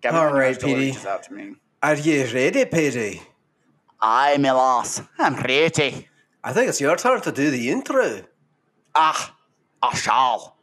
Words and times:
Gavin 0.00 0.18
All 0.18 0.26
All 0.28 0.32
right, 0.32 0.40
right, 0.40 0.54
still 0.56 0.70
PD. 0.70 0.76
reaches 0.78 1.06
out 1.06 1.22
to 1.24 1.32
me. 1.34 1.54
Are 1.82 1.94
you 1.96 2.26
ready, 2.32 2.64
Petey? 2.64 3.22
Aye, 4.00 4.38
my 4.38 4.52
lass. 4.52 5.02
I'm 5.18 5.36
ready. 5.36 6.08
I 6.42 6.52
think 6.52 6.68
it's 6.68 6.80
your 6.80 6.96
turn 6.96 7.20
to 7.22 7.32
do 7.32 7.50
the 7.50 7.70
intro. 7.70 8.22
Ah, 8.94 9.34
I 9.82 9.94
shall. 9.94 10.56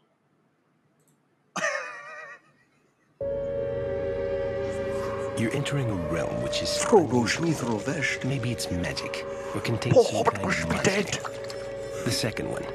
You're 5.37 5.53
entering 5.53 5.87
a 5.91 5.93
realm 6.11 6.41
which 6.41 6.63
is 6.63 6.83
Frodo's 6.83 7.37
maybe 8.25 8.51
it's 8.51 8.71
magic 8.71 9.23
or 9.53 9.61
contains 9.61 9.93
Paul 9.93 10.03
some 10.05 10.15
Hobbit 10.15 10.33
kind 10.33 10.45
must 10.47 10.63
of 10.63 10.69
monster. 10.69 10.89
dead. 10.89 11.19
The 12.05 12.11
second 12.11 12.49
one. 12.49 12.65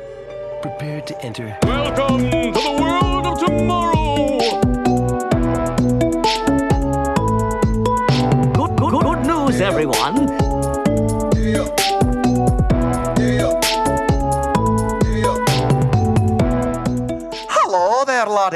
Prepare 0.62 1.00
to 1.00 1.24
enter 1.24 1.58
Welcome 1.64 2.30
to 2.30 2.52
the 2.52 2.78
world 2.80 3.26
of 3.26 3.44
tomorrow. 3.44 4.01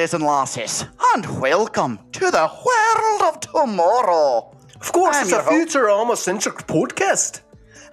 Laddies 0.06 0.15
and 0.15 0.24
lasses, 0.24 0.84
and 1.15 1.41
welcome 1.41 1.98
to 2.12 2.30
the 2.30 2.48
world 2.64 3.23
of 3.34 3.41
tomorrow. 3.41 4.55
Of 4.80 4.92
course, 4.92 5.16
I'm 5.16 5.23
it's 5.24 5.33
a 5.33 5.42
host. 5.42 5.74
Futurama 5.77 6.16
centric 6.16 6.59
podcast. 6.69 7.41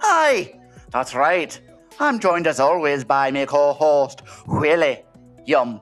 Aye, 0.00 0.60
that's 0.92 1.12
right. 1.16 1.58
I'm 1.98 2.20
joined 2.20 2.46
as 2.46 2.60
always 2.60 3.02
by 3.02 3.32
my 3.32 3.46
co-host, 3.46 4.22
Willie 4.46 5.02
Yum, 5.44 5.80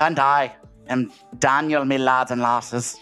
and 0.00 0.18
I 0.18 0.56
am 0.88 1.12
Daniel, 1.38 1.84
me 1.84 1.96
lads 1.96 2.32
and 2.32 2.40
lasses. 2.40 2.98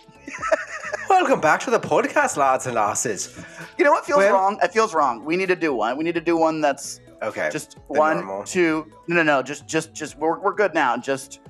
Welcome 1.08 1.40
back 1.40 1.60
to 1.60 1.70
the 1.70 1.80
podcast, 1.80 2.36
lads 2.36 2.66
and 2.66 2.74
lasses. 2.74 3.42
You 3.78 3.86
know 3.86 3.90
what 3.92 4.04
feels 4.04 4.18
Well- 4.18 4.34
wrong? 4.34 4.58
It 4.62 4.74
feels 4.74 4.92
wrong. 4.92 5.24
We 5.24 5.38
need 5.38 5.48
to 5.48 5.56
do 5.56 5.72
one. 5.72 5.96
We 5.96 6.04
need 6.04 6.16
to 6.16 6.20
do 6.20 6.36
one 6.36 6.60
that's 6.60 7.00
Okay. 7.22 7.48
just 7.50 7.78
one, 7.86 8.18
normal. 8.18 8.44
two. 8.44 8.86
No, 9.08 9.16
no, 9.16 9.22
no. 9.22 9.42
Just, 9.42 9.66
just, 9.66 9.94
just. 9.94 10.18
We're, 10.18 10.38
we're 10.38 10.52
good 10.52 10.74
now. 10.74 10.98
Just, 10.98 11.40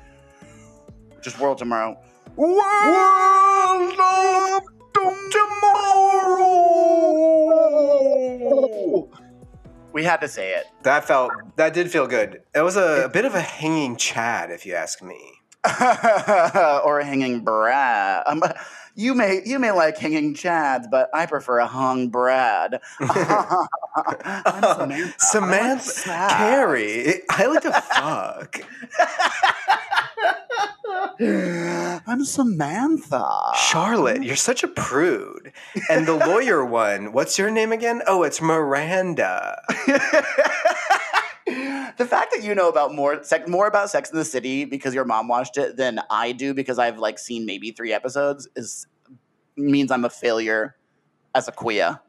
just 1.27 1.39
world 1.41 1.59
tomorrow. 1.59 1.99
World 2.37 2.63
of 3.99 4.63
tomorrow. 5.33 6.47
We 9.93 10.05
had 10.05 10.21
to 10.21 10.29
say 10.29 10.55
it. 10.55 10.67
That 10.85 11.05
felt 11.05 11.33
that 11.57 11.75
did 11.75 11.91
feel 11.91 12.07
good. 12.07 12.43
It 12.55 12.61
was 12.61 12.77
a, 12.77 13.11
bit 13.13 13.25
of 13.25 13.35
a 13.35 13.41
hanging 13.41 13.97
Chad, 13.97 14.53
if 14.53 14.65
you 14.65 14.75
ask 14.75 15.03
me. 15.03 15.19
or 16.85 17.01
a 17.01 17.05
hanging 17.05 17.41
Brad. 17.41 18.23
Um, 18.27 18.45
you 18.97 19.15
may 19.15 19.43
you 19.45 19.59
may 19.59 19.71
like 19.71 19.99
hanging 19.99 20.35
Chads, 20.35 20.91
but 20.91 21.11
I 21.15 21.27
prefer 21.27 21.59
a 21.59 21.67
hung 21.67 22.09
Brad. 22.09 22.81
I'm 23.01 24.63
Samantha. 24.63 25.15
Samantha 25.19 26.11
I 26.11 26.23
like 26.23 26.37
Carey. 26.39 27.23
I 27.31 27.47
like 27.47 27.63
to 27.63 27.73
fuck. 27.73 28.61
I'm 32.07 32.25
Samantha. 32.25 33.29
Charlotte, 33.55 34.23
you're 34.23 34.37
such 34.37 34.63
a 34.63 34.69
prude. 34.69 35.53
And 35.91 36.07
the 36.07 36.15
lawyer 36.15 36.65
one, 36.65 37.13
what's 37.13 37.39
your 37.39 37.51
name 37.51 37.73
again? 37.73 38.03
Oh, 38.07 38.23
it's 38.23 38.41
Miranda. 38.41 39.63
The 41.47 42.07
fact 42.09 42.33
that 42.35 42.43
you 42.43 42.55
know 42.55 42.69
about 42.69 42.93
more 42.93 43.23
sec- 43.23 43.49
more 43.49 43.67
about 43.67 43.89
Sex 43.91 44.11
in 44.11 44.19
the 44.19 44.25
City 44.25 44.65
because 44.65 44.95
your 44.95 45.05
mom 45.05 45.29
watched 45.29 45.57
it 45.57 45.77
than 45.77 46.01
I 46.11 46.33
do 46.33 46.55
because 46.55 46.79
I've 46.79 46.99
like 46.99 47.19
seen 47.19 47.47
maybe 47.47 47.71
three 47.71 47.93
episodes 47.93 48.49
is 48.57 48.87
means 49.57 49.91
I'm 49.91 50.05
a 50.05 50.11
failure 50.11 50.77
as 51.35 51.47
a 51.47 51.53
queer. 51.53 52.01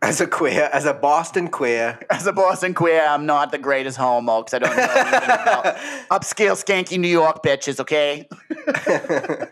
As 0.00 0.20
a 0.20 0.26
queer, 0.28 0.70
as 0.72 0.86
a 0.86 0.94
Boston 0.94 1.48
queer. 1.48 1.98
As 2.10 2.28
a 2.28 2.32
Boston 2.32 2.72
queer, 2.72 3.04
I'm 3.04 3.26
not 3.26 3.50
the 3.50 3.58
greatest 3.58 3.98
homo 3.98 4.42
because 4.42 4.54
I 4.54 4.58
don't 4.60 4.76
know 4.76 4.82
anything 4.84 5.24
about 5.24 5.76
upscale 6.10 6.54
skanky 6.54 6.98
New 6.98 7.08
York 7.08 7.42
bitches. 7.42 7.80
Okay. 7.80 8.28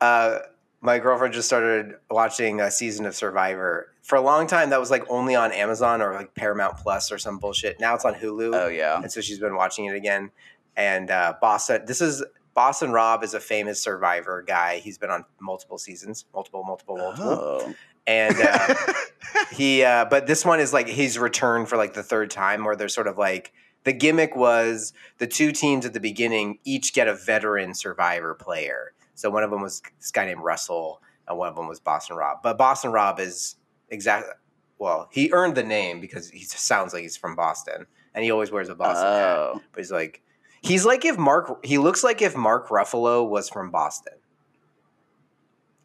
uh, 0.00 0.38
my 0.80 0.98
girlfriend 0.98 1.34
just 1.34 1.46
started 1.46 1.96
watching 2.10 2.62
a 2.62 2.70
season 2.70 3.04
of 3.04 3.14
Survivor. 3.14 3.92
For 4.06 4.14
a 4.14 4.20
long 4.20 4.46
time, 4.46 4.70
that 4.70 4.78
was 4.78 4.88
like 4.88 5.04
only 5.10 5.34
on 5.34 5.50
Amazon 5.50 6.00
or 6.00 6.14
like 6.14 6.32
Paramount 6.36 6.76
Plus 6.76 7.10
or 7.10 7.18
some 7.18 7.38
bullshit. 7.38 7.80
Now 7.80 7.94
it's 7.96 8.04
on 8.04 8.14
Hulu. 8.14 8.54
Oh 8.54 8.68
yeah. 8.68 9.02
and 9.02 9.10
so 9.10 9.20
she's 9.20 9.40
been 9.40 9.56
watching 9.56 9.86
it 9.86 9.96
again. 9.96 10.30
And 10.76 11.10
uh, 11.10 11.34
Boston, 11.40 11.82
this 11.86 12.00
is 12.00 12.24
Boston 12.54 12.92
Rob 12.92 13.24
is 13.24 13.34
a 13.34 13.40
famous 13.40 13.82
Survivor 13.82 14.44
guy. 14.46 14.78
He's 14.78 14.96
been 14.96 15.10
on 15.10 15.24
multiple 15.40 15.76
seasons, 15.76 16.24
multiple, 16.32 16.62
multiple, 16.62 16.96
multiple. 16.96 17.26
Oh. 17.28 17.74
And 18.06 18.36
uh, 18.40 18.74
he, 19.52 19.82
uh, 19.82 20.04
but 20.04 20.28
this 20.28 20.44
one 20.44 20.60
is 20.60 20.72
like 20.72 20.88
his 20.88 21.18
return 21.18 21.66
for 21.66 21.76
like 21.76 21.94
the 21.94 22.04
third 22.04 22.30
time, 22.30 22.64
where 22.64 22.76
they're 22.76 22.88
sort 22.88 23.08
of 23.08 23.18
like 23.18 23.52
the 23.82 23.92
gimmick 23.92 24.36
was 24.36 24.92
the 25.18 25.26
two 25.26 25.50
teams 25.50 25.84
at 25.84 25.94
the 25.94 26.00
beginning 26.00 26.58
each 26.64 26.94
get 26.94 27.08
a 27.08 27.14
veteran 27.14 27.74
Survivor 27.74 28.34
player. 28.34 28.92
So 29.14 29.30
one 29.30 29.42
of 29.42 29.50
them 29.50 29.62
was 29.62 29.82
this 29.98 30.12
guy 30.12 30.26
named 30.26 30.42
Russell, 30.42 31.02
and 31.26 31.36
one 31.36 31.48
of 31.48 31.56
them 31.56 31.66
was 31.66 31.80
Boston 31.80 32.16
Rob. 32.16 32.38
But 32.42 32.56
Boston 32.58 32.92
Rob 32.92 33.18
is 33.18 33.56
exactly 33.88 34.32
well, 34.78 35.08
he 35.10 35.30
earned 35.32 35.54
the 35.54 35.62
name 35.62 36.00
because 36.00 36.30
he 36.30 36.44
sounds 36.44 36.92
like 36.92 37.02
he's 37.02 37.16
from 37.16 37.34
Boston, 37.34 37.86
and 38.14 38.24
he 38.24 38.30
always 38.30 38.50
wears 38.50 38.68
a 38.68 38.74
Boston 38.74 39.06
hat. 39.06 39.24
Oh. 39.24 39.60
But 39.72 39.80
he's 39.80 39.92
like, 39.92 40.22
he's 40.62 40.84
like 40.84 41.04
if 41.04 41.16
Mark, 41.16 41.64
he 41.64 41.78
looks 41.78 42.04
like 42.04 42.20
if 42.20 42.36
Mark 42.36 42.68
Ruffalo 42.68 43.28
was 43.28 43.48
from 43.48 43.70
Boston. 43.70 44.14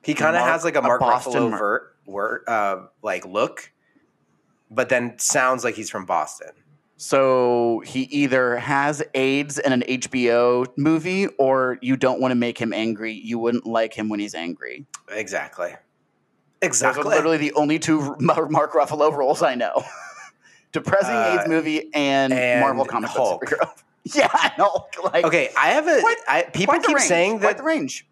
He 0.04 0.14
kind 0.14 0.36
of 0.36 0.42
has 0.42 0.64
like 0.64 0.76
a 0.76 0.80
a 0.80 0.82
Mark 0.82 1.00
Boston 1.00 1.34
Ruffalo 1.34 1.50
Mar- 1.52 1.60
vert, 1.60 1.96
word, 2.06 2.44
uh, 2.48 2.78
like 3.02 3.26
look, 3.26 3.72
but 4.70 4.90
then 4.90 5.18
sounds 5.20 5.64
like 5.64 5.76
he's 5.76 5.90
from 5.90 6.06
Boston. 6.06 6.52
So 6.98 7.82
he 7.86 8.02
either 8.04 8.58
has 8.58 9.02
AIDS 9.16 9.58
in 9.58 9.74
an 9.74 9.82
HBO 9.82 10.68
movie, 10.78 11.28
or 11.40 11.78
you 11.82 11.96
don't 11.96 12.20
want 12.20 12.32
to 12.32 12.36
make 12.36 12.58
him 12.58 12.74
angry. 12.74 13.14
You 13.14 13.40
wouldn't 13.40 13.66
like 13.66 13.94
him 13.94 14.10
when 14.10 14.20
he's 14.20 14.36
angry. 14.36 14.86
Exactly. 15.10 15.74
Those 16.62 16.68
Exactly. 16.70 17.02
are 17.04 17.10
literally 17.10 17.38
the 17.38 17.54
only 17.54 17.80
two 17.80 18.16
Mark 18.20 18.74
Ruffalo 18.74 19.12
roles 19.14 19.42
I 19.42 19.56
know: 19.56 19.84
depressing 20.72 21.16
Uh, 21.16 21.38
AIDS 21.40 21.50
movie 21.50 21.90
and, 21.94 22.32
and 22.32 22.62
Marvel 22.62 22.86
comic 22.86 23.10
Hulk. 23.10 23.42
book 23.42 23.50
superhero. 23.50 23.70
Yeah, 24.04 24.30
I 24.34 24.52
know. 24.58 24.88
Like, 25.04 25.26
okay, 25.26 25.52
I 25.56 25.68
have 25.74 25.88
a. 25.88 26.00
Quite- 26.02 26.18
I, 26.28 26.42
people 26.42 26.72
quite 26.74 26.82
the 26.82 26.88
keep 26.88 26.98
range, 26.98 27.08
saying 27.08 27.40
that 27.40 27.58
the 27.58 27.64
range. 27.64 28.08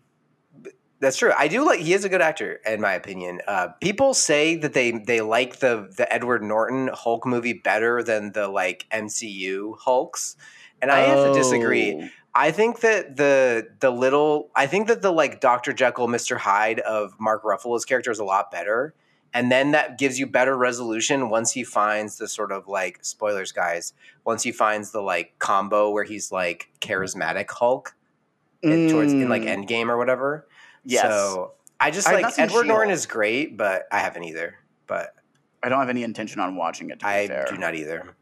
That's 1.00 1.18
true. 1.18 1.32
I 1.36 1.48
do 1.48 1.66
like 1.66 1.80
he 1.80 1.94
is 1.94 2.04
a 2.06 2.10
good 2.10 2.22
actor, 2.22 2.60
in 2.64 2.80
my 2.80 2.94
opinion. 2.94 3.42
Uh, 3.48 3.70
people 3.82 4.14
say 4.14 4.56
that 4.58 4.74
they 4.74 4.92
they 4.92 5.22
like 5.22 5.58
the 5.60 5.92
the 5.98 6.12
Edward 6.14 6.44
Norton 6.44 6.90
Hulk 6.94 7.26
movie 7.26 7.54
better 7.54 8.04
than 8.04 8.34
the 8.34 8.48
like 8.50 8.86
MCU 8.92 9.80
Hulks, 9.80 10.36
and 10.80 10.92
I 10.92 11.00
have 11.00 11.26
to 11.28 11.34
disagree. 11.34 12.12
I 12.40 12.52
think 12.52 12.80
that 12.80 13.18
the 13.18 13.68
the 13.82 13.90
little 13.92 14.50
I 14.56 14.66
think 14.66 14.88
that 14.88 15.02
the 15.02 15.12
like 15.12 15.42
Dr. 15.42 15.74
Jekyll, 15.74 16.08
Mr. 16.08 16.38
Hyde 16.38 16.80
of 16.80 17.20
Mark 17.20 17.44
Ruffalo's 17.44 17.84
character 17.84 18.12
is 18.12 18.20
a 18.20 18.24
lot 18.24 18.50
better. 18.50 18.94
And 19.34 19.52
then 19.52 19.72
that 19.72 20.00
gives 20.00 20.18
you 20.18 20.26
better 20.26 20.58
resolution 20.58 21.30
once 21.30 21.52
he 21.52 21.64
finds 21.64 22.18
the 22.18 22.28
sort 22.28 22.52
of 22.52 22.68
like 22.68 23.00
spoilers, 23.04 23.52
guys. 23.52 23.94
Once 24.26 24.42
he 24.42 24.52
finds 24.54 24.92
the 24.92 25.02
like 25.02 25.38
combo 25.38 25.92
where 25.92 26.06
he's 26.06 26.32
like 26.32 26.70
charismatic 26.82 27.50
Hulk 27.52 27.94
in- 28.64 28.90
towards 28.90 29.12
in 29.14 29.28
like 29.30 29.44
Mm. 29.44 29.68
Endgame 29.68 29.90
or 29.90 29.98
whatever. 29.98 30.48
Yes. 30.86 31.04
So 31.04 31.52
I 31.80 31.92
just 31.92 32.08
I 32.08 32.22
like 32.22 32.40
Edward 32.40 32.68
Norton 32.68 32.90
is 32.92 33.06
great, 33.06 33.58
but 33.58 33.84
I 33.92 34.00
haven't 34.00 34.24
either. 34.24 34.56
But 34.88 35.14
I 35.62 35.68
don't 35.70 35.80
have 35.80 35.90
any 35.90 36.04
intention 36.04 36.40
on 36.40 36.56
watching 36.56 36.90
it. 36.90 37.00
To 37.00 37.06
be 37.06 37.10
I 37.12 37.28
fair. 37.28 37.46
do 37.50 37.58
not 37.58 37.76
either. 37.76 38.16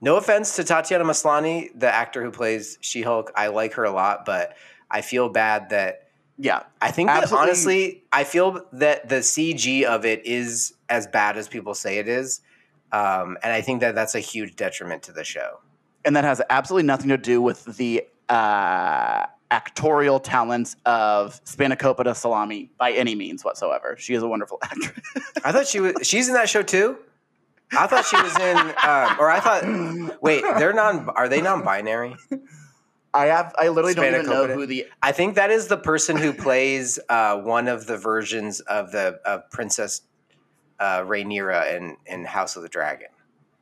No 0.00 0.16
offense 0.16 0.56
to 0.56 0.64
Tatiana 0.64 1.04
Maslany, 1.04 1.70
the 1.78 1.92
actor 1.92 2.22
who 2.22 2.30
plays 2.30 2.78
She 2.80 3.02
Hulk. 3.02 3.30
I 3.36 3.48
like 3.48 3.74
her 3.74 3.84
a 3.84 3.90
lot, 3.90 4.24
but 4.24 4.56
I 4.90 5.02
feel 5.02 5.28
bad 5.28 5.70
that 5.70 6.08
Yeah, 6.38 6.62
I 6.80 6.90
think 6.90 7.08
that 7.08 7.22
Absolutely. 7.24 7.46
honestly, 7.48 8.02
I 8.12 8.24
feel 8.24 8.64
that 8.72 9.08
the 9.08 9.16
CG 9.16 9.84
of 9.84 10.04
it 10.06 10.24
is 10.26 10.72
as 10.88 11.06
bad 11.06 11.36
as 11.36 11.48
people 11.48 11.74
say 11.74 11.98
it 11.98 12.08
is. 12.08 12.40
Um, 12.92 13.36
and 13.42 13.52
I 13.52 13.60
think 13.60 13.80
that 13.82 13.94
that's 13.94 14.14
a 14.14 14.20
huge 14.20 14.56
detriment 14.56 15.02
to 15.04 15.12
the 15.12 15.22
show. 15.24 15.58
and 16.04 16.16
that 16.16 16.24
has 16.24 16.40
absolutely 16.48 16.86
nothing 16.86 17.08
to 17.10 17.18
do 17.18 17.42
with 17.42 17.64
the 17.76 18.02
uh, 18.30 19.26
actorial 19.50 20.18
talents 20.22 20.76
of 20.86 21.38
Spanakopita 21.44 22.16
Salami 22.16 22.70
by 22.78 22.92
any 22.92 23.14
means 23.14 23.44
whatsoever. 23.44 23.96
She 23.98 24.14
is 24.14 24.22
a 24.22 24.26
wonderful 24.28 24.58
actress. 24.62 24.98
I 25.44 25.52
thought 25.52 25.66
she 25.66 25.78
was. 25.80 25.94
She's 26.02 26.26
in 26.28 26.34
that 26.34 26.48
show 26.48 26.62
too. 26.62 26.96
I 27.72 27.86
thought 27.86 28.04
she 28.04 28.20
was 28.20 28.36
in, 28.36 28.56
um, 28.56 29.18
or 29.18 29.30
I 29.30 29.40
thought. 29.40 30.22
Wait, 30.22 30.42
they're 30.58 30.72
non. 30.72 31.08
Are 31.10 31.28
they 31.28 31.40
non-binary? 31.40 32.16
I 33.12 33.26
have. 33.26 33.54
I 33.58 33.68
literally 33.68 33.94
don't 33.94 34.06
even 34.06 34.26
know 34.26 34.46
who 34.46 34.66
the. 34.66 34.86
I 35.02 35.12
think 35.12 35.34
that 35.36 35.50
is 35.50 35.68
the 35.68 35.76
person 35.76 36.16
who 36.16 36.32
plays 36.32 36.98
uh, 37.08 37.36
one 37.38 37.68
of 37.68 37.86
the 37.86 37.96
versions 37.96 38.60
of 38.60 38.92
the 38.92 39.20
of 39.24 39.50
Princess 39.50 40.02
uh, 40.78 41.00
Rhaenyra 41.00 41.76
in 41.76 41.96
in 42.06 42.24
House 42.24 42.56
of 42.56 42.62
the 42.62 42.68
Dragon. 42.68 43.08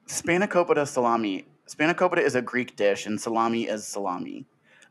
Spanakopita 0.07 0.87
salami. 0.87 1.47
Spanakopita 1.69 2.19
is 2.19 2.35
a 2.35 2.43
Greek 2.43 2.77
dish, 2.77 3.07
and 3.07 3.21
salami 3.21 3.65
is 3.65 3.87
salami. 3.87 4.47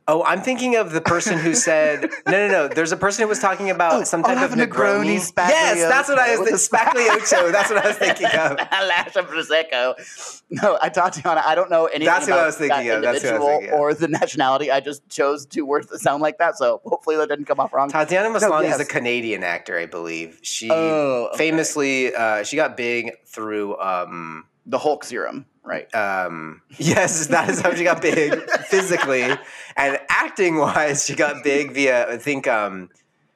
Oh, 0.09 0.23
I'm 0.23 0.41
thinking 0.41 0.77
of 0.77 0.93
the 0.93 1.01
person 1.01 1.37
who 1.37 1.53
said 1.53 2.03
no, 2.25 2.31
no, 2.31 2.47
no. 2.47 2.67
There's 2.69 2.93
a 2.93 2.97
person 2.97 3.23
who 3.23 3.27
was 3.27 3.39
talking 3.39 3.69
about 3.69 3.93
Oh, 3.93 4.03
some 4.05 4.23
type 4.23 4.37
of 4.41 4.57
Negroni 4.57 5.17
Negroni. 5.17 5.33
Yes, 5.37 5.79
that's 5.89 6.07
what 6.07 6.17
I 6.17 6.37
was 6.37 6.49
a 6.49 6.69
Sbagliato. 6.69 7.51
That's 7.51 7.69
what 7.69 7.83
I 7.83 7.87
was 7.89 7.97
thinking 7.97 8.27
of. 8.27 8.51
a 8.71 8.85
lash 8.85 9.15
of 9.17 9.27
prosecco. 9.27 10.41
No, 10.49 10.77
I 10.81 10.87
Tatiana. 10.89 11.43
I 11.45 11.55
don't 11.55 11.69
know 11.69 11.87
anything. 11.87 12.05
That's 12.05 12.27
who 12.27 12.33
I 12.33 12.45
was 12.45 12.55
thinking 12.55 12.89
of, 12.89 13.01
that's 13.01 13.21
who 13.21 13.29
I 13.29 13.37
was 13.37 13.47
thinking 13.47 13.69
of. 13.73 13.79
Or 13.79 13.93
the 13.93 14.07
nationality. 14.07 14.71
I 14.71 14.79
just 14.79 15.07
chose 15.09 15.45
two 15.45 15.65
words 15.65 15.87
that 15.87 15.99
sound 15.99 16.21
like 16.21 16.37
that. 16.37 16.57
So 16.57 16.79
hopefully 16.85 17.17
that 17.17 17.27
didn't 17.27 17.45
come 17.45 17.59
off 17.59 17.73
wrong. 17.73 17.89
Tatiana 17.89 18.29
Maslany 18.29 18.63
yes. 18.63 18.75
is 18.75 18.81
a 18.81 18.85
Canadian 18.89 19.43
actor, 19.43 19.77
I 19.77 19.87
believe. 19.87 20.39
She 20.41 20.69
Oh, 20.71 21.29
okay. 21.33 21.37
famously 21.37 22.15
uh, 22.15 22.43
she 22.43 22.55
got 22.55 22.77
big 22.77 23.11
through 23.25 23.77
um, 23.79 24.45
the 24.67 24.77
Hulk 24.77 25.03
serum, 25.03 25.45
right? 25.63 25.93
um, 25.95 26.61
yes, 26.77 27.27
that 27.27 27.49
is 27.49 27.61
how 27.61 27.73
she 27.73 27.83
got 27.83 28.01
big 28.01 28.39
physically 28.67 29.23
and 29.23 29.99
acting 30.09 30.57
wise. 30.57 31.05
She 31.05 31.15
got 31.15 31.43
big 31.43 31.73
via 31.73 32.07
I 32.11 32.17
think 32.17 32.47
um, 32.47 32.89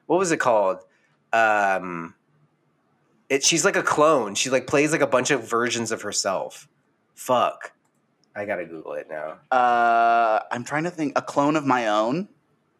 what 0.06 0.18
was 0.18 0.30
it 0.30 0.38
called? 0.38 0.78
Um, 1.32 2.14
it 3.28 3.42
she's 3.42 3.64
like 3.64 3.76
a 3.76 3.82
clone. 3.82 4.34
She 4.34 4.50
like 4.50 4.66
plays 4.66 4.92
like 4.92 5.00
a 5.00 5.06
bunch 5.06 5.30
of 5.30 5.48
versions 5.48 5.90
of 5.90 6.02
herself. 6.02 6.68
Fuck, 7.14 7.72
I 8.36 8.44
gotta 8.44 8.66
Google 8.66 8.92
it 8.94 9.08
now. 9.08 9.38
Uh, 9.50 10.40
I'm 10.50 10.64
trying 10.64 10.84
to 10.84 10.90
think. 10.90 11.18
A 11.18 11.22
clone 11.22 11.56
of 11.56 11.64
my 11.64 11.88
own. 11.88 12.28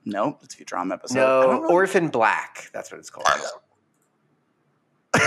Nope, 0.04 0.40
it's 0.42 0.54
a 0.54 0.64
Futurama 0.64 0.94
episode. 0.94 1.16
No. 1.16 1.66
Orphan 1.68 2.08
Black. 2.08 2.70
That's 2.72 2.90
what 2.90 2.98
it's 2.98 3.08
called. 3.08 3.26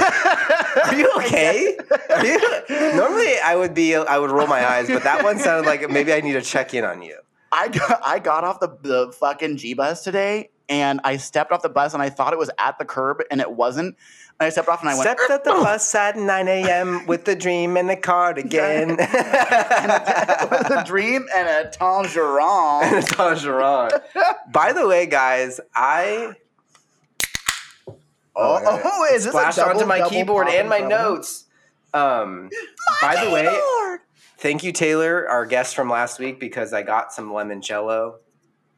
Are 0.85 0.95
you 0.95 1.11
okay? 1.17 1.77
Are 2.09 2.25
you, 2.25 2.39
normally, 2.95 3.39
I 3.43 3.55
would 3.55 3.73
be. 3.73 3.95
I 3.95 4.17
would 4.17 4.31
roll 4.31 4.47
my 4.47 4.67
eyes, 4.67 4.87
but 4.87 5.03
that 5.03 5.23
one 5.23 5.39
sounded 5.39 5.67
like 5.67 5.89
maybe 5.89 6.13
I 6.13 6.21
need 6.21 6.33
to 6.33 6.41
check 6.41 6.73
in 6.73 6.83
on 6.83 7.01
you. 7.01 7.17
I 7.51 7.69
got, 7.69 8.01
I 8.03 8.19
got 8.19 8.43
off 8.43 8.59
the, 8.59 8.77
the 8.81 9.13
fucking 9.13 9.57
G 9.57 9.73
bus 9.73 10.03
today 10.03 10.49
and 10.69 10.99
I 11.03 11.17
stepped 11.17 11.51
off 11.51 11.61
the 11.61 11.69
bus 11.69 11.93
and 11.93 12.01
I 12.01 12.09
thought 12.09 12.33
it 12.33 12.39
was 12.39 12.49
at 12.57 12.77
the 12.79 12.85
curb 12.85 13.21
and 13.31 13.39
it 13.39 13.51
wasn't. 13.51 13.95
And 14.39 14.47
I 14.47 14.49
stepped 14.49 14.67
off 14.67 14.81
and 14.81 14.89
I 14.89 14.93
went, 14.95 15.03
Stepped 15.03 15.29
at 15.29 15.43
the 15.43 15.53
oh. 15.53 15.63
bus 15.63 15.95
at 15.95 16.17
9 16.17 16.47
a.m. 16.47 17.05
with 17.05 17.23
the 17.25 17.35
dream 17.35 17.77
and 17.77 17.89
the 17.89 17.95
cardigan. 17.95 18.89
with 18.97 18.99
a 18.99 20.83
dream 20.85 21.25
and 21.33 21.47
a 21.47 21.69
tangerine. 21.69 22.83
and 22.83 23.03
a 23.03 23.07
tangerine. 23.07 23.91
By 24.51 24.73
the 24.73 24.87
way, 24.87 25.05
guys, 25.05 25.61
I 25.73 26.35
Oh, 28.35 28.81
oh, 28.83 29.05
is 29.13 29.23
this 29.23 29.33
a 29.33 29.37
splashed 29.37 29.57
double- 29.57 29.71
onto 29.71 29.85
my 29.85 30.07
keyboard 30.09 30.47
and 30.49 30.67
my 30.69 30.79
double? 30.79 30.89
notes. 30.89 31.45
Um, 31.93 32.49
by 33.01 33.23
the 33.23 33.31
way, 33.31 33.47
thank 34.39 34.63
you, 34.63 34.71
Taylor, 34.73 35.27
our 35.29 35.45
guest 35.45 35.75
from 35.75 35.89
last 35.89 36.19
week, 36.19 36.39
because 36.39 36.73
I 36.73 36.81
got 36.81 37.13
some 37.13 37.29
limoncello. 37.31 38.15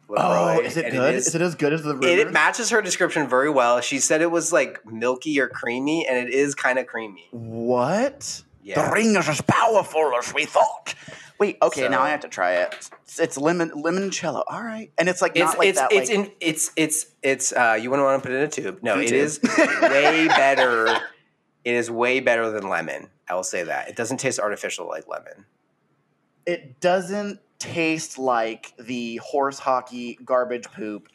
Oh, 0.10 0.60
is 0.62 0.78
it 0.78 0.92
good? 0.92 1.16
is- 1.16 1.28
is, 1.28 1.36
it 1.36 1.42
as 1.42 1.56
good 1.56 1.74
as 1.74 1.84
the 1.84 1.96
rumors? 1.96 2.10
it 2.12 2.32
matches 2.32 2.70
her 2.70 2.82
description 2.82 3.28
very 3.28 3.50
well. 3.50 3.82
She 3.82 4.00
said 4.00 4.22
it 4.22 4.32
was 4.32 4.54
like 4.54 4.86
milky 4.86 5.40
or 5.40 5.48
creamy, 5.50 6.08
and 6.08 6.18
it 6.18 6.34
is 6.34 6.56
kind 6.56 6.78
of 6.80 6.86
creamy. 6.88 7.28
What? 7.32 8.44
Yeah. 8.68 8.86
The 8.86 8.92
ring 8.92 9.16
is 9.16 9.30
as 9.30 9.40
powerful 9.42 10.12
as 10.20 10.34
we 10.34 10.44
thought. 10.46 10.94
Wait, 11.40 11.58
okay, 11.62 11.82
So- 11.84 11.88
now 11.88 12.02
I 12.02 12.10
have 12.10 12.20
to 12.22 12.28
try 12.28 12.56
it. 12.56 12.74
It's, 13.04 13.20
it's 13.20 13.38
lemon 13.38 13.70
limoncello. 13.72 14.44
All 14.48 14.62
right, 14.64 14.92
and 14.98 15.08
it's 15.08 15.22
like 15.22 15.32
It's 15.36 15.40
not 15.46 15.58
like 15.60 15.70
it's 15.70 15.80
that. 15.80 15.92
it's 15.94 16.10
like, 16.10 16.20
in 16.20 16.32
it's 16.42 16.72
it's 16.76 17.06
it's 17.24 17.54
uh 17.54 17.78
you 17.82 17.90
wouldn't 17.90 18.06
want 18.06 18.22
to 18.22 18.28
put 18.28 18.36
it 18.36 18.40
in 18.40 18.44
a 18.44 18.48
tube. 18.50 18.80
No, 18.84 19.00
it 19.00 19.08
Tube. 19.08 19.14
is 19.20 19.40
way 19.82 20.28
better. 20.28 20.88
It 21.64 21.76
is 21.76 21.90
way 21.90 22.20
better 22.20 22.50
than 22.52 22.68
lemon. 22.68 23.08
I 23.30 23.36
will 23.36 23.44
say 23.44 23.64
that. 23.64 23.88
It 23.88 23.96
doesn't 23.96 24.18
taste 24.18 24.40
artificial 24.40 24.88
like 24.88 25.08
lemon. 25.08 25.46
it 26.46 26.80
doesn't 26.82 27.40
taste 27.60 28.18
like 28.20 28.74
the 28.80 29.18
horse 29.18 29.60
hockey 29.60 30.18
garbage 30.26 30.66
poop, 30.76 31.08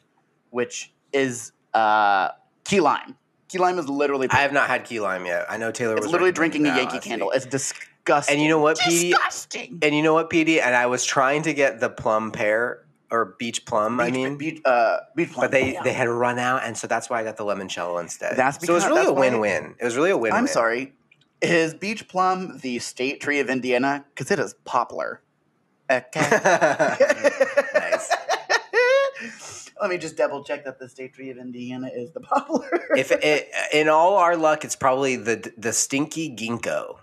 which 0.50 0.92
is 1.12 1.52
uh, 1.74 2.28
key 2.64 2.80
lime. 2.80 3.16
Key 3.52 3.58
lime 3.58 3.78
is 3.78 3.86
literally. 3.86 4.28
I 4.30 4.36
have 4.36 4.52
not 4.54 4.66
had 4.66 4.84
key 4.84 4.98
lime 4.98 5.26
yet. 5.26 5.44
I 5.46 5.58
know 5.58 5.70
Taylor 5.70 5.94
it's 5.96 6.06
was 6.06 6.10
literally 6.10 6.32
drinking 6.32 6.64
a 6.66 6.74
Yankee 6.74 7.00
candle. 7.00 7.32
It's 7.32 7.44
disgusting. 7.44 8.32
And 8.34 8.42
you 8.42 8.48
know 8.48 8.58
what, 8.58 8.78
Petey? 8.78 9.10
Disgusting. 9.10 9.78
And 9.82 9.94
you 9.94 10.02
know 10.02 10.14
what, 10.14 10.30
PD? 10.30 10.58
And 10.58 10.74
I 10.74 10.86
was 10.86 11.04
trying 11.04 11.42
to 11.42 11.52
get 11.52 11.78
the 11.78 11.90
plum 11.90 12.32
pear 12.32 12.82
or 13.10 13.36
beach 13.38 13.66
plum. 13.66 14.00
I 14.00 14.10
mean, 14.10 14.38
beach, 14.38 14.62
uh, 14.64 15.00
beach 15.14 15.32
plum. 15.32 15.44
but 15.44 15.50
they 15.50 15.74
Yeah. 15.74 15.82
they 15.82 15.92
had 15.92 16.08
run 16.08 16.38
out, 16.38 16.62
and 16.64 16.78
so 16.78 16.86
that's 16.86 17.10
why 17.10 17.20
I 17.20 17.24
got 17.24 17.36
the 17.36 17.44
limoncello 17.44 18.00
instead. 18.00 18.38
That's 18.38 18.64
so 18.64 18.72
it 18.72 18.74
was 18.74 18.86
really 18.86 19.04
a 19.04 19.12
win-win. 19.12 19.74
It 19.78 19.84
was 19.84 19.96
really 19.96 20.12
a 20.12 20.16
win-win. 20.16 20.32
I'm 20.38 20.46
sorry. 20.46 20.94
Is 21.42 21.74
beach 21.74 22.08
plum 22.08 22.56
the 22.62 22.78
state 22.78 23.20
tree 23.20 23.38
of 23.40 23.50
Indiana? 23.50 24.06
Because 24.14 24.30
it 24.30 24.38
is 24.38 24.54
poplar. 24.64 25.20
Okay. 25.90 26.20
Let 29.82 29.90
me 29.90 29.98
just 29.98 30.16
double 30.16 30.44
check 30.44 30.64
that 30.64 30.78
the 30.78 30.88
state 30.88 31.12
tree 31.12 31.28
of 31.30 31.36
Indiana 31.38 31.90
is 31.92 32.12
the 32.12 32.20
poplar. 32.30 32.70
If 32.96 33.10
it, 33.10 33.50
in 33.74 33.88
all 33.88 34.16
our 34.16 34.36
luck, 34.36 34.64
it's 34.64 34.76
probably 34.76 35.16
the 35.16 35.52
the 35.58 35.72
stinky 35.72 36.30
ginkgo. 36.34 36.98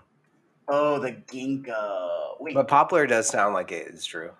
oh, 0.66 0.98
the 0.98 1.12
ginkgo. 1.12 2.40
Wait, 2.40 2.54
But 2.54 2.68
poplar 2.68 3.06
does 3.06 3.28
sound 3.28 3.52
like 3.54 3.70
it 3.70 3.86
is 3.88 4.04
true. 4.06 4.30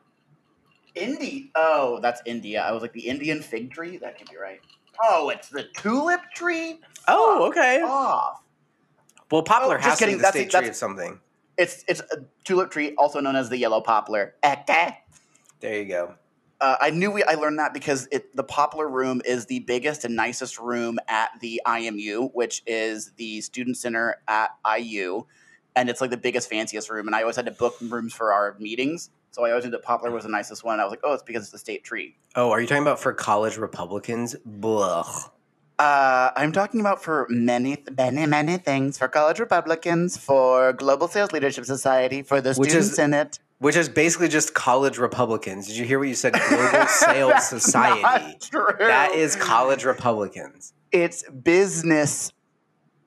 Indi. 0.94 1.50
Oh, 1.54 2.00
that's 2.00 2.20
India. 2.24 2.62
I 2.62 2.72
was 2.72 2.80
like 2.82 2.94
the 2.94 3.06
Indian 3.08 3.42
fig 3.42 3.70
tree. 3.72 3.98
That 3.98 4.18
could 4.18 4.28
be 4.30 4.36
right. 4.36 4.60
Oh, 5.04 5.28
it's 5.28 5.48
the 5.50 5.66
tulip 5.76 6.20
tree. 6.34 6.80
Oh, 7.08 7.46
okay. 7.48 7.82
Off. 7.82 8.40
Well, 9.30 9.42
poplar 9.42 9.76
Oh, 9.76 9.80
has 9.82 9.98
to 9.98 10.06
be 10.06 10.12
the 10.14 10.18
That's- 10.22 10.32
state 10.48 10.50
tree 10.50 10.68
of 10.68 10.74
something. 10.76 11.20
It's 11.58 11.84
it's 11.88 12.00
a 12.00 12.24
tulip 12.44 12.70
tree, 12.70 12.94
also 12.96 13.20
known 13.20 13.36
as 13.36 13.50
the 13.50 13.58
yellow 13.58 13.82
poplar. 13.82 14.34
Okay. 14.42 14.96
There 15.60 15.76
you 15.76 15.84
go. 15.84 16.14
Uh, 16.60 16.76
I 16.80 16.90
knew 16.90 17.10
we, 17.10 17.22
I 17.24 17.34
learned 17.34 17.58
that 17.58 17.72
because 17.72 18.06
it, 18.12 18.36
the 18.36 18.42
Poplar 18.44 18.88
Room 18.88 19.22
is 19.24 19.46
the 19.46 19.60
biggest 19.60 20.04
and 20.04 20.14
nicest 20.14 20.58
room 20.58 20.98
at 21.08 21.30
the 21.40 21.60
IMU, 21.66 22.30
which 22.34 22.62
is 22.66 23.12
the 23.16 23.40
student 23.40 23.78
center 23.78 24.16
at 24.28 24.50
IU, 24.78 25.24
and 25.74 25.88
it's 25.88 26.00
like 26.02 26.10
the 26.10 26.18
biggest, 26.18 26.50
fanciest 26.50 26.90
room. 26.90 27.06
And 27.06 27.16
I 27.16 27.22
always 27.22 27.36
had 27.36 27.46
to 27.46 27.52
book 27.52 27.76
rooms 27.80 28.12
for 28.12 28.32
our 28.32 28.56
meetings, 28.58 29.08
so 29.30 29.44
I 29.44 29.50
always 29.50 29.64
knew 29.64 29.70
that 29.70 29.82
Poplar 29.82 30.10
was 30.10 30.24
the 30.24 30.30
nicest 30.30 30.62
one. 30.62 30.80
I 30.80 30.84
was 30.84 30.90
like, 30.90 31.00
oh, 31.02 31.14
it's 31.14 31.22
because 31.22 31.44
it's 31.44 31.52
the 31.52 31.58
state 31.58 31.82
tree. 31.82 32.16
Oh, 32.36 32.50
are 32.50 32.60
you 32.60 32.66
talking 32.66 32.82
about 32.82 33.00
for 33.00 33.14
college 33.14 33.56
Republicans? 33.56 34.36
Blah. 34.44 35.08
Uh, 35.78 36.30
I'm 36.36 36.52
talking 36.52 36.80
about 36.80 37.02
for 37.02 37.26
many, 37.30 37.82
many, 37.96 38.26
many 38.26 38.58
things 38.58 38.98
for 38.98 39.08
college 39.08 39.38
Republicans, 39.38 40.18
for 40.18 40.74
Global 40.74 41.08
Sales 41.08 41.32
Leadership 41.32 41.64
Society, 41.64 42.20
for 42.22 42.42
the 42.42 42.50
Which 42.50 42.68
Student 42.68 42.90
is- 42.90 42.94
Senate. 42.94 43.38
Which 43.60 43.76
is 43.76 43.88
basically 43.88 44.28
just 44.28 44.54
college 44.54 44.98
Republicans. 44.98 45.66
Did 45.68 45.76
you 45.76 45.84
hear 45.84 45.98
what 45.98 46.08
you 46.08 46.14
said? 46.14 46.32
Global 46.32 46.86
Sales 46.88 47.46
Society. 47.46 48.02
That 48.78 49.12
is 49.14 49.36
college 49.36 49.84
Republicans. 49.84 50.72
It's 50.90 51.22
business. 51.30 52.32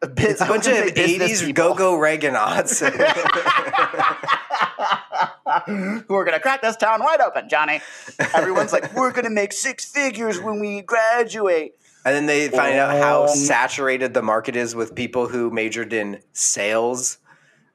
It's 0.04 0.42
a 0.42 0.46
bunch 0.46 0.68
of 0.68 0.74
80s 0.74 1.54
go 1.54 1.74
go 1.74 1.98
Reaganauts. 1.98 2.82
who 5.66 6.16
are 6.16 6.24
going 6.26 6.34
to 6.36 6.40
crack 6.40 6.62
this 6.62 6.76
town 6.76 7.02
wide 7.02 7.22
open, 7.22 7.48
Johnny. 7.50 7.82
Everyone's 8.34 8.74
like, 8.74 8.94
we're 8.94 9.12
going 9.12 9.26
to 9.26 9.30
make 9.32 9.54
six 9.54 9.86
figures 9.86 10.40
when 10.40 10.60
we 10.60 10.82
graduate. 10.82 11.74
and 12.06 12.14
then 12.16 12.26
they 12.26 12.50
find 12.50 12.76
out 12.78 12.96
how 13.02 13.24
Um, 13.24 13.30
saturated 13.30 14.14
the 14.14 14.22
market 14.22 14.56
is 14.56 14.76
with 14.76 14.94
people 14.94 15.28
who 15.30 15.50
majored 15.52 15.94
in 15.94 16.22
sales. 16.34 17.18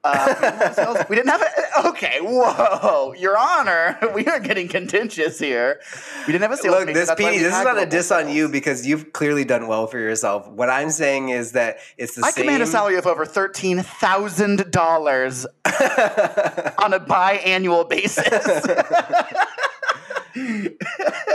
Uh, 0.01 1.03
we 1.09 1.15
didn't 1.17 1.29
have 1.29 1.41
it. 1.41 1.49
Okay, 1.85 2.19
whoa, 2.21 3.13
Your 3.17 3.37
Honor, 3.37 3.97
we 4.15 4.25
are 4.27 4.39
getting 4.39 4.69
contentious 4.69 5.39
here. 5.39 5.81
We 6.25 6.31
didn't 6.31 6.43
have 6.43 6.51
a 6.51 6.57
sales 6.57 6.85
Look, 6.85 6.93
this 6.93 7.09
PD, 7.11 7.39
this 7.39 7.53
is 7.55 7.63
not 7.63 7.77
a 7.77 7.85
diss 7.85 8.09
on 8.11 8.29
you 8.29 8.47
because 8.47 8.87
you've 8.87 9.11
clearly 9.11 9.43
done 9.43 9.67
well 9.67 9.87
for 9.87 9.99
yourself. 9.99 10.47
What 10.47 10.69
I'm 10.69 10.89
saying 10.89 11.29
is 11.29 11.51
that 11.51 11.79
it's 11.97 12.15
the 12.15 12.21
same. 12.21 12.27
I 12.27 12.31
same. 12.31 12.43
command 12.45 12.63
a 12.63 12.67
salary 12.67 12.95
of 12.95 13.07
over 13.07 13.25
thirteen 13.25 13.81
thousand 13.81 14.71
dollars 14.71 15.45
on 15.65 16.93
a 16.93 16.99
biannual 16.99 17.89
basis. 17.89 18.25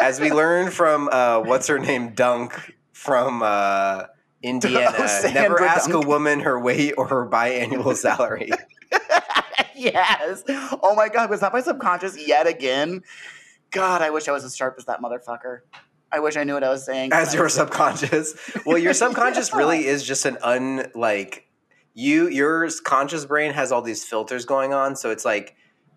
As 0.00 0.20
we 0.20 0.32
learned 0.32 0.72
from 0.72 1.10
uh, 1.12 1.40
what's 1.40 1.66
her 1.66 1.78
name, 1.78 2.14
Dunk 2.14 2.74
from 2.92 3.42
uh, 3.42 4.04
Indiana, 4.44 4.92
never 5.34 5.62
ask 5.64 5.90
a 5.90 6.00
woman 6.00 6.40
her 6.40 6.60
weight 6.60 6.94
or 6.98 7.08
her 7.08 7.26
biannual 7.28 7.96
salary. 8.06 8.50
yes. 9.74 10.42
Oh 10.82 10.94
my 10.94 11.08
God, 11.08 11.30
was 11.30 11.40
that 11.40 11.52
my 11.52 11.60
subconscious 11.60 12.26
yet 12.26 12.46
again? 12.46 13.02
God, 13.70 14.02
I 14.02 14.10
wish 14.10 14.28
I 14.28 14.32
was 14.32 14.44
as 14.44 14.54
sharp 14.56 14.76
as 14.78 14.84
that 14.84 15.00
motherfucker. 15.00 15.60
I 16.12 16.20
wish 16.20 16.36
I 16.36 16.44
knew 16.44 16.54
what 16.54 16.62
I 16.62 16.68
was 16.70 16.84
saying. 16.84 17.12
As 17.12 17.34
your 17.34 17.48
subconscious. 17.60 18.34
Well, 18.64 18.78
your 18.78 18.94
subconscious 18.94 19.52
really 19.52 19.86
is 19.86 20.04
just 20.04 20.24
an 20.26 20.38
unlike 20.44 21.48
you. 21.94 22.28
Your 22.28 22.68
conscious 22.84 23.24
brain 23.24 23.52
has 23.52 23.72
all 23.72 23.82
these 23.82 24.04
filters 24.04 24.44
going 24.44 24.72
on, 24.72 24.94
so 24.94 25.10
it's 25.10 25.24
like 25.24 25.56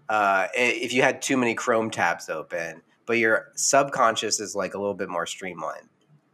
uh, 0.10 0.48
if 0.56 0.94
you 0.94 1.04
had 1.04 1.22
too 1.22 1.38
many 1.38 1.54
Chrome 1.54 1.92
tabs 1.92 2.30
open, 2.30 2.82
but 3.06 3.18
your 3.20 3.52
subconscious 3.56 4.40
is 4.40 4.56
like 4.56 4.74
a 4.74 4.80
little 4.80 4.96
bit 4.96 5.10
more 5.10 5.26
streamlined. 5.28 5.90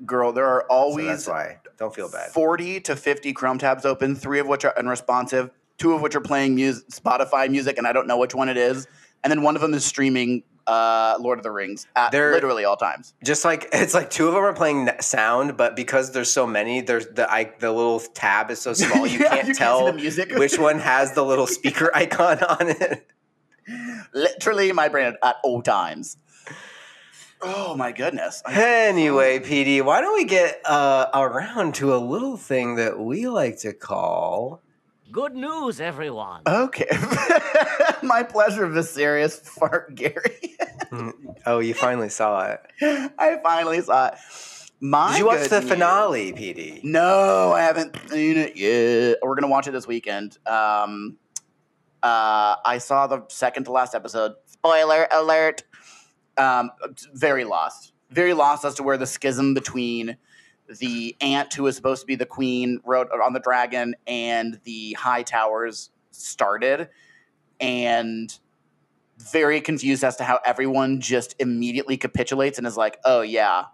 girl. 0.05 0.31
There 0.31 0.45
are 0.45 0.61
So 0.69 0.73
always 0.73 1.07
that's 1.07 1.27
why. 1.27 1.57
Don't 1.77 1.93
feel 1.93 2.09
bad. 2.09 2.31
40 2.31 2.79
to 2.81 2.95
50 2.95 3.33
Chrome 3.33 3.57
tabs 3.57 3.85
open, 3.85 4.15
three 4.15 4.39
of 4.39 4.47
which 4.47 4.63
are 4.65 4.77
unresponsive, 4.77 5.49
two 5.77 5.93
of 5.93 6.01
which 6.01 6.15
are 6.15 6.21
playing 6.21 6.55
music, 6.55 6.87
Spotify 6.89 7.49
music, 7.49 7.77
and 7.77 7.87
I 7.87 7.93
don't 7.93 8.07
know 8.07 8.17
which 8.17 8.35
one 8.35 8.49
it 8.49 8.57
is. 8.57 8.87
And 9.23 9.31
then 9.31 9.41
one 9.41 9.55
of 9.55 9.61
them 9.61 9.73
is 9.73 9.83
streaming 9.85 10.43
uh, 10.67 11.17
Lord 11.19 11.39
of 11.39 11.43
the 11.43 11.51
Rings 11.51 11.87
at 11.95 12.11
They're- 12.11 12.31
literally 12.31 12.63
all 12.63 12.77
times. 12.77 13.13
Just 13.23 13.43
like 13.43 13.67
it's 13.73 13.93
like 13.93 14.09
two 14.09 14.27
of 14.27 14.33
them 14.33 14.43
are 14.43 14.53
playing 14.53 14.89
sound, 15.01 15.57
but 15.57 15.75
because 15.75 16.11
there's 16.11 16.31
so 16.31 16.45
many, 16.47 16.81
there's 16.81 17.07
the 17.07 17.29
I, 17.31 17.51
the 17.59 17.71
little 17.71 17.99
tab 17.99 18.49
is 18.51 18.61
so 18.61 18.73
small 18.73 19.05
you 19.07 19.19
Yeah, 19.19 19.29
can't 19.29 19.47
you 19.49 19.53
tell 19.55 19.91
music. 19.93 20.31
which 20.35 20.57
one 20.59 20.79
has 20.79 21.13
the 21.13 21.23
little 21.25 21.47
speaker 21.47 21.89
icon 21.95 22.41
on 22.43 22.69
it. 22.69 23.09
Literally 24.13 24.71
my 24.71 24.89
brain 24.89 25.15
at 25.23 25.35
all 25.43 25.61
times. 25.61 26.17
Oh 27.45 27.75
my 27.75 27.91
goodness. 27.91 28.41
I- 28.45 28.53
Anyway, 28.63 29.39
PD, 29.39 29.83
why 29.83 30.01
don't 30.01 30.13
we 30.13 30.25
get 30.25 30.61
uh, 30.65 31.07
around 31.13 31.75
to 31.75 31.95
a 31.95 31.97
little 31.97 32.37
thing 32.37 32.75
that 32.75 32.99
we 32.99 33.27
like 33.27 33.59
to 33.59 33.73
call 33.73 34.61
Good 35.11 35.35
news, 35.35 35.79
everyone. 35.79 36.41
Okay. 36.47 36.87
my 38.03 38.23
pleasure, 38.23 38.65
Viserious 38.65 39.37
Fart 39.39 39.93
Gary. 39.93 40.55
Oh, 41.45 41.59
you 41.59 41.75
finally 41.75 42.09
saw 42.09 42.47
it. 42.51 42.59
I 43.19 43.37
finally 43.43 43.81
saw 43.81 44.07
it. 44.07 44.13
My 44.79 45.11
Did 45.11 45.19
you 45.19 45.25
watch 45.27 45.49
the 45.49 45.59
news- 45.59 45.69
finale, 45.69 46.33
PD? 46.33 46.83
No, 46.83 47.51
I 47.53 47.61
haven't 47.61 47.95
seen 48.09 48.37
it 48.37 48.55
yet. 48.57 49.19
We're 49.21 49.35
gonna 49.35 49.49
watch 49.49 49.67
it 49.67 49.71
this 49.71 49.85
weekend. 49.85 50.37
Um, 50.47 51.17
uh, 52.01 52.55
I 52.65 52.79
saw 52.79 53.05
the 53.07 53.23
second 53.29 53.65
to 53.65 53.71
last 53.71 53.93
episode. 53.93 54.33
Spoiler 54.47 55.07
alert. 55.11 55.63
Um, 56.37 56.71
very 57.13 57.43
lost. 57.43 57.93
Very 58.09 58.33
lost 58.33 58.65
as 58.65 58.75
to 58.75 58.83
where 58.83 58.97
the 58.97 59.07
schism 59.07 59.53
between 59.53 60.17
the 60.79 61.15
ant 61.21 61.53
who 61.53 61.63
was 61.63 61.75
supposed 61.75 62.01
to 62.01 62.07
be 62.07 62.15
the 62.15 62.25
queen 62.25 62.79
rode 62.85 63.07
on 63.11 63.33
the 63.33 63.39
dragon 63.39 63.95
and 64.07 64.59
the 64.63 64.93
high 64.93 65.23
towers 65.23 65.89
started, 66.11 66.89
and 67.59 68.37
very 69.17 69.61
confused 69.61 70.03
as 70.03 70.15
to 70.17 70.23
how 70.23 70.39
everyone 70.45 70.99
just 71.01 71.35
immediately 71.39 71.97
capitulates 71.97 72.57
and 72.57 72.65
is 72.67 72.77
like, 72.77 72.99
"Oh 73.03 73.21
yeah, 73.21 73.65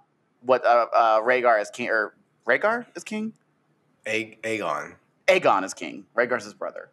what 0.42 0.66
uh, 0.66 0.88
uh, 0.94 1.22
Rhaegar 1.22 1.62
is 1.62 1.70
king 1.70 1.90
or 1.90 2.16
Rhaegar 2.48 2.86
is 2.96 3.04
king? 3.04 3.34
A- 4.08 4.38
Aegon. 4.44 4.96
Aegon 5.28 5.64
is 5.64 5.74
king. 5.74 6.06
Rhaegar's 6.16 6.44
his 6.46 6.54
brother. 6.54 6.90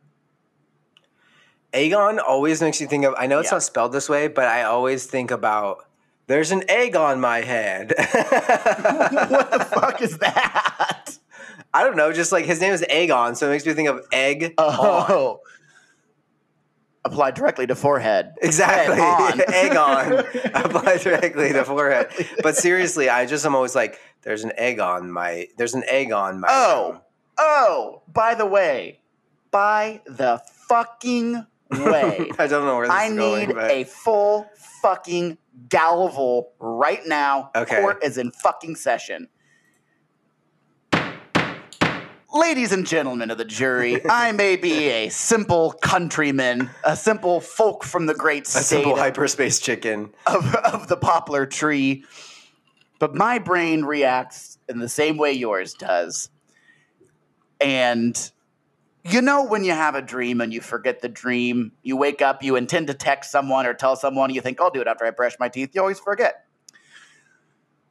Aegon 1.77 2.19
always 2.27 2.61
makes 2.63 2.81
you 2.81 2.87
think 2.87 3.05
of. 3.05 3.15
I 3.19 3.27
know 3.27 3.39
it's 3.39 3.51
Yeah. 3.51 3.57
not 3.57 3.63
spelled 3.63 3.93
this 3.93 4.09
way, 4.09 4.29
but 4.29 4.47
I 4.47 4.63
always 4.63 5.07
think 5.07 5.31
about. 5.31 5.85
There's 6.27 6.51
an 6.51 6.65
egg 6.69 6.97
on 6.97 7.21
my 7.21 7.43
head. 7.43 7.93
what 7.97 9.51
the 9.53 9.67
fuck 9.71 10.03
is 10.03 10.19
that? 10.19 11.19
I 11.73 11.85
don't 11.85 11.97
know. 11.97 12.13
Just 12.13 12.33
like 12.33 12.47
his 12.47 12.61
name 12.61 12.73
is 12.73 12.83
Aegon, 12.91 13.37
so 13.37 13.47
it 13.47 13.51
makes 13.51 13.67
me 13.67 13.75
think 13.75 13.89
of 13.89 14.01
egg. 14.11 14.55
on. 14.59 14.75
Oh. 14.79 15.41
Applied 17.05 17.35
directly 17.35 17.67
to 17.69 17.77
forehead. 17.77 18.35
Exactly. 18.43 18.99
On. 18.99 19.41
egg 19.55 19.77
on. 19.77 20.13
Apply 20.55 20.97
directly 20.97 21.53
to 21.53 21.65
forehead. 21.65 22.09
But 22.43 22.57
seriously, 22.57 23.09
I 23.09 23.27
just 23.27 23.47
am 23.47 23.55
always 23.55 23.77
like, 23.77 24.01
there's 24.23 24.43
an 24.43 24.53
egg 24.57 24.81
on 24.81 25.13
my 25.13 25.47
there's 25.57 25.75
an 25.75 25.85
egg 25.89 26.11
on 26.11 26.41
my 26.41 26.49
Oh. 26.51 26.91
room. 26.93 27.01
Oh, 27.39 28.03
by 28.13 28.35
the 28.35 28.47
way, 28.47 28.99
by 29.53 30.01
the 30.07 30.41
fucking 30.69 31.47
way, 31.71 32.31
I 32.39 32.47
don't 32.47 32.65
know 32.65 32.77
where 32.77 32.87
this 32.87 32.95
I 32.95 33.07
is 33.07 33.17
going, 33.17 33.59
I 33.59 33.63
need 33.63 33.83
a 33.83 33.85
full 33.85 34.49
fucking 34.83 35.39
gavel 35.69 36.53
right 36.59 37.05
now. 37.07 37.51
Okay. 37.55 37.81
Court 37.81 38.05
is 38.05 38.19
in 38.19 38.31
fucking 38.31 38.77
session. 38.77 39.29
Ladies 42.35 42.73
and 42.73 42.87
gentlemen 42.87 43.31
of 43.31 43.39
the 43.39 43.45
jury, 43.45 44.01
I 44.11 44.33
may 44.33 44.57
be 44.57 44.89
a 44.89 45.09
simple 45.09 45.73
countryman, 45.73 46.71
a 46.85 46.95
simple 46.95 47.41
folk 47.41 47.83
from 47.83 48.07
the 48.07 48.15
great 48.15 48.47
a 48.47 48.51
state 48.51 48.65
simple 48.65 48.93
of- 48.93 48.99
hyperspace 48.99 49.59
chicken. 49.59 50.13
of, 50.27 50.55
of 50.57 50.89
the 50.89 50.97
poplar 50.97 51.47
tree, 51.47 52.05
but 52.99 53.15
my 53.15 53.39
brain 53.39 53.85
reacts 53.85 54.59
in 54.69 54.81
the 54.81 54.89
same 54.89 55.17
way 55.17 55.33
yours 55.33 55.73
does. 55.75 56.29
And 57.59 58.31
you 59.09 59.23
know, 59.23 59.45
when 59.45 59.65
you 59.65 59.73
have 59.73 59.95
a 59.95 60.03
dream 60.03 60.41
and 60.41 60.53
you 60.53 60.61
forget 60.61 61.01
the 61.01 61.09
dream, 61.09 61.73
you 61.83 61.97
wake 61.97 62.23
up, 62.23 62.43
you 62.43 62.57
intend 62.57 62.89
to 62.89 62.95
text 62.95 63.31
someone 63.31 63.67
or 63.67 63.75
tell 63.75 63.97
someone, 63.97 64.31
you 64.31 64.41
think, 64.41 64.61
I'll 64.61 64.71
do 64.71 64.81
it 64.81 64.87
after 64.87 65.05
I 65.05 65.11
brush 65.11 65.35
my 65.39 65.49
teeth, 65.49 65.71
you 65.75 65.81
always 65.81 66.01
forget. 66.01 66.45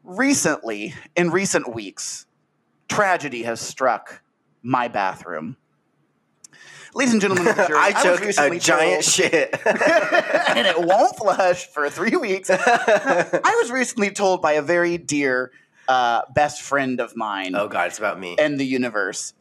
Recently, 0.04 0.94
in 1.16 1.32
recent 1.32 1.74
weeks, 1.74 2.26
tragedy 2.88 3.44
has 3.44 3.60
struck 3.60 4.22
my 4.62 4.88
bathroom. 4.88 5.58
Ladies 6.94 7.14
and 7.14 7.22
gentlemen 7.22 7.54
jury, 7.56 7.68
I 7.76 7.92
was 7.92 8.36
took 8.36 8.52
a 8.54 8.60
giant 8.60 9.04
told- 9.04 9.04
shit. 9.04 9.60
and 9.66 10.68
it 10.68 10.80
won't 10.80 11.18
flush 11.18 11.66
for 11.68 11.90
three 11.90 12.16
weeks. 12.16 12.50
I 12.54 13.60
was 13.62 13.72
recently 13.72 14.12
told 14.12 14.42
by 14.42 14.54
a 14.54 14.62
very 14.62 14.98
dear 14.98 15.52
uh, 15.88 16.22
best 16.34 16.62
friend 16.62 17.00
of 17.00 17.16
mine 17.16 17.54
oh 17.56 17.68
god, 17.68 17.88
it's 17.88 18.00
about 18.00 18.20
me. 18.20 18.36
and 18.40 18.60
the 18.60 18.66
universe 18.66 19.34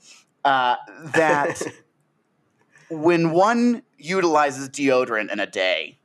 uh, 0.45 0.77
that 1.15 1.63
when 2.91 3.31
one 3.31 3.83
utilizes 3.99 4.69
deodorant 4.69 5.33
in 5.33 5.41
a 5.41 5.47
day, 5.47 5.99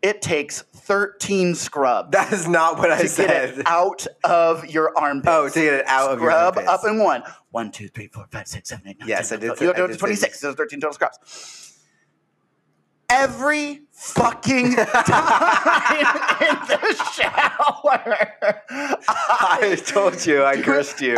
it 0.00 0.22
takes 0.22 0.62
13 0.74 1.54
scrubs 1.56 2.10
that 2.12 2.32
is 2.32 2.46
not 2.46 2.78
what 2.78 2.90
I 2.92 2.98
to 2.98 3.02
get 3.02 3.10
said. 3.10 3.58
it 3.58 3.66
out 3.66 4.06
of 4.22 4.66
your 4.66 4.96
armpits. 4.96 5.28
Oh, 5.28 5.48
to 5.48 5.54
get 5.60 5.74
it 5.74 5.84
out 5.88 6.12
of 6.12 6.20
your 6.20 6.30
Scrub 6.30 6.56
armpits. 6.56 6.68
up 6.68 6.84
in 6.88 6.98
one. 7.02 7.22
One, 7.50 7.72
two, 7.72 7.88
three, 7.88 8.06
four, 8.08 8.26
five, 8.30 8.46
six, 8.46 8.68
seven, 8.68 8.86
eight, 8.88 8.98
nine, 9.00 9.08
Yes, 9.08 9.30
10, 9.30 9.38
I 9.38 9.40
did 9.40 9.46
12, 9.46 9.58
say- 9.58 9.64
You 9.64 9.72
I 9.72 9.76
have 9.78 9.86
to 9.86 9.92
did 9.94 9.98
26. 9.98 10.40
There's 10.40 10.54
13 10.54 10.80
total 10.80 10.94
scrubs. 10.94 11.67
Every 13.18 13.80
fucking 13.90 14.76
time 14.76 14.86
in 16.40 16.56
the 16.68 16.94
shower, 17.12 18.28
I 18.70 19.76
told 19.84 20.24
you, 20.24 20.44
I 20.44 20.62
cursed 20.62 21.00
you. 21.00 21.16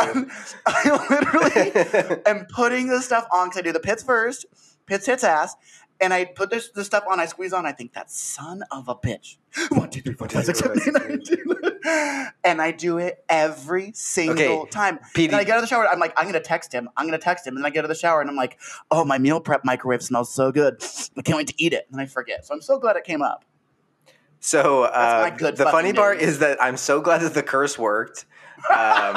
I 0.67 1.07
literally 1.11 2.23
am 2.27 2.47
putting 2.47 2.89
the 2.89 3.03
stuff 3.03 3.27
on 3.31 3.49
because 3.49 3.59
I 3.59 3.63
do 3.63 3.73
the 3.73 3.81
pits 3.81 4.03
first, 4.03 4.47
pits 4.87 5.05
hits 5.05 5.23
ass, 5.25 5.57
and 6.01 6.15
I 6.15 6.25
put 6.25 6.51
this, 6.51 6.71
this 6.71 6.87
stuff 6.87 7.05
on, 7.11 7.21
I 7.21 7.27
squeeze 7.27 7.53
on, 7.53 7.67
I 7.67 7.73
think 7.73 7.93
that 7.93 8.11
son 8.11 8.63
of 8.71 8.89
a 8.89 8.95
bitch. 8.95 9.37
One, 9.71 9.91
two, 9.91 10.01
three, 10.01 10.15
four, 10.15 10.29
five, 10.29 10.45
six, 10.45 10.61
seven, 10.61 10.81
eight, 10.81 10.93
nine, 10.93 11.21
ten. 11.21 12.33
And 12.45 12.63
I 12.63 12.71
do 12.73 12.99
it 12.99 13.25
every 13.29 13.93
single 13.95 14.61
Okay, 14.61 14.71
time. 14.71 14.99
PD 15.15 15.27
And 15.29 15.37
I 15.37 15.45
get 15.45 15.53
out 15.53 15.59
of 15.59 15.63
the 15.63 15.67
shower, 15.69 15.89
I'm 15.89 15.99
like, 15.99 16.13
I'm 16.17 16.27
gonna 16.27 16.41
text 16.41 16.73
him. 16.73 16.89
I'm 16.97 17.07
gonna 17.07 17.19
text 17.19 17.47
him. 17.47 17.57
And 17.57 17.65
then 17.65 17.67
I 17.67 17.71
get 17.71 17.81
out 17.81 17.85
of 17.87 17.89
the 17.91 17.95
shower 17.95 18.21
and 18.21 18.31
I'm 18.31 18.37
like, 18.37 18.59
oh, 18.91 19.05
my 19.05 19.19
meal 19.19 19.41
prep 19.41 19.65
microwave 19.65 20.03
smells 20.03 20.33
so 20.33 20.53
good. 20.53 20.83
I 21.17 21.23
can't 21.23 21.37
wait 21.37 21.49
to 21.49 21.55
eat 21.59 21.73
it. 21.73 21.87
And 21.91 22.01
I 22.01 22.07
forget. 22.07 22.47
So 22.47 22.55
I'm 22.55 22.63
so 22.63 22.79
glad 22.79 22.97
it 22.97 23.05
came 23.05 23.23
up. 23.23 23.45
So 24.41 24.85
uh, 24.85 25.29
my 25.31 25.37
good 25.37 25.57
the 25.57 25.65
funny 25.65 25.89
fucking 25.89 25.95
part 25.97 26.19
news. 26.19 26.29
is 26.29 26.39
that 26.39 26.63
I'm 26.63 26.79
so 26.79 27.01
glad 27.03 27.21
that 27.21 27.35
the 27.35 27.43
curse 27.43 27.79
worked, 27.79 28.25
um, 28.75 29.17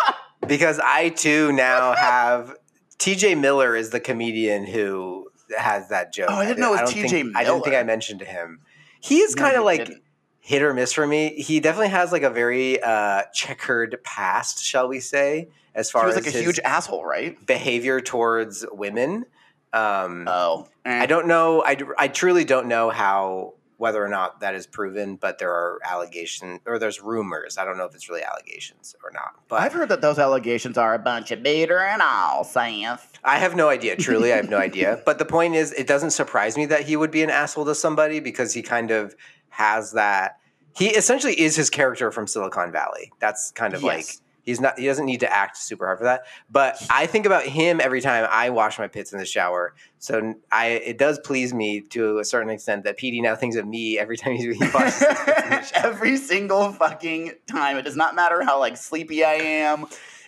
because 0.46 0.80
I 0.82 1.10
too 1.10 1.52
now 1.52 1.94
have 1.94 2.54
T.J. 2.98 3.34
Miller 3.34 3.76
is 3.76 3.90
the 3.90 4.00
comedian 4.00 4.66
who 4.66 5.23
has 5.58 5.88
that 5.90 6.12
joke. 6.12 6.28
Oh, 6.30 6.36
I 6.36 6.46
didn't 6.46 6.60
know 6.60 6.74
it 6.74 6.82
was 6.82 6.92
T.J. 6.92 7.08
think- 7.08 7.36
I 7.36 7.44
don't 7.44 7.62
think 7.62 7.76
I 7.76 7.82
mentioned 7.82 8.20
to 8.20 8.26
him. 8.26 8.60
He 9.00 9.18
is 9.20 9.34
No, 9.36 9.42
kind 9.42 9.56
of 9.56 9.64
like 9.64 9.84
didn't. 9.86 10.02
hit 10.40 10.62
or 10.62 10.72
miss 10.74 10.92
for 10.92 11.06
me. 11.06 11.34
He 11.40 11.60
definitely 11.60 11.88
has 11.88 12.10
like 12.12 12.22
a 12.22 12.30
very 12.30 12.82
uh, 12.82 13.22
checkered 13.34 13.98
past, 14.04 14.62
shall 14.64 14.88
we 14.88 15.00
say, 15.00 15.48
as 15.74 15.90
far 15.90 16.02
He 16.02 16.06
was 16.06 16.16
as 16.16 16.24
like 16.26 16.34
a 16.34 16.38
huge 16.38 16.58
asshole, 16.64 17.04
right? 17.04 17.44
behavior 17.46 18.00
towards 18.00 18.64
women. 18.72 19.26
Um, 19.72 20.26
Oh. 20.28 20.68
I 20.86 21.06
don't 21.06 21.26
know. 21.26 21.62
I, 21.64 21.76
I 21.98 22.08
truly 22.08 22.44
don't 22.44 22.66
know 22.68 22.90
how 22.90 23.54
whether 23.76 24.04
or 24.04 24.08
not 24.08 24.40
that 24.40 24.54
is 24.54 24.66
proven, 24.66 25.16
but 25.16 25.38
there 25.38 25.50
are 25.50 25.80
allegations 25.84 26.60
or 26.66 26.78
there's 26.78 27.00
rumors. 27.00 27.58
I 27.58 27.64
don't 27.64 27.76
know 27.76 27.84
if 27.84 27.94
it's 27.94 28.08
really 28.08 28.22
allegations 28.22 28.94
or 29.02 29.10
not. 29.12 29.34
But 29.48 29.62
I've 29.62 29.72
heard 29.72 29.88
that 29.88 30.00
those 30.00 30.18
allegations 30.18 30.78
are 30.78 30.94
a 30.94 30.98
bunch 30.98 31.30
of 31.30 31.42
beater 31.42 31.80
and 31.80 32.00
all, 32.00 32.44
Seth. 32.44 33.12
I 33.24 33.38
have 33.38 33.56
no 33.56 33.68
idea. 33.68 33.96
Truly, 33.96 34.32
I 34.32 34.36
have 34.36 34.48
no 34.50 34.58
idea. 34.58 35.02
But 35.04 35.18
the 35.18 35.24
point 35.24 35.54
is, 35.54 35.72
it 35.72 35.86
doesn't 35.86 36.10
surprise 36.10 36.56
me 36.56 36.66
that 36.66 36.82
he 36.82 36.96
would 36.96 37.10
be 37.10 37.22
an 37.22 37.30
asshole 37.30 37.64
to 37.66 37.74
somebody 37.74 38.20
because 38.20 38.52
he 38.52 38.62
kind 38.62 38.90
of 38.90 39.14
has 39.50 39.92
that. 39.92 40.38
He 40.76 40.88
essentially 40.88 41.38
is 41.40 41.56
his 41.56 41.70
character 41.70 42.10
from 42.10 42.26
Silicon 42.26 42.72
Valley. 42.72 43.12
That's 43.20 43.50
kind 43.52 43.74
of 43.74 43.82
like 43.82 43.98
Yes. 44.06 44.20
He's 44.44 44.60
not. 44.60 44.78
He 44.78 44.86
doesn't 44.86 45.06
need 45.06 45.20
to 45.20 45.32
act 45.32 45.56
super 45.56 45.86
hard 45.86 45.98
for 45.98 46.04
that. 46.04 46.24
But 46.50 46.84
I 46.90 47.06
think 47.06 47.26
about 47.26 47.44
him 47.44 47.80
every 47.80 48.00
time 48.00 48.26
I 48.30 48.50
wash 48.50 48.78
my 48.78 48.88
pits 48.88 49.12
in 49.12 49.18
the 49.18 49.24
shower. 49.26 49.74
So 49.98 50.34
I 50.52 50.66
it 50.68 50.98
does 50.98 51.18
please 51.18 51.52
me 51.54 51.80
to 51.90 52.18
a 52.18 52.24
certain 52.24 52.50
extent 52.50 52.84
that 52.84 52.98
PD 52.98 53.22
now 53.22 53.34
thinks 53.34 53.56
of 53.56 53.66
me 53.66 53.98
every 53.98 54.16
time 54.16 54.34
he 54.36 54.48
washes 54.48 54.60
his 54.60 55.18
pits 55.18 55.42
in 55.42 55.50
the 55.50 55.62
shower. 55.62 55.86
Every 55.94 56.16
single 56.16 56.72
fucking 56.72 57.32
time. 57.46 57.76
It 57.76 57.82
does 57.82 57.96
not 57.96 58.14
matter 58.14 58.42
how 58.44 58.58
like 58.60 58.76
sleepy 58.76 59.24
I 59.24 59.34
am. 59.34 59.86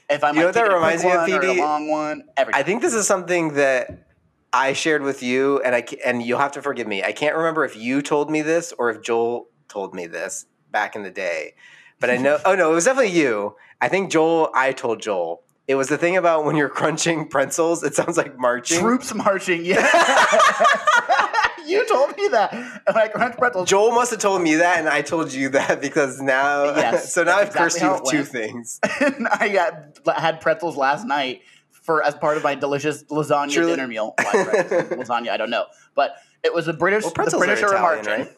If 0.09 0.23
I'm 0.23 0.35
You 0.35 0.43
know 0.43 0.47
like, 0.47 0.55
that 0.55 0.73
reminds 0.73 1.05
me 1.05 1.11
of, 1.11 1.29
PD? 1.29 1.59
long 1.59 1.89
one. 1.89 2.25
Every 2.37 2.55
I 2.55 2.63
think 2.63 2.81
this 2.83 2.95
is 2.95 3.07
something 3.07 3.55
that 3.55 4.07
I 4.53 4.73
shared 4.73 5.03
with 5.03 5.23
you, 5.23 5.61
and 5.63 5.75
I 5.75 5.85
and 6.05 6.23
you'll 6.23 6.39
have 6.39 6.53
to 6.53 6.63
forgive 6.63 6.87
me. 6.87 7.03
I 7.03 7.13
can't 7.13 7.37
remember 7.37 7.65
if 7.65 7.77
you 7.77 8.01
told 8.03 8.31
me 8.31 8.41
this 8.43 8.73
or 8.79 8.91
if 8.91 9.03
Joel 9.03 9.49
told 9.69 9.95
me 9.95 10.07
this 10.07 10.47
back 10.71 10.95
in 10.97 11.03
the 11.03 11.11
day, 11.11 11.55
but 12.01 12.11
I 12.11 12.17
know. 12.17 12.39
oh 12.45 12.55
no, 12.55 12.71
it 12.73 12.75
was 12.75 12.85
definitely 12.85 13.13
you. 13.19 13.57
I 13.81 13.89
think 13.89 14.11
Joel. 14.11 14.51
I 14.55 14.73
told 14.73 15.01
Joel. 15.01 15.43
It 15.69 15.75
was 15.75 15.89
the 15.89 15.99
thing 15.99 16.17
about 16.17 16.45
when 16.45 16.57
you're 16.57 16.69
crunching 16.81 17.29
pretzels. 17.29 17.83
It 17.83 17.95
sounds 17.95 18.17
like 18.17 18.39
marching. 18.39 18.81
troops 18.81 19.13
marching. 19.15 19.65
Yeah. 19.65 19.83
you 21.67 21.85
told 21.87 22.17
me 22.17 22.29
that. 22.29 22.53
And 22.87 22.97
I 22.97 23.09
crunched 23.09 23.39
pretzels. 23.39 23.69
Joel 23.69 23.93
must 23.93 24.11
have 24.13 24.21
told 24.21 24.43
me 24.43 24.57
that, 24.57 24.79
and 24.79 24.89
I 24.89 25.03
told 25.03 25.33
you 25.33 25.49
that 25.51 25.81
because 25.81 26.21
now. 26.21 26.65
Yes, 26.77 27.13
so 27.15 27.25
now 27.25 27.37
I've 27.39 27.53
that's 27.53 27.57
cursed 27.57 27.83
you 27.83 27.93
with 27.93 28.05
two 28.05 28.25
things. 28.25 28.79
and 29.01 29.27
I 29.29 29.49
got, 29.49 30.19
had 30.19 30.41
pretzels 30.41 30.77
last 30.77 31.07
night 31.07 31.43
for 31.71 32.03
as 32.03 32.15
part 32.15 32.37
of 32.37 32.43
my 32.45 32.55
delicious 32.55 33.05
lasagna 33.05 33.53
Truly- 33.53 33.73
dinner 33.73 33.89
meal. 33.89 34.15
Why 34.19 34.33
lasagna, 34.33 35.31
I 35.31 35.37
don't 35.37 35.51
know, 35.51 35.67
but 35.95 36.17
it 36.45 36.55
was 36.55 36.69
a 36.69 36.73
British. 36.73 37.05
Well, 37.05 37.13
the 37.13 37.37
are 37.37 37.39
British 37.39 37.63
are, 37.63 37.75
Italian, 37.75 38.05
marching. 38.05 38.25
right? 38.27 38.37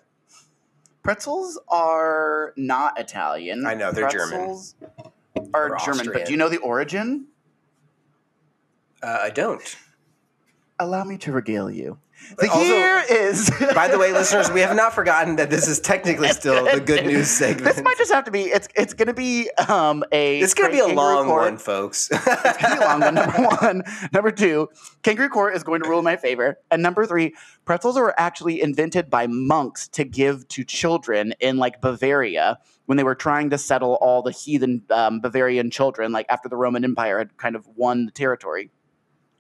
Pretzels 1.02 1.58
are 1.68 2.52
not 2.56 2.98
Italian. 2.98 3.66
I 3.66 3.74
know, 3.74 3.92
they're 3.92 4.08
German. 4.08 4.58
Are 5.54 5.74
Or 5.74 5.78
German, 5.84 6.10
but 6.12 6.26
do 6.26 6.32
you 6.32 6.38
know 6.38 6.48
the 6.48 6.58
origin? 6.58 7.26
Uh, 9.02 9.18
I 9.22 9.30
don't. 9.30 9.76
Allow 10.78 11.04
me 11.04 11.16
to 11.18 11.32
regale 11.32 11.70
you. 11.70 11.98
The 12.38 12.50
Also- 12.50 12.60
year 12.64 13.02
is. 13.08 13.50
By 13.74 13.88
the 13.88 13.98
way, 13.98 14.12
listeners, 14.12 14.50
we 14.50 14.60
have 14.60 14.76
not 14.76 14.92
forgotten 14.94 15.36
that 15.36 15.50
this 15.50 15.66
is 15.68 15.80
technically 15.80 16.28
still 16.28 16.64
the 16.64 16.80
good 16.80 17.06
news 17.06 17.28
segment. 17.30 17.74
This 17.74 17.82
might 17.82 17.96
just 17.96 18.12
have 18.12 18.24
to 18.24 18.30
be. 18.30 18.42
It's 18.42 18.68
it's 18.76 18.92
going 18.94 19.08
to 19.08 19.14
be 19.14 19.50
um 19.68 20.04
a. 20.12 20.40
It's 20.40 20.54
going 20.54 20.70
to 20.70 20.76
be 20.76 20.80
a 20.80 20.94
long 20.94 21.26
court. 21.26 21.42
one, 21.44 21.58
folks. 21.58 22.08
It's 22.10 22.24
gonna 22.24 22.76
be 22.76 22.82
a 22.82 22.86
long 22.86 23.00
one. 23.00 23.14
Number 23.14 23.42
one. 23.60 23.82
Number 24.12 24.30
two, 24.30 24.68
kangaroo 25.02 25.28
court 25.28 25.54
is 25.56 25.62
going 25.62 25.82
to 25.82 25.88
rule 25.88 25.98
in 26.00 26.04
my 26.04 26.16
favor. 26.16 26.58
And 26.70 26.82
number 26.82 27.06
three, 27.06 27.34
pretzels 27.64 27.96
were 27.96 28.18
actually 28.20 28.60
invented 28.60 29.08
by 29.10 29.26
monks 29.26 29.88
to 29.88 30.04
give 30.04 30.46
to 30.48 30.64
children 30.64 31.34
in 31.40 31.56
like 31.56 31.80
Bavaria 31.80 32.58
when 32.86 32.96
they 32.96 33.04
were 33.04 33.14
trying 33.14 33.50
to 33.50 33.58
settle 33.58 33.94
all 34.00 34.22
the 34.22 34.32
heathen 34.32 34.82
um, 34.90 35.20
Bavarian 35.20 35.70
children, 35.70 36.10
like 36.12 36.26
after 36.28 36.48
the 36.48 36.56
Roman 36.56 36.84
Empire 36.84 37.18
had 37.18 37.36
kind 37.36 37.54
of 37.56 37.66
won 37.76 38.06
the 38.06 38.12
territory. 38.12 38.70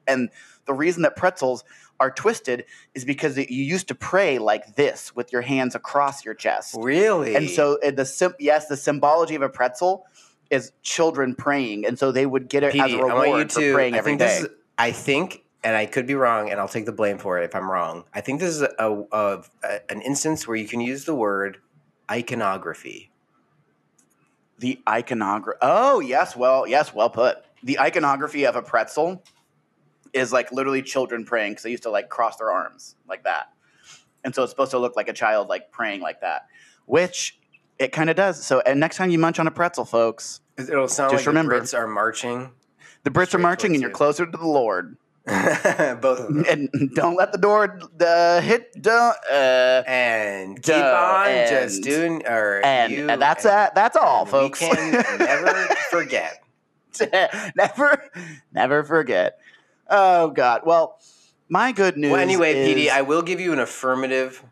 And 0.06 0.30
the 0.66 0.72
reason 0.74 1.02
that 1.02 1.16
pretzels 1.16 1.64
are 2.00 2.10
twisted 2.10 2.64
is 2.94 3.04
because 3.04 3.36
you 3.36 3.44
used 3.64 3.88
to 3.88 3.94
pray 3.94 4.38
like 4.38 4.76
this 4.76 5.14
with 5.16 5.32
your 5.32 5.42
hands 5.42 5.74
across 5.74 6.24
your 6.24 6.34
chest. 6.34 6.76
really? 6.78 7.34
And 7.34 7.50
so 7.50 7.78
the 7.82 8.04
sim- 8.04 8.34
yes, 8.38 8.68
the 8.68 8.76
symbology 8.76 9.34
of 9.34 9.42
a 9.42 9.48
pretzel 9.48 10.06
is 10.50 10.72
children 10.82 11.34
praying, 11.34 11.84
and 11.86 11.98
so 11.98 12.12
they 12.12 12.24
would 12.24 12.48
get 12.48 12.62
it 12.62 12.74
as 12.74 12.92
a 12.92 12.96
reward 12.96 13.52
for 13.52 13.60
to. 13.60 13.74
praying 13.74 13.94
I 13.94 13.98
every 13.98 14.12
think 14.12 14.20
day. 14.20 14.38
is. 14.38 14.48
I 14.78 14.92
think, 14.92 15.44
and 15.64 15.76
I 15.76 15.86
could 15.86 16.06
be 16.06 16.14
wrong, 16.14 16.50
and 16.50 16.60
I'll 16.60 16.68
take 16.68 16.86
the 16.86 16.92
blame 16.92 17.18
for 17.18 17.38
it 17.38 17.44
if 17.44 17.54
I'm 17.54 17.70
wrong. 17.70 18.04
I 18.14 18.20
think 18.20 18.40
this 18.40 18.50
is 18.54 18.62
a, 18.62 18.70
a, 18.78 19.42
a 19.64 19.80
an 19.90 20.00
instance 20.02 20.46
where 20.46 20.56
you 20.56 20.68
can 20.68 20.80
use 20.80 21.04
the 21.04 21.14
word 21.14 21.58
iconography. 22.10 23.10
the 24.58 24.80
iconography. 24.88 25.58
Oh 25.62 26.00
yes, 26.00 26.36
well 26.36 26.66
yes, 26.66 26.94
well 26.94 27.10
put. 27.10 27.38
The 27.62 27.78
iconography 27.80 28.46
of 28.46 28.56
a 28.56 28.62
pretzel 28.62 29.22
is 30.12 30.32
like 30.32 30.52
literally 30.52 30.82
children 30.82 31.24
praying 31.24 31.52
because 31.52 31.62
they 31.64 31.70
used 31.70 31.82
to 31.84 31.90
like 31.90 32.08
cross 32.08 32.36
their 32.36 32.50
arms 32.50 32.96
like 33.08 33.24
that, 33.24 33.46
and 34.24 34.34
so 34.34 34.42
it's 34.42 34.50
supposed 34.52 34.70
to 34.72 34.78
look 34.78 34.96
like 34.96 35.08
a 35.08 35.12
child 35.12 35.48
like 35.48 35.70
praying 35.72 36.00
like 36.00 36.20
that, 36.22 36.46
which 36.86 37.38
it 37.78 37.92
kind 37.92 38.10
of 38.10 38.16
does. 38.16 38.44
So, 38.44 38.60
and 38.60 38.80
next 38.80 38.96
time 38.96 39.10
you 39.10 39.18
munch 39.18 39.38
on 39.38 39.46
a 39.46 39.50
pretzel, 39.52 39.84
folks, 39.84 40.40
It'll 40.58 40.88
sound 40.88 41.12
Just 41.12 41.22
like 41.22 41.26
remember- 41.28 41.54
the 41.60 41.64
Brits 41.66 41.78
are 41.78 41.86
marching. 41.86 42.50
the 43.04 43.10
Brits 43.10 43.32
are 43.34 43.38
marching, 43.38 43.72
and 43.74 43.80
you're 43.80 43.90
you. 43.90 43.94
closer 43.96 44.26
to 44.26 44.36
the 44.36 44.46
Lord. 44.46 44.96
Both 45.28 46.20
of 46.20 46.34
them. 46.34 46.44
and 46.48 46.70
don't 46.94 47.14
let 47.14 47.32
the 47.32 47.38
door 47.38 47.78
uh, 48.00 48.40
hit. 48.40 48.72
Don't. 48.82 49.14
Uh, 49.30 49.82
And 49.86 50.60
keep 50.62 50.74
on 50.74 51.28
and- 51.28 51.50
just 51.50 51.82
doing, 51.82 52.26
or 52.26 52.60
and, 52.64 52.90
you, 52.92 53.08
and 53.10 53.20
that's 53.22 53.44
and- 53.44 53.52
that. 53.52 53.74
That's 53.74 53.94
all, 53.96 54.24
folks. 54.26 54.60
We 54.62 54.70
can 54.70 54.90
never 55.18 55.66
forget. 55.90 56.42
never, 57.56 58.02
never 58.52 58.82
forget. 58.84 59.38
Oh 59.88 60.28
God. 60.28 60.62
Well, 60.64 60.98
my 61.48 61.72
good 61.72 61.96
news. 61.96 62.12
Well, 62.12 62.20
anyway, 62.20 62.54
is, 62.54 62.68
PD, 62.68 62.90
I 62.90 63.02
will 63.02 63.22
give 63.22 63.40
you 63.40 63.52
an 63.52 63.58
affirmative. 63.58 64.42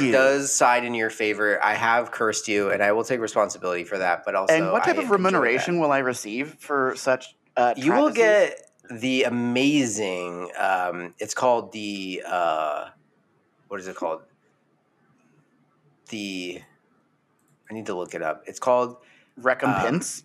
You. 0.00 0.12
does 0.12 0.52
side 0.52 0.84
in 0.84 0.94
your 0.94 1.10
favor. 1.10 1.62
I 1.62 1.74
have 1.74 2.10
cursed 2.10 2.48
you, 2.48 2.70
and 2.70 2.82
I 2.82 2.92
will 2.92 3.04
take 3.04 3.20
responsibility 3.20 3.84
for 3.84 3.98
that. 3.98 4.24
But 4.24 4.34
also, 4.34 4.54
and 4.54 4.72
what 4.72 4.84
type 4.84 4.98
I 4.98 5.02
of 5.02 5.10
remuneration 5.10 5.78
will 5.78 5.92
I 5.92 5.98
receive 5.98 6.56
for 6.58 6.94
such? 6.96 7.36
Uh. 7.56 7.74
You 7.76 7.92
will 7.92 8.10
get 8.10 8.70
the 8.90 9.24
amazing. 9.24 10.50
Um, 10.58 11.14
it's 11.18 11.34
called 11.34 11.72
the. 11.72 12.22
Uh, 12.26 12.88
what 13.68 13.80
is 13.80 13.88
it 13.88 13.96
called? 13.96 14.22
The. 16.08 16.62
I 17.70 17.74
need 17.74 17.86
to 17.86 17.94
look 17.94 18.14
it 18.14 18.22
up. 18.22 18.44
It's 18.46 18.60
called 18.60 18.96
recompense. 19.36 20.22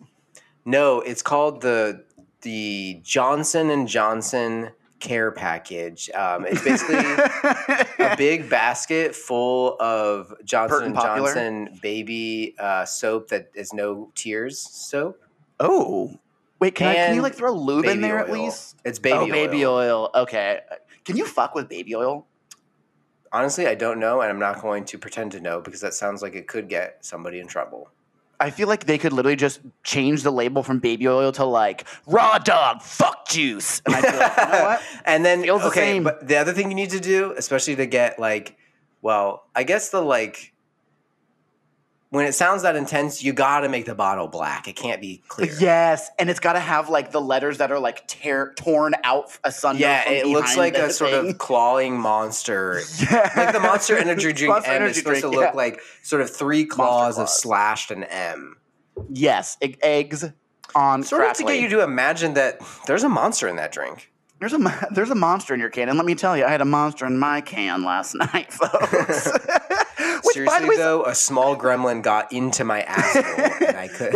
No, 0.64 1.02
it's 1.02 1.24
called 1.24 1.62
the 1.62 2.06
the 2.42 3.00
Johnson 3.04 3.70
and 3.70 3.88
Johnson 3.88 4.72
care 5.02 5.32
package. 5.32 6.10
Um, 6.12 6.46
it's 6.46 6.64
basically 6.64 6.96
a 6.98 8.16
big 8.18 8.50
basket 8.50 9.16
full 9.16 9.76
of 9.82 10.34
Johnson 10.46 10.84
and? 10.84 10.96
Johnson 10.96 11.80
baby 11.82 12.56
uh, 12.58 12.86
soap 12.86 13.30
that 13.30 13.52
is 13.54 13.74
no 13.74 14.12
tears 14.16 14.60
soap. 14.60 15.22
oh, 15.60 16.18
wait. 16.60 16.76
Can 16.76 16.88
I? 16.88 16.94
Can 16.94 17.16
you 17.16 17.22
like 17.22 17.36
throw 17.36 17.54
lube 17.54 17.86
in 17.86 18.00
there 18.00 18.20
at 18.20 18.32
least? 18.32 18.78
It's 18.86 19.00
baby 19.00 19.18
oh, 19.18 19.24
oil. 19.24 19.32
baby 19.32 19.66
oil. 19.66 20.10
Okay. 20.16 20.62
Can 21.04 21.18
you 21.18 21.26
fuck 21.26 21.56
with 21.56 21.68
baby 21.68 21.96
oil? 21.96 22.28
Honestly, 23.34 23.66
I 23.66 23.76
don't 23.76 24.00
know, 24.00 24.22
and 24.22 24.30
I'm 24.30 24.40
not 24.40 24.62
going 24.62 24.84
to 24.86 24.98
pretend 24.98 25.32
to 25.32 25.40
know 25.40 25.62
because 25.62 25.82
that 25.82 25.94
sounds 25.94 26.22
like 26.22 26.36
it 26.36 26.48
could 26.48 26.68
get 26.68 27.04
somebody 27.04 27.40
in 27.40 27.48
trouble. 27.48 27.90
I 28.42 28.50
feel 28.50 28.68
like 28.68 28.86
they 28.86 28.98
could 28.98 29.14
literally 29.14 29.36
just 29.36 29.62
change 29.84 30.24
the 30.24 30.32
label 30.32 30.64
from 30.64 30.80
baby 30.80 31.08
oil 31.08 31.32
to 31.34 31.46
like 31.46 31.86
raw 32.08 32.38
dog 32.40 32.82
fuck 32.82 33.28
juice. 33.28 33.82
And 33.86 33.94
like, 33.94 34.04
you 34.04 34.12
know 34.12 34.18
what? 34.64 34.82
and 35.06 35.24
then 35.24 35.44
Feels 35.44 35.62
the 35.62 35.72
same. 35.72 36.04
but 36.04 36.28
the 36.28 36.38
other 36.38 36.52
thing 36.52 36.70
you 36.70 36.76
need 36.76 36.90
to 36.90 37.00
do, 37.00 37.34
especially 37.38 37.76
to 37.78 37.86
get 37.86 38.20
like, 38.20 38.58
well, 39.02 39.44
I 39.56 39.64
guess 39.64 39.90
the 39.90 40.02
like 40.02 40.51
when 42.12 42.26
it 42.26 42.34
sounds 42.34 42.64
that 42.64 42.76
intense, 42.76 43.24
you 43.24 43.32
got 43.32 43.62
to 43.62 43.70
make 43.70 43.86
the 43.86 43.96
bottle 43.96 44.28
black. 44.28 44.68
It 44.68 44.76
can't 44.76 45.00
be 45.00 45.24
clear. 45.30 45.50
Yes, 45.60 46.10
and 46.20 46.30
it's 46.30 46.42
got 46.42 46.54
to 46.54 46.60
have 46.60 46.90
like 46.90 47.12
the 47.12 47.22
letters 47.22 47.60
that 47.60 47.72
are 47.72 47.80
like 47.80 48.06
tear 48.06 48.54
torn 48.58 48.94
out 49.06 49.38
asunder. 49.46 49.80
Yeah, 49.80 50.10
it 50.10 50.28
looks 50.28 50.58
like 50.58 50.76
a 50.76 50.92
sort 50.92 51.14
of 51.14 51.38
clawing 51.38 52.00
monster. 52.00 52.82
yeah. 53.00 53.30
Like 53.42 53.54
the 53.54 53.62
Monster 53.62 53.98
Energy 53.98 54.34
drink 54.34 54.54
Monster 54.54 54.72
M 54.72 54.76
Energy 54.76 54.92
is 54.92 54.98
supposed 54.98 55.22
drink, 55.22 55.34
to 55.34 55.40
look 55.40 55.52
yeah. 55.52 55.58
like 55.58 55.80
sort 56.04 56.22
of 56.22 56.30
three 56.30 56.66
claws 56.66 57.18
of 57.18 57.30
slashed 57.30 57.92
an 57.92 58.04
M. 58.04 58.58
yes, 59.10 59.58
e- 59.64 59.78
eggs 59.82 60.26
on 60.76 61.04
Sort 61.04 61.24
of 61.24 61.34
to 61.38 61.44
get 61.44 61.62
you 61.62 61.70
to 61.70 61.82
imagine 61.82 62.34
that 62.34 62.60
there's 62.88 63.04
a 63.04 63.10
monster 63.10 63.48
in 63.48 63.56
that 63.56 63.72
drink. 63.72 64.12
There's 64.40 64.54
a 64.54 64.88
there's 64.92 65.12
a 65.12 65.16
monster 65.16 65.54
in 65.54 65.62
your 65.62 65.70
can, 65.70 65.88
and 65.88 65.98
let 65.98 66.06
me 66.06 66.16
tell 66.16 66.36
you, 66.36 66.44
I 66.44 66.50
had 66.50 66.62
a 66.62 66.66
monster 66.66 67.06
in 67.06 67.18
my 67.18 67.40
can 67.40 67.86
last 67.86 68.16
night, 68.34 68.52
folks. 68.52 69.32
Which, 70.24 70.34
Seriously, 70.36 70.70
way, 70.70 70.78
though, 70.78 71.06
a 71.06 71.16
small 71.16 71.56
gremlin 71.56 72.02
got 72.04 72.32
into 72.32 72.64
my 72.64 72.82
asshole, 72.82 73.68
and 73.68 73.78
I 73.78 73.88
could. 73.88 74.14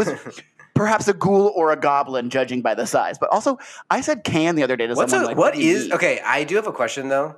perhaps 0.74 1.08
a 1.08 1.14
ghoul 1.14 1.52
or 1.56 1.72
a 1.72 1.76
goblin, 1.78 2.30
judging 2.30 2.62
by 2.62 2.76
the 2.76 2.86
size. 2.86 3.18
But 3.18 3.30
also, 3.32 3.58
I 3.90 4.02
said 4.02 4.24
can 4.24 4.56
the 4.56 4.64
other 4.64 4.76
day 4.76 4.88
to 4.88 4.94
What's 4.94 5.12
someone. 5.12 5.26
a, 5.26 5.30
like, 5.30 5.38
what 5.38 5.58
you 5.58 5.76
is 5.76 5.92
okay? 5.92 6.20
I 6.26 6.44
do 6.44 6.56
have 6.56 6.68
a 6.68 6.72
question 6.74 7.10
though. 7.10 7.38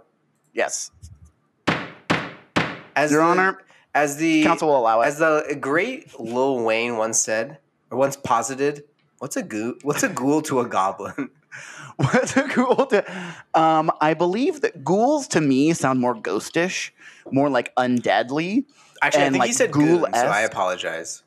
Yes, 0.53 0.89
As 2.95 3.11
Your 3.11 3.21
the, 3.21 3.27
Honor, 3.27 3.61
as 3.93 4.17
the 4.17 4.43
council 4.43 4.69
will 4.69 4.77
allow 4.79 5.01
it. 5.01 5.05
as 5.07 5.19
the 5.19 5.55
great 5.59 6.19
Lil 6.19 6.63
Wayne 6.63 6.97
once 6.97 7.19
said 7.21 7.59
or 7.91 7.97
once 7.97 8.17
posited, 8.17 8.83
what's 9.19 9.37
a 9.37 9.43
ghoul? 9.43 9.75
What's 9.83 10.01
a 10.03 10.09
ghoul 10.09 10.41
to 10.43 10.59
a 10.61 10.67
goblin? 10.67 11.29
What's 12.11 12.37
a 12.37 12.47
ghoul? 12.47 12.85
To, 12.87 13.03
um, 13.53 13.91
I 14.01 14.13
believe 14.13 14.61
that 14.61 14.83
ghouls 14.83 15.27
to 15.29 15.41
me 15.41 15.73
sound 15.73 15.99
more 15.99 16.15
ghostish, 16.15 16.91
more 17.31 17.49
like 17.49 17.73
undeadly. 17.75 18.65
Actually, 19.01 19.23
And, 19.23 19.27
I 19.27 19.31
think 19.31 19.39
like, 19.41 19.47
he 19.47 19.53
said 19.53 19.71
goon, 19.71 20.01
so. 20.13 20.19
I 20.19 20.41
apologize. 20.41 21.23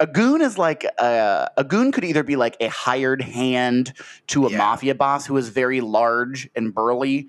A 0.00 0.06
goon 0.06 0.40
is 0.42 0.58
like 0.58 0.84
a, 0.84 1.50
a 1.56 1.64
goon 1.64 1.90
could 1.92 2.04
either 2.04 2.22
be 2.22 2.36
like 2.36 2.56
a 2.60 2.68
hired 2.68 3.20
hand 3.22 3.92
to 4.28 4.46
a 4.46 4.50
Yeah. 4.50 4.58
mafia 4.58 4.94
boss 4.94 5.26
who 5.26 5.36
is 5.36 5.48
very 5.48 5.80
large 5.80 6.48
and 6.54 6.72
burly, 6.72 7.28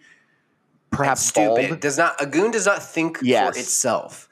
perhaps 0.92 1.22
Stupid. 1.26 1.70
bald. 1.70 1.80
Does 1.80 1.98
not 1.98 2.22
a 2.22 2.26
goon 2.28 2.52
does 2.52 2.66
not 2.68 2.82
think 2.84 3.20
Yes. 3.24 3.54
for 3.56 3.60
itself. 3.60 4.29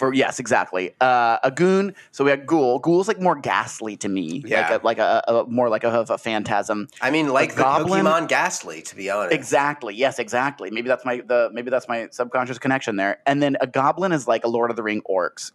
For 0.00 0.14
yes, 0.14 0.38
exactly. 0.38 0.94
Uh, 0.98 1.36
a 1.44 1.50
goon. 1.50 1.94
So 2.10 2.24
we 2.24 2.30
have 2.30 2.46
ghoul. 2.46 2.78
Ghoul's 2.78 3.06
like 3.06 3.20
more 3.20 3.34
ghastly 3.34 3.98
to 3.98 4.08
me. 4.08 4.42
Yeah. 4.46 4.62
Like 4.62 4.80
a, 4.80 4.86
like 4.86 4.98
a, 4.98 5.22
a 5.28 5.44
more 5.46 5.68
like 5.68 5.84
a, 5.84 6.06
a 6.08 6.16
phantasm. 6.16 6.88
I 7.02 7.10
mean, 7.10 7.28
like 7.28 7.54
the 7.54 7.64
goblin- 7.64 8.06
Pokemon 8.06 8.28
Gastly, 8.28 8.80
to 8.80 8.96
be 8.96 9.10
honest. 9.10 9.34
Exactly. 9.34 9.94
Yes, 9.94 10.18
exactly. 10.18 10.70
Maybe 10.70 10.88
that's 10.88 11.04
my 11.04 11.20
the 11.20 11.50
maybe 11.52 11.68
that's 11.68 11.86
my 11.86 12.08
subconscious 12.12 12.58
connection 12.58 12.96
there. 12.96 13.18
And 13.26 13.42
then 13.42 13.58
a 13.60 13.66
goblin 13.66 14.12
is 14.12 14.26
like 14.26 14.42
a 14.42 14.48
Lord 14.48 14.70
of 14.70 14.76
the 14.76 14.82
Ring 14.82 15.02
orcs. 15.02 15.52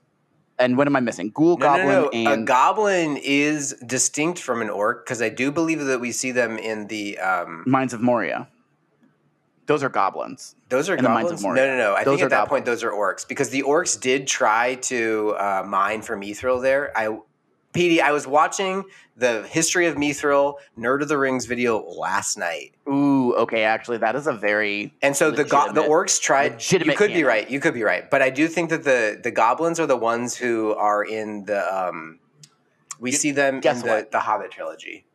And 0.59 0.77
what 0.77 0.85
am 0.85 0.95
I 0.95 0.99
missing? 0.99 1.31
Ghoul, 1.31 1.57
No, 1.57 1.65
goblin, 1.65 1.87
no, 1.87 2.09
no. 2.13 2.33
A 2.33 2.45
goblin 2.45 3.17
is 3.17 3.73
distinct 3.83 4.37
from 4.37 4.61
an 4.61 4.69
orc 4.69 5.07
because 5.07 5.23
I 5.23 5.29
do 5.29 5.51
believe 5.51 5.83
that 5.83 5.99
we 5.99 6.11
see 6.11 6.29
them 6.29 6.59
in 6.59 6.85
the. 6.85 7.17
Um, 7.17 7.63
Mines 7.65 7.93
of 7.93 8.01
Moria. 8.01 8.47
Those 9.65 9.81
are 9.81 9.89
goblins. 9.89 10.54
Those 10.75 10.89
are 10.89 10.95
In 10.95 11.03
the 11.03 11.09
Mines 11.09 11.31
of 11.31 11.41
No, 11.41 11.47
Moria. 11.49 11.65
no, 11.67 11.71
no. 11.77 11.77
no. 11.91 11.95
I 11.95 12.03
Those 12.03 12.19
think 12.19 12.31
at 12.31 12.37
that 12.37 12.49
point 12.49 12.65
those 12.65 12.83
are 12.83 12.91
orcs 12.91 13.27
because 13.27 13.49
the 13.49 13.63
orcs 13.63 13.99
did 13.99 14.27
try 14.27 14.75
to 14.75 15.35
uh, 15.37 15.63
mine 15.65 16.01
for 16.01 16.15
mithril 16.17 16.61
there. 16.61 16.91
I 16.97 17.17
Petey, 17.73 17.99
I 18.01 18.11
was 18.11 18.25
watching 18.25 18.85
the 19.17 19.43
history 19.43 19.85
of 19.87 19.95
Mithril 19.95 20.55
Nerd 20.79 21.01
of 21.01 21.09
the 21.09 21.17
Rings 21.17 21.45
video 21.45 21.83
last 21.83 22.37
night. 22.37 22.73
Ooh, 22.87 23.33
okay. 23.35 23.63
Actually, 23.65 23.97
that 23.97 24.15
is 24.15 24.27
a 24.27 24.33
very 24.33 24.93
And 25.01 25.13
so 25.13 25.29
the 25.29 25.43
go- 25.43 25.73
the 25.73 25.81
orcs 25.81 26.21
tried. 26.21 26.63
You 26.71 26.93
could 26.95 27.11
be 27.11 27.25
right. 27.25 27.49
You 27.49 27.59
could 27.59 27.73
be 27.73 27.83
right. 27.83 28.09
But 28.09 28.21
I 28.21 28.29
do 28.29 28.47
think 28.47 28.69
that 28.69 28.83
the 28.85 29.19
the 29.21 29.31
goblins 29.31 29.77
are 29.81 29.87
the 29.87 29.97
ones 29.97 30.35
who 30.37 30.73
are 30.75 31.03
in 31.03 31.43
the. 31.45 31.59
um 31.89 32.19
We 32.99 33.11
You- 33.11 33.17
see 33.17 33.31
them 33.31 33.55
in 33.55 33.61
the, 33.61 34.07
the 34.09 34.19
Hobbit 34.21 34.51
trilogy. 34.51 35.05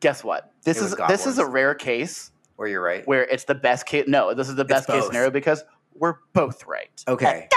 guess 0.00 0.24
what? 0.24 0.50
This 0.64 0.78
It 0.82 0.84
is 0.86 0.96
this 1.08 1.26
is 1.26 1.38
a 1.38 1.46
rare 1.46 1.74
case 1.76 2.32
Where 2.56 2.68
you're 2.68 2.82
right. 2.82 3.06
where 3.06 3.24
it's 3.24 3.44
the 3.44 3.54
best 3.54 3.86
case. 3.86 4.04
No, 4.06 4.32
this 4.32 4.48
is 4.48 4.54
the 4.54 4.64
best 4.64 4.86
case 4.88 5.06
scenario 5.06 5.30
because 5.30 5.64
we're 5.94 6.16
both 6.32 6.66
right. 6.66 7.02
Okay. 7.08 7.48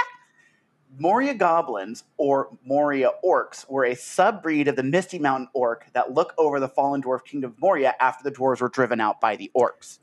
Moria 0.99 1.35
goblins 1.35 2.03
or 2.17 2.57
Moria 2.65 3.11
orcs 3.23 3.69
were 3.69 3.85
a 3.85 3.93
subbreed 3.93 4.67
of 4.67 4.75
the 4.75 4.83
Misty 4.83 5.19
Mountain 5.19 5.49
orc 5.53 5.85
that 5.93 6.13
look 6.13 6.33
over 6.37 6.59
the 6.59 6.67
fallen 6.67 7.03
dwarf 7.03 7.23
kingdom 7.23 7.51
of 7.51 7.61
Moria 7.61 7.93
after 7.99 8.23
the 8.23 8.35
dwarves 8.35 8.61
were 8.61 8.69
driven 8.69 8.99
out 8.99 9.21
by 9.21 9.35
the 9.35 9.51
orcs. 9.55 9.99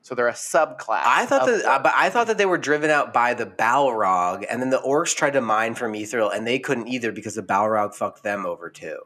So 0.00 0.14
they're 0.14 0.28
a 0.28 0.32
subclass. 0.32 1.02
I 1.04 1.24
thought 1.24 1.46
that, 1.46 1.64
uh, 1.64 1.78
but 1.78 1.92
I 1.96 2.10
thought 2.10 2.26
that 2.26 2.36
they 2.36 2.44
were 2.44 2.58
driven 2.58 2.90
out 2.90 3.14
by 3.14 3.32
the 3.32 3.46
Balrog, 3.46 4.44
and 4.50 4.60
then 4.60 4.68
the 4.68 4.80
orcs 4.80 5.16
tried 5.16 5.32
to 5.32 5.40
mine 5.40 5.74
from 5.74 5.94
Mithril, 5.94 6.34
and 6.34 6.46
they 6.46 6.58
couldn't 6.58 6.88
either 6.88 7.10
because 7.10 7.34
the 7.36 7.42
Balrog 7.42 7.94
fucked 7.94 8.22
them 8.22 8.44
over 8.44 8.68
too. 8.68 8.98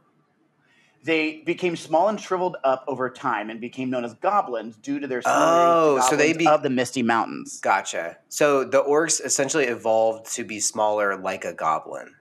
They 1.08 1.38
became 1.46 1.74
small 1.74 2.08
and 2.08 2.20
shriveled 2.20 2.58
up 2.64 2.84
over 2.86 3.08
time 3.08 3.48
and 3.48 3.62
became 3.62 3.88
known 3.88 4.04
as 4.04 4.12
goblins 4.12 4.76
due 4.76 5.00
to 5.00 5.06
their 5.06 5.22
Oh, 5.24 5.98
so 6.10 6.16
they 6.16 6.34
be- 6.34 6.46
of 6.46 6.62
the 6.62 6.68
Misty 6.68 7.02
Mountains. 7.02 7.60
Gotcha. 7.60 8.18
So 8.28 8.62
the 8.62 8.82
orcs 8.82 9.24
essentially 9.24 9.64
evolved 9.64 10.30
to 10.34 10.44
be 10.44 10.60
smaller, 10.60 11.16
like 11.16 11.46
a 11.46 11.54
goblin. 11.54 12.14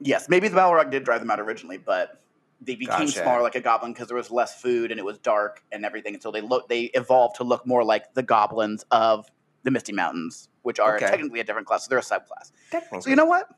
Yes, 0.00 0.28
maybe 0.28 0.48
the 0.48 0.56
Balrog 0.56 0.90
did 0.90 1.02
drive 1.04 1.20
them 1.20 1.30
out 1.30 1.40
originally, 1.40 1.78
but 1.78 2.20
they 2.60 2.74
became 2.74 3.06
Gotcha. 3.06 3.22
smaller 3.22 3.40
like 3.40 3.54
a 3.54 3.60
goblin 3.60 3.94
because 3.94 4.08
there 4.08 4.18
was 4.18 4.30
less 4.30 4.60
food 4.60 4.90
and 4.90 5.00
it 5.00 5.04
was 5.04 5.16
dark 5.18 5.62
and 5.72 5.82
everything 5.86 6.12
until 6.14 6.30
they 6.30 6.42
look 6.42 6.68
they 6.68 6.84
evolved 6.94 7.36
to 7.36 7.44
look 7.44 7.66
more 7.66 7.82
like 7.84 8.12
the 8.12 8.22
goblins 8.22 8.84
of 8.90 9.26
the 9.62 9.70
Misty 9.70 9.92
Mountains, 9.94 10.50
which 10.60 10.78
are 10.78 10.96
Okay. 10.96 11.06
technically 11.08 11.40
a 11.40 11.44
different 11.44 11.66
class. 11.66 11.84
So 11.84 11.88
they're 11.88 11.98
a 12.00 12.02
subclass. 12.02 12.52
Technically, 12.70 13.00
So 13.00 13.08
you 13.08 13.16
know 13.16 13.24
what? 13.24 13.48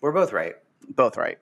we're 0.00 0.12
both 0.12 0.32
right. 0.32 0.54
Both 0.90 1.16
right. 1.16 1.38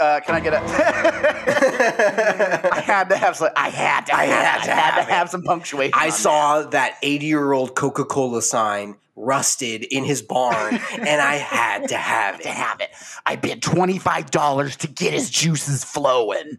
Uh, 0.00 0.20
can 0.20 0.34
I 0.36 0.40
get 0.40 0.54
a? 0.54 0.58
I 2.72 2.80
had 2.80 3.08
to 3.08 3.16
have 3.16 3.36
some. 3.36 3.48
I 3.56 3.68
had 3.68 4.06
to. 4.06 4.14
I 4.14 4.24
had 4.26 4.60
I 4.60 4.64
to 4.64 4.70
had 4.70 4.94
have 4.94 5.06
to 5.06 5.12
have 5.12 5.28
some 5.30 5.42
punctuation. 5.42 5.92
I 5.96 6.10
saw 6.10 6.62
that 6.62 6.96
eighty-year-old 7.02 7.74
Coca-Cola 7.74 8.42
sign 8.42 8.94
rusted 9.16 9.82
in 9.82 10.04
his 10.04 10.22
barn, 10.22 10.74
and 10.92 11.20
I 11.20 11.34
had 11.36 11.88
to 11.88 11.96
have 11.96 12.36
that. 12.36 12.42
to 12.44 12.48
it. 12.48 12.54
have 12.54 12.80
it. 12.80 12.90
I 13.26 13.34
bid 13.36 13.60
twenty 13.62 13.98
five 13.98 14.30
dollars 14.30 14.76
to 14.78 14.86
get 14.88 15.12
his 15.12 15.30
juices 15.30 15.82
flowing. 15.84 16.58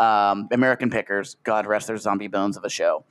Um, 0.00 0.48
American 0.50 0.90
Pickers, 0.90 1.36
God 1.44 1.66
rest 1.66 1.86
their 1.86 1.98
zombie 1.98 2.26
bones 2.26 2.56
of 2.56 2.64
a 2.64 2.70
show. 2.70 3.04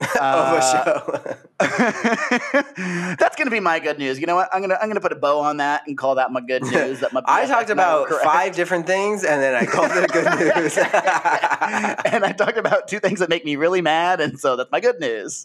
of 0.16 0.16
a 0.16 0.20
Uh, 0.20 0.60
show. 0.60 1.36
That's 3.18 3.36
gonna 3.36 3.50
be 3.50 3.60
my 3.60 3.78
good 3.80 3.98
news. 3.98 4.18
You 4.18 4.26
know 4.26 4.34
what? 4.34 4.48
I'm 4.52 4.60
gonna 4.62 4.78
I'm 4.80 4.88
gonna 4.88 5.00
put 5.00 5.12
a 5.12 5.16
bow 5.16 5.40
on 5.40 5.58
that 5.58 5.82
and 5.86 5.96
call 5.98 6.14
that 6.14 6.32
my 6.32 6.40
good 6.40 6.62
news. 6.72 7.00
That 7.00 7.12
my 7.12 7.22
I 7.26 7.46
talked 7.46 7.68
and 7.70 7.80
I 7.80 8.00
were 8.00 8.06
about 8.06 8.22
five 8.22 8.54
different 8.56 8.86
things, 8.86 9.24
and 9.24 9.42
then 9.42 9.54
I 9.54 9.66
called 9.66 9.90
it 9.92 10.10
good 10.10 10.24
news. 10.56 10.76
and 10.78 12.24
I 12.24 12.32
talked 12.36 12.56
about 12.56 12.88
two 12.88 12.98
things 12.98 13.20
that 13.20 13.28
make 13.28 13.44
me 13.44 13.56
really 13.56 13.82
mad, 13.82 14.20
and 14.20 14.40
so 14.40 14.56
that's 14.56 14.70
my 14.72 14.80
good 14.80 15.00
news. 15.00 15.44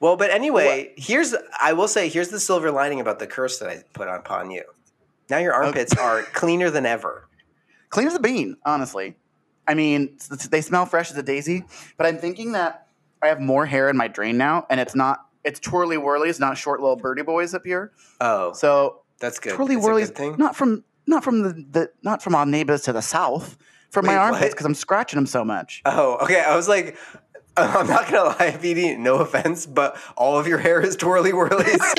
well, 0.00 0.16
but 0.16 0.30
anyway, 0.30 0.94
here's 0.96 1.34
I 1.60 1.74
will 1.74 1.88
say 1.88 2.08
here's 2.08 2.28
the 2.28 2.40
silver 2.40 2.70
lining 2.70 3.00
about 3.00 3.18
the 3.18 3.26
curse 3.26 3.58
that 3.58 3.68
I 3.68 3.82
put 3.92 4.08
upon 4.08 4.50
you. 4.50 4.64
Now 5.28 5.38
your 5.38 5.52
armpits 5.52 5.94
are 5.98 6.22
cleaner 6.22 6.70
than 6.70 6.86
ever. 6.86 7.28
Clean 7.90 8.06
as 8.06 8.14
a 8.14 8.20
bean, 8.20 8.56
honestly. 8.64 9.16
I 9.66 9.74
mean, 9.74 10.16
they 10.50 10.62
smell 10.62 10.86
fresh 10.86 11.10
as 11.10 11.18
a 11.18 11.22
daisy, 11.22 11.64
but 11.98 12.06
I'm 12.06 12.16
thinking 12.16 12.52
that 12.52 12.86
I 13.22 13.28
have 13.28 13.40
more 13.40 13.66
hair 13.66 13.88
in 13.88 13.96
my 13.96 14.08
drain 14.08 14.36
now, 14.36 14.66
and 14.70 14.80
it's 14.80 14.94
not. 14.94 15.20
It's 15.44 15.60
twirly 15.60 15.96
whirlies, 15.96 16.38
not 16.40 16.58
short 16.58 16.80
little 16.80 16.96
birdie 16.96 17.22
boys 17.22 17.54
up 17.54 17.62
here. 17.64 17.92
Oh, 18.20 18.52
So 18.52 19.00
that's 19.18 19.38
good. 19.38 19.54
twirly 19.54 19.76
It's 19.76 19.84
whirlies, 19.84 20.10
thing. 20.10 20.36
not 20.38 20.56
from 20.56 20.84
not 21.06 21.24
from 21.24 21.42
the, 21.42 21.52
the 21.70 21.90
not 22.02 22.22
from 22.22 22.34
our 22.34 22.44
neighbors 22.44 22.82
to 22.82 22.92
the 22.92 23.00
south, 23.02 23.56
from 23.90 24.06
Wait, 24.06 24.14
my 24.14 24.18
armpits 24.18 24.54
because 24.54 24.66
I'm 24.66 24.74
scratching 24.74 25.16
them 25.16 25.26
so 25.26 25.44
much. 25.44 25.82
Oh, 25.86 26.18
okay. 26.22 26.40
I 26.42 26.54
was 26.56 26.68
like, 26.68 26.96
I'm 27.56 27.86
not 27.86 28.10
gonna 28.10 28.28
lie, 28.30 28.58
BD. 28.60 28.98
No 28.98 29.16
offense, 29.18 29.64
but 29.66 29.96
all 30.16 30.38
of 30.38 30.46
your 30.46 30.58
hair 30.58 30.80
is 30.80 30.96
twirly 30.96 31.32
whirlies. 31.32 31.80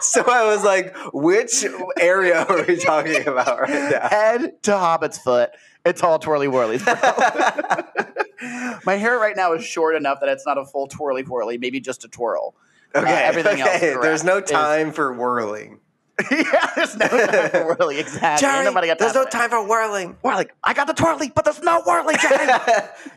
so 0.00 0.22
I 0.26 0.44
was 0.46 0.62
like, 0.64 0.94
which 1.12 1.64
area 1.98 2.44
are 2.44 2.64
we 2.66 2.76
talking 2.76 3.26
about 3.26 3.60
right 3.60 3.90
now? 3.90 4.08
Head 4.08 4.62
to 4.64 4.78
Hobbit's 4.78 5.18
foot, 5.18 5.50
it's 5.86 6.02
all 6.02 6.18
twirly 6.18 6.48
whirlies. 6.48 6.84
my 8.84 8.94
hair 8.96 9.18
right 9.18 9.36
now 9.36 9.52
is 9.54 9.64
short 9.64 9.94
enough 9.96 10.20
that 10.20 10.28
it's 10.28 10.44
not 10.46 10.58
a 10.58 10.64
full 10.64 10.86
twirly 10.88 11.22
whirly, 11.22 11.58
maybe 11.58 11.80
just 11.80 12.04
a 12.04 12.08
twirl. 12.08 12.54
Okay, 12.94 13.10
Uh, 13.10 13.28
everything 13.28 13.60
else. 13.60 13.80
There's 13.80 14.24
no 14.24 14.34
correct 14.34 14.50
is- 14.50 14.54
time 14.56 14.92
for 14.92 15.12
whirling. 15.12 15.80
yeah, 16.30 16.70
there's 16.76 16.96
no 16.96 17.06
time 17.08 17.50
for 17.50 17.74
whirling. 17.76 17.98
Exactly. 17.98 18.48
Nobody 18.64 18.86
got 18.86 18.98
there's 18.98 19.14
no 19.14 19.26
time 19.26 19.50
for 19.50 19.62
whirling. 19.68 20.16
Whirly. 20.22 20.46
I 20.64 20.72
got 20.72 20.86
the 20.86 20.94
twirly, 20.94 21.30
but 21.34 21.44
there's 21.44 21.60
no 21.62 21.82
whirly, 21.84 22.14
Jerry. 22.16 22.46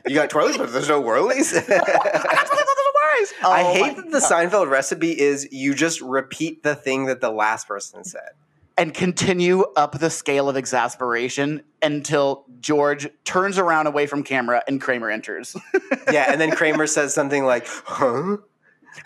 you 0.06 0.16
got 0.16 0.30
twirlies, 0.30 0.58
but 0.58 0.74
there's 0.74 0.90
no 0.90 1.00
whirlies. 1.02 1.54
I 1.56 1.62
got 1.62 1.78
twirly, 1.78 1.86
but 1.86 2.76
there's 2.76 2.76
no 2.84 2.92
whirlies. 3.00 3.34
I 3.42 3.64
Oh 3.64 3.74
hate 3.74 3.96
that 3.96 4.12
the 4.12 4.20
God. 4.20 4.30
Seinfeld 4.52 4.70
recipe 4.70 5.18
is 5.18 5.48
you 5.50 5.74
just 5.76 6.02
repeat 6.02 6.62
the 6.64 6.76
thing 6.76 7.06
that 7.06 7.22
the 7.22 7.32
last 7.32 7.70
person 7.70 8.04
said. 8.04 8.32
And 8.80 8.94
continue 8.94 9.66
up 9.76 10.00
the 10.00 10.10
scale 10.10 10.48
of 10.48 10.56
exasperation 10.56 11.62
until 11.82 12.46
George 12.62 13.10
turns 13.26 13.58
around 13.58 13.88
away 13.88 14.08
from 14.08 14.24
camera 14.24 14.64
and 14.68 14.82
Kramer 14.82 15.10
enters. 15.10 15.56
Yeah, 16.12 16.32
and 16.32 16.42
then 16.42 16.50
Kramer 16.50 16.88
says 16.88 17.14
something 17.14 17.46
like, 17.46 17.68
"Huh." 17.68 18.38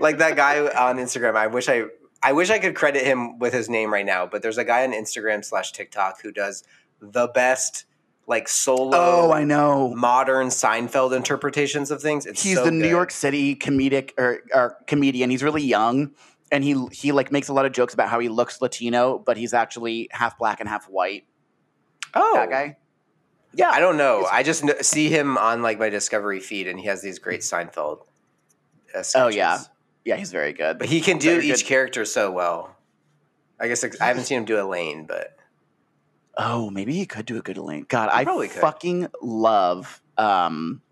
like 0.00 0.16
that 0.18 0.32
guy 0.34 0.60
on 0.60 0.96
Instagram. 0.96 1.36
I 1.36 1.46
wish 1.48 1.68
I, 1.68 1.84
I 2.22 2.32
wish 2.32 2.48
I 2.48 2.58
could 2.58 2.74
credit 2.74 3.04
him 3.04 3.38
with 3.38 3.52
his 3.52 3.68
name 3.68 3.92
right 3.92 4.06
now. 4.06 4.24
But 4.24 4.40
there's 4.40 4.56
a 4.56 4.64
guy 4.64 4.84
on 4.84 4.92
Instagram 4.92 5.44
slash 5.44 5.72
TikTok 5.72 6.22
who 6.22 6.32
does 6.32 6.64
the 7.00 7.28
best 7.28 7.84
like 8.26 8.48
solo 8.48 8.96
oh, 8.96 9.32
I 9.32 9.44
know. 9.44 9.94
modern 9.94 10.48
Seinfeld 10.48 11.14
interpretations 11.14 11.90
of 11.90 12.00
things. 12.00 12.24
It's 12.24 12.42
He's 12.42 12.56
so 12.56 12.64
the 12.64 12.70
New. 12.70 12.88
York 12.88 13.10
City 13.10 13.54
comedic 13.54 14.12
or, 14.16 14.40
or 14.54 14.78
comedian. 14.86 15.28
He's 15.28 15.42
really 15.42 15.64
young, 15.64 16.12
and 16.52 16.62
he 16.64 16.86
he 16.92 17.12
like 17.12 17.30
makes 17.32 17.48
a 17.48 17.52
lot 17.52 17.66
of 17.66 17.72
jokes 17.72 17.94
about 17.94 18.08
how 18.08 18.18
he 18.18 18.28
looks 18.28 18.60
Latino, 18.62 19.18
but 19.18 19.36
he's 19.36 19.52
actually 19.54 20.08
half 20.10 20.38
black 20.38 20.60
and 20.60 20.68
half 20.68 20.88
white. 20.88 21.24
Oh, 22.14 22.34
That 22.36 22.50
guy. 22.50 22.76
Yeah, 23.54 23.70
I 23.70 23.80
don't 23.80 23.96
know. 23.96 24.26
I 24.30 24.42
just 24.42 24.62
kn- 24.62 24.82
see 24.82 25.08
him 25.08 25.38
on 25.38 25.62
like 25.62 25.78
my 25.78 25.88
Discovery 25.88 26.40
feed, 26.40 26.66
and 26.68 26.78
he 26.78 26.86
has 26.86 27.00
these 27.02 27.18
great 27.18 27.40
Seinfeld. 27.40 28.00
Uh, 28.94 29.02
Oh 29.14 29.28
yeah, 29.28 29.60
yeah, 30.04 30.16
he's 30.16 30.30
very 30.30 30.52
good. 30.52 30.78
but 30.78 30.88
he 30.88 31.00
can 31.00 31.18
do 31.18 31.30
Very 31.36 31.48
each 31.50 31.58
good. 31.60 31.66
character 31.66 32.04
so 32.04 32.30
well. 32.30 32.76
I 33.58 33.68
guess 33.68 33.82
I 33.84 34.04
haven't 34.04 34.24
seen 34.24 34.38
him 34.38 34.44
do 34.44 34.60
Elaine, 34.60 35.06
but 35.06 35.36
Oh, 36.38 36.68
maybe 36.70 36.92
he 36.92 37.06
could 37.06 37.24
do 37.24 37.38
a 37.38 37.40
good 37.42 37.56
Elaine. 37.56 37.86
God, 37.88 38.10
I 38.12 38.24
probably 38.24 38.48
could. 38.48 38.60
fucking 38.60 39.08
love 39.22 40.02
um, 40.18 40.82
J- 40.82 40.85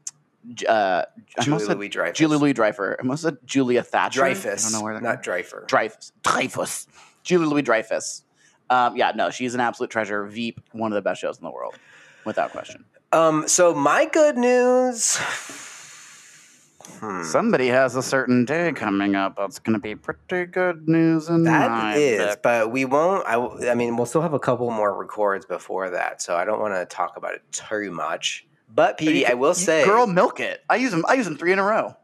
uh, 0.68 1.04
Julie 1.40 1.64
Louis 1.64 1.88
Dreyfus. 1.88 2.18
Julie 2.18 2.37
Louis 2.37 2.52
Dreyfus. 2.52 2.96
I 2.98 3.02
almost 3.02 3.22
said 3.22 3.38
Julia 3.44 3.83
Thatcher. 3.83 4.20
Dreyfus. 4.20 4.66
I 4.66 4.70
don't 4.70 4.78
know 4.78 4.85
where 4.85 4.94
that 4.94 5.02
not 5.02 5.22
Dreyfus. 5.22 5.64
Dreyfus. 5.66 6.12
Dreyfus. 6.22 6.87
Julie 7.22 7.46
Louis 7.46 7.62
Dreyfus. 7.62 8.22
Um, 8.70 8.96
yeah, 8.96 9.12
no, 9.14 9.30
she's 9.30 9.54
an 9.54 9.61
absolute 9.61 9.90
treasure. 9.90 10.24
Veep, 10.26 10.61
one 10.72 10.92
of 10.92 10.96
the 10.96 11.02
best 11.02 11.20
shows 11.20 11.38
in 11.38 11.44
the 11.44 11.50
world, 11.50 11.74
without 12.24 12.50
question. 12.50 12.85
Um, 13.12 13.46
so 13.46 13.74
my 13.74 14.07
good 14.07 14.37
news. 14.37 15.16
Hmm. 17.00 17.22
Somebody 17.24 17.68
has 17.68 17.96
a 17.96 18.02
certain 18.02 18.44
day 18.44 18.72
coming 18.72 19.14
up. 19.14 19.37
That's 19.37 19.59
going 19.59 19.74
to 19.74 19.80
be 19.80 19.94
pretty 19.94 20.50
good 20.50 20.88
news 20.88 21.28
in 21.28 21.44
That 21.44 21.96
is, 21.96 22.37
but 22.42 22.70
we 22.70 22.85
won't. 22.85 23.26
I, 23.26 23.70
I 23.70 23.74
mean, 23.74 23.96
we'll 23.96 24.07
still 24.07 24.22
have 24.22 24.35
a 24.35 24.38
couple 24.38 24.70
more 24.70 24.96
records 24.96 25.46
before 25.46 25.90
that, 25.90 26.22
so 26.22 26.37
I 26.37 26.44
don't 26.44 26.61
want 26.61 26.74
to 26.74 26.87
talk 26.87 27.16
about 27.16 27.35
it 27.35 27.42
too 27.52 27.90
much. 27.90 28.46
But 28.74 28.98
Petey, 28.98 29.24
I 29.26 29.34
will 29.34 29.54
say, 29.54 29.84
girl, 29.84 30.06
milk 30.06 30.40
it. 30.40 30.60
I 30.68 30.76
use 30.76 30.90
them. 30.90 31.04
I 31.08 31.14
use 31.14 31.26
them 31.26 31.37
three 31.37 31.52
in 31.52 31.58
a 31.60 31.62
row. 31.62 31.94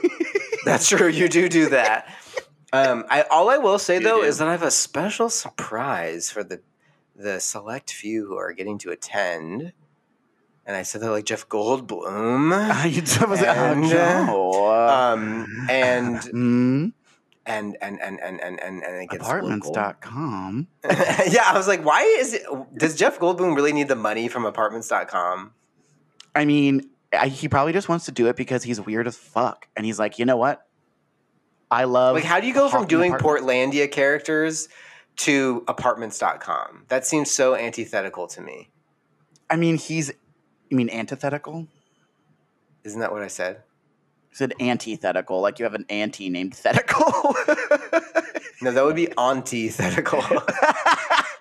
That's 0.64 0.88
true. 0.88 1.06
You 1.08 1.28
do 1.28 1.48
do 1.48 1.68
that. 1.70 2.12
Um, 2.72 3.04
I 3.08 3.22
all 3.30 3.48
I 3.48 3.58
will 3.58 3.78
say 3.78 3.94
You 3.98 4.04
though 4.04 4.20
do. 4.20 4.26
is 4.26 4.38
that 4.38 4.48
I 4.48 4.52
have 4.52 4.62
a 4.62 4.70
special 4.70 5.28
surprise 5.30 6.30
for 6.30 6.42
the 6.42 6.60
the 7.14 7.38
select 7.40 7.92
few 7.92 8.26
who 8.26 8.36
are 8.36 8.52
getting 8.52 8.78
to 8.78 8.90
attend. 8.90 9.72
And 10.66 10.76
I 10.76 10.82
said 10.82 11.00
that 11.00 11.10
like 11.10 11.24
Jeff 11.24 11.48
Goldblum. 11.48 12.84
you 12.92 13.00
just 13.02 13.26
was 13.26 13.40
And, 13.42 13.84
oh, 13.84 13.88
no. 13.88 14.88
Um, 14.88 15.66
and 15.70 16.16
Mm, 16.20 16.92
and 17.46 17.76
and 17.80 18.00
and 18.00 18.20
and 18.20 18.40
and 18.40 18.60
and, 18.60 18.82
and 18.82 19.02
it 19.02 19.10
gets 19.10 19.24
apartments.com. 19.24 20.68
yeah, 20.84 21.44
I 21.46 21.52
was 21.54 21.66
like, 21.66 21.84
why 21.84 22.02
is 22.02 22.34
it? 22.34 22.42
Does 22.76 22.94
Jeff 22.96 23.18
Goldblum 23.18 23.56
really 23.56 23.72
need 23.72 23.88
the 23.88 23.96
money 23.96 24.28
from 24.28 24.44
Apartments.com? 24.44 25.52
I 26.34 26.44
mean, 26.44 26.88
I, 27.12 27.28
he 27.28 27.48
probably 27.48 27.72
just 27.72 27.88
wants 27.88 28.06
to 28.06 28.12
do 28.12 28.28
it 28.28 28.36
because 28.36 28.62
he's 28.62 28.80
weird 28.80 29.06
as 29.06 29.16
fuck, 29.16 29.68
and 29.76 29.84
he's 29.84 29.98
like, 29.98 30.18
you 30.18 30.24
know 30.24 30.36
what? 30.36 30.66
I 31.70 31.84
love 31.84 32.16
Like, 32.16 32.24
how 32.24 32.40
do 32.40 32.46
you 32.46 32.54
go 32.54 32.68
from 32.68 32.86
doing 32.86 33.14
apartments." 33.14 33.46
Portlandia 33.46 33.90
characters 33.90 34.68
to 35.18 35.64
apartments.com. 35.68 36.86
That 36.88 37.06
seems 37.06 37.30
so 37.30 37.54
antithetical 37.54 38.26
to 38.28 38.40
me. 38.40 38.70
I 39.48 39.56
mean, 39.56 39.76
he's. 39.76 40.12
You 40.68 40.76
mean 40.76 40.90
antithetical? 40.90 41.66
Isn't 42.84 43.00
that 43.00 43.12
what 43.12 43.22
I 43.22 43.28
said? 43.28 43.62
You 44.30 44.36
said 44.36 44.54
antithetical, 44.60 45.40
like 45.40 45.58
you 45.58 45.64
have 45.64 45.74
an 45.74 45.84
auntie 45.88 46.30
named 46.30 46.54
Thetical. 46.54 47.34
No, 48.62 48.72
that 48.72 48.84
would 48.84 48.96
be 48.96 49.08
antithetical. 49.16 50.22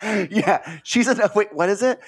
yeah, 0.29 0.79
she's 0.83 1.07
a 1.07 1.31
wait. 1.35 1.53
What 1.53 1.69
is 1.69 1.83
it? 1.83 1.99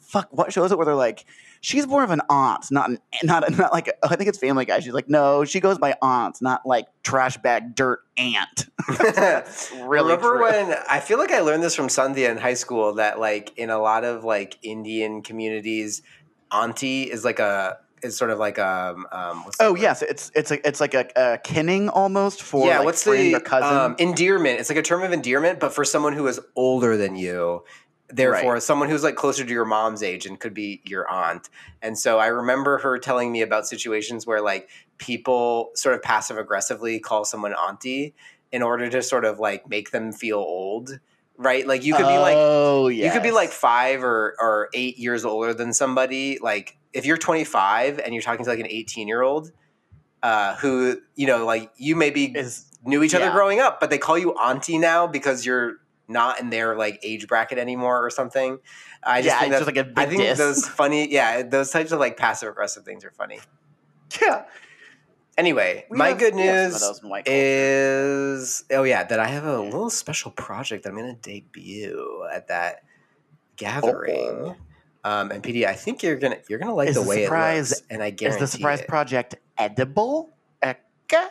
Fuck. 0.00 0.28
What 0.30 0.52
show 0.52 0.64
is 0.64 0.72
it 0.72 0.78
where 0.78 0.86
they're 0.86 0.94
like, 0.94 1.24
she's 1.60 1.86
more 1.86 2.02
of 2.02 2.10
an 2.10 2.20
aunt, 2.28 2.66
not 2.70 2.90
an 2.90 2.98
not 3.22 3.50
not 3.56 3.72
like 3.72 3.90
I 4.02 4.16
think 4.16 4.28
it's 4.28 4.38
Family 4.38 4.64
Guy. 4.64 4.80
She's 4.80 4.92
like, 4.92 5.08
no, 5.08 5.44
she 5.44 5.60
goes 5.60 5.78
by 5.78 5.94
aunt, 6.02 6.40
not 6.40 6.64
like 6.66 6.86
trash 7.02 7.36
bag 7.38 7.74
dirt 7.74 8.00
aunt. 8.16 8.66
really 8.88 10.12
Remember 10.12 10.36
true. 10.36 10.42
when 10.42 10.74
I 10.88 11.00
feel 11.00 11.18
like 11.18 11.30
I 11.32 11.40
learned 11.40 11.62
this 11.62 11.74
from 11.74 11.88
Sandhya 11.88 12.30
in 12.30 12.36
high 12.38 12.54
school 12.54 12.94
that 12.94 13.18
like 13.20 13.56
in 13.56 13.70
a 13.70 13.78
lot 13.78 14.04
of 14.04 14.24
like 14.24 14.58
Indian 14.62 15.22
communities, 15.22 16.02
auntie 16.52 17.10
is 17.10 17.24
like 17.24 17.38
a 17.38 17.78
is 18.02 18.16
sort 18.16 18.30
of 18.30 18.38
like 18.38 18.56
a 18.56 18.96
um 19.12 19.44
what's 19.44 19.58
Oh 19.60 19.72
word? 19.72 19.80
yes, 19.82 20.02
it's 20.02 20.30
it's 20.34 20.50
a, 20.50 20.66
it's 20.66 20.80
like 20.80 20.94
a, 20.94 21.06
a 21.16 21.38
kinning 21.38 21.88
almost 21.90 22.42
for 22.42 22.66
yeah, 22.66 22.78
like 22.78 22.86
what's 22.86 23.04
the 23.04 23.38
cousin. 23.44 23.76
um, 23.76 23.96
endearment? 23.98 24.58
It's 24.60 24.70
like 24.70 24.78
a 24.78 24.82
term 24.82 25.02
of 25.02 25.12
endearment, 25.12 25.60
but 25.60 25.74
for 25.74 25.84
someone 25.84 26.14
who 26.14 26.26
is 26.26 26.40
older 26.56 26.96
than 26.96 27.16
you, 27.16 27.62
therefore 28.12 28.54
Right. 28.54 28.62
someone 28.62 28.88
who's 28.88 29.02
like 29.02 29.16
closer 29.16 29.44
to 29.44 29.52
your 29.52 29.64
mom's 29.64 30.02
age 30.02 30.26
and 30.26 30.38
could 30.38 30.54
be 30.54 30.80
your 30.84 31.08
aunt. 31.08 31.48
And 31.82 31.98
so 31.98 32.18
I 32.18 32.26
remember 32.28 32.78
her 32.78 32.98
telling 32.98 33.30
me 33.32 33.42
about 33.42 33.66
situations 33.66 34.26
where 34.26 34.40
like 34.40 34.68
people 34.98 35.70
sort 35.74 35.94
of 35.94 36.02
passive 36.02 36.36
aggressively 36.38 36.98
call 36.98 37.24
someone 37.24 37.52
auntie 37.54 38.14
in 38.52 38.62
order 38.62 38.88
to 38.90 39.02
sort 39.02 39.24
of 39.24 39.38
like 39.38 39.68
make 39.68 39.90
them 39.92 40.12
feel 40.12 40.38
old, 40.38 40.98
right? 41.36 41.66
Like 41.66 41.84
you 41.84 41.94
could 41.94 42.08
be 42.08 42.18
like 42.18 42.36
oh 42.36 42.88
yeah, 42.88 43.06
you 43.06 43.12
could 43.12 43.22
be 43.22 43.30
like 43.30 43.50
five 43.50 44.02
or 44.02 44.34
or 44.40 44.68
eight 44.74 44.98
years 44.98 45.24
older 45.24 45.54
than 45.54 45.72
somebody. 45.72 46.38
Like 46.40 46.76
if 46.92 47.06
you're 47.06 47.16
25 47.16 48.00
and 48.00 48.12
you're 48.12 48.22
talking 48.22 48.44
to 48.44 48.50
like 48.50 48.58
an 48.60 48.66
18 48.68 49.06
year 49.06 49.22
old, 49.22 49.52
uh, 50.22 50.56
who 50.56 51.00
you 51.14 51.26
know, 51.26 51.46
like 51.46 51.70
you 51.76 51.94
maybe 51.96 52.24
is 52.24 52.66
knew 52.84 53.02
each 53.02 53.14
other 53.14 53.30
growing 53.30 53.60
up, 53.60 53.78
but 53.78 53.90
they 53.90 53.98
call 53.98 54.18
you 54.18 54.32
auntie 54.32 54.78
now 54.78 55.06
because 55.06 55.46
you're 55.46 55.76
not 56.10 56.40
in 56.40 56.50
their 56.50 56.76
like 56.76 56.98
age 57.02 57.26
bracket 57.28 57.56
anymore 57.58 58.04
or 58.04 58.10
something. 58.10 58.58
I 59.02 59.22
just 59.22 59.34
Yeah, 59.34 59.40
think 59.40 59.52
that's 59.52 59.64
just 59.64 59.76
like 59.76 59.86
a 59.86 59.92
I 59.98 60.06
think 60.06 60.20
diss. 60.20 60.36
those 60.38 60.66
funny, 60.68 61.10
yeah, 61.10 61.42
those 61.42 61.70
types 61.70 61.92
of 61.92 62.00
like 62.00 62.16
passive 62.18 62.48
aggressive 62.50 62.84
things 62.84 63.04
are 63.04 63.12
funny. 63.12 63.38
yeah. 64.20 64.44
Anyway, 65.38 65.86
We 65.88 65.96
my 65.96 66.08
have- 66.08 66.18
good 66.18 66.34
we 66.34 66.42
have 66.42 66.72
some 66.72 66.74
of 66.74 66.80
news 66.80 66.80
those 66.80 67.02
in 67.02 67.08
white 67.08 67.24
culture. 67.24 67.38
is 67.40 68.64
oh 68.72 68.82
yeah 68.82 69.04
that 69.04 69.18
I 69.20 69.26
have 69.28 69.44
a 69.44 69.60
little 69.60 69.88
special 69.88 70.32
project 70.32 70.82
that 70.84 70.90
I'm 70.90 70.96
going 70.96 71.14
to 71.14 71.20
debut 71.20 72.26
at 72.32 72.48
that 72.48 72.82
gathering. 73.56 74.54
Um, 75.02 75.30
and 75.30 75.42
PD, 75.42 75.64
I 75.66 75.72
think 75.74 76.02
you're 76.02 76.16
gonna 76.16 76.36
you're 76.48 76.58
gonna 76.58 76.74
like 76.74 76.88
Is 76.90 76.96
the 76.96 77.02
the 77.02 77.08
way 77.08 77.24
surprise- 77.24 77.72
it 77.72 77.76
looks, 77.76 77.86
and 77.90 78.02
I 78.02 78.06
Is 78.08 78.14
guarantee 78.16 78.40
the 78.40 78.46
surprise 78.48 78.80
it. 78.80 78.88
project 78.88 79.36
edible? 79.56 80.30
Eka? 80.62 81.28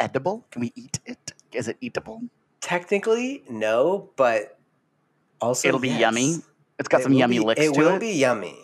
Edible? 0.00 0.44
Can 0.50 0.62
we 0.62 0.72
eat 0.74 0.98
it? 1.06 1.32
Is 1.52 1.68
it 1.68 1.76
eatable? 1.80 2.22
Technically, 2.62 3.42
no, 3.50 4.08
but 4.16 4.58
also 5.40 5.68
It'll 5.68 5.80
be 5.80 5.88
yes. 5.88 6.00
yummy. 6.00 6.36
It's 6.78 6.88
got 6.88 7.00
It 7.00 7.02
some 7.04 7.12
yummy 7.12 7.38
be- 7.38 7.44
licks 7.44 7.60
It 7.60 7.76
will 7.76 7.96
it. 7.96 8.00
be 8.00 8.12
yummy. 8.12 8.56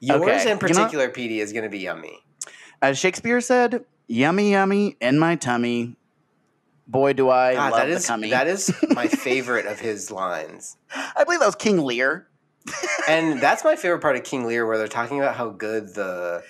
Yours 0.00 0.22
Okay, 0.22 0.32
in 0.42 0.48
you 0.48 0.54
know- 0.54 0.58
particular, 0.58 1.08
PD, 1.10 1.38
is 1.40 1.52
going 1.52 1.62
to 1.64 1.70
be 1.70 1.78
yummy. 1.78 2.18
As 2.82 2.98
Shakespeare 2.98 3.40
said, 3.40 3.84
"Yummy, 4.06 4.52
yummy 4.52 4.96
in 5.00 5.18
my 5.18 5.36
tummy." 5.36 5.96
Boy, 6.86 7.12
do 7.12 7.28
I 7.28 7.54
God, 7.54 7.72
love 7.72 7.80
that 7.80 7.86
the 7.88 7.92
is 7.96 8.06
tummy. 8.06 8.30
that 8.30 8.46
is 8.46 8.72
my 8.90 9.08
favorite 9.08 9.66
of 9.66 9.78
his 9.78 10.10
lines, 10.10 10.76
I 10.94 11.24
believe 11.24 11.40
that 11.40 11.46
was 11.46 11.54
King 11.56 11.78
Lear. 11.84 12.26
and 13.08 13.40
that's 13.40 13.62
my 13.64 13.76
favorite 13.76 14.00
part 14.00 14.16
of 14.16 14.24
King 14.24 14.46
Lear, 14.46 14.66
where 14.66 14.78
they're 14.78 14.88
talking 14.88 15.18
about 15.18 15.34
how 15.34 15.50
good 15.50 15.94
the 15.94 16.42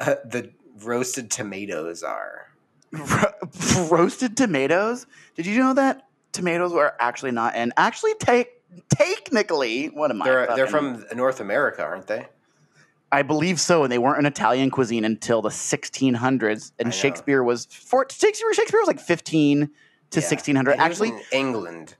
uh, 0.00 0.14
the 0.24 0.50
roasted 0.82 1.30
tomatoes 1.30 2.02
are. 2.02 2.48
Ro- 2.92 3.88
roasted 3.90 4.36
tomatoes. 4.36 5.06
Did 5.34 5.46
you 5.46 5.58
know 5.58 5.74
that 5.74 6.05
tomatoes 6.36 6.72
were 6.72 6.94
actually 7.00 7.32
not 7.32 7.56
in? 7.56 7.72
Actually, 7.76 8.14
take 8.18 8.48
technically, 8.88 9.86
what 9.86 10.10
am 10.10 10.22
I? 10.22 10.24
They're 10.24 10.46
they're 10.56 10.66
from 10.66 11.04
North 11.14 11.40
America, 11.40 11.82
aren't 11.82 12.06
they? 12.06 12.26
I 13.12 13.22
believe 13.22 13.60
so, 13.60 13.84
and 13.84 13.92
they 13.92 13.98
weren't 13.98 14.18
an 14.18 14.26
Italian 14.26 14.70
cuisine 14.70 15.04
until 15.04 15.40
the 15.40 15.48
1600s. 15.48 16.72
And 16.78 16.92
Shakespeare 16.92 17.42
was 17.42 17.66
four, 17.66 18.06
Shakespeare. 18.10 18.52
Shakespeare 18.52 18.80
was 18.80 18.88
like 18.88 19.00
15 19.00 19.70
to 20.10 20.20
Yeah. 20.20 20.26
1600. 20.26 20.72
And 20.72 20.80
Actually, 20.80 21.10
in 21.10 21.20
England. 21.32 21.94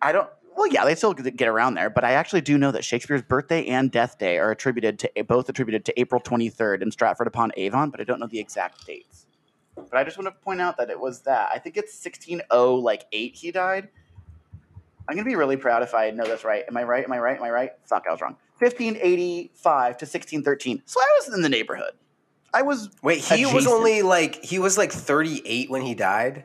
I 0.00 0.12
don't. 0.12 0.28
Well, 0.56 0.66
yeah, 0.68 0.84
they 0.84 0.94
still 0.94 1.12
get 1.14 1.36
get 1.36 1.48
around 1.48 1.74
there, 1.74 1.90
but 1.90 2.04
I 2.04 2.12
actually 2.12 2.40
do 2.40 2.58
know 2.58 2.72
that 2.72 2.84
Shakespeare's 2.84 3.22
birthday 3.22 3.66
and 3.66 3.92
death 3.92 4.18
day 4.18 4.38
are 4.38 4.50
attributed 4.50 4.98
to 5.00 5.24
both 5.24 5.48
attributed 5.48 5.84
to 5.84 6.00
April 6.00 6.20
23rd 6.20 6.82
in 6.82 6.90
Stratford 6.90 7.28
upon 7.28 7.52
Avon, 7.56 7.90
but 7.90 8.00
I 8.00 8.04
don't 8.04 8.18
know 8.18 8.26
the 8.26 8.40
exact 8.40 8.84
dates. 8.84 9.26
But 9.90 9.98
I 9.98 10.04
just 10.04 10.18
want 10.18 10.26
to 10.26 10.44
point 10.44 10.60
out 10.60 10.76
that 10.78 10.90
it 10.90 10.98
was 10.98 11.20
that. 11.22 11.50
I 11.54 11.58
think 11.58 11.76
it's 11.76 11.92
1600 12.04 12.74
like 12.76 13.04
eight 13.12 13.34
he 13.34 13.50
died. 13.50 13.88
I'm 15.08 15.16
gonna 15.16 15.24
be 15.24 15.36
really 15.36 15.56
proud 15.56 15.82
if 15.82 15.94
I 15.94 16.10
know 16.10 16.24
this 16.24 16.44
right. 16.44 16.64
Am 16.68 16.76
I 16.76 16.84
right? 16.84 17.04
Am 17.04 17.12
I 17.12 17.18
right? 17.18 17.36
Am 17.36 17.42
I 17.42 17.50
right? 17.50 17.72
Fuck, 17.84 18.04
I 18.06 18.12
was 18.12 18.20
wrong. 18.20 18.36
1585 18.58 19.98
to 19.98 20.04
1613. 20.04 20.82
So 20.84 21.00
I 21.00 21.18
was 21.18 21.34
in 21.34 21.42
the 21.42 21.48
neighborhood. 21.48 21.92
I 22.52 22.62
was 22.62 22.90
Wait, 23.02 23.20
he 23.20 23.46
was 23.46 23.66
only 23.66 24.02
like 24.02 24.44
he 24.44 24.58
was 24.58 24.76
like 24.76 24.92
38 24.92 25.70
when 25.70 25.82
he 25.82 25.94
died. 25.94 26.44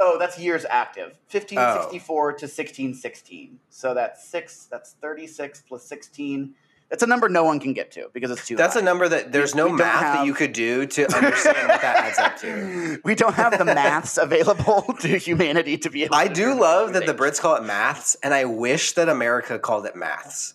Oh, 0.00 0.16
that's 0.18 0.38
years 0.38 0.64
active. 0.68 1.18
1564 1.30 2.32
to 2.32 2.44
1616. 2.46 3.58
So 3.68 3.94
that's 3.94 4.26
six. 4.26 4.66
That's 4.66 4.92
36 5.00 5.64
plus 5.66 5.84
16. 5.84 6.54
That's 6.90 7.02
a 7.02 7.06
number 7.06 7.28
no 7.28 7.44
one 7.44 7.60
can 7.60 7.74
get 7.74 7.90
to 7.92 8.08
because 8.14 8.30
it's 8.30 8.46
too. 8.46 8.56
That's 8.56 8.74
high. 8.74 8.80
a 8.80 8.82
number 8.82 9.06
that 9.08 9.30
there's 9.30 9.54
no 9.54 9.66
we 9.66 9.72
math 9.72 10.00
that 10.00 10.26
you 10.26 10.32
could 10.32 10.54
do 10.54 10.86
to 10.86 11.14
understand 11.14 11.68
what 11.68 11.82
that 11.82 11.96
adds 11.96 12.18
up 12.18 12.38
to. 12.38 12.98
we 13.04 13.14
don't 13.14 13.34
have 13.34 13.58
the 13.58 13.64
maths 13.66 14.16
available 14.16 14.82
to 15.00 15.18
humanity 15.18 15.76
to 15.78 15.90
be 15.90 16.04
able. 16.04 16.14
I 16.14 16.28
to 16.28 16.34
do 16.34 16.58
love 16.58 16.94
that 16.94 17.04
the 17.04 17.12
Brits 17.12 17.38
call 17.40 17.56
it 17.56 17.62
maths, 17.62 18.16
and 18.22 18.32
I 18.32 18.46
wish 18.46 18.92
that 18.92 19.10
America 19.10 19.58
called 19.58 19.84
it 19.84 19.96
maths. 19.96 20.54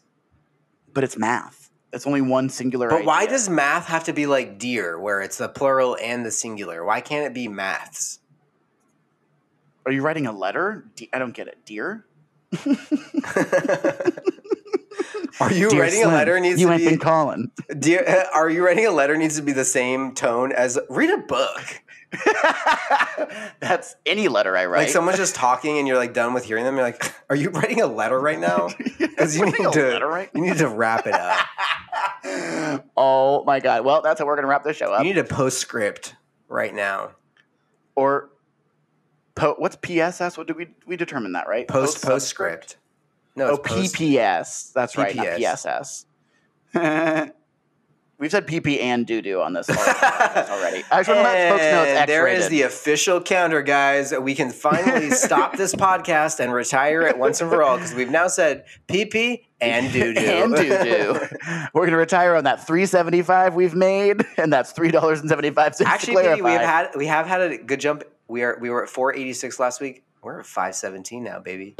but 0.91 1.03
it's 1.03 1.17
math. 1.17 1.69
It's 1.91 2.07
only 2.07 2.21
one 2.21 2.49
singular. 2.49 2.89
But 2.89 3.05
why 3.05 3.27
does 3.27 3.47
math 3.47 3.85
have 3.85 4.05
to 4.05 4.13
be 4.13 4.25
like 4.25 4.57
deer, 4.57 4.99
where 4.99 5.21
it's 5.21 5.37
the 5.37 5.47
plural 5.47 5.95
and 6.01 6.25
the 6.25 6.31
singular? 6.31 6.83
Why 6.83 7.01
can't 7.01 7.27
it 7.27 7.35
be 7.35 7.47
maths? 7.47 8.19
Are 9.85 9.91
you 9.91 10.01
writing 10.01 10.25
a 10.25 10.31
letter? 10.31 10.85
I 11.13 11.19
don't 11.19 11.35
get 11.35 11.47
it. 11.47 11.59
Dear. 11.65 12.05
Are 15.39 15.51
you 15.51 15.69
Dear 15.69 15.81
writing 15.81 15.99
a 15.99 16.03
Slim, 16.03 16.13
letter 16.13 16.39
needs 16.39 16.61
you 16.61 16.67
to 16.67 16.73
ain't 16.73 16.81
be 16.83 16.89
been 16.89 16.99
calling. 16.99 17.51
dear? 17.79 18.25
Are 18.33 18.49
you 18.49 18.65
writing 18.65 18.85
a 18.85 18.91
letter 18.91 19.17
needs 19.17 19.35
to 19.37 19.41
be 19.41 19.51
the 19.51 19.65
same 19.65 20.13
tone 20.13 20.51
as 20.51 20.77
read 20.89 21.09
a 21.09 21.17
book? 21.17 21.81
That's 23.59 23.95
any 24.05 24.27
letter 24.27 24.55
I 24.55 24.65
write. 24.65 24.79
Like 24.81 24.89
someone's 24.89 25.17
just 25.17 25.35
talking 25.35 25.79
and 25.79 25.87
you're 25.87 25.97
like 25.97 26.13
done 26.13 26.33
with 26.33 26.45
hearing 26.45 26.63
them. 26.63 26.75
You're 26.75 26.85
like, 26.85 27.13
are 27.29 27.35
you 27.35 27.49
writing 27.49 27.81
a 27.81 27.87
letter 27.87 28.19
right 28.19 28.39
now? 28.39 28.69
Because 28.99 29.35
you 29.37 29.45
need 29.45 29.71
to 29.73 29.99
right 30.05 30.29
you 30.33 30.41
need 30.41 30.57
to 30.57 30.67
wrap 30.67 31.07
it 31.07 31.13
up. 31.15 32.85
oh 32.95 33.43
my 33.45 33.59
god. 33.59 33.83
Well, 33.85 34.01
that's 34.01 34.19
how 34.19 34.25
we're 34.25 34.35
gonna 34.35 34.47
wrap 34.47 34.63
this 34.63 34.77
show 34.77 34.93
up. 34.93 35.03
You 35.03 35.13
need 35.13 35.17
a 35.17 35.23
postscript 35.23 36.15
right 36.47 36.73
now. 36.73 37.11
or 37.95 38.29
po- 39.35 39.55
what's 39.57 39.75
PSS? 39.77 40.37
What 40.37 40.47
did 40.47 40.57
we 40.57 40.67
we 40.85 40.95
determine 40.95 41.31
that 41.33 41.47
right? 41.47 41.67
Post 41.67 41.95
Post 41.95 42.05
postscript. 42.05 42.77
No, 43.35 43.49
Oh, 43.51 43.57
post- 43.57 43.95
PPS. 43.95 44.73
That's 44.73 44.97
right, 44.97 45.15
not 45.15 45.25
PPS. 45.25 46.05
PSS. 46.73 47.29
We've 48.19 48.31
said 48.31 48.47
PP 48.47 48.79
and 48.79 49.05
doo 49.05 49.21
doo 49.21 49.41
on 49.41 49.51
this 49.51 49.69
already. 49.69 50.83
I 50.91 50.99
just 50.99 51.09
want 51.09 51.19
to 51.19 51.23
let 51.23 51.49
folks 51.49 51.63
know 51.63 51.83
it's 51.83 52.07
there 52.07 52.27
is 52.27 52.45
X-rated. 52.45 52.51
the 52.51 52.61
official 52.61 53.19
counter, 53.21 53.61
guys. 53.63 54.13
We 54.17 54.33
can 54.33 54.49
finally 54.51 55.09
stop 55.11 55.57
this 55.57 55.75
podcast 55.75 56.39
and 56.39 56.53
retire 56.53 57.01
it 57.01 57.17
once 57.17 57.41
and 57.41 57.49
for 57.49 57.63
all 57.63 57.75
because 57.77 57.93
we've 57.93 58.09
now 58.11 58.27
said 58.27 58.63
PP 58.87 59.43
and 59.59 59.91
doo 59.91 60.13
doo. 60.13 60.21
and 60.21 60.55
doo 60.55 60.83
doo. 60.83 61.19
We're 61.73 61.85
gonna 61.85 61.97
retire 61.97 62.35
on 62.35 62.45
that 62.45 62.65
three 62.65 62.85
seventy 62.85 63.23
five 63.23 63.55
we've 63.55 63.75
made, 63.75 64.23
and 64.37 64.53
that's 64.53 64.71
three 64.71 64.91
dollars 64.91 65.19
and 65.19 65.27
seventy 65.27 65.49
five 65.49 65.75
cents. 65.75 65.89
Actually, 65.89 66.23
to 66.23 66.41
we 66.41 66.51
have 66.51 66.61
had 66.61 66.89
we 66.95 67.07
have 67.07 67.25
had 67.27 67.41
a 67.41 67.57
good 67.57 67.81
jump. 67.81 68.03
We 68.29 68.43
are 68.43 68.57
we 68.61 68.69
were 68.69 68.83
at 68.83 68.89
four 68.89 69.13
eighty 69.13 69.33
six 69.33 69.59
last 69.59 69.81
week. 69.81 70.05
We're 70.21 70.39
at 70.39 70.45
five 70.45 70.75
seventeen 70.75 71.23
now, 71.25 71.39
baby. 71.39 71.75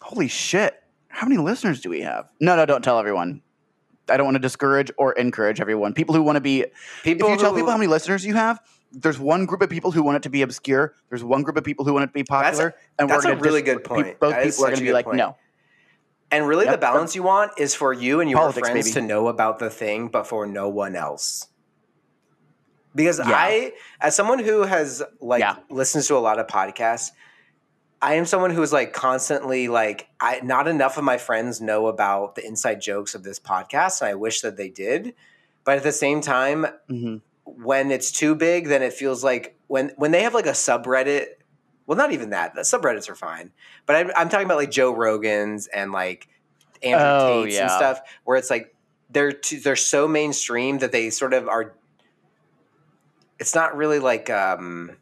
Holy 0.00 0.28
shit! 0.28 0.82
How 1.14 1.28
many 1.28 1.40
listeners 1.40 1.80
do 1.80 1.90
we 1.90 2.00
have? 2.00 2.28
No, 2.40 2.56
no, 2.56 2.66
don't 2.66 2.82
tell 2.82 2.98
everyone. 2.98 3.40
I 4.08 4.16
don't 4.16 4.26
want 4.26 4.34
to 4.34 4.40
discourage 4.40 4.90
or 4.98 5.12
encourage 5.12 5.60
everyone. 5.60 5.94
People 5.94 6.14
who 6.14 6.22
want 6.22 6.36
to 6.36 6.40
be. 6.40 6.66
People, 7.04 7.28
if 7.28 7.34
you 7.34 7.38
tell 7.40 7.54
people 7.54 7.70
how 7.70 7.76
many 7.78 7.86
listeners 7.86 8.26
you 8.26 8.34
have, 8.34 8.60
there's 8.92 9.18
one 9.18 9.46
group 9.46 9.62
of 9.62 9.70
people 9.70 9.92
who 9.92 10.02
want 10.02 10.16
it 10.16 10.22
to 10.24 10.28
be 10.28 10.42
obscure. 10.42 10.94
There's 11.08 11.22
one 11.24 11.42
group 11.42 11.56
of 11.56 11.62
people 11.64 11.84
who 11.84 11.92
want 11.94 12.04
it 12.04 12.06
to 12.08 12.12
be 12.12 12.22
That's 12.28 12.28
a- 12.58 12.62
popular, 12.62 12.74
and 12.98 13.08
that's 13.08 13.24
we're 13.24 13.32
a 13.32 13.36
really 13.36 13.62
dis- 13.62 13.74
good 13.74 13.84
pe- 13.84 13.88
point. 13.88 14.20
Both 14.20 14.32
That 14.34 14.44
people 14.44 14.64
are 14.64 14.68
going 14.68 14.78
to 14.80 14.84
be 14.84 14.92
like, 14.92 15.04
point. 15.06 15.16
no. 15.18 15.36
And 16.32 16.48
really, 16.48 16.64
Yep. 16.64 16.74
the 16.74 16.78
balance 16.78 17.14
you 17.14 17.22
want 17.22 17.52
is 17.58 17.74
for 17.76 17.92
you 17.92 18.20
and 18.20 18.28
your 18.28 18.40
Politics, 18.40 18.68
friends 18.68 18.86
baby. 18.88 18.94
to 18.94 19.06
know 19.06 19.28
about 19.28 19.60
the 19.60 19.70
thing, 19.70 20.08
but 20.08 20.26
for 20.26 20.46
no 20.46 20.68
one 20.68 20.96
else. 20.96 21.46
Because 22.94 23.18
Yeah. 23.18 23.24
I, 23.30 23.72
as 24.00 24.14
someone 24.16 24.38
who 24.40 24.62
has 24.62 25.02
like 25.20 25.40
Yeah. 25.40 25.56
listens 25.70 26.08
to 26.08 26.16
a 26.16 26.18
lot 26.18 26.38
of 26.38 26.46
podcasts, 26.48 27.10
I 28.04 28.14
am 28.14 28.26
someone 28.26 28.50
who 28.50 28.60
is 28.62 28.70
like 28.70 28.92
constantly 28.92 29.68
like 29.68 30.08
I 30.20 30.40
not 30.42 30.68
enough 30.68 30.98
of 30.98 31.04
my 31.04 31.16
friends 31.16 31.62
know 31.62 31.86
about 31.86 32.34
the 32.34 32.44
inside 32.46 32.82
jokes 32.82 33.14
of 33.14 33.22
this 33.22 33.40
podcast, 33.40 34.02
and 34.02 34.10
I 34.10 34.14
wish 34.14 34.42
that 34.42 34.58
they 34.58 34.68
did. 34.68 35.14
But 35.64 35.78
at 35.78 35.82
the 35.84 35.92
same 35.92 36.20
time, 36.20 36.66
Mhm. 36.90 37.22
when 37.44 37.90
it's 37.90 38.12
too 38.12 38.34
big, 38.34 38.68
then 38.68 38.82
it 38.82 38.92
feels 38.92 39.24
like 39.24 39.56
when 39.68 39.92
when 39.96 40.10
they 40.10 40.22
have 40.22 40.34
like 40.34 40.44
a 40.46 40.50
subreddit. 40.50 41.28
Well, 41.86 41.96
not 41.96 42.12
even 42.12 42.30
that. 42.30 42.54
The 42.54 42.60
subreddits 42.60 43.08
are 43.08 43.14
fine, 43.14 43.52
but 43.86 43.96
I'm, 43.96 44.10
I'm 44.16 44.28
talking 44.28 44.44
about 44.46 44.58
like 44.58 44.70
Joe 44.70 44.94
Rogan's 44.94 45.66
and 45.66 45.90
like 45.90 46.28
Andrew 46.82 47.06
Oh, 47.06 47.44
Tate's 47.44 47.58
and 47.58 47.70
stuff, 47.70 48.00
where 48.24 48.36
it's 48.36 48.50
like 48.50 48.74
they're 49.10 49.32
too, 49.32 49.60
they're 49.60 49.76
so 49.76 50.06
mainstream 50.06 50.78
that 50.78 50.92
they 50.92 51.08
sort 51.08 51.32
of 51.32 51.48
are. 51.48 51.74
It's 53.38 53.54
not 53.54 53.76
really 53.76 53.98
like 53.98 54.28
um, 54.28 54.92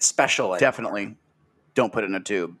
special. 0.00 0.46
anymore. 0.54 0.58
Definitely. 0.60 1.16
Don't 1.76 1.92
put 1.92 2.02
it 2.02 2.08
in 2.08 2.16
a 2.16 2.20
tube. 2.20 2.56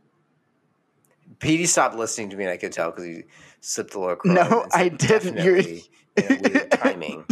Petey 1.40 1.66
stopped 1.66 1.96
listening 1.96 2.30
to 2.30 2.36
me, 2.36 2.44
and 2.44 2.52
I 2.52 2.56
could 2.56 2.70
tell 2.70 2.90
because 2.92 3.04
he 3.04 3.24
sipped 3.60 3.94
a 3.94 3.98
little. 3.98 4.18
No, 4.24 4.66
I 4.72 4.88
didn't. 4.90 5.38
You're- 5.44 5.82
Definitely 6.16 6.50
weird 6.52 6.70
timing. 6.70 7.24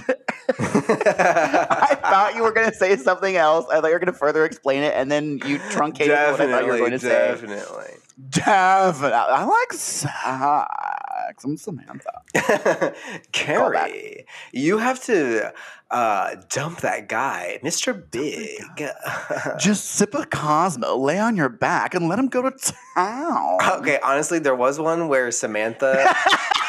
I 0.49 1.97
thought 2.03 2.33
you 2.35 2.43
were 2.43 2.53
going 2.53 2.69
to 2.71 2.77
say 2.77 2.97
something 2.97 3.35
else. 3.37 3.67
I 3.71 3.81
thought 3.81 3.87
you 3.87 3.93
were 3.95 3.99
going 3.99 4.13
to 4.13 4.19
further 4.19 4.45
explain 4.45 4.83
it, 4.83 4.93
and 4.95 5.11
then 5.11 5.41
you 5.47 5.59
truncated 5.71 6.11
what 6.15 6.41
I 6.41 6.51
thought 6.51 6.67
you 6.67 6.73
were 6.73 6.79
going 6.79 6.91
to 6.91 6.99
say. 6.99 7.09
definitely. 7.09 7.93
Definitely. 8.29 9.13
I 9.15 9.45
like 9.45 9.73
sex. 9.73 11.45
I'm 11.45 11.57
Samantha. 11.57 12.95
Carrie, 13.33 14.27
you 14.53 14.79
have 14.79 15.03
to 15.05 15.53
uh, 15.91 16.37
dump 16.49 16.81
that 16.81 17.09
guy, 17.09 17.59
Mr. 17.63 18.03
Big. 18.11 18.61
Just 19.59 19.85
sip 19.85 20.15
a 20.15 20.27
Cosmo, 20.27 20.97
lay 20.97 21.19
on 21.19 21.37
your 21.37 21.49
back, 21.49 21.95
and 21.95 22.09
let 22.09 22.19
him 22.19 22.29
go 22.29 22.43
to 22.43 22.75
town. 22.95 23.59
okay, 23.81 23.99
honestly, 24.03 24.39
there 24.39 24.57
was 24.57 24.79
one 24.79 25.09
where 25.09 25.31
Samantha 25.31 26.13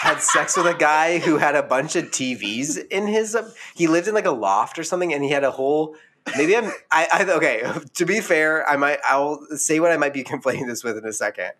had 0.05 0.19
sex 0.21 0.55
with 0.55 0.67
a 0.67 0.75
guy 0.75 1.19
who 1.19 1.37
had 1.37 1.55
a 1.55 1.63
bunch 1.63 1.95
of 1.95 2.05
TVs 2.05 2.87
in 2.89 3.07
his. 3.07 3.35
Uh, 3.35 3.49
he 3.73 3.87
lived 3.87 4.07
in 4.07 4.13
like 4.13 4.25
a 4.25 4.31
loft 4.31 4.77
or 4.77 4.83
something, 4.83 5.13
and 5.13 5.23
he 5.23 5.31
had 5.31 5.43
a 5.43 5.51
whole. 5.51 5.95
Maybe 6.37 6.55
I'm. 6.55 6.71
I, 6.91 7.07
I 7.11 7.23
okay. 7.31 7.63
To 7.95 8.05
be 8.05 8.19
fair, 8.19 8.67
I 8.69 8.77
might. 8.77 8.99
I'll 9.07 9.45
say 9.55 9.79
what 9.79 9.91
I 9.91 9.97
might 9.97 10.13
be 10.13 10.23
conflating 10.31 10.67
this 10.67 10.83
with 10.83 10.97
in 10.97 11.05
a 11.05 11.13
second. 11.13 11.51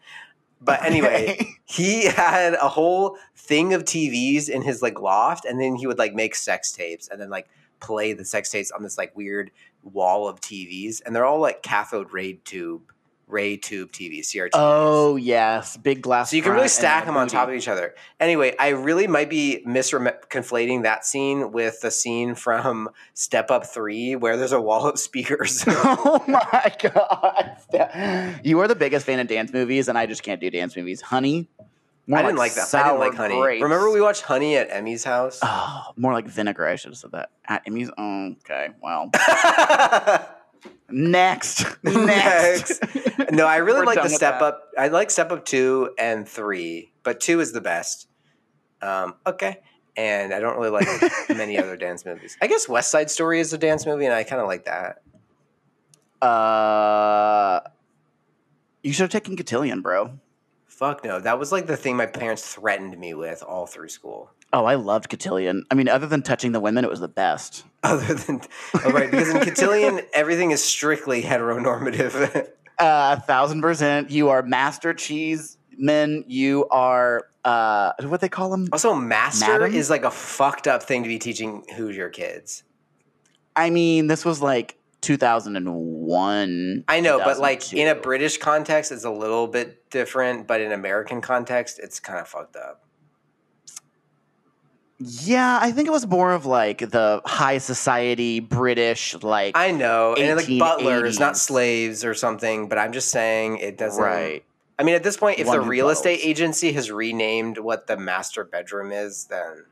But 0.66 0.84
anyway, 0.84 1.36
Okay. 1.40 1.48
he 1.66 2.06
had 2.06 2.56
a 2.56 2.68
whole 2.68 3.18
thing 3.36 3.74
of 3.74 3.86
TVs 3.86 4.50
in 4.50 4.62
his 4.64 4.82
like 4.82 5.00
loft, 5.00 5.46
and 5.46 5.62
then 5.62 5.76
he 5.76 5.88
would 5.88 6.00
like 6.00 6.14
make 6.14 6.36
sex 6.36 6.72
tapes, 6.72 7.08
and 7.08 7.22
then 7.22 7.30
like 7.30 7.48
play 7.80 8.14
the 8.14 8.26
sex 8.26 8.50
tapes 8.50 8.72
on 8.72 8.84
this 8.84 8.98
like 8.98 9.16
weird 9.16 9.52
wall 9.84 10.28
of 10.28 10.42
TVs, 10.42 11.02
and 11.06 11.16
they're 11.16 11.26
all 11.26 11.40
like 11.40 11.62
cathode 11.62 12.12
ray 12.12 12.34
tube, 12.34 12.92
ray 13.28 13.58
tube 13.58 13.92
TVs, 13.92 14.28
CRTVs. 14.28 14.50
Oh, 14.54 15.16
yes. 15.16 15.78
Big 15.78 16.02
glass. 16.02 16.30
So 16.30 16.36
you 16.36 16.42
can 16.42 16.52
really 16.54 16.68
stack 16.68 17.06
them 17.06 17.18
on 17.18 17.28
top 17.28 17.50
of 17.50 17.56
each 17.56 17.68
other. 17.68 17.96
Anyway, 18.20 18.56
I 18.60 18.70
really 18.70 19.08
might 19.08 19.30
be 19.30 19.64
misconflating 19.68 20.84
that 20.84 21.06
scene 21.06 21.52
with 21.52 21.82
the 21.82 21.92
scene 21.92 22.36
from 22.36 22.90
Step 23.14 23.52
Up 23.52 23.66
Three, 23.66 24.16
where 24.16 24.38
there's 24.38 24.52
a 24.52 24.62
wall 24.62 24.88
of 24.88 25.00
speakers. 25.00 25.64
Oh 25.78 26.24
my 26.28 26.76
god! 26.82 28.40
You 28.44 28.60
are 28.60 28.68
the 28.68 28.76
biggest 28.76 29.06
fan 29.06 29.20
of 29.20 29.28
dance 29.28 29.52
movies, 29.54 29.88
and 29.88 29.98
I 29.98 30.06
just 30.06 30.24
can't 30.24 30.40
do 30.42 30.50
dance 30.50 30.76
movies. 30.76 31.02
Honey, 31.02 31.48
more 32.08 32.20
I 32.20 32.22
didn't 32.22 32.38
like 32.38 32.54
that. 32.54 32.74
I 32.74 32.84
didn't 32.84 33.00
like 33.00 33.16
Honey. 33.16 33.40
grapes. 33.40 33.64
Remember 33.64 33.90
we 33.92 34.02
watched 34.02 34.22
Honey 34.22 34.58
at 34.58 34.68
Emmy's 34.70 35.04
house? 35.04 35.40
Oh, 35.42 35.86
more 35.96 36.14
like 36.14 36.28
vinegar. 36.28 36.68
I 36.68 36.76
should 36.76 36.92
have 36.92 36.98
said 36.98 37.12
that. 37.14 37.30
At 37.48 37.64
Emmy's. 37.66 37.90
Oh, 37.98 38.36
okay. 38.44 38.70
Well, 38.82 39.10
next, 40.90 41.66
next. 41.84 42.82
no, 43.32 43.46
I 43.46 43.58
really 43.58 43.80
We're 43.80 43.86
like 43.86 44.04
the 44.04 44.10
Step 44.10 44.40
that. 44.40 44.46
Up. 44.46 44.70
I 44.78 44.88
like 44.90 45.12
Step 45.12 45.32
Up 45.32 45.46
Two 45.46 45.92
and 45.98 46.28
Three, 46.28 46.92
but 47.04 47.20
Two 47.20 47.40
is 47.40 47.52
the 47.52 47.62
best. 47.62 48.08
Um, 48.82 49.16
okay. 49.26 49.62
And 49.98 50.34
I 50.34 50.40
don't 50.40 50.58
really 50.58 50.72
like 50.72 50.88
many 51.30 51.58
other 51.58 51.78
dance 51.78 52.06
movies. 52.06 52.38
I 52.42 52.48
guess 52.48 52.68
West 52.68 52.92
Side 52.92 53.10
Story 53.10 53.40
is 53.40 53.54
a 53.54 53.58
dance 53.58 53.86
movie, 53.86 54.06
and 54.06 54.14
I 54.14 54.24
kind 54.24 54.42
of 54.42 54.48
like 54.48 54.66
that. 54.66 55.02
Uh, 56.26 57.62
you 58.84 58.92
should 58.92 59.04
have 59.04 59.12
taken 59.12 59.38
Cotillion, 59.38 59.82
bro. 59.82 60.20
Fuck 60.76 61.06
no. 61.06 61.22
That 61.22 61.40
was 61.40 61.54
like 61.54 61.68
the 61.68 61.78
thing 61.78 61.96
my 61.96 62.06
parents 62.06 62.46
threatened 62.54 62.98
me 62.98 63.14
with 63.14 63.42
all 63.42 63.66
through 63.66 63.88
school. 63.88 64.32
Oh, 64.52 64.66
I 64.66 64.76
loved 64.76 65.10
Cotillion. 65.10 65.64
I 65.72 65.76
mean, 65.76 65.88
other 65.88 66.06
than 66.06 66.22
touching 66.22 66.52
the 66.52 66.60
women, 66.60 66.84
it 66.84 66.90
was 66.90 67.00
the 67.00 67.08
best. 67.08 67.64
Other 67.84 68.14
than, 68.16 68.42
oh, 68.84 68.92
right, 68.92 69.12
because 69.12 69.30
in 69.30 69.42
Cotillion, 69.42 70.02
everything 70.14 70.52
is 70.52 70.64
strictly 70.64 71.22
heteronormative. 71.24 72.50
Uh, 72.78 73.16
a 73.18 73.22
thousand 73.22 73.62
percent. 73.62 74.12
You 74.12 74.28
are 74.28 74.44
master 74.44 74.94
cheeseman. 74.94 76.26
You 76.28 76.68
are 76.68 77.24
uh, 77.46 77.94
what 78.02 78.20
they 78.20 78.28
call 78.28 78.50
them. 78.50 78.68
also, 78.74 78.94
master 78.94 79.60
Madam? 79.60 79.74
is 79.74 79.90
like 79.90 80.04
a 80.04 80.12
fucked 80.12 80.68
up 80.68 80.84
thing 80.84 81.04
to 81.04 81.08
be 81.08 81.18
teaching 81.18 81.64
Hoosier 81.78 82.10
kids. 82.10 82.64
I 83.56 83.70
mean, 83.70 84.08
this 84.08 84.26
was 84.26 84.42
like 84.42 84.78
2001. 85.06 86.84
I 86.88 87.00
know, 87.00 87.20
but 87.20 87.40
like 87.40 87.72
in 87.74 87.88
a 87.88 87.96
British 87.96 88.38
context, 88.38 88.92
it's 88.92 89.06
a 89.06 89.12
little 89.12 89.48
bit 89.48 89.90
different, 89.92 90.48
but 90.48 90.62
in 90.62 90.72
American 90.72 91.22
context, 91.22 91.80
it's 91.80 92.00
kind 92.00 92.20
of 92.20 92.28
fucked 92.28 92.56
up. 92.56 92.82
Yeah, 94.98 95.60
I 95.62 95.72
think 95.72 95.88
it 95.88 95.92
was 95.92 96.08
more 96.08 96.32
of 96.32 96.46
like 96.46 96.80
the 96.80 97.22
high 97.26 97.60
society 97.60 98.40
British, 98.40 99.14
like 99.22 99.56
I 99.56 99.72
know, 99.72 100.16
and 100.16 100.38
like 100.38 100.58
butlers, 100.58 101.20
not 101.20 101.38
slaves 101.38 102.04
or 102.04 102.14
something, 102.14 102.68
but 102.68 102.78
I'm 102.78 102.94
just 102.94 103.10
saying 103.10 103.58
it 103.58 103.78
doesn't. 103.78 104.04
right. 104.04 104.44
I 104.80 104.84
mean, 104.84 104.96
at 104.96 105.04
this 105.04 105.18
point, 105.18 105.40
if 105.40 105.48
One 105.48 105.60
the 105.60 105.66
real 105.66 105.90
estate 105.90 106.20
agency 106.24 106.74
has 106.74 106.92
renamed 106.92 107.58
what 107.58 107.88
the 107.88 107.96
master 107.96 108.44
bedroom 108.44 108.92
is, 108.92 109.26
then 109.26 109.66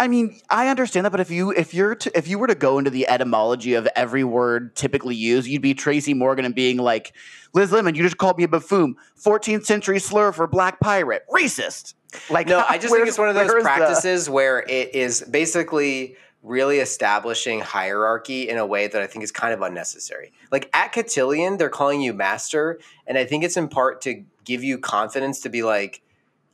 I 0.00 0.06
mean, 0.08 0.40
I 0.48 0.68
understand 0.68 1.06
that, 1.06 1.10
but 1.10 1.20
if 1.20 1.30
you 1.30 1.50
if 1.50 1.74
you're 1.74 1.94
to, 1.96 2.16
if 2.16 2.28
you 2.28 2.38
were 2.38 2.46
to 2.46 2.54
go 2.54 2.78
into 2.78 2.90
the 2.90 3.08
etymology 3.08 3.74
of 3.74 3.88
every 3.96 4.22
word 4.24 4.76
typically 4.76 5.16
used, 5.16 5.48
you'd 5.48 5.62
be 5.62 5.74
Tracy 5.74 6.14
Morgan 6.14 6.44
and 6.44 6.54
being 6.54 6.76
like, 6.76 7.12
Liz 7.52 7.72
Lemon, 7.72 7.94
you 7.94 8.02
just 8.02 8.16
called 8.18 8.38
me 8.38 8.44
a 8.44 8.48
buffoon, 8.48 8.94
14th 9.20 9.64
century 9.64 9.98
slur 9.98 10.30
for 10.32 10.46
black 10.46 10.78
pirate, 10.80 11.24
racist. 11.32 11.94
Like, 12.30 12.46
No, 12.46 12.64
I 12.68 12.78
just 12.78 12.94
think 12.94 13.08
it's 13.08 13.18
one 13.18 13.28
of 13.28 13.34
those 13.34 13.48
where's 13.48 13.64
the- 13.64 13.68
practices 13.68 14.30
where 14.30 14.60
it 14.68 14.94
is 14.94 15.22
basically 15.22 16.16
really 16.44 16.78
establishing 16.78 17.60
hierarchy 17.60 18.48
in 18.48 18.56
a 18.56 18.64
way 18.64 18.86
that 18.86 19.02
I 19.02 19.08
think 19.08 19.24
is 19.24 19.32
kind 19.32 19.52
of 19.52 19.60
unnecessary. 19.62 20.32
Like 20.52 20.70
at 20.72 20.92
Cotillion, 20.92 21.56
they're 21.56 21.68
calling 21.68 22.00
you 22.00 22.14
master, 22.14 22.78
and 23.06 23.18
I 23.18 23.24
think 23.24 23.42
it's 23.42 23.56
in 23.56 23.68
part 23.68 24.00
to 24.02 24.22
give 24.44 24.62
you 24.62 24.78
confidence 24.78 25.40
to 25.40 25.48
be 25.48 25.62
like, 25.64 26.00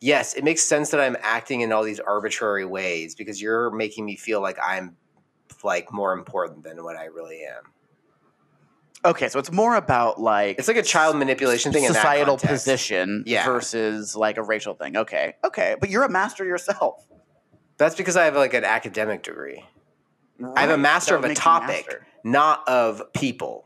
yes, 0.05 0.35
it 0.35 0.45
makes 0.45 0.62
sense 0.62 0.90
that 0.90 1.01
I'm 1.01 1.17
acting 1.23 1.62
in 1.62 1.73
all 1.73 1.83
these 1.83 1.99
arbitrary 2.01 2.64
ways 2.67 3.14
because 3.14 3.40
you're 3.40 3.71
making 3.71 4.05
me 4.05 4.17
feel 4.17 4.40
like 4.43 4.59
I'm 4.62 4.97
like 5.64 5.90
more 5.93 6.12
important 6.12 6.62
than 6.62 6.85
what 6.85 6.97
I 6.97 7.07
really 7.07 7.43
am. 7.45 7.62
okay, 9.11 9.29
so 9.31 9.38
it's 9.38 9.51
more 9.51 9.77
about 9.77 10.21
like 10.21 10.59
It's 10.59 10.69
like 10.69 10.77
a 10.77 10.83
child 10.83 11.17
manipulation 11.17 11.73
thing 11.73 11.87
societal 11.87 12.37
position 12.37 13.25
Yeah. 13.27 13.47
versus 13.47 14.14
like 14.14 14.37
a 14.37 14.43
racial 14.43 14.75
thing. 14.75 14.97
Okay, 14.97 15.35
okay, 15.43 15.77
but 15.81 15.88
you're 15.88 16.05
a 16.05 16.11
master 16.11 16.45
yourself. 16.45 17.07
That's 17.79 17.95
because 17.95 18.17
I 18.17 18.25
have 18.27 18.37
like 18.37 18.53
an 18.55 18.64
academic 18.64 19.23
degree. 19.23 19.64
I 20.55 20.61
have 20.62 20.71
a 20.71 20.79
master 20.79 21.17
of 21.17 21.25
a 21.25 21.35
topic, 21.35 21.87
master. 21.87 22.07
not 22.25 22.69
of 22.69 23.03
people. 23.14 23.63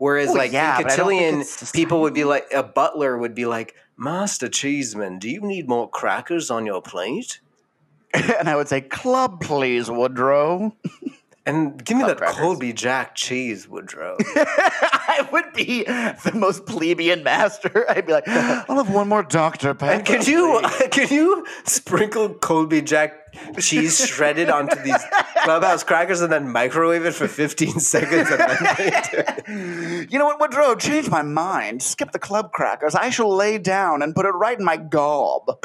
Whereas, 0.00 0.28
Well, 0.28 0.38
like 0.38 0.52
yeah, 0.52 0.78
in 0.78 0.84
but 0.84 0.92
I 0.92 0.96
don't 0.96 1.08
think 1.10 1.46
Cotillion, 1.46 1.72
people 1.74 2.00
would 2.00 2.14
be 2.14 2.24
like, 2.24 2.46
a 2.54 2.62
butler 2.62 3.18
would 3.18 3.34
be 3.34 3.44
like, 3.44 3.74
Master 3.98 4.48
Cheeseman, 4.48 5.18
do 5.18 5.28
you 5.28 5.42
need 5.42 5.68
more 5.68 5.90
crackers 5.90 6.50
on 6.50 6.64
your 6.64 6.80
plate? 6.80 7.40
and 8.14 8.48
I 8.48 8.56
would 8.56 8.66
say, 8.66 8.80
"Club, 8.80 9.42
please, 9.42 9.90
Woodrow." 9.90 10.74
And 11.46 11.82
give 11.82 11.96
me 11.96 12.04
Club 12.04 12.18
that 12.18 12.18
crackers. 12.18 12.38
Colby 12.38 12.72
Jack 12.74 13.14
cheese, 13.14 13.66
Woodrow. 13.66 14.16
I 14.36 15.26
would 15.32 15.52
be 15.54 15.84
the 15.84 16.32
most 16.34 16.66
plebeian 16.66 17.22
master. 17.22 17.86
I'd 17.90 18.06
be 18.06 18.12
like, 18.12 18.28
"I'll 18.28 18.76
have 18.76 18.90
one 18.92 19.08
more 19.08 19.22
Doctor 19.22 19.72
Pepper." 19.72 19.92
and 19.92 20.06
could 20.06 20.28
you 20.28 20.60
please." 20.62 20.88
could 20.92 21.10
you 21.10 21.46
sprinkle 21.64 22.34
Colby 22.34 22.82
Jack 22.82 23.32
cheese 23.58 24.06
shredded 24.06 24.50
onto 24.50 24.76
these 24.82 25.02
clubhouse 25.44 25.82
crackers 25.82 26.20
and 26.20 26.30
then 26.30 26.50
microwave 26.52 27.06
it 27.06 27.14
for 27.14 27.26
15 27.26 27.80
seconds 27.80 28.28
and 28.30 28.38
then 28.38 28.58
it? 28.60 30.12
You 30.12 30.18
know 30.18 30.26
what, 30.26 30.40
Woodrow? 30.40 30.74
Change 30.74 31.08
my 31.08 31.22
mind. 31.22 31.82
Skip 31.82 32.12
the 32.12 32.18
club 32.18 32.52
crackers. 32.52 32.94
I 32.94 33.08
shall 33.08 33.34
lay 33.34 33.56
down 33.56 34.02
and 34.02 34.14
put 34.14 34.26
it 34.26 34.30
right 34.30 34.58
in 34.58 34.64
my 34.64 34.76
gob. 34.76 35.58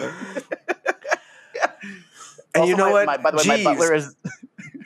And 2.55 2.67
you 2.69 2.77
know 2.77 2.85
my- 2.85 2.91
what? 2.91 3.05
My, 3.07 3.17
by 3.17 3.31
the 3.31 3.37
way, 3.37 3.63
my 3.63 3.73
butler 3.73 3.93
is. 3.93 4.15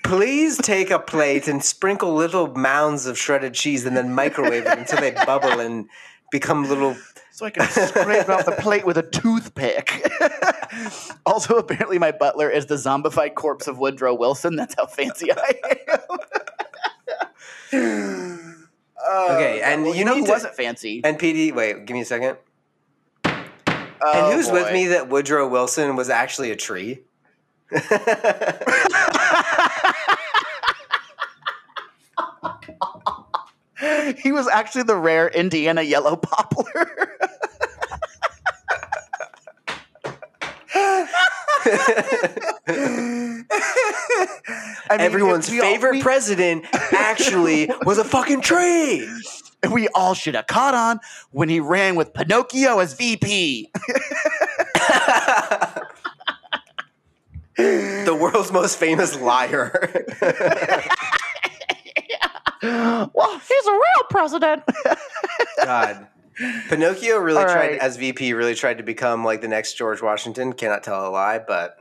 Please 0.10 0.58
take 0.58 0.90
a 0.90 0.98
plate 0.98 1.48
and 1.48 1.64
sprinkle 1.64 2.16
little 2.16 2.48
mounds 2.56 3.06
of 3.06 3.16
shredded 3.16 3.54
cheese 3.54 3.86
and 3.86 3.96
then 3.96 4.12
microwave 4.12 4.66
it 4.66 4.76
until 4.80 5.00
they 5.00 5.12
bubble 5.12 5.60
and 5.60 5.88
become 6.32 6.68
little. 6.68 6.98
So 7.32 7.46
I 7.46 7.52
can 7.52 7.70
scrape 7.70 8.28
off 8.28 8.44
the 8.48 8.54
plate 8.54 8.88
with 8.88 8.98
a 8.98 9.04
toothpick. 9.04 10.04
also, 11.28 11.58
apparently, 11.58 12.00
my 12.00 12.12
butler 12.12 12.50
is 12.50 12.66
the 12.66 12.74
zombified 12.74 13.36
corpse 13.36 13.68
of 13.68 13.78
Woodrow 13.78 14.16
Wilson. 14.16 14.56
That's 14.56 14.74
how 14.74 14.88
fancy 14.88 15.30
I 15.32 15.54
am. 17.72 18.46
Okay, 19.12 19.62
uh, 19.62 19.66
and 19.66 19.84
well, 19.84 19.96
you 19.96 20.04
know 20.06 20.16
who 20.16 20.26
to- 20.26 20.32
wasn't 20.32 20.56
fancy. 20.56 21.02
And 21.04 21.18
PD, 21.18 21.54
wait, 21.54 21.86
give 21.86 21.94
me 21.96 22.02
a 22.02 22.06
second. 22.06 22.38
Oh, 23.26 23.32
and 24.02 24.34
who's 24.34 24.52
with 24.52 24.74
me 24.74 24.88
that 24.88 25.08
Woodrow 25.08 25.48
Wilson 25.48 25.96
was 25.96 26.10
actually 26.10 26.52
a 26.52 26.56
tree? 26.56 27.00
he 34.18 34.32
was 34.32 34.48
actually 34.48 34.84
the 34.84 34.96
rare 34.96 35.28
Indiana 35.30 35.82
yellow 35.82 36.16
poplar. 36.16 36.90
I 42.90 43.46
mean, 44.92 45.02
Everyone's 45.02 45.50
we 45.50 45.60
all- 45.60 45.66
favorite 45.66 45.92
we- 45.94 46.02
president 46.02 46.66
actually 46.92 47.70
was 47.86 47.98
a 47.98 48.04
fucking 48.04 48.42
tree. 48.42 49.08
And 49.62 49.74
we 49.74 49.90
all 49.90 50.14
should 50.14 50.36
have 50.36 50.48
caught 50.48 50.74
on 50.74 51.02
when 51.32 51.50
he 51.50 51.60
ran 51.60 51.96
with 51.96 52.14
Pinocchio 52.14 52.80
as 52.80 52.94
VP. 52.94 53.70
the 57.58 58.18
world's 58.20 58.54
most 58.54 58.78
famous 58.78 59.20
liar. 59.20 60.06
well, 62.62 63.40
he's 63.48 63.66
a 63.68 63.72
real 63.72 64.04
president. 64.10 64.64
God. 65.64 66.08
Pinocchio 66.70 67.18
really 67.18 67.40
All 67.40 67.44
tried, 67.46 67.72
right. 67.72 67.80
as 67.80 67.98
VP, 67.98 68.34
really 68.34 68.56
tried 68.56 68.78
to 68.78 68.84
become 68.84 69.26
like 69.26 69.42
the 69.42 69.48
next 69.50 69.74
George 69.74 70.02
Washington. 70.02 70.54
Cannot 70.54 70.84
tell 70.84 71.08
a 71.08 71.10
lie, 71.10 71.40
but 71.40 71.78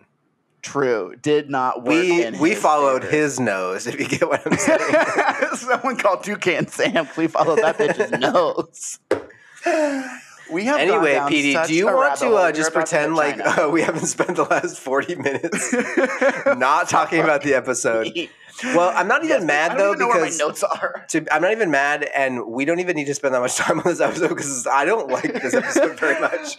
True, 0.62 1.14
did 1.22 1.48
not 1.48 1.84
work. 1.84 1.88
we 1.94 2.24
in 2.24 2.38
we 2.40 2.50
his 2.50 2.58
followed 2.60 3.02
favor. 3.02 3.16
his 3.16 3.38
nose. 3.38 3.86
If 3.86 4.00
you 4.00 4.08
get 4.08 4.28
what 4.28 4.44
I'm 4.44 4.58
saying. 4.58 4.80
Someone 5.54 5.96
called 5.96 6.24
Toucan 6.24 6.66
Sam. 6.66 7.08
We 7.16 7.28
followed 7.28 7.58
that 7.60 7.78
bitch's 7.78 8.10
nose. 8.20 8.98
We 10.50 10.64
have 10.64 10.80
anyway, 10.80 11.14
PD, 11.14 11.66
do 11.66 11.74
you 11.74 11.86
want 11.86 12.18
to 12.18 12.34
uh, 12.34 12.50
just 12.52 12.70
about 12.72 12.86
to 12.86 12.96
pretend 12.96 13.14
like 13.14 13.38
uh, 13.38 13.68
we 13.70 13.82
haven't 13.82 14.06
spent 14.06 14.34
the 14.36 14.44
last 14.44 14.78
40 14.78 15.14
minutes 15.16 15.74
not 16.58 16.88
talking 16.88 17.20
about 17.20 17.42
the 17.42 17.54
episode? 17.54 18.08
Well, 18.64 18.92
I'm 18.94 19.08
not 19.08 19.24
even 19.24 19.38
Yes, 19.40 19.44
mad 19.44 19.78
though 19.78 19.88
even 19.88 20.00
know 20.00 20.08
where 20.08 20.20
my 20.20 20.26
because 20.26 20.38
notes 20.38 20.62
are. 20.62 21.04
to, 21.08 21.26
I'm 21.34 21.42
not 21.42 21.52
even 21.52 21.70
mad, 21.70 22.04
and 22.14 22.46
we 22.46 22.64
don't 22.64 22.80
even 22.80 22.96
need 22.96 23.06
to 23.06 23.14
spend 23.14 23.34
that 23.34 23.40
much 23.40 23.56
time 23.56 23.78
on 23.78 23.84
this 23.84 24.00
episode 24.00 24.28
because 24.28 24.66
I 24.66 24.84
don't 24.84 25.08
like 25.08 25.32
this 25.42 25.54
episode 25.54 25.98
very 25.98 26.20
much. 26.20 26.58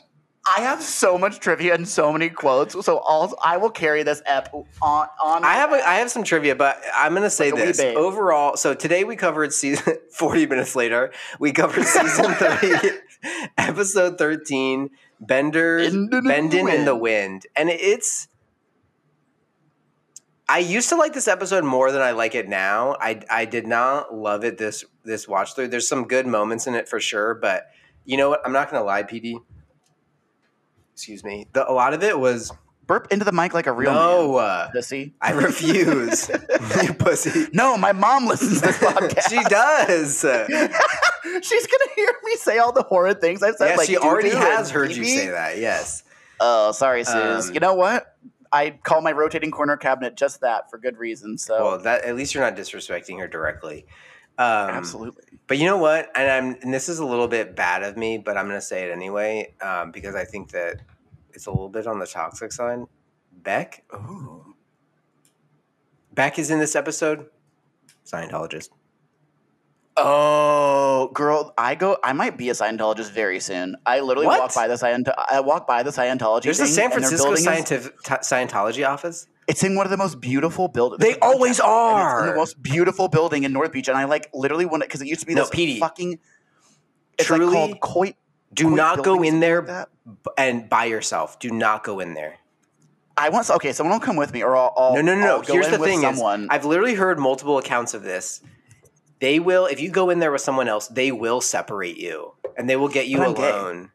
I 0.58 0.62
have 0.62 0.82
so 0.82 1.18
much 1.18 1.40
trivia 1.40 1.76
and 1.76 1.88
so 1.88 2.12
many 2.12 2.30
quotes, 2.30 2.74
so 2.86 2.98
all 3.00 3.36
I 3.44 3.58
will 3.58 3.70
carry 3.70 4.04
this 4.04 4.22
ep 4.26 4.52
on. 4.82 5.08
on 5.24 5.44
I 5.44 5.54
have 5.54 5.72
a, 5.72 5.88
I 5.88 5.96
have 5.96 6.10
some 6.10 6.24
trivia, 6.24 6.56
but 6.56 6.82
I'm 6.96 7.14
gonna 7.14 7.30
say 7.30 7.52
Like 7.52 7.66
this 7.66 7.80
overall. 7.80 8.58
So 8.58 8.74
today 8.74 9.04
we 9.04 9.16
covered 9.16 9.54
season 9.54 9.98
40 10.12 10.48
minutes 10.48 10.76
later. 10.76 11.12
We 11.40 11.52
covered 11.52 11.84
season 11.86 12.34
three, 12.34 12.74
episode 13.58 14.18
13, 14.18 14.90
Bender 15.20 15.78
In 15.78 16.10
the 16.10 16.22
Bending 16.22 16.70
in 16.70 16.86
the. 16.86 16.96
Wind, 16.96 17.46
and 17.56 17.70
it's. 17.70 18.28
I 20.50 20.58
used 20.58 20.90
to 20.90 20.96
like 20.96 21.14
this 21.14 21.28
episode 21.28 21.64
more 21.64 21.92
than 21.92 22.02
I 22.02 22.12
like 22.12 22.34
it 22.34 22.50
now. 22.50 22.98
I 23.00 23.22
I 23.30 23.46
did 23.46 23.68
not 23.68 24.16
love 24.16 24.44
it 24.44 24.58
this 24.58 24.84
this 25.04 25.28
watch 25.28 25.54
through. 25.54 25.68
There's 25.68 25.88
some 25.88 26.06
good 26.06 26.26
moments 26.26 26.66
in 26.66 26.74
it 26.74 26.90
for 26.90 27.00
sure, 27.00 27.36
but 27.36 27.68
you 28.04 28.18
know 28.18 28.30
what? 28.30 28.42
I'm 28.44 28.52
not 28.52 28.72
gonna 28.72 28.84
lie, 28.84 29.04
PD. 29.04 29.36
Excuse 30.94 31.24
me. 31.24 31.46
The, 31.54 31.70
a 31.70 31.72
lot 31.72 31.94
of 31.94 32.04
it 32.04 32.20
was 32.20 32.52
burp 32.88 33.08
into 33.12 33.24
the 33.24 33.32
mic 33.32 33.54
like 33.54 33.68
a 33.68 33.72
real 33.72 33.94
no. 33.94 34.38
man. 34.38 34.44
Uh, 34.44 34.70
Pussy. 34.74 35.14
I 35.22 35.34
refuse, 35.34 36.30
you 36.84 36.94
pussy. 36.96 37.48
No, 37.54 37.78
my 37.78 37.92
mom 37.92 38.26
listens 38.26 38.60
to 38.60 38.68
this 38.68 38.78
podcast. 38.80 39.30
she 39.30 39.44
does. 39.44 40.22
She's 41.46 41.68
gonna 41.68 41.92
hear 41.96 42.12
me 42.24 42.36
say 42.38 42.58
all 42.58 42.72
the 42.72 42.84
horrid 42.84 43.22
things 43.22 43.44
I've 43.44 43.56
said. 43.56 43.70
yeah, 43.70 43.76
like 43.76 43.88
she 43.88 43.98
already 43.98 44.32
has 44.32 44.72
heard 44.72 44.92
you 44.92 45.06
say 45.06 45.28
that. 45.28 45.60
Yes. 45.60 46.02
Oh, 46.40 46.72
sorry, 46.72 47.04
Suze. 47.04 47.50
Um, 47.50 47.54
you 47.54 47.60
know 47.60 47.76
what? 47.76 48.16
I 48.52 48.72
call 48.72 49.02
my 49.02 49.12
rotating 49.12 49.52
corner 49.52 49.78
cabinet 49.78 50.16
just 50.16 50.42
that 50.42 50.70
for 50.70 50.78
good 50.78 50.98
reason. 50.98 51.38
So 51.38 51.64
Well, 51.64 51.80
that 51.80 52.04
at 52.04 52.16
least 52.16 52.34
you're 52.34 52.44
not 52.44 52.56
disrespecting 52.56 53.20
her 53.20 53.28
directly. 53.28 53.86
Um, 54.38 54.70
absolutely. 54.70 55.40
But 55.48 55.58
you 55.58 55.66
know 55.66 55.78
what? 55.78 56.10
And 56.16 56.32
I'm 56.32 56.62
and 56.62 56.74
this 56.74 56.90
is 56.90 57.00
a 57.00 57.06
little 57.06 57.28
bit 57.28 57.56
bad 57.56 57.84
of 57.84 57.98
me, 57.98 58.18
but 58.18 58.38
I'm 58.38 58.48
going 58.48 58.58
to 58.58 58.66
say 58.66 58.86
it 58.86 58.92
anyway 58.92 59.54
um, 59.62 59.92
because 59.92 60.16
I 60.16 60.24
think 60.24 60.52
that 60.52 60.82
it's 61.34 61.46
a 61.46 61.52
little 61.52 61.70
bit 61.70 61.88
on 61.88 62.00
the 62.00 62.08
toxic 62.08 62.52
side. 62.52 62.80
Beck. 63.32 63.84
Ooh. 63.94 64.56
Beck 66.14 66.40
is 66.40 66.50
in 66.50 66.60
this 66.60 66.76
episode. 66.76 67.28
Scientologist. 68.06 68.70
Oh, 69.98 71.10
girl, 71.14 71.54
I 71.58 71.76
go. 71.76 71.98
I 72.04 72.14
might 72.14 72.38
be 72.38 72.50
a 72.50 72.54
Scientologist 72.54 73.12
very 73.12 73.40
soon. 73.40 73.76
I 73.86 74.00
literally 74.00 74.28
What? 74.28 74.40
walk 74.40 74.56
by 74.56 74.68
the 74.68 74.76
Scient. 74.76 75.12
I 75.30 75.42
walk 75.42 75.68
by 75.68 75.84
the 75.84 75.92
Scientology. 75.92 76.44
There's 76.44 76.60
a 76.60 76.68
San 76.68 76.90
Francisco 76.92 77.36
scientific, 77.36 77.98
Scientology 78.04 78.88
office. 78.88 79.28
It's 79.48 79.64
in 79.64 79.76
one 79.76 79.86
of 79.86 79.90
the 79.90 79.98
most 79.98 80.22
beautiful 80.22 80.68
buildings. 80.68 81.02
They 81.02 81.18
always 81.20 81.60
are. 81.60 82.22
in 82.22 82.28
the 82.28 82.36
most 82.36 82.62
beautiful 82.62 83.08
building 83.08 83.44
in 83.44 83.52
North 83.52 83.72
Beach, 83.72 83.88
and 83.88 83.98
I 83.98 84.06
like 84.06 84.30
literally 84.34 84.66
want 84.66 84.84
it 84.84 84.90
because 84.90 85.02
it 85.02 85.08
used 85.08 85.22
to 85.22 85.26
be 85.28 85.34
No, 85.34 85.42
this 85.42 85.50
Petey. 85.50 85.80
fucking. 85.80 86.20
It's 87.18 87.28
Truly, 87.28 87.46
like 87.46 87.54
called 87.54 87.80
Coit. 87.82 88.16
Do 88.54 88.66
Coit 88.66 88.76
not 88.78 89.04
go 89.04 89.22
in 89.24 89.40
there 89.42 89.62
like 89.64 89.88
and 90.38 90.70
by 90.70 90.86
yourself. 90.86 91.40
Do 91.40 91.50
not 91.52 91.84
go 91.84 92.00
in 92.00 92.14
there. 92.14 92.38
I 93.18 93.30
want 93.30 93.50
okay. 93.50 93.74
Someone 93.74 93.96
will 94.00 94.06
come 94.06 94.16
with 94.16 94.32
me, 94.32 94.44
or 94.44 94.56
I'll. 94.56 94.74
I'll 94.78 94.94
No, 94.96 95.02
no, 95.02 95.16
no, 95.16 95.22
no. 95.22 95.42
Here's 95.42 95.68
the 95.68 95.78
thing: 95.80 96.02
someone. 96.02 96.44
is 96.44 96.48
I've 96.52 96.64
literally 96.64 96.94
heard 96.94 97.20
multiple 97.20 97.58
accounts 97.58 97.94
of 97.94 98.04
this. 98.04 98.42
They 99.20 99.40
will, 99.40 99.66
if 99.66 99.80
you 99.80 99.90
go 99.90 100.10
in 100.10 100.20
there 100.20 100.32
with 100.32 100.42
someone 100.42 100.68
else, 100.68 100.88
they 100.88 101.12
will 101.12 101.42
separate 101.42 101.98
you 101.98 102.34
and 102.58 102.70
they 102.70 102.76
will 102.76 102.88
get 102.88 103.08
you 103.08 103.22
I'm 103.22 103.34
gay. 103.34 103.50
alone. 103.50 103.92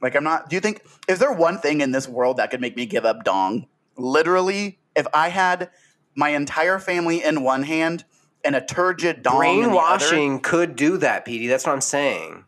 Like 0.00 0.14
I'm 0.14 0.24
not. 0.24 0.48
Do 0.48 0.56
you 0.56 0.60
think 0.60 0.82
is 1.08 1.18
there 1.18 1.32
one 1.32 1.58
thing 1.58 1.80
in 1.80 1.90
this 1.90 2.08
world 2.08 2.36
that 2.36 2.50
could 2.50 2.60
make 2.60 2.76
me 2.76 2.86
give 2.86 3.04
up 3.04 3.24
dong? 3.24 3.66
Literally, 3.96 4.78
if 4.94 5.06
I 5.14 5.28
had 5.28 5.70
my 6.14 6.30
entire 6.30 6.78
family 6.78 7.22
in 7.22 7.42
one 7.42 7.62
hand 7.62 8.04
and 8.44 8.54
a 8.54 8.60
turgid 8.60 9.22
dong 9.22 9.62
in 9.62 9.70
the 9.70 9.76
other, 9.76 9.98
Brainwashing 9.98 10.40
could 10.40 10.76
do 10.76 10.98
that, 10.98 11.24
Petey. 11.24 11.46
That's 11.46 11.66
what 11.66 11.72
I'm 11.72 11.80
saying. 11.80 12.44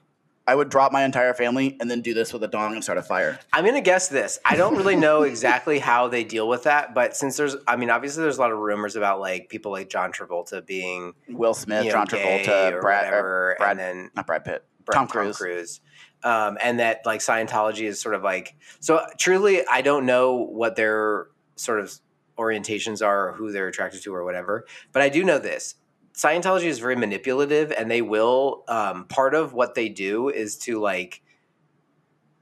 I 0.49 0.55
would 0.55 0.71
drop 0.71 0.93
my 0.93 1.05
entire 1.05 1.35
family 1.35 1.77
and 1.79 1.91
then 1.91 2.01
do 2.01 2.15
this 2.15 2.33
with 2.33 2.43
a 2.43 2.49
dong 2.49 2.73
and 2.73 2.83
start 2.83 2.97
a 2.97 3.03
fire. 3.03 3.39
I'm 3.53 3.67
gonna 3.67 3.83
guess 3.83 4.09
this. 4.09 4.39
I 4.47 4.57
don't 4.57 4.77
really 4.77 4.97
know 4.97 5.23
exactly 5.23 5.79
how 5.79 6.09
they 6.09 6.25
deal 6.25 6.49
with 6.49 6.63
that, 6.63 6.95
but 6.95 7.15
since 7.15 7.37
there's, 7.37 7.55
I 7.67 7.77
mean, 7.77 7.91
obviously 7.91 8.23
there's 8.23 8.39
a 8.39 8.41
lot 8.41 8.51
of 8.51 8.57
rumors 8.59 8.97
about 8.97 9.21
like 9.21 9.51
people 9.51 9.71
like 9.73 9.91
John 9.91 10.11
Travolta 10.11 10.65
being 10.65 11.13
Will 11.29 11.53
Smith, 11.53 11.85
you 11.85 11.91
know, 11.91 11.97
John 11.99 12.07
Travolta, 12.07 12.81
Brad, 12.81 13.05
whatever, 13.05 13.51
or 13.51 13.57
Brad, 13.59 13.71
and 13.73 13.79
then 13.79 14.11
not 14.17 14.27
Brad 14.27 14.43
Pitt, 14.47 14.65
Brett- 14.87 14.97
Tom 14.97 15.07
Cruise. 15.07 15.81
Um, 16.25 16.57
and 16.63 16.81
that 16.81 17.03
like 17.05 17.21
Scientology 17.21 17.83
is 17.83 18.01
sort 18.01 18.15
of 18.15 18.23
like 18.23 18.57
so. 18.81 19.05
Truly, 19.19 19.67
I 19.71 19.83
don't 19.83 20.07
know 20.07 20.33
what 20.37 20.77
their 20.77 21.27
sort 21.57 21.79
of 21.79 21.93
orientations 22.39 23.07
are 23.07 23.29
or 23.29 23.33
who 23.35 23.53
they're 23.53 23.69
attracted 23.69 24.03
to 24.05 24.15
or 24.15 24.25
whatever. 24.25 24.65
But 24.93 25.03
I 25.03 25.11
do 25.11 25.25
know 25.25 25.39
this: 25.39 25.75
Scientology 26.19 26.65
is 26.65 26.81
very 26.81 26.97
manipulative, 26.97 27.71
and 27.71 27.89
they 27.89 28.03
will. 28.03 28.65
Um, 28.67 29.05
part 29.05 29.37
of 29.37 29.53
what 29.53 29.77
they 29.77 29.89
do 29.89 30.29
is 30.29 30.57
to 30.59 30.81
like 30.81 31.23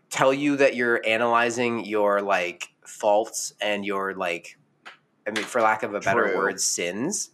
tell 0.09 0.33
you 0.33 0.57
that 0.57 0.74
you're 0.74 1.07
analyzing 1.07 1.85
your 1.85 2.22
like 2.22 2.68
faults 2.87 3.53
and 3.61 3.85
your 3.85 4.14
like, 4.14 4.59
I 5.27 5.31
mean, 5.33 5.45
for 5.45 5.61
lack 5.61 5.83
of 5.83 5.93
a 5.93 6.01
better 6.01 6.24
True. 6.29 6.37
word, 6.39 6.59
sins. 6.59 7.33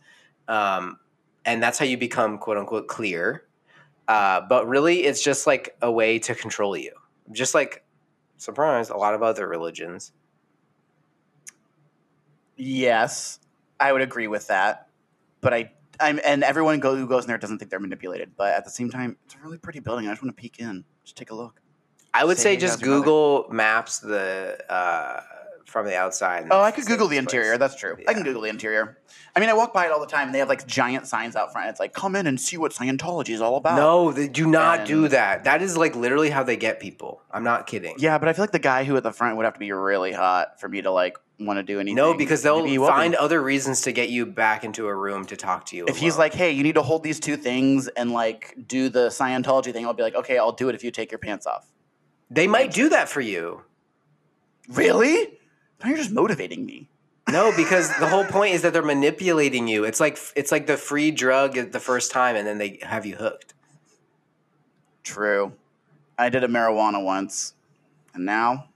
Um, 0.48 0.98
and 1.44 1.62
that's 1.62 1.78
how 1.78 1.84
you 1.84 1.96
become 1.96 2.38
quote 2.38 2.58
unquote 2.58 2.88
clear. 2.88 3.44
Uh, 4.08 4.40
but 4.40 4.66
really, 4.66 5.04
it's 5.04 5.22
just 5.22 5.46
like 5.46 5.76
a 5.80 5.92
way 5.92 6.18
to 6.18 6.34
control 6.34 6.76
you. 6.76 6.92
Just 7.30 7.54
like, 7.54 7.84
surprise, 8.36 8.90
a 8.90 8.96
lot 8.96 9.14
of 9.14 9.22
other 9.22 9.46
religions. 9.46 10.10
Yes, 12.56 13.38
I 13.78 13.92
would 13.92 14.02
agree 14.02 14.26
with 14.26 14.48
that, 14.48 14.88
but 15.40 15.54
I. 15.54 15.70
I'm, 16.02 16.20
and 16.24 16.42
everyone 16.42 16.80
go, 16.80 16.96
who 16.96 17.06
goes 17.06 17.24
in 17.24 17.28
there 17.28 17.38
doesn't 17.38 17.58
think 17.58 17.70
they're 17.70 17.80
manipulated, 17.80 18.32
but 18.36 18.52
at 18.54 18.64
the 18.64 18.70
same 18.70 18.90
time, 18.90 19.16
it's 19.24 19.34
a 19.34 19.38
really 19.38 19.58
pretty 19.58 19.80
building. 19.80 20.06
I 20.08 20.10
just 20.12 20.22
want 20.22 20.36
to 20.36 20.40
peek 20.40 20.58
in, 20.58 20.84
just 21.04 21.16
take 21.16 21.30
a 21.30 21.34
look. 21.34 21.60
I 22.14 22.24
would 22.24 22.36
Say 22.36 22.54
say 22.54 22.60
just 22.60 22.74
how's 22.74 22.82
your 22.82 22.90
mother? 22.90 23.04
Google 23.04 23.46
Maps 23.50 24.00
the 24.00 24.58
uh, 24.68 25.20
from 25.66 25.86
the 25.86 25.96
outside. 25.96 26.46
Oh, 26.50 26.60
I 26.62 26.70
could 26.70 26.84
Google 26.86 27.06
the 27.08 27.16
place. 27.16 27.20
interior. 27.20 27.58
That's 27.58 27.74
true. 27.76 27.96
I 28.08 28.14
can 28.14 28.22
Google 28.22 28.42
the 28.42 28.48
interior. 28.48 28.98
I 29.34 29.40
mean, 29.40 29.48
I 29.48 29.54
walk 29.54 29.72
by 29.72 29.86
it 29.86 29.92
all 29.92 30.00
the 30.00 30.06
time. 30.06 30.28
and 30.28 30.34
They 30.34 30.40
have 30.40 30.48
like 30.48 30.66
giant 30.66 31.06
signs 31.06 31.36
out 31.36 31.52
front. 31.52 31.70
It's 31.70 31.80
like, 31.80 31.92
come 31.94 32.14
in 32.16 32.26
and 32.26 32.38
see 32.40 32.56
what 32.58 32.72
Scientology 32.72 33.30
is 33.30 33.40
all 33.40 33.56
about. 33.56 33.76
No, 33.76 34.12
they 34.12 34.28
do 34.28 34.46
not 34.46 34.86
do 34.86 35.08
that. 35.08 35.44
That 35.44 35.62
is 35.62 35.76
like 35.76 35.96
literally 35.96 36.28
how 36.30 36.42
they 36.42 36.56
get 36.56 36.80
people. 36.80 37.22
I'm 37.30 37.44
not 37.44 37.66
kidding. 37.66 37.94
Yeah, 37.98 38.18
but 38.18 38.28
I 38.28 38.32
feel 38.34 38.42
like 38.42 38.52
the 38.52 38.58
guy 38.58 38.84
who 38.84 38.96
at 38.96 39.02
the 39.02 39.12
front 39.12 39.36
would 39.36 39.44
have 39.44 39.54
to 39.54 39.60
be 39.60 39.72
really 39.72 40.12
hot 40.12 40.60
for 40.60 40.68
me 40.68 40.82
to 40.82 40.90
like 40.90 41.16
want 41.40 41.58
to 41.58 41.62
do 41.62 41.80
anything. 41.80 41.96
No, 41.96 42.14
because 42.14 42.42
they'll 42.42 42.58
Maybe 42.58 42.70
he 42.72 42.78
will 42.78 42.88
be. 42.88 42.92
find 42.92 43.14
other 43.14 43.42
reasons 43.42 43.80
to 43.82 43.92
get 43.92 44.10
you 44.10 44.26
back 44.26 44.64
into 44.64 44.86
a 44.86 44.94
room 44.94 45.24
to 45.26 45.36
talk 45.36 45.64
to 45.66 45.76
you. 45.76 45.86
If 45.86 45.96
he's 45.96 46.18
like, 46.18 46.34
hey, 46.34 46.52
you 46.52 46.62
need 46.62 46.74
to 46.74 46.82
hold 46.82 47.02
these 47.02 47.18
two 47.18 47.36
things 47.36 47.88
and 47.88 48.12
like 48.12 48.54
do 48.66 48.88
the 48.90 49.08
Scientology 49.08 49.72
thing, 49.72 49.86
I'll 49.86 49.94
be 49.94 50.02
like, 50.02 50.14
okay, 50.14 50.36
I'll 50.38 50.52
do 50.52 50.68
it 50.68 50.74
if 50.74 50.84
you 50.84 50.90
take 50.90 51.10
your 51.10 51.18
pants 51.18 51.46
off. 51.46 51.66
they 52.30 52.46
might 52.46 52.72
do 52.72 52.90
that 52.90 53.08
for 53.08 53.20
you. 53.22 53.62
Really? 54.68 55.38
Now 55.82 55.88
you're 55.88 55.98
just 55.98 56.12
motivating 56.12 56.64
me. 56.66 56.88
No, 57.30 57.52
because 57.56 57.88
the 57.98 58.08
whole 58.08 58.24
point 58.24 58.54
is 58.54 58.62
that 58.62 58.72
they're 58.72 58.82
manipulating 58.82 59.68
you. 59.68 59.84
It's 59.84 60.00
like 60.00 60.18
it's 60.36 60.52
like 60.52 60.66
the 60.66 60.76
free 60.76 61.10
drug 61.10 61.54
the 61.72 61.80
first 61.80 62.10
time, 62.12 62.36
and 62.36 62.46
then 62.46 62.58
they 62.58 62.78
have 62.82 63.06
you 63.06 63.16
hooked. 63.16 63.54
True. 65.02 65.52
I 66.18 66.28
did 66.28 66.44
a 66.44 66.48
marijuana 66.48 67.02
once, 67.02 67.54
and 68.14 68.24
now 68.24 68.66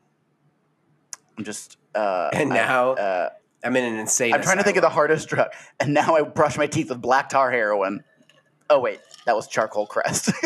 I'm 1.39 1.45
just. 1.45 1.77
Uh, 1.95 2.31
And 2.33 2.53
I- 2.53 2.57
now 2.57 2.91
uh, 2.93 3.31
I'm 3.65 3.77
in 3.77 3.85
an 3.85 3.99
insane. 3.99 4.35
I'm 4.35 4.43
trying 4.43 4.59
to 4.59 4.63
think 4.65 4.77
of 4.77 4.83
the 4.83 4.89
hardest 4.91 5.29
drug, 5.29 5.49
and 5.81 5.95
now 5.95 6.15
I 6.17 6.23
brush 6.23 6.57
my 6.59 6.67
teeth 6.67 6.89
with 6.91 7.01
black 7.01 7.29
tar 7.29 7.51
heroin. 7.51 8.05
Oh 8.69 8.81
wait, 8.81 9.01
that 9.27 9.37
was 9.37 9.47
charcoal 9.47 9.87
crest. 9.87 10.31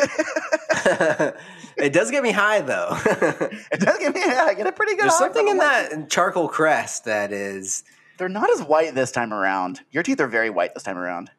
it 1.76 1.92
does 1.92 2.10
get 2.10 2.22
me 2.22 2.32
high 2.32 2.60
though. 2.60 2.88
it 3.04 3.80
does 3.80 3.98
get 3.98 4.14
me 4.14 4.22
I 4.22 4.54
get 4.54 4.66
a 4.66 4.72
pretty 4.72 4.92
good. 4.92 5.02
There's 5.02 5.12
high 5.12 5.18
something 5.18 5.48
in 5.48 5.58
that 5.58 6.10
charcoal 6.10 6.48
crest 6.48 7.04
that 7.04 7.32
is. 7.32 7.84
They're 8.18 8.28
not 8.28 8.50
as 8.50 8.62
white 8.62 8.94
this 8.94 9.12
time 9.12 9.32
around. 9.32 9.80
Your 9.90 10.02
teeth 10.02 10.20
are 10.20 10.26
very 10.26 10.50
white 10.50 10.74
this 10.74 10.82
time 10.82 10.98
around. 10.98 11.30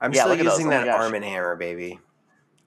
I'm 0.00 0.12
Yeah, 0.12 0.22
still 0.22 0.30
look 0.30 0.38
at 0.40 0.44
those. 0.44 0.54
using 0.54 0.66
Oh 0.68 0.70
that. 0.70 0.88
Arm 0.88 1.14
and 1.14 1.24
Hammer, 1.24 1.54
baby. 1.56 2.00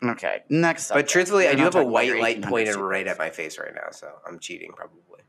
Okay, 0.03 0.43
next. 0.49 0.89
But 0.89 0.93
subject. 0.93 1.09
truthfully, 1.09 1.47
I 1.47 1.51
We're 1.51 1.57
do 1.57 1.63
have 1.63 1.75
a 1.75 1.83
white 1.83 2.19
light 2.19 2.41
pointed 2.43 2.75
right 2.75 3.07
at 3.07 3.17
my 3.17 3.29
face 3.29 3.57
right 3.57 3.73
now, 3.73 3.89
so 3.91 4.09
I'm 4.27 4.39
cheating 4.39 4.71
probably. 4.75 5.21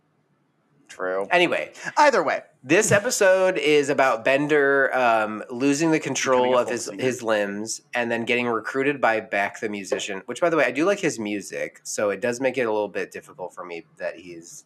True. 0.98 1.28
Anyway, 1.30 1.70
Either 1.96 2.24
way, 2.24 2.42
this 2.64 2.90
episode 2.90 3.56
is 3.56 3.88
about 3.88 4.24
Bender 4.24 4.92
um, 4.92 5.44
losing 5.48 5.92
the 5.92 6.00
control 6.00 6.58
of 6.58 6.68
his 6.68 6.86
singer. 6.86 7.00
his 7.00 7.22
limbs 7.22 7.82
and 7.94 8.10
then 8.10 8.24
getting 8.24 8.48
recruited 8.48 9.00
by 9.00 9.20
Beck 9.20 9.60
the 9.60 9.68
musician. 9.68 10.22
Which, 10.26 10.40
by 10.40 10.50
the 10.50 10.56
way, 10.56 10.64
I 10.64 10.72
do 10.72 10.84
like 10.84 10.98
his 10.98 11.20
music, 11.20 11.80
so 11.84 12.10
it 12.10 12.20
does 12.20 12.40
make 12.40 12.58
it 12.58 12.62
a 12.62 12.72
little 12.72 12.88
bit 12.88 13.12
difficult 13.12 13.54
for 13.54 13.64
me 13.64 13.84
that 13.98 14.16
he's. 14.16 14.64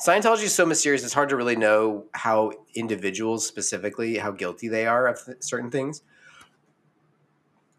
Scientology 0.00 0.44
is 0.44 0.54
so 0.54 0.64
mysterious; 0.64 1.04
it's 1.04 1.12
hard 1.12 1.28
to 1.28 1.36
really 1.36 1.56
know 1.56 2.06
how 2.12 2.52
individuals 2.74 3.46
specifically 3.46 4.16
how 4.16 4.30
guilty 4.30 4.68
they 4.68 4.86
are 4.86 5.06
of 5.06 5.22
th- 5.22 5.36
certain 5.42 5.70
things. 5.70 6.02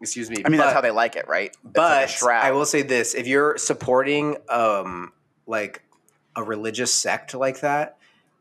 Excuse 0.00 0.30
me. 0.30 0.36
I 0.44 0.48
mean 0.48 0.60
that's 0.60 0.72
how 0.72 0.80
they 0.80 0.92
like 0.92 1.16
it, 1.16 1.26
right? 1.26 1.48
It's 1.48 1.58
but 1.74 2.08
shroud. 2.08 2.44
I 2.44 2.52
will 2.52 2.66
say 2.66 2.82
this: 2.82 3.16
if 3.16 3.26
you're 3.26 3.58
supporting 3.58 4.36
um 4.48 5.12
like 5.48 5.82
a 6.38 6.42
religious 6.42 6.94
sect 6.94 7.34
like 7.34 7.60
that, 7.60 7.98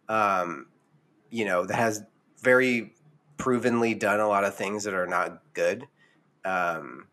um, 0.07 0.67
you 1.31 1.43
know 1.43 1.65
that 1.65 1.75
has 1.75 2.03
very 2.41 2.93
provenly 3.37 3.93
done 3.95 4.19
a 4.19 4.27
lot 4.27 4.43
of 4.43 4.55
things 4.55 4.83
that 4.83 4.93
are 4.93 5.07
not 5.07 5.41
good, 5.53 5.87
um, 6.45 7.07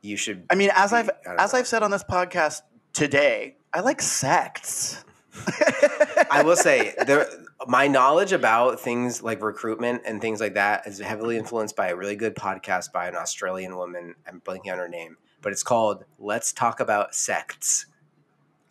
you 0.00 0.16
should. 0.16 0.46
I 0.50 0.54
mean, 0.54 0.70
as 0.74 0.90
be- 0.90 0.96
I've 0.96 1.10
as 1.38 1.52
know. 1.52 1.58
I've 1.58 1.66
said 1.66 1.82
on 1.82 1.90
this 1.90 2.02
podcast 2.02 2.62
today, 2.92 3.56
I 3.72 3.80
like 3.80 4.00
sects. 4.00 5.04
I 6.30 6.42
will 6.42 6.56
say 6.56 6.94
there. 7.06 7.28
My 7.66 7.86
knowledge 7.86 8.32
about 8.32 8.80
things 8.80 9.22
like 9.22 9.42
recruitment 9.42 10.02
and 10.06 10.22
things 10.22 10.40
like 10.40 10.54
that 10.54 10.86
is 10.86 10.98
heavily 11.00 11.36
influenced 11.36 11.76
by 11.76 11.88
a 11.88 11.96
really 11.96 12.16
good 12.16 12.34
podcast 12.34 12.92
by 12.92 13.08
an 13.08 13.14
Australian 13.14 13.76
woman. 13.76 14.14
I'm 14.26 14.40
blanking 14.40 14.72
on 14.72 14.78
her 14.78 14.88
name, 14.88 15.18
but 15.42 15.52
it's 15.52 15.62
called 15.62 16.04
"Let's 16.18 16.54
Talk 16.54 16.80
About 16.80 17.14
Sects." 17.14 17.84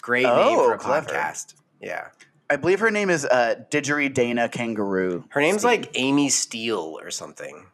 Great 0.07 0.23
name 0.23 0.31
Oh, 0.33 0.63
for 0.69 0.73
a 0.73 0.77
clever. 0.77 1.09
podcast. 1.09 1.53
Yeah, 1.81 2.07
I 2.49 2.55
believe 2.55 2.79
her 2.79 2.89
name 2.89 3.09
is 3.09 3.25
uh, 3.25 3.55
Didgeridoo 3.69 4.13
Dana 4.13 4.47
Kangaroo. 4.47 5.25
her 5.31 5.41
name's 5.41 5.65
like 5.65 5.91
Amy 5.95 6.29
Steele 6.29 6.97
or 7.01 7.11
something. 7.11 7.65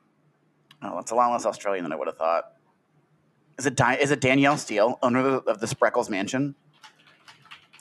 Oh, 0.82 0.96
that's 0.96 1.12
a 1.12 1.16
lot 1.16 1.32
less 1.32 1.46
Australian 1.46 1.84
than 1.86 1.94
I 1.94 1.96
would 1.96 2.08
have 2.08 2.18
thought. 2.18 2.54
Is 3.60 3.68
it 3.68 3.76
Di- 3.76 3.98
is 3.98 4.10
it 4.10 4.20
Danielle 4.20 4.58
Steel, 4.58 4.98
owner 5.04 5.20
of 5.20 5.46
the, 5.46 5.52
of 5.52 5.60
the 5.60 5.68
Spreckels 5.68 6.10
Mansion? 6.10 6.56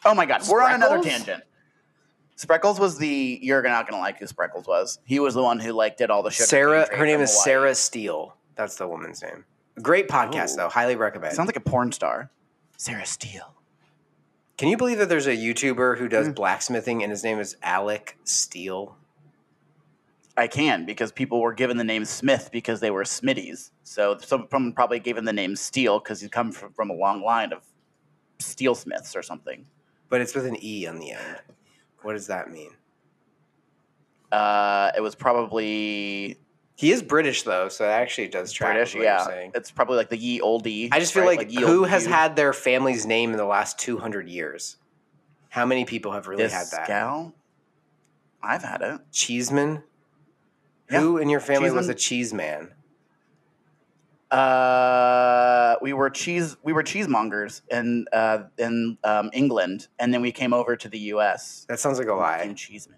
Oh 0.05 0.15
my 0.15 0.27
God, 0.27 0.43
we're 0.47 0.61
on 0.63 0.75
another 0.75 0.99
Spreckels? 0.99 1.03
tangent. 1.05 1.45
Spreckels 2.37 2.79
was 2.79 2.99
the 2.99 3.39
you're 3.41 3.63
not 3.63 3.89
gonna 3.89 4.03
like 4.03 4.19
who 4.19 4.27
Spreckels 4.27 4.67
was. 4.69 4.99
He 5.07 5.19
was 5.19 5.33
the 5.33 5.43
one 5.43 5.61
who 5.61 5.73
like 5.73 5.97
did 5.97 6.11
all 6.11 6.23
the 6.23 6.31
shit. 6.31 6.47
Sarah, 6.47 6.87
her 6.95 7.07
name 7.07 7.21
is 7.21 7.33
Sarah 7.43 7.75
Steele. 7.75 8.37
That's 8.55 8.77
the 8.77 8.87
woman's 8.87 9.23
name. 9.23 9.47
Great 9.81 10.09
podcast 10.09 10.53
Ooh. 10.53 10.57
though. 10.57 10.69
Highly 10.69 10.95
recommend. 10.97 11.35
Sounds 11.35 11.47
like 11.49 11.57
a 11.57 11.61
porn 11.61 11.91
star. 11.91 12.31
Sarah 12.77 13.07
Steele. 13.07 13.55
Can 14.63 14.69
you 14.69 14.77
believe 14.77 14.99
that 14.99 15.09
there's 15.09 15.27
a 15.27 15.37
YouTuber 15.37 15.99
who 15.99 16.07
Mm. 16.07 16.11
does 16.11 16.29
blacksmithing 16.29 17.03
and 17.03 17.11
his 17.11 17.25
name 17.25 17.41
is 17.41 17.57
Alec 17.65 18.17
Steele? 18.23 18.97
I 20.37 20.47
can 20.47 20.87
because 20.87 21.11
people 21.11 21.41
were 21.41 21.53
given 21.53 21.79
the 21.79 21.83
name 21.83 22.05
Smith 22.05 22.49
because 22.53 22.79
they 22.79 22.93
were 22.93 23.03
Smitties. 23.03 23.73
So 23.83 24.19
someone 24.19 24.73
probably 24.73 25.01
gave 25.01 25.17
him 25.19 25.25
the 25.25 25.33
name 25.33 25.57
Steele 25.57 25.99
because 25.99 26.21
he 26.21 26.29
come 26.29 26.53
from, 26.53 26.73
from 26.75 26.91
a 26.91 26.95
long 26.95 27.25
line 27.25 27.53
of 27.53 27.65
steelsmiths 28.39 29.17
or 29.17 29.23
something. 29.25 29.67
But 30.09 30.21
it's 30.21 30.33
with 30.33 30.47
an 30.47 30.57
E 30.65 30.87
on 30.87 31.01
the 31.01 31.11
end. 31.11 31.41
What 32.03 32.13
does 32.13 32.29
that 32.29 32.49
mean? 32.49 32.71
Uh, 34.31 34.93
it 34.97 35.01
was 35.01 35.17
probably 35.17 36.39
He 36.75 36.91
is 36.91 37.03
British 37.03 37.43
though, 37.43 37.69
so 37.69 37.85
that 37.85 38.01
actually 38.01 38.29
does 38.29 38.51
track 38.53 38.75
British. 38.75 38.95
what 38.95 39.03
you're 39.03 39.13
Yeah, 39.13 39.27
saying. 39.27 39.53
it's 39.55 39.71
probably 39.71 39.97
like 39.97 40.09
the 40.09 40.17
ye 40.17 40.41
oldie. 40.41 40.89
I 40.91 40.99
just 40.99 41.13
feel 41.13 41.23
right? 41.25 41.39
like, 41.39 41.53
ye 41.53 41.61
who 41.63 41.85
has 41.85 42.07
had 42.07 42.35
their 42.35 42.53
family's 42.53 43.07
name 43.07 43.31
in 43.31 43.37
the 43.37 43.45
last 43.45 43.79
200 43.79 44.29
years? 44.29 44.77
How 45.51 45.67
many 45.67 45.85
people 45.85 46.13
have 46.13 46.27
really 46.29 46.43
this 46.45 46.53
had 46.53 46.67
that? 46.73 46.87
gal? 46.89 47.35
I've 48.43 48.63
had 48.63 48.81
it. 48.83 49.01
Cheeseman? 49.13 49.83
Yeah, 50.91 51.01
Who 51.01 51.19
in 51.19 51.29
your 51.29 51.41
family 51.41 51.71
was 51.71 51.89
a 51.89 51.95
Cheeseman. 51.95 51.99
cheese 51.99 52.35
man? 52.35 52.69
Uh, 54.31 55.77
we 55.83 55.93
were 55.93 56.09
cheese. 56.09 56.57
We 56.63 56.73
were 56.73 56.83
cheesemongers 56.83 57.61
in 57.71 58.07
uh, 58.13 58.45
in 58.57 58.97
um, 59.05 59.29
England, 59.35 59.89
and 59.99 60.13
then 60.13 60.23
we 60.23 60.33
came 60.33 60.55
over 60.55 60.75
to 60.75 60.89
the 60.89 60.99
U.S. 60.99 61.67
That 61.69 61.79
sounds 61.81 61.99
like 61.99 62.09
a 62.09 62.15
lie. 62.15 62.51
Cheeseman. 62.57 62.97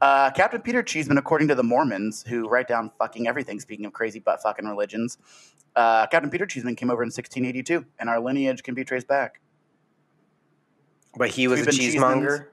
Uh, 0.00 0.30
Captain 0.30 0.60
Peter 0.60 0.82
Cheeseman, 0.82 1.18
according 1.18 1.48
to 1.48 1.54
the 1.54 1.62
Mormons, 1.62 2.24
who 2.26 2.48
write 2.48 2.68
down 2.68 2.90
fucking 2.98 3.26
everything. 3.26 3.60
Speaking 3.60 3.86
of 3.86 3.92
crazy 3.92 4.18
butt 4.18 4.42
fucking 4.42 4.66
religions, 4.66 5.18
uh, 5.74 6.06
Captain 6.06 6.30
Peter 6.30 6.46
Cheeseman 6.46 6.76
came 6.76 6.90
over 6.90 7.02
in 7.02 7.08
1682, 7.08 7.84
and 7.98 8.08
our 8.08 8.20
lineage 8.20 8.62
can 8.62 8.74
be 8.74 8.84
traced 8.84 9.06
back. 9.06 9.40
But 11.16 11.30
he 11.30 11.48
was 11.48 11.60
We've 11.60 11.68
a 11.68 11.72
cheesemonger? 11.72 12.48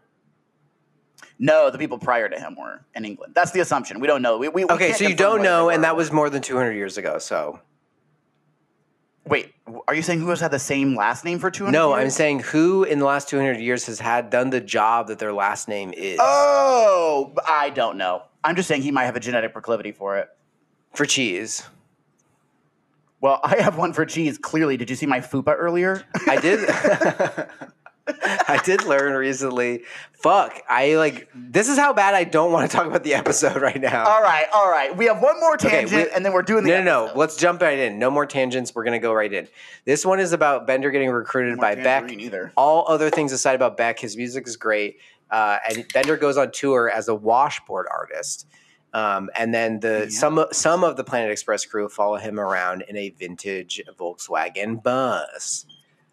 No, 1.39 1.69
the 1.69 1.77
people 1.77 1.97
prior 1.97 2.29
to 2.29 2.39
him 2.39 2.55
were 2.57 2.85
in 2.95 3.05
England. 3.05 3.33
That's 3.35 3.51
the 3.51 3.59
assumption. 3.59 3.99
We 3.99 4.07
don't 4.07 4.21
know. 4.21 4.37
We, 4.37 4.49
we, 4.49 4.65
we 4.65 4.71
Okay, 4.71 4.93
so 4.93 5.07
you 5.07 5.15
don't 5.15 5.41
know, 5.41 5.69
and 5.69 5.83
that 5.83 5.95
was 5.95 6.11
more 6.11 6.29
than 6.29 6.41
200 6.41 6.73
years 6.73 6.97
ago, 6.97 7.17
so. 7.17 7.59
Wait, 9.25 9.53
are 9.87 9.95
you 9.95 10.01
saying 10.01 10.19
who 10.19 10.29
has 10.29 10.41
had 10.41 10.51
the 10.51 10.59
same 10.59 10.95
last 10.95 11.23
name 11.23 11.39
for 11.39 11.49
200 11.49 11.71
No, 11.71 11.95
years? 11.95 12.03
I'm 12.03 12.09
saying 12.09 12.39
who 12.39 12.83
in 12.83 12.99
the 12.99 13.05
last 13.05 13.29
200 13.29 13.57
years 13.59 13.85
has 13.85 13.99
had 13.99 14.29
done 14.29 14.49
the 14.49 14.59
job 14.59 15.07
that 15.07 15.19
their 15.19 15.31
last 15.31 15.67
name 15.69 15.93
is 15.93 16.19
Oh, 16.21 17.33
I 17.47 17.69
don't 17.69 17.97
know. 17.97 18.23
I'm 18.43 18.55
just 18.57 18.67
saying 18.67 18.81
he 18.81 18.91
might 18.91 19.05
have 19.05 19.15
a 19.15 19.21
genetic 19.21 19.53
proclivity 19.53 19.93
for 19.93 20.17
it. 20.17 20.27
for 20.93 21.05
cheese. 21.05 21.63
Well, 23.21 23.39
I 23.45 23.61
have 23.61 23.77
one 23.77 23.93
for 23.93 24.05
cheese. 24.05 24.37
Clearly, 24.37 24.75
did 24.75 24.89
you 24.89 24.95
see 24.97 25.05
my 25.05 25.21
fupa 25.21 25.55
earlier? 25.57 26.03
I 26.27 26.35
did. 26.41 26.59
I 28.07 28.59
did 28.65 28.83
learn 28.85 29.13
recently. 29.13 29.83
Fuck, 30.13 30.61
I 30.69 30.95
like. 30.95 31.29
This 31.33 31.69
is 31.69 31.77
how 31.77 31.93
bad 31.93 32.13
I 32.13 32.23
don't 32.25 32.51
want 32.51 32.69
to 32.69 32.75
talk 32.77 32.85
about 32.85 33.03
the 33.03 33.13
episode 33.13 33.61
right 33.61 33.79
now. 33.79 34.05
all 34.05 34.21
right, 34.21 34.45
all 34.53 34.69
right. 34.69 34.95
We 34.95 35.05
have 35.05 35.21
one 35.21 35.39
more 35.39 35.53
Okay, 35.55 35.69
tangent, 35.69 36.09
we- 36.09 36.15
and 36.15 36.25
then 36.25 36.33
we're 36.33 36.41
doing 36.41 36.63
the 36.63 36.69
no, 36.71 36.83
no, 36.83 37.05
no. 37.07 37.13
Let's 37.15 37.37
jump 37.37 37.61
right 37.61 37.77
in. 37.79 37.99
No 37.99 38.09
more 38.11 38.25
tangents. 38.25 38.73
We're 38.75 38.83
gonna 38.83 38.99
go 38.99 39.13
right 39.13 39.31
in. 39.31 39.47
This 39.85 40.05
one 40.05 40.19
is 40.19 40.33
about 40.33 40.67
Bender 40.67 40.91
getting 40.91 41.09
recruited 41.09 41.55
No 41.55 41.61
by 41.61 41.75
more 41.75 41.83
Beck. 41.83 42.11
either. 42.11 42.51
All 42.57 42.85
other 42.87 43.09
things 43.09 43.31
aside 43.31 43.55
about 43.55 43.77
Beck, 43.77 43.99
his 43.99 44.17
music 44.17 44.47
is 44.47 44.57
great, 44.57 44.97
uh, 45.31 45.57
and 45.69 45.85
Bender 45.93 46.17
goes 46.17 46.37
on 46.37 46.51
tour 46.51 46.89
as 46.89 47.07
a 47.07 47.15
washboard 47.15 47.87
artist. 47.91 48.47
Um, 48.93 49.29
and 49.37 49.53
then 49.53 49.79
the 49.79 50.07
Yeah. 50.09 50.17
some 50.19 50.45
some 50.51 50.83
of 50.83 50.97
the 50.97 51.03
Planet 51.03 51.31
Express 51.31 51.65
crew 51.65 51.89
follow 51.89 52.17
him 52.17 52.39
around 52.39 52.83
in 52.87 52.95
a 52.95 53.09
vintage 53.09 53.81
Volkswagen 53.97 54.83
bus. 54.83 55.65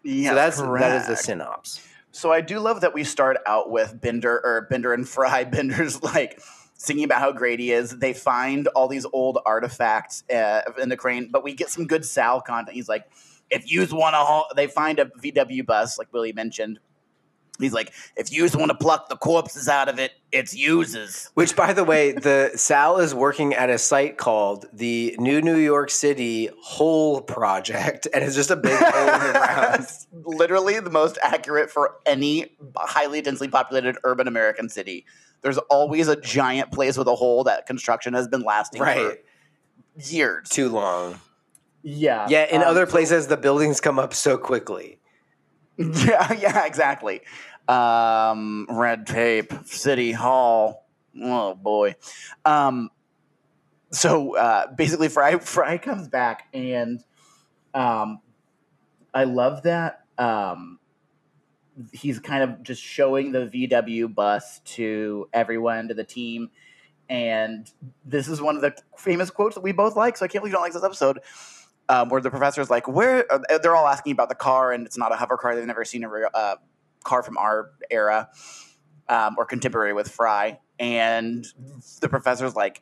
Yes, 0.03 0.29
so 0.29 0.35
that's 0.35 0.57
that 0.57 0.95
is 0.95 1.07
the 1.07 1.31
correct. 1.31 1.41
synops. 1.41 1.87
So 2.11 2.31
I 2.31 2.41
do 2.41 2.59
love 2.59 2.81
that 2.81 2.93
we 2.93 3.03
start 3.03 3.37
out 3.45 3.69
with 3.69 3.99
Bender 3.99 4.41
or 4.43 4.67
Bender 4.69 4.93
and 4.93 5.07
Fry. 5.07 5.43
Bender's 5.45 6.01
like 6.03 6.41
singing 6.73 7.03
about 7.03 7.19
how 7.19 7.31
great 7.31 7.59
he 7.59 7.71
is. 7.71 7.97
They 7.97 8.13
find 8.13 8.67
all 8.69 8.87
these 8.87 9.05
old 9.13 9.39
artifacts 9.45 10.23
uh, 10.29 10.61
in 10.81 10.89
the 10.89 10.97
crane, 10.97 11.29
but 11.31 11.43
we 11.43 11.53
get 11.53 11.69
some 11.69 11.87
good 11.87 12.05
Sal 12.05 12.41
content. 12.41 12.75
He's 12.75 12.89
like, 12.89 13.05
if 13.49 13.71
you 13.71 13.85
want 13.91 14.13
to, 14.13 14.17
haul 14.17 14.47
they 14.55 14.67
find 14.67 14.99
a 14.99 15.05
VW 15.05 15.65
bus, 15.65 15.97
like 15.99 16.11
Willie 16.11 16.33
mentioned. 16.33 16.79
He's 17.61 17.73
like, 17.73 17.93
if 18.15 18.31
you 18.31 18.43
just 18.43 18.55
want 18.55 18.69
to 18.69 18.77
pluck 18.77 19.09
the 19.09 19.15
corpses 19.17 19.67
out 19.67 19.87
of 19.89 19.99
it, 19.99 20.11
it's 20.31 20.55
uses. 20.55 21.29
Which, 21.33 21.55
by 21.55 21.73
the 21.73 21.83
way, 21.83 22.11
the 22.11 22.51
Sal 22.55 22.97
is 22.99 23.13
working 23.13 23.53
at 23.53 23.69
a 23.69 23.77
site 23.77 24.17
called 24.17 24.65
the 24.73 25.15
New 25.19 25.41
New 25.41 25.57
York 25.57 25.89
City 25.89 26.49
Hole 26.61 27.21
Project, 27.21 28.07
and 28.13 28.23
it's 28.23 28.35
just 28.35 28.51
a 28.51 28.55
big 28.55 28.77
hole 28.77 29.13
in 29.13 29.19
the 29.19 29.31
ground. 29.39 29.87
Literally 30.25 30.79
the 30.79 30.89
most 30.89 31.17
accurate 31.23 31.69
for 31.69 31.95
any 32.05 32.55
highly 32.75 33.21
densely 33.21 33.47
populated 33.47 33.97
urban 34.03 34.27
American 34.27 34.69
city. 34.69 35.05
There's 35.41 35.57
always 35.57 36.07
a 36.07 36.15
giant 36.19 36.71
place 36.71 36.97
with 36.97 37.07
a 37.07 37.15
hole 37.15 37.43
that 37.45 37.65
construction 37.65 38.13
has 38.13 38.27
been 38.27 38.41
lasting 38.43 38.81
Right, 38.81 38.97
for 38.97 39.17
years. 40.13 40.49
too 40.49 40.69
long. 40.69 41.19
Yeah. 41.83 42.27
Yeah, 42.29 42.45
in 42.45 42.61
um, 42.61 42.67
other 42.67 42.85
so- 42.85 42.91
places, 42.91 43.25
the 43.27 43.37
buildings 43.37 43.81
come 43.81 43.97
up 43.97 44.13
so 44.13 44.37
quickly. 44.37 44.99
Yeah, 45.77 46.31
yeah, 46.33 46.65
exactly. 46.65 47.21
Um, 47.71 48.67
red 48.69 49.07
tape, 49.07 49.53
city 49.65 50.11
hall. 50.11 50.87
Oh 51.21 51.55
boy. 51.55 51.95
Um, 52.45 52.89
so 53.91 54.35
uh, 54.37 54.73
basically, 54.75 55.09
Fry 55.09 55.37
Fry 55.39 55.77
comes 55.77 56.07
back 56.07 56.47
and 56.53 57.03
Um, 57.73 58.19
I 59.13 59.25
love 59.25 59.63
that. 59.63 60.03
Um, 60.17 60.79
he's 61.93 62.19
kind 62.19 62.43
of 62.43 62.63
just 62.63 62.81
showing 62.81 63.31
the 63.31 63.47
VW 63.47 64.13
bus 64.13 64.59
to 64.65 65.29
everyone, 65.33 65.87
to 65.87 65.93
the 65.93 66.03
team. 66.03 66.49
And 67.09 67.69
this 68.05 68.27
is 68.27 68.41
one 68.41 68.55
of 68.55 68.61
the 68.61 68.75
famous 68.97 69.29
quotes 69.29 69.55
that 69.55 69.61
we 69.61 69.71
both 69.73 69.95
like. 69.95 70.17
So 70.17 70.25
I 70.25 70.27
can't 70.27 70.41
believe 70.41 70.51
you 70.51 70.55
don't 70.55 70.63
like 70.63 70.73
this 70.73 70.83
episode. 70.83 71.19
Um, 71.89 72.09
where 72.09 72.21
the 72.21 72.29
professor 72.29 72.61
is 72.61 72.69
like, 72.69 72.87
"Where?" 72.87 73.25
Uh, 73.31 73.57
they're 73.61 73.75
all 73.75 73.87
asking 73.87 74.13
about 74.13 74.29
the 74.29 74.35
car, 74.35 74.71
and 74.71 74.85
it's 74.85 74.97
not 74.97 75.11
a 75.11 75.17
hover 75.17 75.35
car. 75.35 75.55
They've 75.55 75.65
never 75.65 75.83
seen 75.83 76.05
a 76.05 76.09
real, 76.09 76.29
uh, 76.33 76.55
car 77.03 77.23
from 77.23 77.37
our 77.37 77.71
era 77.89 78.29
um, 79.09 79.35
or 79.37 79.45
contemporary 79.45 79.93
with 79.93 80.09
Fry. 80.09 80.59
And 80.79 81.45
the 82.01 82.09
professor's 82.09 82.55
like, 82.55 82.81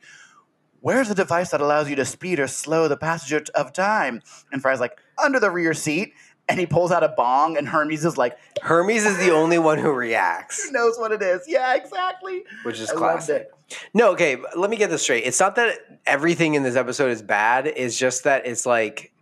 "Where's 0.80 1.08
the 1.08 1.14
device 1.14 1.50
that 1.50 1.60
allows 1.60 1.90
you 1.90 1.96
to 1.96 2.04
speed 2.04 2.40
or 2.40 2.46
slow 2.46 2.88
the 2.88 2.96
passage 2.96 3.50
of 3.50 3.72
time?" 3.72 4.22
And 4.52 4.62
Fry's 4.62 4.80
like, 4.80 4.98
"Under 5.22 5.38
the 5.38 5.50
rear 5.50 5.74
seat." 5.74 6.14
And 6.48 6.58
he 6.58 6.66
pulls 6.66 6.90
out 6.90 7.04
a 7.04 7.08
bong, 7.08 7.56
and 7.56 7.68
Hermes 7.68 8.04
is 8.04 8.18
like, 8.18 8.36
Hermes 8.60 9.04
is 9.04 9.18
the 9.18 9.30
only 9.30 9.56
one 9.56 9.78
who 9.78 9.92
reacts, 9.92 10.64
"Who 10.66 10.72
knows 10.72 10.98
what 10.98 11.12
it 11.12 11.22
is?" 11.22 11.42
Yeah, 11.46 11.74
exactly. 11.76 12.42
which 12.64 12.80
is 12.80 12.90
I 12.90 12.94
classic. 12.94 13.48
No, 13.94 14.10
okay, 14.12 14.36
let 14.56 14.68
me 14.68 14.76
get 14.76 14.90
this 14.90 15.02
straight. 15.02 15.24
It's 15.24 15.38
not 15.38 15.54
that 15.56 15.78
everything 16.06 16.54
in 16.54 16.64
this 16.64 16.74
episode 16.74 17.12
is 17.12 17.22
bad. 17.22 17.68
It's 17.68 17.96
just 17.96 18.24
that 18.24 18.46
it's 18.46 18.66
like 18.66 19.12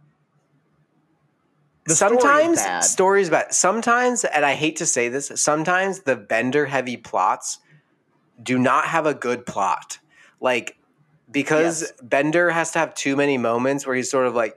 The 1.88 1.96
story 1.96 2.20
sometimes 2.20 2.56
bad. 2.58 2.80
stories 2.80 3.28
about 3.28 3.54
Sometimes, 3.54 4.24
and 4.24 4.44
I 4.44 4.54
hate 4.54 4.76
to 4.76 4.86
say 4.86 5.08
this, 5.08 5.32
sometimes 5.36 6.00
the 6.00 6.16
bender 6.16 6.66
heavy 6.66 6.96
plots 6.96 7.58
do 8.42 8.58
not 8.58 8.86
have 8.86 9.06
a 9.06 9.14
good 9.14 9.46
plot. 9.46 9.98
Like 10.40 10.76
because 11.30 11.82
Yes. 11.82 11.92
Bender 12.02 12.50
has 12.50 12.70
to 12.72 12.78
have 12.78 12.94
too 12.94 13.16
many 13.16 13.36
moments 13.38 13.86
where 13.86 13.96
he's 13.96 14.10
sort 14.10 14.26
of 14.26 14.34
like, 14.34 14.56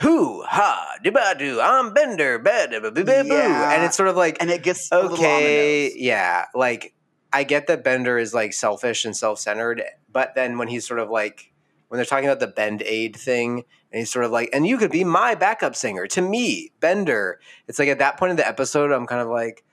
"Who 0.00 0.42
ha 0.42 0.96
dibba 1.04 1.38
do 1.38 1.60
I'm 1.60 1.92
Bender, 1.94 2.38
bed 2.38 2.70
boo 2.70 2.90
boo 2.90 3.04
boo," 3.04 3.24
Yeah. 3.26 3.72
and 3.72 3.84
it's 3.84 3.96
sort 3.96 4.08
of 4.08 4.16
like 4.16 4.36
and 4.40 4.50
it 4.50 4.62
gets 4.62 4.88
a 4.90 4.96
little 4.96 5.12
on 5.12 5.16
the 5.18 5.26
okay, 5.26 5.92
yeah, 5.96 6.46
like 6.54 6.94
I 7.32 7.44
get 7.44 7.66
that 7.68 7.84
Bender 7.84 8.18
is 8.18 8.32
like 8.34 8.52
selfish 8.52 9.04
and 9.04 9.16
self-centered, 9.16 9.82
but 10.10 10.34
then 10.34 10.58
when 10.58 10.68
he's 10.68 10.86
sort 10.86 10.98
of 11.00 11.10
like 11.10 11.52
when 11.88 11.98
they're 11.98 12.04
talking 12.06 12.26
about 12.28 12.40
the 12.40 12.46
Bend 12.48 12.82
Aid 12.82 13.14
thing, 13.16 13.64
and 13.92 14.00
he's 14.00 14.10
sort 14.10 14.24
of 14.24 14.30
like, 14.30 14.50
and 14.52 14.66
you 14.66 14.78
could 14.78 14.90
be 14.90 15.04
my 15.04 15.34
backup 15.34 15.74
singer 15.74 16.06
to 16.08 16.22
me, 16.22 16.72
Bender. 16.80 17.40
It's 17.66 17.78
like 17.78 17.88
at 17.88 17.98
that 18.00 18.18
point 18.18 18.30
in 18.30 18.36
the 18.36 18.46
episode, 18.46 18.92
I'm 18.92 19.06
kind 19.06 19.20
of 19.22 19.28
like, 19.28 19.64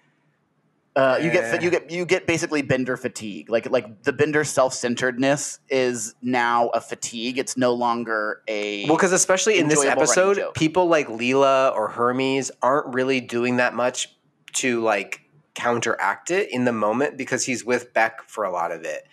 Uh, 0.96 1.20
you 1.22 1.30
get 1.30 1.62
you 1.62 1.70
get 1.70 1.92
you 1.92 2.06
get 2.06 2.26
basically 2.26 2.62
Bender 2.62 2.96
fatigue. 2.96 3.50
Like 3.50 3.70
like 3.70 4.04
the 4.04 4.14
Bender 4.14 4.46
self 4.46 4.74
centeredness 4.74 5.60
is 5.70 6.16
now 6.22 6.70
a 6.70 6.80
fatigue. 6.80 7.38
It's 7.38 7.58
no 7.58 7.74
longer 7.74 8.42
a 8.48 8.86
well, 8.88 8.96
because 8.96 9.12
especially 9.12 9.60
in 9.60 9.68
this 9.68 9.84
episode, 9.84 10.40
people 10.56 10.88
like 10.88 11.10
Leela 11.10 11.76
or 11.76 11.90
Hermes 11.90 12.50
aren't 12.62 12.96
really 12.96 13.20
doing 13.20 13.58
that 13.58 13.74
much 13.74 14.08
to 14.54 14.82
like 14.82 15.20
counteract 15.54 16.32
it 16.32 16.50
in 16.50 16.64
the 16.64 16.72
moment 16.72 17.18
because 17.18 17.44
he's 17.46 17.66
with 17.66 17.94
Beck 17.94 18.24
for 18.30 18.46
a 18.46 18.52
lot 18.52 18.72
of 18.72 18.86
it. 18.86 19.06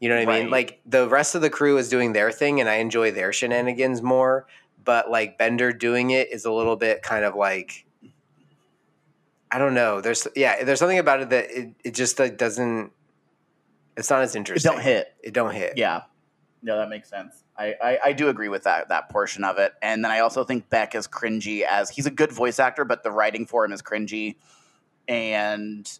You 0.00 0.08
know 0.08 0.18
what 0.18 0.28
I 0.28 0.40
mean? 0.40 0.50
Like 0.50 0.80
the 0.84 1.08
rest 1.08 1.34
of 1.34 1.42
the 1.42 1.50
crew 1.50 1.78
is 1.78 1.88
doing 1.88 2.12
their 2.12 2.30
thing 2.30 2.60
and 2.60 2.68
I 2.68 2.76
enjoy 2.76 3.12
their 3.12 3.32
shenanigans 3.32 4.02
more, 4.02 4.46
but 4.84 5.10
like 5.10 5.38
Bender 5.38 5.72
doing 5.72 6.10
it 6.10 6.32
is 6.32 6.44
a 6.44 6.52
little 6.52 6.76
bit 6.76 7.02
kind 7.02 7.24
of 7.24 7.34
like 7.34 7.86
I 9.50 9.58
don't 9.58 9.74
know. 9.74 10.00
There's 10.00 10.26
yeah, 10.34 10.64
there's 10.64 10.78
something 10.78 10.98
about 10.98 11.20
it 11.20 11.30
that 11.30 11.50
it, 11.50 11.70
it 11.84 11.94
just 11.94 12.18
like, 12.18 12.36
doesn't 12.36 12.92
it's 13.96 14.10
not 14.10 14.22
as 14.22 14.34
it 14.34 14.38
interesting. 14.38 14.70
don't 14.70 14.82
hit. 14.82 15.14
It 15.22 15.32
don't 15.32 15.54
hit. 15.54 15.74
Yeah, 15.76 16.02
no, 16.62 16.76
that 16.76 16.88
makes 16.88 17.08
sense. 17.08 17.44
I, 17.56 17.74
I 17.82 17.98
I 18.06 18.12
do 18.12 18.28
agree 18.28 18.48
with 18.48 18.64
that 18.64 18.88
that 18.90 19.08
portion 19.08 19.44
of 19.44 19.58
it, 19.58 19.72
and 19.80 20.04
then 20.04 20.10
I 20.10 20.20
also 20.20 20.44
think 20.44 20.68
Beck 20.68 20.94
is 20.94 21.08
cringy 21.08 21.62
as 21.62 21.88
he's 21.88 22.06
a 22.06 22.10
good 22.10 22.32
voice 22.32 22.58
actor, 22.58 22.84
but 22.84 23.02
the 23.02 23.10
writing 23.10 23.46
for 23.46 23.64
him 23.64 23.72
is 23.72 23.80
cringy, 23.80 24.36
and 25.08 25.90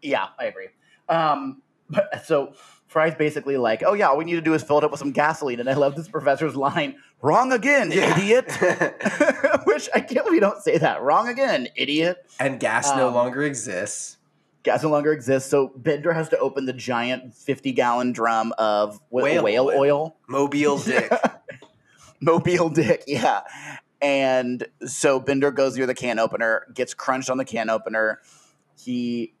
yeah, 0.00 0.28
I 0.38 0.46
agree. 0.46 0.68
Um, 1.08 1.62
but 1.92 2.24
so 2.26 2.54
Fry's 2.88 3.14
basically 3.14 3.56
like, 3.56 3.82
oh 3.86 3.94
yeah, 3.94 4.08
all 4.08 4.16
we 4.18 4.24
need 4.24 4.34
to 4.34 4.40
do 4.42 4.54
is 4.54 4.62
fill 4.62 4.78
it 4.78 4.84
up 4.84 4.90
with 4.90 4.98
some 4.98 5.12
gasoline, 5.12 5.60
and 5.60 5.68
I 5.70 5.74
love 5.74 5.94
this 5.94 6.08
professor's 6.08 6.56
line, 6.56 6.96
"Wrong 7.22 7.52
again, 7.52 7.90
Yeah. 7.92 8.18
idiot." 8.18 8.50
Which 9.66 9.88
I 9.94 10.00
can't 10.00 10.24
believe 10.26 10.34
you 10.34 10.40
don't 10.40 10.60
say 10.62 10.78
that. 10.78 11.00
Wrong 11.02 11.28
again, 11.28 11.68
idiot. 11.76 12.18
and 12.40 12.58
gas 12.60 12.88
no 12.96 13.08
Um, 13.08 13.14
longer 13.14 13.42
exists. 13.42 14.18
Gas 14.64 14.82
no 14.82 14.90
longer 14.90 15.12
exists, 15.12 15.50
so 15.50 15.72
Bender 15.76 16.12
has 16.12 16.28
to 16.28 16.38
open 16.38 16.66
the 16.66 16.72
giant 16.72 17.34
fifty-gallon 17.34 18.12
drum 18.12 18.52
of 18.58 18.96
wh- 19.08 19.14
Whale 19.14 19.42
whale, 19.44 19.66
oil. 19.68 19.78
oil. 19.78 20.16
Mobile 20.28 20.78
Dick. 20.84 21.10
Mobile 22.20 22.68
Dick, 22.68 23.04
yeah. 23.06 23.40
And 24.00 24.66
so 24.86 25.18
Bender 25.20 25.50
goes 25.50 25.76
near 25.76 25.86
the 25.86 25.94
can 25.94 26.18
opener, 26.18 26.66
gets 26.74 26.94
crunched 26.94 27.30
on 27.30 27.38
the 27.38 27.44
can 27.44 27.70
opener. 27.70 28.20
He 28.78 29.34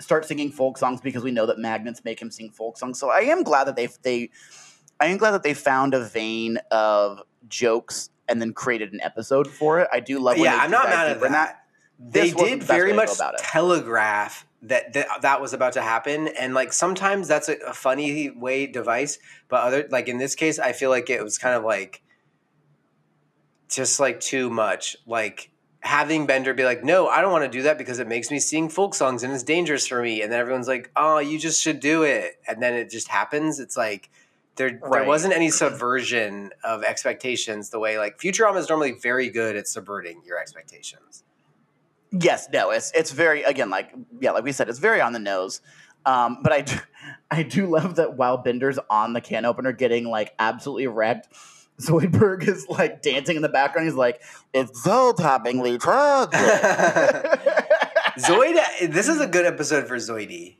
starts 0.00 0.28
singing 0.28 0.50
folk 0.50 0.78
songs 0.78 1.00
because 1.00 1.22
we 1.22 1.30
know 1.30 1.46
that 1.46 1.58
magnets 1.58 2.04
make 2.04 2.20
him 2.20 2.30
sing 2.30 2.50
folk 2.50 2.78
songs. 2.78 2.98
So 2.98 3.10
I 3.10 3.20
am 3.20 3.42
glad 3.42 3.64
that 3.64 3.76
they 3.76 3.88
they 4.02 4.30
I 5.00 5.06
am 5.06 5.18
glad 5.18 5.32
that 5.32 5.42
they 5.42 5.54
found 5.54 5.94
a 5.94 6.04
vein 6.04 6.58
of 6.70 7.22
jokes 7.48 8.10
and 8.28 8.40
then 8.40 8.52
created 8.52 8.92
an 8.92 9.00
episode 9.00 9.46
for 9.48 9.80
it. 9.80 9.88
I 9.92 10.00
do 10.00 10.18
love. 10.18 10.36
When 10.36 10.44
yeah, 10.44 10.56
they 10.56 10.62
I'm 10.62 10.70
do 10.70 10.76
not 10.76 10.84
mad 10.86 11.16
at 11.16 11.22
in 11.22 11.32
that. 11.32 11.62
They 11.98 12.30
did 12.30 12.60
the 12.60 12.66
very 12.66 12.92
much 12.92 13.10
telegraph 13.38 14.46
that, 14.62 14.92
that 14.92 15.22
that 15.22 15.40
was 15.40 15.54
about 15.54 15.74
to 15.74 15.82
happen, 15.82 16.28
and 16.28 16.52
like 16.52 16.72
sometimes 16.72 17.28
that's 17.28 17.48
a, 17.48 17.56
a 17.66 17.72
funny 17.72 18.30
way 18.30 18.66
device, 18.66 19.18
but 19.48 19.62
other 19.62 19.88
like 19.90 20.08
in 20.08 20.18
this 20.18 20.34
case, 20.34 20.58
I 20.58 20.72
feel 20.72 20.90
like 20.90 21.08
it 21.08 21.22
was 21.22 21.38
kind 21.38 21.54
of 21.54 21.64
like 21.64 22.02
just 23.68 23.98
like 23.98 24.20
too 24.20 24.50
much. 24.50 24.96
Like 25.06 25.50
having 25.86 26.26
Bender 26.26 26.52
be 26.52 26.64
like, 26.64 26.84
"No, 26.84 27.08
I 27.08 27.20
don't 27.22 27.32
want 27.32 27.44
to 27.44 27.50
do 27.50 27.62
that 27.62 27.78
because 27.78 27.98
it 27.98 28.08
makes 28.08 28.30
me 28.30 28.38
sing 28.38 28.68
folk 28.68 28.94
songs 28.94 29.22
and 29.22 29.32
it's 29.32 29.42
dangerous 29.42 29.86
for 29.86 30.02
me," 30.02 30.20
and 30.20 30.30
then 30.30 30.40
everyone's 30.40 30.68
like, 30.68 30.90
"Oh, 30.96 31.18
you 31.18 31.38
just 31.38 31.62
should 31.62 31.80
do 31.80 32.02
it," 32.02 32.38
and 32.46 32.62
then 32.62 32.74
it 32.74 32.90
just 32.90 33.08
happens. 33.08 33.60
It's 33.60 33.76
like. 33.76 34.10
There, 34.56 34.80
there 34.90 35.04
wasn't 35.04 35.34
any 35.34 35.50
subversion 35.50 36.50
of 36.64 36.82
expectations 36.82 37.68
the 37.68 37.78
way 37.78 37.98
like 37.98 38.16
Futurama 38.16 38.56
is 38.56 38.70
normally 38.70 38.92
very 38.92 39.28
good 39.28 39.54
at 39.54 39.68
subverting 39.68 40.22
your 40.24 40.38
expectations. 40.38 41.24
Yes, 42.10 42.48
no, 42.50 42.70
it's 42.70 42.90
it's 42.94 43.10
very 43.10 43.42
again 43.42 43.68
like 43.68 43.92
yeah, 44.18 44.30
like 44.30 44.44
we 44.44 44.52
said, 44.52 44.70
it's 44.70 44.78
very 44.78 45.02
on 45.02 45.12
the 45.12 45.18
nose. 45.18 45.60
Um, 46.06 46.38
but 46.42 46.52
I 46.52 46.60
do, 46.62 46.76
I 47.30 47.42
do 47.42 47.66
love 47.66 47.96
that 47.96 48.16
while 48.16 48.38
Bender's 48.38 48.78
on 48.88 49.12
the 49.12 49.20
can 49.20 49.44
opener 49.44 49.72
getting 49.72 50.04
like 50.06 50.32
absolutely 50.38 50.86
wrecked, 50.86 51.28
Zoidberg 51.80 52.46
is 52.48 52.66
like 52.68 53.02
dancing 53.02 53.36
in 53.36 53.42
the 53.42 53.48
background. 53.48 53.86
He's 53.88 53.96
like, 53.96 54.22
"It's 54.54 54.82
so 54.82 55.12
toppingly 55.12 55.78
tragic." 55.80 56.32
Zoid, 58.18 58.90
this 58.92 59.08
is 59.08 59.20
a 59.20 59.26
good 59.26 59.44
episode 59.44 59.86
for 59.86 59.96
Zoidie. 59.96 60.56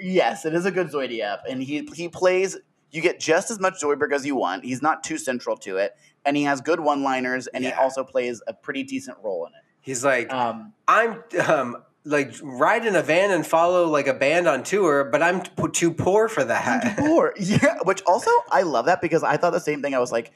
yes, 0.00 0.44
it 0.44 0.54
is 0.54 0.66
a 0.66 0.70
good 0.70 0.88
Zoidie 0.88 1.20
app, 1.20 1.40
and 1.48 1.62
he 1.62 1.88
he 1.94 2.08
plays. 2.08 2.56
You 2.90 3.02
get 3.02 3.20
just 3.20 3.50
as 3.50 3.60
much 3.60 3.74
Zoidberg 3.82 4.12
as 4.14 4.24
you 4.24 4.34
want. 4.34 4.64
He's 4.64 4.80
not 4.80 5.04
too 5.04 5.18
central 5.18 5.56
to 5.58 5.76
it, 5.76 5.94
and 6.24 6.36
he 6.38 6.44
has 6.44 6.62
good 6.62 6.80
one-liners, 6.80 7.46
and 7.48 7.62
he 7.62 7.70
also 7.70 8.02
plays 8.02 8.40
a 8.48 8.54
pretty 8.54 8.82
decent 8.82 9.18
role 9.22 9.44
in 9.46 9.52
it. 9.52 9.60
He's 9.82 10.02
like, 10.02 10.32
Um, 10.32 10.72
I'm 10.88 11.22
um, 11.46 11.82
like 12.08 12.34
ride 12.42 12.86
in 12.86 12.96
a 12.96 13.02
van 13.02 13.30
and 13.30 13.46
follow 13.46 13.86
like 13.86 14.06
a 14.06 14.14
band 14.14 14.48
on 14.48 14.62
tour, 14.62 15.04
but 15.04 15.22
I'm 15.22 15.42
t- 15.42 15.50
too 15.72 15.92
poor 15.92 16.28
for 16.28 16.44
that. 16.44 16.96
Poor. 16.98 17.34
Yeah, 17.38 17.78
which 17.84 18.02
also 18.06 18.30
I 18.50 18.62
love 18.62 18.86
that 18.86 19.00
because 19.00 19.22
I 19.22 19.36
thought 19.36 19.50
the 19.52 19.60
same 19.60 19.82
thing. 19.82 19.94
I 19.94 19.98
was 19.98 20.10
like, 20.12 20.32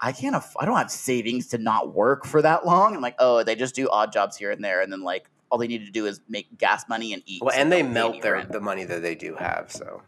I 0.00 0.12
can't. 0.12 0.34
Aff- 0.34 0.56
I 0.58 0.64
don't 0.64 0.76
have 0.76 0.90
savings 0.90 1.48
to 1.48 1.58
not 1.58 1.94
work 1.94 2.24
for 2.26 2.40
that 2.42 2.64
long. 2.66 2.94
And 2.94 3.02
like, 3.02 3.16
oh, 3.18 3.42
they 3.44 3.54
just 3.54 3.74
do 3.74 3.88
odd 3.90 4.12
jobs 4.12 4.36
here 4.36 4.50
and 4.50 4.64
there, 4.64 4.80
and 4.80 4.90
then 4.92 5.02
like 5.02 5.28
all 5.50 5.58
they 5.58 5.66
need 5.66 5.84
to 5.84 5.92
do 5.92 6.06
is 6.06 6.20
make 6.28 6.56
gas 6.58 6.88
money 6.88 7.12
and 7.12 7.22
eat. 7.26 7.42
well, 7.42 7.52
so 7.54 7.60
and 7.60 7.70
they 7.70 7.82
melt 7.82 8.22
their 8.22 8.34
rent. 8.34 8.52
the 8.52 8.60
money 8.60 8.84
that 8.84 9.02
they 9.02 9.14
do 9.14 9.34
have. 9.34 9.70
So 9.70 10.02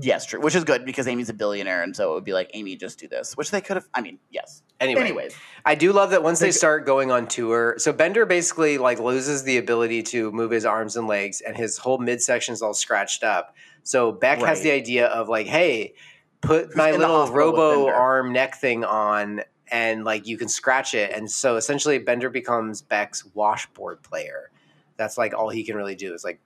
Yes, 0.00 0.24
true. 0.24 0.40
Which 0.40 0.54
is 0.54 0.64
good 0.64 0.86
because 0.86 1.06
Amy's 1.06 1.28
a 1.28 1.34
billionaire, 1.34 1.82
and 1.82 1.94
so 1.94 2.12
it 2.12 2.14
would 2.14 2.24
be 2.24 2.32
like, 2.32 2.50
Amy, 2.54 2.76
just 2.76 2.98
do 2.98 3.08
this. 3.08 3.36
Which 3.36 3.50
they 3.50 3.60
could 3.60 3.76
have. 3.76 3.86
I 3.92 4.00
mean, 4.00 4.18
yes. 4.30 4.62
anyway, 4.80 5.02
Anyways, 5.02 5.34
I 5.66 5.74
do 5.74 5.92
love 5.92 6.10
that 6.10 6.22
once 6.22 6.38
they 6.38 6.46
Like- 6.46 6.54
start 6.54 6.86
going 6.86 7.10
on 7.10 7.26
tour. 7.26 7.74
So 7.78 7.92
Bender 7.92 8.24
basically 8.24 8.78
like 8.78 8.98
loses 8.98 9.42
the 9.44 9.58
ability 9.58 10.02
to 10.04 10.32
move 10.32 10.50
his 10.50 10.64
arms 10.64 10.96
and 10.96 11.06
legs, 11.06 11.42
and 11.42 11.56
his 11.56 11.76
whole 11.76 11.98
midsection 11.98 12.54
is 12.54 12.62
all 12.62 12.72
scratched 12.74 13.22
up. 13.22 13.54
So 13.82 14.12
Beck 14.12 14.38
has 14.40 14.62
the 14.62 14.70
idea 14.70 15.08
of 15.08 15.28
like, 15.28 15.46
hey, 15.46 15.94
put 16.40 16.66
Who's 16.68 16.76
my 16.76 16.92
little 16.92 17.26
robo 17.30 17.86
arm 17.88 18.32
neck 18.32 18.54
thing 18.56 18.84
on, 18.84 19.42
and 19.70 20.04
like 20.04 20.26
you 20.26 20.38
can 20.38 20.48
scratch 20.48 20.94
it. 20.94 21.12
And 21.12 21.30
so 21.30 21.56
essentially, 21.56 21.98
Bender 21.98 22.30
becomes 22.30 22.80
Beck's 22.80 23.26
washboard 23.34 24.02
player. 24.02 24.50
That's 24.96 25.18
like 25.18 25.34
all 25.34 25.50
he 25.50 25.64
can 25.64 25.76
really 25.76 25.96
do 25.96 26.14
is 26.14 26.24
like 26.24 26.40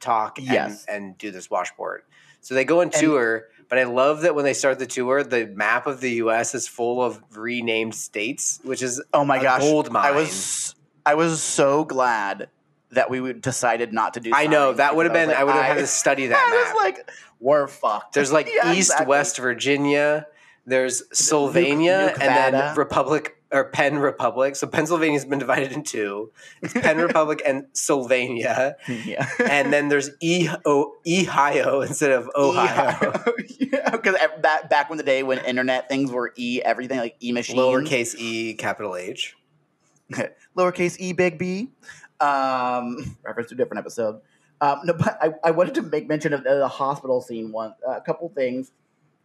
talk 0.00 0.38
and, 0.38 0.46
Yes. 0.48 0.84
and 0.88 1.16
do 1.16 1.30
this 1.30 1.48
washboard. 1.48 2.02
So 2.40 2.54
they 2.54 2.64
go 2.64 2.80
on 2.80 2.90
tour, 2.90 3.46
but 3.68 3.78
I 3.78 3.84
love 3.84 4.22
that 4.22 4.34
when 4.34 4.44
they 4.44 4.54
start 4.54 4.78
the 4.78 4.86
tour, 4.86 5.22
the 5.22 5.46
map 5.46 5.86
of 5.86 6.00
the 6.00 6.12
U.S. 6.12 6.54
is 6.54 6.66
full 6.66 7.02
of 7.02 7.22
renamed 7.36 7.94
states, 7.94 8.60
which 8.62 8.82
is 8.82 9.02
oh 9.12 9.24
my 9.24 9.42
gosh, 9.42 9.60
gold 9.60 9.90
mine. 9.90 10.06
I 10.06 10.10
was 10.12 10.74
I 11.04 11.14
was 11.14 11.42
so 11.42 11.84
glad 11.84 12.48
that 12.90 13.10
we 13.10 13.32
decided 13.34 13.92
not 13.92 14.14
to 14.14 14.20
do. 14.20 14.30
That. 14.30 14.36
I 14.38 14.46
know 14.46 14.72
that 14.72 14.96
would 14.96 15.06
have 15.06 15.12
been. 15.12 15.30
I 15.30 15.44
would 15.44 15.54
have 15.54 15.64
had 15.64 15.74
to 15.78 15.86
study 15.86 16.26
that 16.28 16.36
I 16.36 16.50
map. 16.50 16.74
was 16.74 16.82
like, 16.82 17.10
we're 17.40 17.66
fucked. 17.66 18.14
There's 18.14 18.32
like 18.32 18.48
Yeah, 18.54 18.72
East 18.72 18.90
exactly. 18.90 19.06
West 19.06 19.38
Virginia. 19.38 20.26
There's 20.66 21.02
Sylvania, 21.12 22.14
and 22.20 22.54
then 22.54 22.76
Republic 22.76 23.37
or 23.50 23.70
Penn 23.70 23.98
Republic. 23.98 24.56
So 24.56 24.66
Pennsylvania's 24.66 25.24
been 25.24 25.38
divided 25.38 25.72
in 25.72 25.82
two. 25.82 26.32
It's 26.62 26.72
Penn 26.72 26.98
Republic 27.06 27.42
and 27.46 27.66
Sylvania. 27.72 28.76
yeah. 28.88 29.28
And 29.48 29.72
then 29.72 29.88
there's 29.88 30.10
E 30.20 30.48
O 30.64 30.94
Ohio 31.06 31.80
instead 31.80 32.12
of 32.12 32.30
Ohio. 32.34 33.24
yeah, 33.58 33.90
because 33.90 34.16
back 34.42 34.68
back 34.68 34.88
when 34.90 34.98
the 34.98 35.04
day 35.04 35.22
when 35.22 35.38
internet 35.44 35.88
things 35.88 36.10
were 36.10 36.32
e 36.36 36.60
everything 36.64 36.98
like 36.98 37.16
e 37.22 37.32
machine, 37.32 37.56
Lowercase 37.56 38.14
e, 38.18 38.54
capital 38.54 38.96
H. 38.96 39.34
lowercase 40.56 40.96
e 40.98 41.12
big 41.12 41.38
b. 41.38 41.70
Um, 42.20 43.16
reference 43.22 43.50
to 43.50 43.54
a 43.54 43.58
different 43.58 43.78
episode. 43.80 44.20
Um, 44.60 44.80
no, 44.84 44.92
but 44.94 45.16
I, 45.22 45.30
I 45.44 45.50
wanted 45.52 45.74
to 45.74 45.82
make 45.82 46.08
mention 46.08 46.32
of 46.32 46.42
the 46.42 46.66
hospital 46.66 47.20
scene 47.20 47.52
one. 47.52 47.74
uh, 47.86 47.92
a 47.92 48.00
couple 48.00 48.28
things 48.30 48.72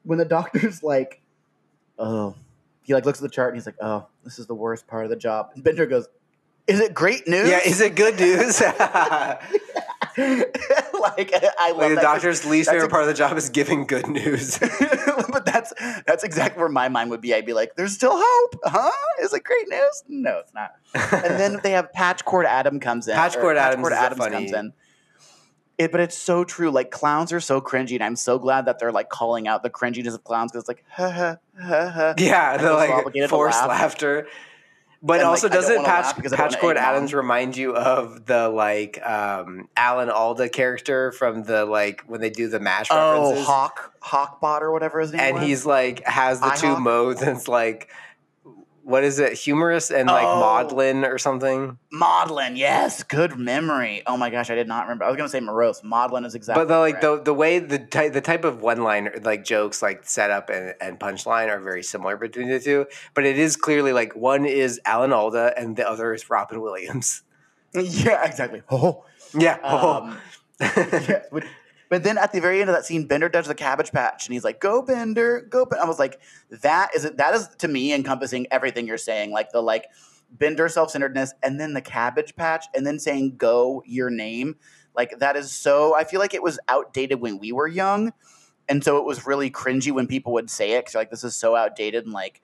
when 0.04 0.20
the 0.20 0.26
doctor's 0.26 0.84
like, 0.84 1.22
oh, 1.98 2.36
he 2.84 2.94
like 2.94 3.06
looks 3.06 3.20
at 3.20 3.24
the 3.24 3.30
chart 3.30 3.50
and 3.50 3.58
he's 3.58 3.66
like, 3.66 3.78
oh, 3.82 4.08
this 4.24 4.40
is 4.40 4.48
the 4.48 4.56
worst 4.56 4.88
part 4.88 5.06
of 5.06 5.10
the 5.10 5.16
job. 5.16 5.52
And 5.56 5.64
Bender 5.64 5.86
goes, 5.86 6.08
is 6.68 6.80
it 6.80 6.94
great 6.94 7.28
news? 7.28 7.50
Yeah, 7.50 7.60
is 7.66 7.82
it 7.82 7.96
good 7.96 8.18
news? 8.20 8.62
like 8.62 8.72
like 10.18 11.34
I 11.60 11.72
love 11.72 11.90
the 11.90 11.96
that. 11.96 12.02
doctor's 12.02 12.46
least 12.46 12.68
That's 12.68 12.76
favorite 12.76 12.92
part 12.92 13.04
of 13.04 13.08
the 13.08 13.14
job 13.14 13.36
is 13.36 13.50
giving 13.50 13.86
good 13.86 14.08
news. 14.08 14.60
but 15.30 15.46
that's 15.46 15.74
that's 16.06 16.24
exactly 16.24 16.60
where 16.60 16.70
my 16.70 16.88
mind 16.88 17.10
would 17.10 17.20
be. 17.20 17.34
I'd 17.34 17.46
be 17.46 17.54
like, 17.54 17.76
"There's 17.76 17.94
still 17.94 18.14
hope, 18.16 18.56
huh? 18.64 18.92
Is 19.22 19.34
it 19.34 19.44
great 19.44 19.68
news? 19.70 20.04
No, 20.08 20.40
it's 20.40 20.54
not." 20.54 20.72
And 20.94 21.40
then 21.40 21.60
they 21.64 21.72
have 21.72 21.92
Patchcord 21.92 22.46
Adam 22.46 22.80
comes 22.80 23.08
in. 23.08 23.16
Patchcord 23.16 23.44
or 23.44 23.56
Adams 23.58 23.88
is 23.88 23.94
Adams 23.94 24.28
comes 24.28 24.54
in. 24.54 24.74
It, 25.78 25.92
but 25.92 26.02
it's 26.02 26.18
so 26.18 26.44
true. 26.44 26.70
Like 26.70 26.92
clowns 26.92 27.34
are 27.34 27.40
so 27.40 27.60
cringy, 27.60 27.96
and 27.96 28.04
I'm 28.04 28.16
so 28.16 28.38
glad 28.38 28.66
that 28.66 28.78
they're 28.80 28.92
like 28.92 29.10
calling 29.10 29.48
out 29.48 29.64
the 29.64 29.70
cringiness 29.72 30.14
of 30.14 30.24
clowns 30.24 30.52
because 30.52 30.64
it's 30.64 30.68
like, 30.70 30.84
ha 30.90 31.10
ha 31.10 31.38
ha 31.60 31.90
ha. 31.90 32.14
yeah, 32.18 32.52
I 32.52 32.58
the 32.58 32.74
like 32.74 33.30
forced 33.30 33.60
laugh. 33.60 33.70
laughter. 33.70 34.28
But 35.06 35.20
And, 35.20 35.24
also, 35.28 35.48
I 35.48 35.50
don't 35.50 35.62
doesn't 35.62 35.84
Patch, 35.84 36.06
laugh 36.06 36.16
because 36.16 36.32
I 36.32 36.38
don't 36.38 36.52
Patchcord 36.54 36.72
egg 36.78 36.84
mom. 36.84 36.96
Adams 36.96 37.14
remind 37.14 37.58
you 37.58 37.76
of 37.76 38.26
the 38.26 38.48
like 38.48 39.06
um, 39.06 39.68
Alan 39.76 40.10
Alda 40.10 40.48
character 40.48 41.12
from 41.12 41.44
the 41.44 41.66
like 41.66 42.04
when 42.08 42.22
they 42.22 42.30
do 42.30 42.48
the 42.48 42.60
Mash 42.62 42.88
Oh, 42.90 43.22
references? 43.24 43.46
Hawk 43.48 43.94
Hawkbot 44.02 44.62
or 44.62 44.72
whatever 44.72 45.02
his 45.02 45.12
name 45.12 45.20
and 45.22 45.36
was. 45.40 45.44
he's 45.46 45.66
like 45.66 46.06
has 46.06 46.40
the 46.40 46.50
two 46.52 46.68
IHOP? 46.68 46.82
modes 46.82 47.22
and 47.22 47.36
it's 47.36 47.50
like 47.50 47.90
what 48.84 49.04
is 49.04 49.18
it 49.20 49.34
humorous 49.34 49.92
and 49.92 50.08
like 50.10 50.26
Oh. 50.26 50.40
maudlin 50.40 51.06
or 51.06 51.18
something 51.18 51.78
Maudlin. 51.92 52.56
Yes, 52.56 53.04
good 53.04 53.38
memory. 53.38 54.02
Oh 54.08 54.18
my 54.18 54.30
gosh, 54.32 54.50
I 54.50 54.56
did 54.56 54.68
not 54.68 54.84
remember. 54.84 55.06
I 55.06 55.10
was 55.10 55.16
gonna 55.18 55.30
say 55.30 55.40
morose. 55.40 55.84
Maudlin 55.84 56.26
is 56.26 56.34
exactly. 56.36 56.66
but 56.66 56.68
the 56.74 56.80
like 56.80 57.00
correct. 57.02 57.26
the 57.26 57.32
the 57.32 57.34
way 57.34 57.60
the 57.60 57.80
type 57.80 58.14
the 58.14 58.22
type 58.22 58.44
of 58.44 58.62
one 58.62 58.84
liner 58.84 59.14
like 59.24 59.44
jokes 59.46 59.82
like 59.82 60.04
setup 60.06 60.50
and, 60.50 60.74
and 60.82 61.00
punchline 61.00 61.50
are 61.50 61.60
very 61.60 61.84
similar 61.84 62.18
between 62.18 62.50
the 62.50 62.60
two 62.60 62.86
but 63.14 63.26
it 63.26 63.38
is 63.38 63.56
clearly 63.56 63.94
like 63.94 64.16
one 64.16 64.44
is 64.46 64.82
alan 64.86 65.14
alda 65.14 65.54
and 65.58 65.76
the 65.78 65.88
other 65.88 66.14
is 66.14 66.30
robin 66.30 66.60
williams 66.62 67.22
yeah, 67.74 68.26
exactly. 68.26 68.62
Oh. 68.70 69.06
yeah 69.38 69.58
Um, 69.64 70.18
yeah, 70.60 71.22
but, 71.90 72.04
then 72.04 72.18
at 72.18 72.32
the 72.32 72.42
very 72.42 72.62
end 72.62 72.70
of 72.70 72.76
that 72.76 72.86
scene, 72.86 73.06
Bender 73.08 73.30
does 73.30 73.48
the 73.48 73.56
cabbage 73.56 73.92
patch, 73.92 74.26
and 74.28 74.34
he's 74.34 74.44
like, 74.44 74.60
"Go 74.60 74.82
Bender, 74.82 75.42
go!" 75.42 75.66
Ben-" 75.66 75.80
I 75.80 75.86
was 75.86 76.00
like, 76.00 76.20
"That 76.50 76.90
is 76.96 77.10
that 77.10 77.34
is 77.36 77.50
to 77.60 77.68
me 77.68 77.94
encompassing 77.94 78.48
everything 78.52 78.88
you're 78.88 78.98
saying, 78.98 79.32
like 79.32 79.52
the 79.52 79.62
like 79.62 79.88
Bender 80.32 80.68
self 80.70 80.92
centeredness, 80.92 81.34
and 81.44 81.60
then 81.60 81.74
the 81.74 81.82
cabbage 81.82 82.36
patch, 82.36 82.66
and 82.74 82.86
then 82.86 83.00
saying 83.00 83.38
"Go 83.38 83.84
your 83.86 84.10
name." 84.10 84.56
Like 84.96 85.20
that 85.20 85.36
is 85.36 85.52
so. 85.52 85.96
I 85.96 86.04
feel 86.04 86.20
like 86.20 86.34
it 86.34 86.44
was 86.44 86.60
outdated 86.68 87.22
when 87.22 87.40
we 87.40 87.52
were 87.52 87.68
young, 87.68 88.14
and 88.70 88.84
so 88.84 88.98
it 88.98 89.06
was 89.06 89.26
really 89.28 89.52
cringy 89.52 89.92
when 89.92 90.08
people 90.08 90.34
would 90.34 90.50
say 90.50 90.72
it. 90.74 90.86
Cause 90.86 90.96
like 90.96 91.12
this 91.12 91.24
is 91.24 91.36
so 91.36 91.56
outdated, 91.56 92.06
and 92.06 92.14
like 92.14 92.42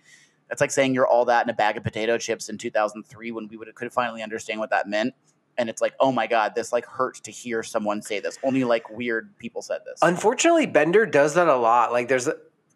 that's 0.48 0.62
like 0.62 0.72
saying 0.72 0.94
you're 0.94 1.08
all 1.08 1.26
that 1.26 1.46
in 1.46 1.50
a 1.50 1.54
bag 1.54 1.78
of 1.78 1.84
potato 1.84 2.18
chips 2.18 2.50
in 2.50 2.58
2003 2.58 3.32
when 3.32 3.48
we 3.48 3.58
would 3.58 3.74
could 3.76 3.94
finally 3.94 4.22
understand 4.24 4.60
what 4.60 4.72
that 4.72 4.88
meant 4.88 5.14
and 5.60 5.70
it's 5.70 5.82
like 5.82 5.94
oh 6.00 6.12
my 6.12 6.26
god 6.26 6.56
this 6.56 6.74
like 6.74 6.86
hurts 6.86 7.20
to 7.20 7.32
hear 7.32 7.62
someone 7.62 8.02
say 8.02 8.20
this. 8.20 8.40
Only 8.44 8.64
like 8.64 8.90
weird 8.90 9.38
people 9.38 9.62
said 9.62 9.82
this. 9.86 10.00
Unfortunately 10.02 10.66
bender 10.66 11.06
does 11.06 11.36
that 11.36 11.48
a 11.48 11.56
lot. 11.56 11.92
Like 11.92 12.08
there's 12.08 12.28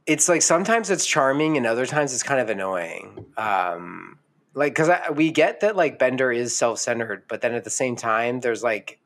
it's 0.06 0.30
like 0.30 0.44
sometimes 0.44 0.92
it's 0.92 1.06
charming 1.06 1.58
and 1.58 1.66
other 1.66 1.88
times 1.88 2.14
it's 2.14 2.24
kind 2.24 2.42
of 2.42 2.50
annoying. 2.50 3.26
Um 3.38 4.20
like 4.54 4.76
because 4.76 4.90
we 5.16 5.32
get 5.32 5.62
that 5.62 5.76
like 5.76 6.00
bender 6.00 6.32
is 6.32 6.56
self-centered 6.56 7.24
but 7.28 7.42
then 7.42 7.54
at 7.54 7.64
the 7.64 7.70
same 7.70 7.96
time 7.96 8.40
there's 8.40 8.64
like 8.64 9.00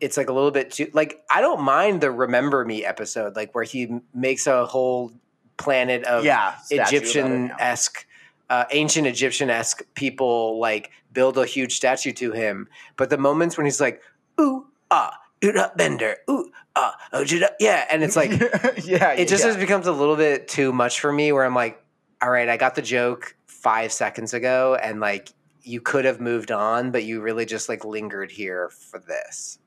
it's 0.00 0.16
like 0.16 0.28
a 0.28 0.32
little 0.32 0.50
bit 0.50 0.70
too 0.70 0.90
like 0.92 1.22
i 1.30 1.40
don't 1.40 1.62
mind 1.62 2.00
the 2.00 2.10
remember 2.10 2.64
me 2.64 2.84
episode 2.84 3.36
like 3.36 3.54
where 3.54 3.64
he 3.64 4.00
makes 4.12 4.46
a 4.46 4.66
whole 4.66 5.12
planet 5.56 6.04
of 6.04 6.24
yeah 6.24 6.56
statue 6.56 6.76
about 6.76 6.92
it, 6.92 6.96
egyptian 6.96 7.52
esque 7.58 8.06
uh, 8.50 8.64
ancient 8.72 9.06
egyptian 9.06 9.48
esque 9.48 9.82
people 9.94 10.58
like 10.60 10.90
build 11.14 11.38
a 11.38 11.46
huge 11.46 11.74
statue 11.74 12.12
to 12.12 12.32
him 12.32 12.68
but 12.96 13.08
the 13.08 13.18
moments 13.18 13.56
when 13.56 13.64
he's 13.64 13.80
like 13.80 14.02
ooh 14.40 14.66
ah 14.90 15.16
ooh, 15.44 15.52
bender 15.76 16.16
ooh 16.28 16.50
ah 16.76 16.94
oh, 17.12 17.24
judah," 17.24 17.50
yeah 17.60 17.84
and 17.90 18.02
it's 18.02 18.16
like 18.16 18.30
yeah 18.84 19.12
it 19.12 19.28
just 19.28 19.42
yeah. 19.42 19.50
has 19.50 19.56
becomes 19.56 19.86
a 19.86 19.92
little 19.92 20.16
bit 20.16 20.48
too 20.48 20.72
much 20.72 21.00
for 21.00 21.12
me 21.12 21.32
where 21.32 21.44
I'm 21.44 21.54
like, 21.54 21.82
all 22.22 22.30
right, 22.30 22.48
I 22.48 22.56
got 22.56 22.74
the 22.74 22.82
joke 22.82 23.36
five 23.46 23.92
seconds 23.92 24.34
ago 24.34 24.78
and 24.82 25.00
like 25.00 25.30
you 25.62 25.80
could 25.80 26.04
have 26.04 26.20
moved 26.20 26.50
on, 26.50 26.90
but 26.90 27.04
you 27.04 27.20
really 27.20 27.46
just 27.46 27.68
like 27.68 27.84
lingered 27.84 28.30
here 28.30 28.70
for 28.70 28.98
this. 29.00 29.58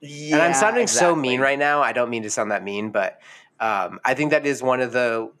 Yeah, 0.00 0.36
and 0.36 0.42
I'm 0.42 0.54
sounding 0.54 0.86
so 0.86 1.14
mean 1.14 1.40
right 1.40 1.58
now. 1.58 1.80
I 1.80 1.92
don't 1.92 2.10
mean 2.10 2.22
to 2.24 2.30
sound 2.30 2.50
that 2.50 2.62
mean, 2.62 2.90
but 2.90 3.20
um, 3.60 3.98
I 4.04 4.14
think 4.14 4.30
that 4.32 4.46
is 4.46 4.62
one 4.62 4.80
of 4.80 4.92
the 4.92 5.32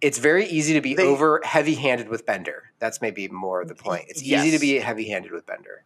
it's 0.00 0.18
very 0.18 0.46
easy 0.46 0.72
to 0.74 0.80
be 0.80 0.94
They- 0.94 1.04
over 1.06 1.40
heavy 1.44 1.74
handed 1.74 2.08
with 2.08 2.24
Bender. 2.26 2.70
That's 2.78 3.00
maybe 3.00 3.28
more 3.28 3.60
of 3.60 3.68
the 3.68 3.74
point. 3.74 4.06
It's 4.08 4.22
easy 4.22 4.50
to 4.52 4.58
be 4.58 4.78
heavy 4.78 5.08
handed 5.08 5.32
with 5.32 5.46
Bender. 5.46 5.84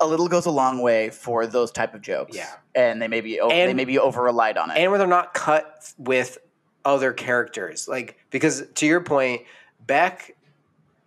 a 0.00 0.06
little 0.06 0.26
goes 0.26 0.46
a 0.46 0.50
long 0.50 0.80
way 0.80 1.10
for 1.10 1.46
those 1.46 1.70
type 1.70 1.94
of 1.94 2.00
jokes 2.00 2.36
Yeah. 2.36 2.50
and 2.74 3.00
they 3.00 3.06
may 3.06 3.20
be 3.20 3.38
o- 3.38 3.48
they 3.48 3.72
may 3.72 3.84
be 3.84 4.00
over 4.00 4.20
relied 4.20 4.58
on 4.58 4.68
it 4.72 4.76
and 4.76 4.90
where 4.90 4.98
they're 4.98 5.06
not 5.06 5.32
cut 5.32 5.92
with 5.96 6.38
other 6.84 7.12
characters. 7.12 7.86
Like 7.86 8.18
because 8.30 8.64
to 8.74 8.84
your 8.86 9.00
point, 9.00 9.42
Beck, 9.86 10.34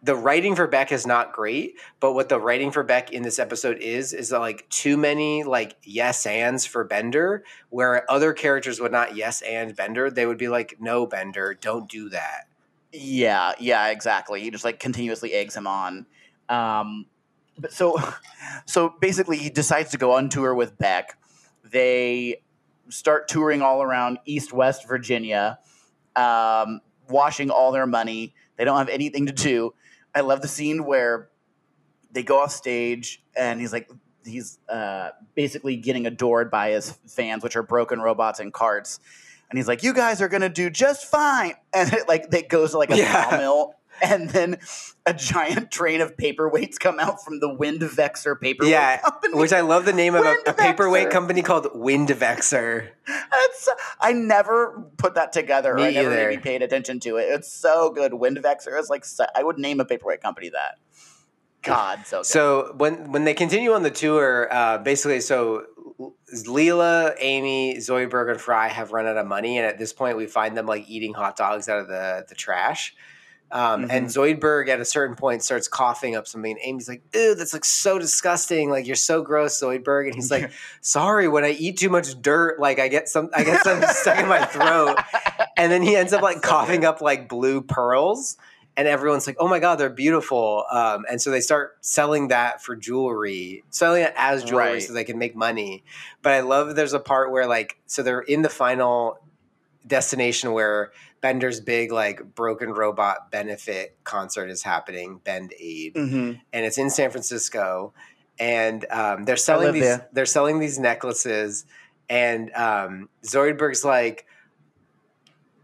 the 0.06 0.16
writing 0.16 0.56
for 0.56 0.68
Beck 0.68 0.92
is 0.92 1.08
not 1.08 1.34
great, 1.34 1.78
but 2.00 2.14
what 2.14 2.30
the 2.30 2.40
writing 2.40 2.70
for 2.70 2.84
Beck 2.84 3.12
in 3.12 3.24
this 3.24 3.40
episode 3.40 3.80
is 3.80 4.14
is 4.14 4.32
like 4.32 4.70
too 4.70 4.98
many 4.98 5.44
like 5.44 5.78
yes 5.84 6.28
ands 6.28 6.64
for 6.64 6.84
Bender, 6.84 7.44
where 7.70 8.10
other 8.10 8.32
characters 8.32 8.80
would 8.80 8.92
not 8.92 9.16
yes 9.16 9.42
and 9.42 9.76
Bender. 9.76 10.12
They 10.12 10.28
would 10.28 10.38
be 10.38 10.48
like, 10.48 10.78
no, 10.80 11.08
Bender, 11.08 11.56
don't 11.60 11.90
do 11.90 12.10
that. 12.10 12.48
Yeah, 12.92 13.54
yeah, 13.60 13.88
exactly. 13.88 14.42
He 14.42 14.52
just 14.52 14.64
like 14.64 14.80
continuously 14.80 15.34
eggs 15.34 15.56
him 15.56 15.66
on. 15.66 16.06
Um, 16.50 17.08
but 17.58 17.74
so, 17.74 17.98
so 18.68 18.94
basically, 19.02 19.38
he 19.38 19.50
decides 19.50 19.90
to 19.92 19.98
go 19.98 20.12
on 20.12 20.30
tour 20.30 20.54
with 20.54 20.78
Beck. 20.78 21.18
They 21.64 22.44
start 22.90 23.28
touring 23.28 23.64
all 23.64 23.82
around 23.82 24.20
East 24.26 24.54
West 24.54 24.88
Virginia, 24.88 25.58
um, 26.16 26.82
washing 27.10 27.50
all 27.50 27.72
their 27.72 27.88
money. 27.88 28.36
They 28.58 28.66
don't 28.66 28.78
have 28.78 28.90
anything 28.90 29.26
to 29.26 29.34
do. 29.34 29.74
I 30.16 30.22
love 30.22 30.42
the 30.42 30.48
scene 30.48 30.86
where 30.86 31.30
they 32.12 32.24
go 32.24 32.40
off 32.42 32.52
stage 32.52 33.22
and 33.36 33.60
he's 33.60 33.74
like, 33.74 33.90
he's 34.26 34.58
uh, 34.70 35.10
basically 35.36 35.76
getting 35.76 36.08
adored 36.08 36.50
by 36.50 36.72
his 36.72 36.92
fans, 37.08 37.44
which 37.44 37.56
are 37.56 37.64
broken 37.64 38.00
robots 38.00 38.40
and 38.40 38.52
carts. 38.54 39.00
And 39.50 39.60
he's 39.60 39.68
like, 39.68 39.84
"You 39.84 39.94
guys 39.94 40.22
are 40.24 40.28
gonna 40.28 40.50
do 40.50 40.72
just 40.72 41.06
fine." 41.06 41.54
And 41.74 41.94
it, 41.94 42.08
like, 42.08 42.32
they 42.32 42.42
goes 42.42 42.72
to 42.72 42.78
like 42.80 42.90
a 42.90 42.98
Yeah. 42.98 43.30
sawmill, 43.30 43.76
and 44.02 44.30
then 44.30 44.58
a 45.06 45.14
giant 45.14 45.72
train 45.72 46.02
of 46.02 46.18
paperweights 46.18 46.80
come 46.80 47.00
out 47.00 47.24
from 47.24 47.40
the 47.40 47.54
Wind 47.54 47.82
Vexer 47.82 48.40
paperweight 48.40 48.72
yeah, 48.72 48.98
company. 48.98 49.36
which 49.36 49.54
I 49.54 49.62
love 49.62 49.86
the 49.86 49.94
name 49.94 50.16
of 50.16 50.26
a, 50.26 50.36
a 50.48 50.54
paperweight 50.54 51.10
company 51.10 51.42
called 51.42 51.66
Windvexer. 51.66 52.90
That's, 53.08 53.70
I 54.00 54.14
never 54.14 54.90
put 54.98 55.16
that 55.16 55.32
together. 55.32 55.74
Me 55.76 55.84
I 55.84 55.92
never 55.92 56.12
either. 56.12 56.30
maybe 56.30 56.42
paid 56.42 56.62
attention 56.62 57.00
to 57.02 57.18
it. 57.18 57.24
It's 57.24 57.52
so 57.52 57.92
good. 57.92 58.14
Wind 58.14 58.38
Vexer 58.38 58.80
is 58.80 58.90
like 58.90 59.06
I 59.36 59.44
would 59.44 59.58
name 59.58 59.80
a 59.80 59.86
paperweight 59.86 60.22
company 60.22 60.50
that. 60.50 60.76
God, 61.62 62.06
so 62.06 62.20
good. 62.20 62.26
So 62.26 62.74
when 62.78 63.12
when 63.12 63.24
they 63.24 63.34
continue 63.34 63.74
on 63.74 63.84
the 63.84 63.92
tour, 63.92 64.48
uh, 64.52 64.78
basically, 64.80 65.20
so 65.20 65.66
Leela, 66.46 67.16
Amy, 67.20 67.78
Zoidberg, 67.78 68.32
and 68.32 68.42
Fry 68.42 68.68
have 68.68 68.92
run 68.92 69.08
out 69.08 69.18
of 69.18 69.26
money, 69.26 69.58
and 69.58 69.66
at 69.66 69.80
this 69.80 69.94
point, 69.94 70.18
we 70.18 70.28
find 70.28 70.56
them 70.56 70.66
like 70.66 70.88
eating 70.88 71.14
hot 71.14 71.36
dogs 71.36 71.68
out 71.70 71.80
of 71.80 71.88
the 71.88 72.26
the 72.28 72.36
trash. 72.36 72.96
Um, 73.52 73.88
And 73.90 74.08
Zoidberg 74.08 74.68
at 74.70 74.80
a 74.80 74.86
certain 74.86 75.16
point 75.16 75.44
starts 75.44 75.68
coughing 75.68 76.16
up 76.16 76.28
something, 76.28 76.52
and 76.52 76.60
Amy's 76.64 76.90
like, 76.90 77.04
"Ew, 77.14 77.36
that's 77.36 77.54
like 77.54 77.64
so 77.64 77.98
disgusting! 78.00 78.70
Like 78.70 78.88
you're 78.88 78.96
so 78.96 79.22
gross, 79.22 79.62
Zoidberg." 79.62 80.08
And 80.08 80.16
he's 80.16 80.32
like, 80.32 80.52
"Sorry, 80.82 81.28
when 81.28 81.44
I 81.46 81.52
eat 81.52 81.78
too 81.78 81.90
much 81.90 82.20
dirt, 82.22 82.60
like 82.60 82.80
I 82.80 82.88
get 82.88 83.08
some, 83.08 83.30
I 83.36 83.44
get 83.44 83.64
some 83.64 83.82
stuck 83.90 84.20
in 84.20 84.28
my 84.28 84.44
throat." 84.46 84.98
And 85.58 85.72
then 85.72 85.84
he 85.84 85.96
ends 85.96 86.12
up 86.12 86.22
like 86.22 86.42
coughing 86.42 86.84
up 86.86 87.02
like 87.02 87.30
blue 87.30 87.62
pearls 87.62 88.36
and 88.78 88.90
everyone's 88.90 89.26
like, 89.26 89.38
"Oh 89.40 89.48
my 89.48 89.60
god, 89.60 89.76
they're 89.78 89.90
beautiful!" 89.90 90.66
Um, 90.70 91.06
and 91.10 91.22
so 91.22 91.32
they 91.32 91.40
start 91.40 91.78
selling 91.82 92.28
that 92.30 92.62
for 92.62 92.76
jewelry, 92.76 93.64
selling 93.70 94.04
it 94.04 94.14
as 94.18 94.44
jewelry 94.44 94.66
Right. 94.74 94.84
so 94.84 94.92
they 94.92 95.06
can 95.06 95.18
make 95.18 95.34
money. 95.36 95.84
But 96.22 96.34
I 96.34 96.42
love 96.42 96.76
there's 96.76 96.92
a 96.94 97.00
part 97.00 97.32
where 97.32 97.46
like, 97.48 97.78
so 97.86 98.04
they're 98.04 98.20
in 98.22 98.42
the 98.42 98.50
final. 98.50 99.20
Destination 99.88 100.52
where 100.54 100.92
Bender's 101.22 101.60
big 101.60 101.92
like 101.92 102.36
broken 102.36 102.72
robot 102.72 103.32
benefit 103.32 103.98
concert 104.04 104.50
is 104.50 104.64
happening, 104.64 105.20
Bend 105.24 105.54
Aid, 105.60 105.96
Mm-hmm. 105.96 106.32
and 106.54 106.66
it's 106.66 106.78
in 106.78 106.90
San 106.90 107.10
Francisco, 107.12 107.94
and 108.40 108.86
um, 108.92 109.26
they're 109.26 109.38
selling 109.38 109.74
these 109.74 109.84
there. 109.84 110.08
they're 110.14 110.26
selling 110.26 110.60
these 110.60 110.78
necklaces, 110.80 111.66
and 112.10 112.52
um, 112.54 113.10
Zoidberg's 113.24 113.84
like. 113.86 114.26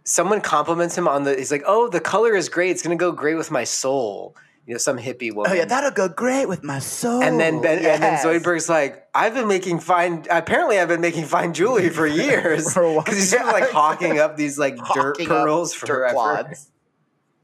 Someone 0.03 0.41
compliments 0.41 0.97
him 0.97 1.07
on 1.07 1.23
the. 1.23 1.35
He's 1.35 1.51
like, 1.51 1.61
"Oh, 1.67 1.87
the 1.87 1.99
color 1.99 2.35
is 2.35 2.49
great. 2.49 2.71
It's 2.71 2.81
gonna 2.81 2.95
go 2.95 3.11
great 3.11 3.35
with 3.35 3.51
my 3.51 3.63
soul." 3.63 4.35
You 4.65 4.75
know, 4.75 4.77
some 4.77 4.97
hippie 4.97 5.33
woman. 5.33 5.51
Oh 5.51 5.55
yeah, 5.55 5.65
that'll 5.65 5.91
go 5.91 6.07
great 6.07 6.47
with 6.47 6.63
my 6.63 6.79
soul. 6.79 7.21
And 7.23 7.39
then 7.39 7.61
ben, 7.61 7.83
and 7.83 8.01
then 8.01 8.23
Zoidberg's 8.23 8.69
like, 8.69 9.07
I've 9.13 9.33
been 9.33 9.47
making 9.47 9.79
fine. 9.79 10.25
Apparently, 10.29 10.79
I've 10.79 10.87
been 10.87 11.01
making 11.01 11.25
fine 11.25 11.53
jewelry 11.53 11.89
for 11.89 12.05
years 12.25 12.71
For 12.71 12.83
a 12.83 12.95
because 12.97 13.15
he's 13.15 13.31
sort 13.31 13.41
of 13.41 13.51
like 13.53 13.69
hawking 13.71 14.19
up 14.19 14.37
these 14.37 14.59
like 14.59 14.77
dirt 14.93 15.17
pearls 15.19 15.73
dirt 15.73 15.87
forever. 15.87 16.13
clods. 16.13 16.71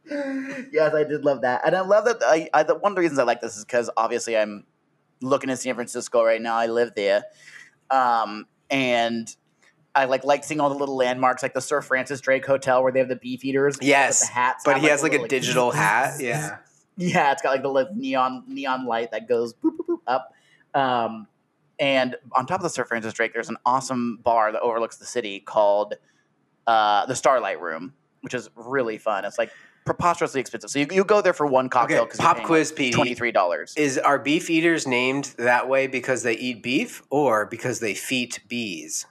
yes, 0.09 0.93
I 0.93 1.03
did 1.03 1.25
love 1.25 1.41
that, 1.41 1.61
and 1.65 1.75
I 1.75 1.81
love 1.81 2.05
that. 2.05 2.17
I, 2.21 2.49
I 2.53 2.63
the, 2.63 2.75
one 2.75 2.91
of 2.91 2.95
the 2.95 3.01
reasons 3.01 3.19
I 3.19 3.23
like 3.23 3.41
this 3.41 3.57
is 3.57 3.65
because 3.65 3.89
obviously 3.97 4.37
I'm 4.37 4.65
looking 5.21 5.49
at 5.49 5.59
San 5.59 5.73
Francisco 5.75 6.23
right 6.23 6.41
now. 6.41 6.55
I 6.55 6.67
live 6.67 6.93
there, 6.95 7.23
um, 7.89 8.45
and 8.69 9.27
I 9.95 10.05
like 10.05 10.23
like 10.23 10.43
seeing 10.43 10.61
all 10.61 10.69
the 10.69 10.77
little 10.77 10.95
landmarks, 10.95 11.41
like 11.43 11.53
the 11.55 11.61
Sir 11.61 11.81
Francis 11.81 12.21
Drake 12.21 12.45
Hotel 12.45 12.83
where 12.83 12.91
they 12.91 12.99
have 12.99 13.09
the 13.09 13.15
beef 13.17 13.43
eaters. 13.43 13.77
Yes, 13.81 14.21
with 14.21 14.29
the 14.29 14.33
hats, 14.33 14.63
But 14.63 14.79
he 14.79 14.87
has 14.87 15.01
the 15.01 15.05
like 15.05 15.13
a 15.13 15.15
little, 15.15 15.27
digital 15.27 15.71
hat. 15.71 16.21
Yeah, 16.21 16.59
Yeah, 16.97 17.31
it's 17.31 17.41
got 17.41 17.51
like 17.51 17.61
the 17.61 17.71
li- 17.71 17.85
neon 17.95 18.43
neon 18.47 18.85
light 18.85 19.11
that 19.11 19.27
goes 19.27 19.53
boop 19.53 19.77
boop 19.77 19.85
boop 19.87 19.99
up. 20.07 20.33
Um, 20.73 21.27
and 21.79 22.15
on 22.33 22.45
top 22.47 22.59
of 22.59 22.63
the 22.63 22.69
Sir 22.69 22.85
Francis 22.85 23.13
Drake, 23.13 23.33
there's 23.33 23.49
an 23.49 23.57
awesome 23.65 24.17
bar 24.23 24.51
that 24.51 24.61
overlooks 24.61 24.97
the 24.97 25.05
city 25.05 25.39
called 25.39 25.93
uh, 26.65 27.05
the 27.05 27.15
Starlight 27.15 27.61
Room, 27.61 27.93
which 28.21 28.33
is 28.33 28.49
really 28.55 28.97
fun. 28.97 29.25
It's 29.25 29.37
like 29.37 29.51
preposterously 29.85 30.41
expensive. 30.41 30.69
So 30.71 30.79
you, 30.79 30.87
you 30.91 31.03
go 31.05 31.21
there 31.21 31.33
for 31.33 31.45
one 31.45 31.69
cocktail 31.69 31.99
Okay, 32.01 32.05
because 32.07 32.19
pop 32.19 32.43
quiz, 32.43 32.71
Petey. 32.71 32.91
twenty 32.93 33.13
three 33.13 33.31
dollars. 33.31 33.73
is 33.77 33.97
are 33.99 34.17
beef 34.19 34.49
eaters 34.49 34.87
named 34.87 35.35
that 35.37 35.69
way 35.69 35.85
because 35.87 36.23
they 36.23 36.33
eat 36.35 36.63
beef 36.63 37.03
or 37.11 37.45
because 37.45 37.79
they 37.79 37.93
feed 37.93 38.39
bees? 38.47 39.05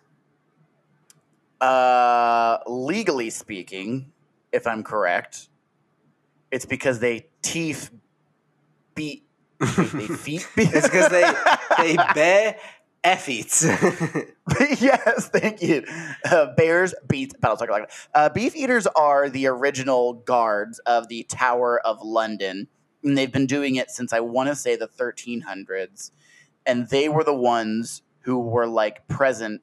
Uh, 1.61 2.59
legally 2.66 3.30
speaking, 3.30 4.12
if 4.53 4.66
I'm 4.66 4.82
correct, 4.82 5.49
it's 6.51 6.66
because 6.66 7.01
they 7.01 7.26
teeth 7.42 7.90
beat. 8.94 9.24
They, 9.59 9.66
feet. 9.66 10.47
It's 10.57 10.88
because 10.88 11.09
they 11.09 11.32
they 11.78 11.97
be 12.14 12.59
effies. 13.07 13.62
yes, 14.80 15.28
thank 15.28 15.62
you. 15.62 15.84
Uh, 16.28 16.47
bears 16.57 16.94
beat 17.09 17.34
Battlestar 17.40 17.68
Galactica. 17.68 18.07
Uh, 18.14 18.28
beef 18.28 18.57
eaters 18.57 18.86
are 18.88 19.28
the 19.28 19.47
original 19.47 20.14
guards 20.14 20.78
of 20.80 21.09
the 21.09 21.22
Tower 21.24 21.80
of 21.84 22.03
London, 22.03 22.68
and 23.05 23.16
they've 23.16 23.32
been 23.32 23.47
doing 23.47 23.76
it 23.76 23.90
since 23.90 24.12
I 24.12 24.20
want 24.20 24.49
to 24.49 24.57
say 24.57 24.76
the 24.76 24.88
1300s. 24.88 26.11
And 26.66 26.88
they 26.88 27.09
were 27.09 27.22
the 27.22 27.34
ones 27.34 28.03
who 28.22 28.40
were 28.40 28.66
like 28.66 29.07
present 29.07 29.62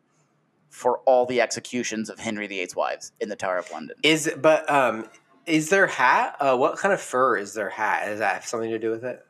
for 0.69 0.99
all 0.99 1.25
the 1.25 1.41
executions 1.41 2.09
of 2.09 2.19
Henry 2.19 2.47
VIII's 2.47 2.75
wives 2.75 3.11
in 3.19 3.27
the 3.29 3.35
Tower 3.35 3.57
of 3.57 3.69
London. 3.71 3.95
is 4.01 4.33
but 4.41 4.67
um 4.71 5.07
is 5.45 5.69
their 5.69 5.87
hat? 5.87 6.35
Uh, 6.39 6.55
what 6.57 6.77
kind 6.77 6.93
of 6.93 7.01
fur 7.01 7.37
is 7.37 7.53
their 7.53 7.69
hat? 7.69 8.05
Does 8.07 8.19
that 8.19 8.35
have 8.35 8.45
something 8.45 8.69
to 8.69 8.79
do 8.79 8.89
with 8.91 9.03
it? 9.03 9.25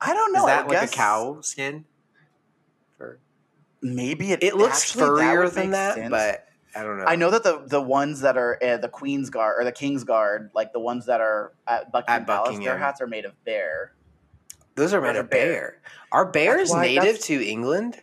I 0.00 0.12
don't 0.14 0.32
know. 0.32 0.44
is 0.46 0.52
I 0.52 0.56
that 0.56 0.68
like 0.68 0.80
guess 0.80 0.92
a 0.92 0.96
cow 0.96 1.40
skin? 1.40 1.84
Fur. 2.98 3.18
Maybe 3.82 4.32
it. 4.32 4.42
It 4.42 4.56
looks 4.56 4.82
actually, 4.82 5.00
that 5.02 5.06
furrier 5.34 5.48
than 5.48 5.70
that, 5.70 5.94
sense. 5.94 6.10
but 6.10 6.46
I 6.74 6.82
don't 6.82 6.98
know. 6.98 7.04
I 7.06 7.16
know 7.16 7.30
that 7.30 7.42
the 7.42 7.62
the 7.66 7.80
ones 7.80 8.20
that 8.20 8.36
are 8.36 8.58
uh, 8.62 8.76
the 8.78 8.88
Queen's 8.88 9.30
Guard 9.30 9.56
or 9.58 9.64
the 9.64 9.72
King's 9.72 10.04
Guard, 10.04 10.50
like 10.54 10.72
the 10.72 10.80
ones 10.80 11.06
that 11.06 11.20
are 11.20 11.52
at 11.66 11.90
Buckingham, 11.92 12.22
At 12.22 12.26
Palace, 12.26 12.58
their 12.58 12.78
hats 12.78 13.00
are 13.00 13.06
made 13.06 13.24
of 13.24 13.32
bear. 13.44 13.92
those 14.74 14.92
are 14.92 15.00
made 15.00 15.16
of 15.16 15.30
bear. 15.30 15.46
bear. 15.46 15.80
Are 16.12 16.26
bears 16.26 16.70
why- 16.70 16.82
native 16.86 17.18
to 17.20 17.42
England? 17.46 18.00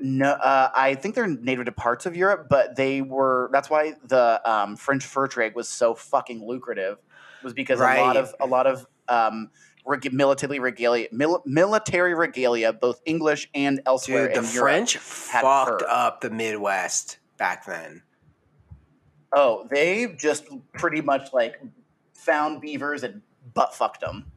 No, 0.00 0.30
uh, 0.30 0.70
I 0.74 0.94
think 0.94 1.14
they're 1.14 1.26
native 1.26 1.64
to 1.66 1.72
parts 1.72 2.06
of 2.06 2.16
Europe, 2.16 2.46
but 2.48 2.76
they 2.76 3.02
were. 3.02 3.50
That's 3.52 3.68
why 3.68 3.94
the 4.04 4.40
um, 4.48 4.76
French 4.76 5.04
fur 5.04 5.26
trade 5.26 5.54
was 5.54 5.68
so 5.68 5.94
fucking 5.94 6.46
lucrative, 6.46 6.98
was 7.42 7.52
because 7.52 7.80
a 7.80 7.84
lot 7.84 8.16
of 8.16 8.32
a 8.38 8.46
lot 8.46 8.66
of 8.68 8.86
um, 9.08 9.50
reg- 9.84 10.12
military 10.12 10.60
regalia, 10.60 11.08
mil- 11.10 11.42
military 11.44 12.14
regalia, 12.14 12.72
both 12.72 13.00
English 13.06 13.50
and 13.54 13.80
elsewhere 13.86 14.28
Dude, 14.28 14.36
the 14.36 14.48
in 14.48 14.54
Europe. 14.54 14.70
French 14.70 14.96
fucked 14.98 15.82
fur. 15.82 15.88
up 15.88 16.20
the 16.20 16.30
Midwest 16.30 17.18
back 17.36 17.66
then. 17.66 18.02
Oh, 19.32 19.66
they 19.68 20.14
just 20.16 20.44
pretty 20.74 21.00
much 21.00 21.32
like 21.32 21.60
found 22.14 22.60
beavers 22.60 23.02
and 23.02 23.22
butt 23.52 23.74
fucked 23.74 24.00
them 24.00 24.30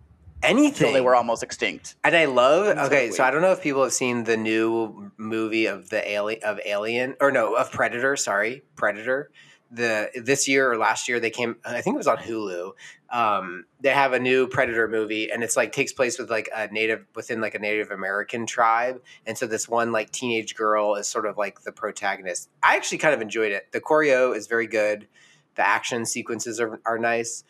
Anything. 0.43 0.69
until 0.87 0.93
they 0.93 1.01
were 1.01 1.15
almost 1.15 1.43
extinct. 1.43 1.95
And 2.03 2.15
I 2.15 2.25
love. 2.25 2.65
Okay, 2.67 3.05
Exactly. 3.07 3.11
so 3.11 3.23
I 3.23 3.31
don't 3.31 3.41
know 3.41 3.51
if 3.51 3.61
people 3.61 3.83
have 3.83 3.93
seen 3.93 4.23
the 4.23 4.37
new 4.37 5.11
movie 5.17 5.65
of 5.67 5.89
the 5.89 6.07
alien 6.09 6.41
of 6.43 6.59
Alien 6.65 7.15
or 7.19 7.31
no 7.31 7.53
of 7.55 7.71
Predator. 7.71 8.15
Sorry, 8.15 8.63
Predator. 8.75 9.29
The 9.73 10.09
this 10.21 10.49
year 10.49 10.69
or 10.69 10.77
last 10.77 11.07
year 11.07 11.19
they 11.21 11.29
came. 11.29 11.55
I 11.63 11.79
think 11.81 11.93
it 11.93 11.97
was 11.97 12.07
on 12.07 12.17
Hulu. 12.17 12.73
Um, 13.09 13.65
they 13.79 13.89
have 13.91 14.11
a 14.11 14.19
new 14.19 14.47
Predator 14.47 14.87
movie, 14.89 15.31
and 15.31 15.43
it's 15.43 15.55
like 15.55 15.71
takes 15.71 15.93
place 15.93 16.19
with 16.19 16.29
like 16.29 16.49
a 16.53 16.67
native 16.67 17.05
within 17.15 17.39
like 17.39 17.55
a 17.55 17.59
Native 17.59 17.89
American 17.89 18.45
tribe, 18.45 19.01
and 19.25 19.37
so 19.37 19.47
this 19.47 19.69
one 19.69 19.93
like 19.93 20.11
teenage 20.11 20.55
girl 20.55 20.95
is 20.95 21.07
sort 21.07 21.25
of 21.25 21.37
like 21.37 21.61
the 21.61 21.71
protagonist. 21.71 22.49
I 22.61 22.75
actually 22.75 22.97
kind 22.97 23.13
of 23.13 23.21
enjoyed 23.21 23.53
it. 23.53 23.71
The 23.71 23.79
choreo 23.79 24.35
is 24.35 24.47
very 24.47 24.67
good. 24.67 25.07
The 25.55 25.65
action 25.65 26.05
sequences 26.05 26.59
are 26.59 26.81
are 26.85 26.97
nice. 26.99 27.45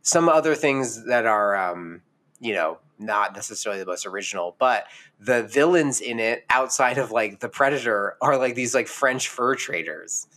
Some 0.00 0.28
other 0.30 0.54
things 0.54 1.04
that 1.06 1.26
are. 1.26 1.56
Um, 1.56 2.00
you 2.46 2.54
know, 2.54 2.78
not 2.98 3.34
necessarily 3.34 3.80
the 3.80 3.86
most 3.86 4.06
original, 4.06 4.54
but 4.58 4.84
the 5.18 5.42
villains 5.42 6.00
in 6.00 6.20
it 6.20 6.44
outside 6.48 6.96
of 6.96 7.10
like 7.10 7.40
the 7.40 7.48
Predator 7.48 8.16
are 8.22 8.38
like 8.38 8.54
these 8.54 8.72
like 8.72 8.86
French 8.86 9.28
fur 9.28 9.56
traders. 9.56 10.28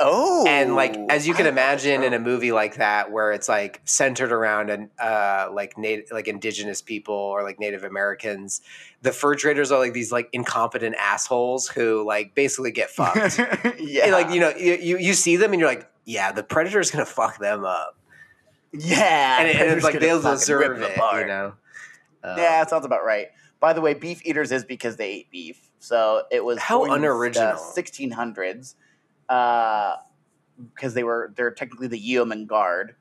Oh, 0.00 0.44
and 0.48 0.74
like 0.74 0.96
as 1.08 1.28
you 1.28 1.34
can 1.34 1.46
imagine 1.46 2.02
in 2.02 2.14
a 2.14 2.18
movie 2.18 2.50
like 2.50 2.76
that 2.78 3.12
where 3.12 3.30
it's 3.30 3.48
like 3.48 3.80
centered 3.84 4.32
around 4.32 4.68
an 4.68 4.90
uh 4.98 5.50
like 5.52 5.78
native 5.78 6.06
like 6.10 6.26
indigenous 6.26 6.82
people 6.82 7.14
or 7.14 7.44
like 7.44 7.60
Native 7.60 7.84
Americans, 7.84 8.60
the 9.02 9.12
fur 9.12 9.36
traders 9.36 9.70
are 9.70 9.78
like 9.78 9.92
these 9.92 10.10
like 10.10 10.28
incompetent 10.32 10.96
assholes 10.96 11.68
who 11.68 12.04
like 12.04 12.34
basically 12.34 12.72
get 12.72 12.90
fucked. 12.98 13.38
yeah, 13.78 14.06
And, 14.06 14.12
like 14.12 14.30
you 14.30 14.40
know 14.40 14.52
you, 14.56 14.74
you 14.74 14.98
you 14.98 15.14
see 15.14 15.36
them 15.36 15.52
and 15.52 15.60
you're 15.60 15.68
like 15.68 15.88
yeah 16.04 16.32
the 16.32 16.42
predator's 16.42 16.90
gonna 16.90 17.06
fuck 17.06 17.38
them 17.38 17.64
up 17.64 17.96
yeah, 18.78 19.40
and, 19.40 19.48
it- 19.48 19.56
and 19.56 19.70
it's 19.72 19.84
like 19.84 19.98
they'll 20.00 20.20
deserve 20.20 20.82
it 20.82 20.96
you 20.96 21.26
know 21.26 21.54
Uh, 22.22 22.34
Yeah, 22.38 22.60
that 22.62 22.70
sounds 22.70 22.84
about 22.86 23.04
right. 23.04 23.28
By 23.60 23.72
the 23.72 23.80
way, 23.80 23.94
beef 23.94 24.20
eaters 24.24 24.52
is 24.52 24.64
because 24.64 24.96
they 24.96 25.10
ate 25.10 25.30
beef. 25.30 25.70
So 25.78 26.24
it 26.30 26.44
was 26.44 26.58
How 26.58 26.84
unoriginal. 26.84 27.56
Sixteen 27.58 28.10
hundreds, 28.10 28.76
because 29.26 30.94
they 30.94 31.04
were 31.04 31.32
they're 31.36 31.50
technically 31.50 31.88
the 31.88 31.98
yeoman 31.98 32.46
guard. 32.46 32.96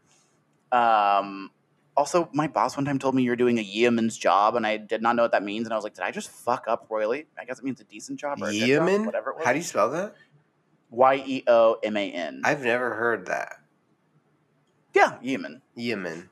Um, 0.71 1.51
also, 1.95 2.27
my 2.33 2.47
boss 2.47 2.75
one 2.75 2.85
time 2.85 2.97
told 2.97 3.13
me 3.15 3.23
you're 3.23 3.35
doing 3.35 3.59
a 3.59 3.61
yeoman's 3.61 4.17
job, 4.17 4.55
and 4.55 4.65
I 4.65 4.77
did 4.77 5.01
not 5.01 5.15
know 5.15 5.21
what 5.21 5.31
that 5.31 5.43
means. 5.43 5.67
And 5.67 5.73
I 5.73 5.75
was 5.77 5.83
like, 5.83 5.93
did 5.93 6.03
I 6.03 6.11
just 6.11 6.29
fuck 6.29 6.65
up 6.67 6.87
royally? 6.89 7.27
I 7.37 7.45
guess 7.45 7.59
it 7.59 7.63
means 7.65 7.79
a 7.79 7.83
decent 7.83 8.19
job 8.19 8.41
or 8.41 8.47
a 8.47 8.51
good 8.51 8.59
job, 8.59 8.67
Yeoman? 8.67 9.05
whatever 9.05 9.29
it 9.31 9.37
was. 9.37 9.45
How 9.45 9.51
do 9.53 9.59
you 9.59 9.63
spell 9.63 9.91
that? 9.91 10.15
Y 10.89 11.23
e 11.25 11.43
o 11.47 11.77
m 11.83 11.95
a 11.97 12.11
n? 12.11 12.41
I've 12.43 12.63
never 12.63 12.93
heard 12.95 13.27
that. 13.27 13.57
Yeah, 14.93 15.17
yeoman. 15.21 15.61
Yemen. 15.75 16.29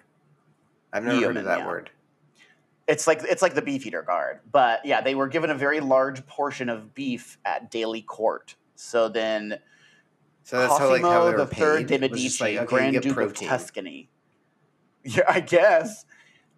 I've 0.93 1.03
never 1.03 1.15
heard 1.15 1.21
Yeoman, 1.21 1.37
of 1.37 1.45
that 1.45 1.59
yeah. 1.59 1.67
word. 1.67 1.89
It's 2.87 3.07
like 3.07 3.21
it's 3.23 3.41
like 3.41 3.53
the 3.53 3.61
beef 3.61 3.85
eater 3.85 4.01
guard, 4.01 4.41
but 4.51 4.85
yeah, 4.85 5.01
they 5.01 5.15
were 5.15 5.27
given 5.27 5.49
a 5.49 5.55
very 5.55 5.79
large 5.79 6.25
portion 6.25 6.67
of 6.67 6.93
beef 6.93 7.37
at 7.45 7.71
daily 7.71 8.01
court. 8.01 8.55
So 8.75 9.07
then 9.07 9.59
So 10.43 10.59
that's 10.59 10.77
how 10.77 10.89
like 10.89 11.01
how 11.01 11.25
they 11.25 11.31
were 11.31 11.37
the 11.37 11.45
Third 11.45 11.87
de 11.87 11.99
paid. 11.99 12.11
Was 12.11 12.19
Medici, 12.19 12.43
like, 12.43 12.57
okay, 12.57 12.65
Grand 12.65 13.01
Duke 13.01 13.13
protein. 13.13 13.47
of 13.47 13.49
Tuscany. 13.49 14.09
Yeah, 15.03 15.23
I 15.27 15.39
guess. 15.39 16.05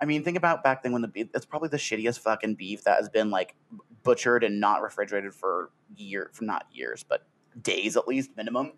I 0.02 0.06
mean, 0.06 0.24
think 0.24 0.36
about 0.36 0.64
back 0.64 0.84
then 0.84 0.92
when 0.92 1.02
the 1.02 1.08
beef. 1.08 1.28
It's 1.34 1.46
probably 1.46 1.70
the 1.70 1.78
shittiest 1.78 2.20
fucking 2.20 2.56
beef 2.56 2.84
that 2.84 2.98
has 2.98 3.08
been 3.08 3.30
like 3.30 3.56
butchered 4.04 4.44
and 4.44 4.60
not 4.60 4.82
refrigerated 4.82 5.34
for 5.34 5.70
year, 5.96 6.30
for 6.34 6.44
not 6.44 6.66
years, 6.72 7.04
but 7.08 7.26
days 7.62 7.96
at 7.96 8.08
least 8.08 8.32
minimum. 8.36 8.74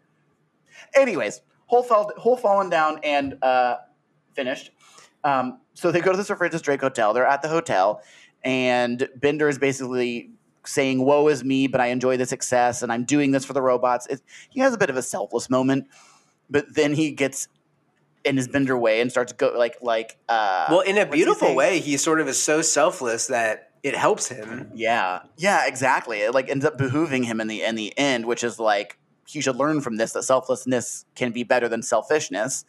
Anyways, 0.96 1.42
whole 1.68 1.84
fell, 1.84 2.12
whole 2.18 2.38
fallen 2.38 2.70
down 2.70 3.00
and 3.04 3.38
uh, 3.44 3.78
finished. 4.34 4.72
Um, 5.24 5.60
so 5.74 5.92
they 5.92 6.02
go 6.02 6.12
to 6.12 6.18
the 6.18 6.24
Sir 6.24 6.36
Francis 6.36 6.62
Drake 6.62 6.82
Hotel. 6.82 7.14
They're 7.14 7.26
at 7.26 7.42
the 7.42 7.50
hotel, 7.50 8.02
and 8.44 9.10
Bender 9.16 9.50
is 9.50 9.58
basically 9.58 10.32
saying, 10.66 11.04
"Woe 11.04 11.28
is 11.28 11.44
me, 11.44 11.68
but 11.68 11.82
I 11.82 11.88
enjoy 11.88 12.18
the 12.18 12.26
success, 12.26 12.82
and 12.82 12.92
I'm 12.92 13.04
doing 13.06 13.32
this 13.32 13.44
for 13.46 13.54
the 13.54 13.62
robots." 13.62 14.08
It, 14.08 14.22
he 14.50 14.60
has 14.60 14.74
a 14.74 14.78
bit 14.78 14.90
of 14.90 14.98
a 14.98 15.02
selfless 15.02 15.50
moment, 15.50 15.88
but 16.50 16.76
then 16.76 16.94
he 16.94 17.12
gets 17.12 17.48
in 18.24 18.38
his 18.38 18.48
Bender 18.48 18.78
way 18.78 19.02
and 19.02 19.12
starts 19.12 19.34
go 19.34 19.54
like 19.56 19.78
like. 19.82 20.18
Uh, 20.30 20.68
Well, 20.70 20.82
in 20.82 20.98
a 20.98 21.02
what's 21.02 21.16
he 21.16 21.24
beautiful 21.24 21.56
way, 21.56 21.80
he 21.80 21.98
sort 21.98 22.22
of 22.22 22.28
is 22.28 22.42
so 22.42 22.62
selfless 22.62 23.28
that 23.28 23.72
it 23.84 23.96
helps 23.96 24.28
him. 24.28 24.72
Yeah, 24.74 25.22
yeah, 25.38 25.68
exactly. 25.68 26.20
It 26.22 26.34
like 26.34 26.50
ends 26.50 26.66
up 26.66 26.78
behooving 26.78 27.26
him 27.26 27.42
in 27.42 27.48
the 27.48 27.64
in 27.64 27.76
the 27.76 27.98
end, 27.98 28.26
which 28.26 28.44
is 28.44 28.60
like 28.60 28.98
he 29.28 29.42
should 29.42 29.56
learn 29.56 29.82
from 29.82 29.98
this 29.98 30.14
that 30.14 30.24
selflessness 30.24 31.06
can 31.16 31.32
be 31.32 31.44
better 31.44 31.68
than 31.68 31.82
selfishness 31.82 32.66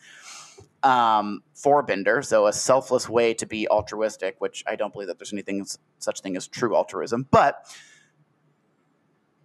um, 0.82 1.42
for 1.54 1.82
Bender. 1.82 2.22
So 2.22 2.46
a 2.46 2.52
selfless 2.52 3.09
way 3.09 3.34
to 3.34 3.46
be 3.46 3.68
altruistic, 3.68 4.36
which 4.38 4.64
I 4.66 4.76
don't 4.76 4.92
believe 4.92 5.09
that 5.09 5.18
there's 5.18 5.32
anything 5.32 5.66
such 5.98 6.20
thing 6.20 6.36
as 6.36 6.46
true 6.46 6.76
altruism. 6.76 7.26
But 7.30 7.64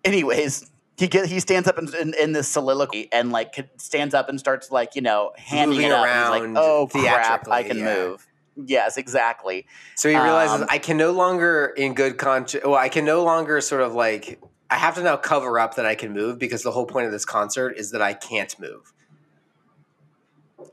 anyways, 0.03 0.71
he 0.97 1.07
get 1.07 1.25
he 1.25 1.39
stands 1.39 1.67
up 1.67 1.77
in, 1.77 1.93
in, 1.95 2.13
in 2.19 2.31
this 2.31 2.47
soliloquy 2.47 3.11
and 3.11 3.31
like 3.31 3.69
stands 3.77 4.13
up 4.13 4.29
and 4.29 4.39
starts 4.39 4.71
like 4.71 4.95
you 4.95 5.01
know 5.01 5.31
handing 5.35 5.77
Moving 5.77 5.91
it 5.91 5.93
up. 5.93 6.05
He's 6.05 6.15
around 6.15 6.53
like, 6.53 6.63
oh 6.63 6.87
crap, 6.87 7.47
I 7.49 7.63
can 7.63 7.77
yeah. 7.77 7.95
move. 7.95 8.27
Yes, 8.57 8.97
exactly. 8.97 9.65
So 9.95 10.09
he 10.09 10.15
realizes 10.15 10.61
Um, 10.61 10.67
I 10.69 10.77
can 10.77 10.97
no 10.97 11.11
longer, 11.11 11.73
in 11.77 11.93
good 11.93 12.17
conscience, 12.17 12.63
well, 12.65 12.75
I 12.75 12.89
can 12.89 13.05
no 13.05 13.23
longer 13.23 13.61
sort 13.61 13.81
of 13.81 13.93
like, 13.93 14.41
I 14.71 14.77
have 14.77 14.95
to 14.95 15.03
now 15.03 15.17
cover 15.17 15.59
up 15.59 15.75
that 15.75 15.85
I 15.85 15.95
can 15.95 16.13
move 16.13 16.39
because 16.39 16.63
the 16.63 16.71
whole 16.71 16.85
point 16.85 17.05
of 17.05 17.11
this 17.11 17.25
concert 17.25 17.77
is 17.77 17.91
that 17.91 18.01
I 18.01 18.13
can't 18.13 18.57
move. 18.57 18.93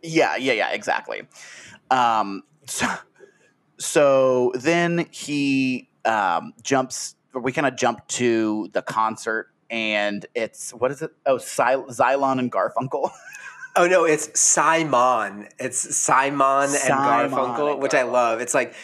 Yeah, 0.03 0.37
yeah, 0.37 0.53
yeah, 0.53 0.71
exactly. 0.71 1.23
Um, 1.91 2.45
so, 2.67 2.87
so 3.79 4.53
then 4.55 5.07
he 5.11 5.89
um, 6.05 6.55
jumps. 6.63 7.17
We 7.35 7.51
kind 7.51 7.67
of 7.67 7.75
jump 7.75 8.07
to 8.09 8.71
the 8.73 8.83
concert, 8.83 9.51
and 9.69 10.25
it's 10.33 10.71
what 10.71 10.93
is 10.93 11.03
it? 11.03 11.11
Oh, 11.27 11.39
Cy- 11.39 11.75
Xylon 11.75 12.39
and 12.39 12.51
Garfunkel. 12.51 13.11
Oh 13.77 13.87
no, 13.87 14.05
it's 14.05 14.41
Simon. 14.41 15.47
It's 15.61 15.97
Simon 15.97 16.71
and 16.71 17.31
Garfunkel, 17.31 17.75
and 17.75 17.83
which 17.83 17.95
I 17.95 18.03
love. 18.03 18.41
It's 18.41 18.53
like 18.53 18.75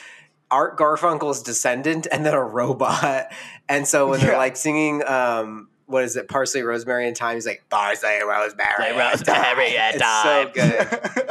Art 0.51 0.79
Garfunkel's 0.79 1.43
descendant 1.43 2.07
and 2.13 2.25
then 2.25 2.35
a 2.35 2.43
robot. 2.43 3.27
And 3.69 3.89
so 3.89 4.09
when 4.09 4.21
they're 4.21 4.37
like 4.37 4.57
singing, 4.57 5.03
um, 5.07 5.69
what 5.87 6.05
is 6.05 6.17
it, 6.17 6.29
Parsley, 6.29 6.63
Rosemary, 6.63 7.09
and 7.09 7.17
Thyme, 7.17 7.35
he's 7.37 7.47
like 7.47 7.65
Parsley, 7.71 8.21
Rosemary, 8.23 8.89
and 8.91 8.99
Rosemary 8.99 9.77
and 9.77 9.97
It's 9.97 10.23
so 10.23 10.51
good. 10.55 10.89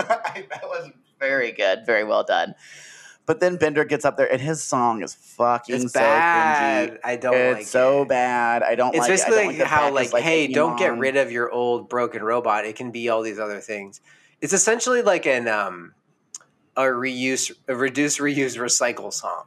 that 0.49 0.61
was 0.63 0.91
very 1.19 1.51
good, 1.51 1.85
very 1.85 2.03
well 2.03 2.23
done. 2.23 2.53
But 3.25 3.39
then 3.39 3.55
Bender 3.55 3.85
gets 3.85 4.03
up 4.03 4.17
there, 4.17 4.29
and 4.29 4.41
his 4.41 4.61
song 4.61 5.01
is 5.01 5.15
fucking 5.15 5.75
It's 5.83 5.93
so 5.93 5.99
bad. 5.99 6.89
cringy. 6.91 6.99
I 7.05 7.15
don't 7.15 7.35
It's 7.35 7.57
like 7.59 7.65
so 7.67 8.01
it. 8.01 8.09
bad. 8.09 8.63
I 8.63 8.75
don't 8.75 8.89
It's 8.93 8.99
like 8.99 9.09
it. 9.09 9.13
Basically 9.13 9.35
don't 9.37 9.59
like 9.59 9.67
how 9.67 9.93
fact 9.95 10.13
like, 10.13 10.23
hey, 10.23 10.47
don't 10.47 10.77
get 10.77 10.97
rid 10.97 11.15
of 11.15 11.31
your 11.31 11.49
old 11.49 11.87
broken 11.87 12.21
robot. 12.21 12.65
It 12.65 12.75
can 12.75 12.91
be 12.91 13.07
all 13.07 13.21
these 13.21 13.39
other 13.39 13.61
things. 13.61 14.01
It's 14.41 14.51
essentially 14.51 15.01
like 15.01 15.25
an 15.25 15.47
um 15.47 15.93
a 16.75 16.83
reuse, 16.83 17.51
a 17.67 17.75
reduce, 17.75 18.17
reuse, 18.17 18.57
recycle 18.57 19.11
song, 19.13 19.45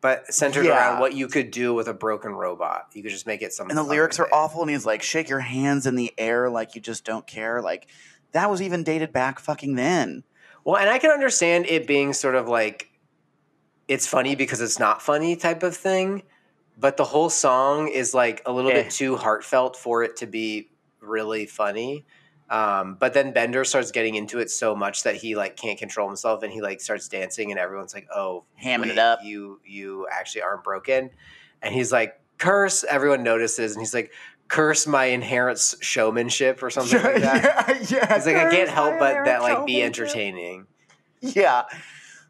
but 0.00 0.32
centered 0.32 0.64
Yeah. 0.66 0.72
around 0.76 1.00
what 1.00 1.14
you 1.14 1.28
could 1.28 1.50
do 1.50 1.74
with 1.74 1.88
a 1.88 1.94
broken 1.94 2.32
robot. 2.32 2.88
You 2.92 3.02
could 3.02 3.12
just 3.12 3.26
make 3.26 3.42
it 3.42 3.52
something. 3.52 3.76
And 3.76 3.78
the 3.86 3.88
lyrics 3.88 4.18
are 4.18 4.28
awful, 4.32 4.62
and 4.62 4.70
he's 4.70 4.86
like, 4.86 5.02
"Shake 5.02 5.28
your 5.28 5.40
hands 5.40 5.86
in 5.86 5.94
the 5.96 6.12
air 6.18 6.50
like 6.50 6.74
you 6.74 6.80
just 6.80 7.04
don't 7.04 7.26
care." 7.26 7.60
Like 7.62 7.86
that 8.32 8.50
was 8.50 8.62
even 8.62 8.82
dated 8.84 9.12
back 9.12 9.38
fucking 9.38 9.74
then. 9.76 10.24
Well, 10.64 10.76
and 10.76 10.88
I 10.88 10.98
can 10.98 11.10
understand 11.10 11.66
it 11.66 11.86
being 11.86 12.12
sort 12.12 12.34
of 12.34 12.48
like 12.48 12.88
it's 13.88 14.06
funny 14.06 14.34
because 14.34 14.60
it's 14.60 14.78
not 14.78 15.02
funny 15.02 15.34
type 15.36 15.62
of 15.64 15.76
thing, 15.76 16.22
but 16.78 16.96
the 16.96 17.04
whole 17.04 17.28
song 17.28 17.88
is 17.88 18.14
like 18.14 18.40
a 18.46 18.52
little 18.52 18.70
Eh. 18.70 18.84
bit 18.84 18.90
too 18.92 19.16
heartfelt 19.16 19.76
for 19.76 20.02
it 20.04 20.16
to 20.18 20.26
be 20.26 20.70
really 21.00 21.46
funny. 21.46 22.04
Um, 22.52 22.98
but 23.00 23.14
then 23.14 23.32
Bender 23.32 23.64
starts 23.64 23.90
getting 23.92 24.14
into 24.14 24.38
it 24.38 24.50
so 24.50 24.76
much 24.76 25.04
that 25.04 25.14
he 25.16 25.34
like 25.36 25.56
can't 25.56 25.78
control 25.78 26.06
himself 26.06 26.42
and 26.42 26.52
he 26.52 26.60
like 26.60 26.82
starts 26.82 27.08
dancing 27.08 27.50
and 27.50 27.58
everyone's 27.58 27.94
like, 27.94 28.06
"Oh, 28.14 28.44
Hamming 28.62 28.88
it 28.88 28.98
up. 28.98 29.20
You 29.24 29.58
you 29.64 30.06
actually 30.12 30.42
aren't 30.42 30.62
broken." 30.62 31.08
And 31.62 31.74
he's 31.74 31.90
like, 31.90 32.20
"Curse!" 32.36 32.84
Everyone 32.84 33.22
notices 33.22 33.72
and 33.72 33.80
he's 33.80 33.94
like, 33.94 34.12
"Curse 34.48 34.86
my 34.86 35.06
inherent 35.06 35.58
showmanship" 35.80 36.62
or 36.62 36.68
something 36.68 37.02
like 37.02 37.14
that. 37.22 37.68
yeah, 37.90 37.98
yeah. 37.98 38.14
He's 38.16 38.26
like, 38.26 38.36
"I 38.36 38.50
can't 38.50 38.68
help 38.68 38.98
but 38.98 39.24
that 39.24 39.40
like 39.40 39.64
be 39.64 39.82
entertaining." 39.82 40.66
Yeah. 41.20 41.62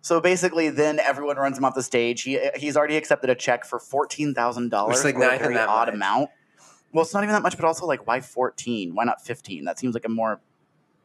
So 0.02 0.20
basically, 0.20 0.68
then 0.68 1.00
everyone 1.00 1.36
runs 1.36 1.58
him 1.58 1.64
off 1.64 1.74
the 1.74 1.82
stage. 1.82 2.22
He 2.22 2.38
he's 2.56 2.76
already 2.76 2.96
accepted 2.96 3.28
a 3.28 3.34
check 3.34 3.64
for 3.64 3.80
fourteen 3.80 4.34
thousand 4.34 4.68
dollars. 4.70 5.04
Like, 5.04 5.16
even 5.16 5.54
that 5.54 5.68
odd 5.68 5.88
much. 5.88 5.94
amount. 5.94 6.30
Well, 6.92 7.02
it's 7.02 7.14
not 7.14 7.22
even 7.22 7.32
that 7.32 7.42
much, 7.42 7.56
but 7.56 7.64
also 7.64 7.86
like, 7.86 8.06
why 8.06 8.20
fourteen? 8.20 8.94
Why 8.94 9.04
not 9.04 9.24
fifteen? 9.24 9.64
That 9.64 9.78
seems 9.78 9.94
like 9.94 10.04
a 10.04 10.10
more 10.10 10.40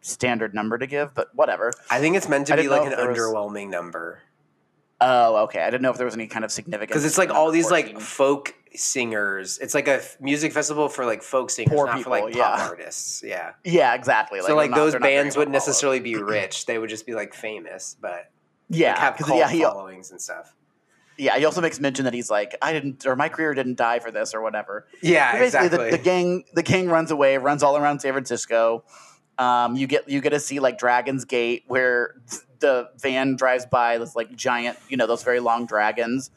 standard 0.01 0.53
number 0.53 0.77
to 0.77 0.87
give, 0.87 1.13
but 1.13 1.33
whatever. 1.33 1.73
I 1.89 1.99
think 1.99 2.15
it's 2.15 2.27
meant 2.29 2.47
to 2.47 2.53
I 2.53 2.57
be 2.57 2.67
like 2.69 2.91
an 2.91 3.07
was- 3.07 3.17
underwhelming 3.17 3.69
number 3.69 4.21
Oh, 4.99 5.43
okay. 5.43 5.61
I 5.61 5.65
didn't 5.69 5.83
know 5.83 5.91
if 5.91 5.97
there 5.97 6.05
was 6.05 6.15
any 6.15 6.27
kind 6.27 6.43
of 6.43 6.51
significance 6.51 6.89
because 6.89 7.05
it's 7.05 7.17
like 7.19 7.29
all 7.29 7.51
these 7.51 7.69
like 7.69 7.99
folk 7.99 8.55
singers. 8.73 9.59
It's 9.59 9.75
like 9.75 9.87
a 9.87 9.97
f- 9.97 10.17
music 10.19 10.53
festival 10.53 10.89
for 10.89 11.05
like 11.05 11.21
folk 11.21 11.51
singers, 11.51 11.75
Poor 11.75 11.85
not 11.85 11.97
people, 11.97 12.13
for 12.13 12.21
like 12.25 12.35
yeah. 12.35 12.55
pop 12.55 12.69
artists. 12.69 13.21
Yeah. 13.23 13.51
yeah, 13.63 13.93
exactly. 13.93 14.41
so 14.41 14.55
like 14.55 14.71
not- 14.71 14.77
those 14.77 14.95
bands 14.95 15.37
wouldn't 15.37 15.53
necessarily 15.53 15.99
be 15.99 16.15
rich. 16.21 16.65
They 16.65 16.79
would 16.79 16.89
just 16.89 17.05
be 17.05 17.13
like 17.13 17.33
famous, 17.35 17.95
but 18.01 18.31
yeah 18.69 18.89
like, 18.89 18.99
have 18.99 19.17
cult 19.17 19.39
yeah 19.39 19.69
followings 19.69 20.09
and 20.11 20.19
stuff. 20.21 20.55
Yeah 21.17 21.37
he 21.37 21.45
also 21.45 21.61
makes 21.61 21.79
mention 21.79 22.05
that 22.05 22.13
he's 22.13 22.29
like 22.29 22.55
I 22.61 22.73
didn't 22.73 23.05
or 23.05 23.15
my 23.15 23.29
career 23.29 23.53
didn't 23.53 23.77
die 23.77 23.99
for 23.99 24.11
this 24.11 24.33
or 24.33 24.41
whatever. 24.41 24.87
Yeah, 25.01 25.31
But 25.33 25.39
basically, 25.39 25.65
exactly. 25.67 25.91
the, 25.91 25.97
the 25.97 26.03
gang 26.03 26.43
the 26.53 26.63
gang 26.63 26.89
runs 26.89 27.11
away, 27.11 27.37
runs 27.37 27.63
all 27.63 27.77
around 27.77 27.99
San 28.01 28.13
Francisco. 28.13 28.83
Um, 29.39 29.75
you 29.75 29.85
get 29.87 30.09
you 30.09 30.19
get 30.21 30.31
to 30.31 30.39
see 30.39 30.59
like 30.59 30.77
Dragon's 30.77 31.25
Gate, 31.25 31.63
where 31.67 32.15
the 32.59 32.89
van 32.97 33.35
drives 33.35 33.65
by 33.65 33.97
this 33.99 34.15
like 34.15 34.35
giant, 34.35 34.77
you 34.89 34.97
know, 34.97 35.05
those 35.05 35.23
very 35.23 35.39
long 35.39 35.65
dragons, 35.67 36.31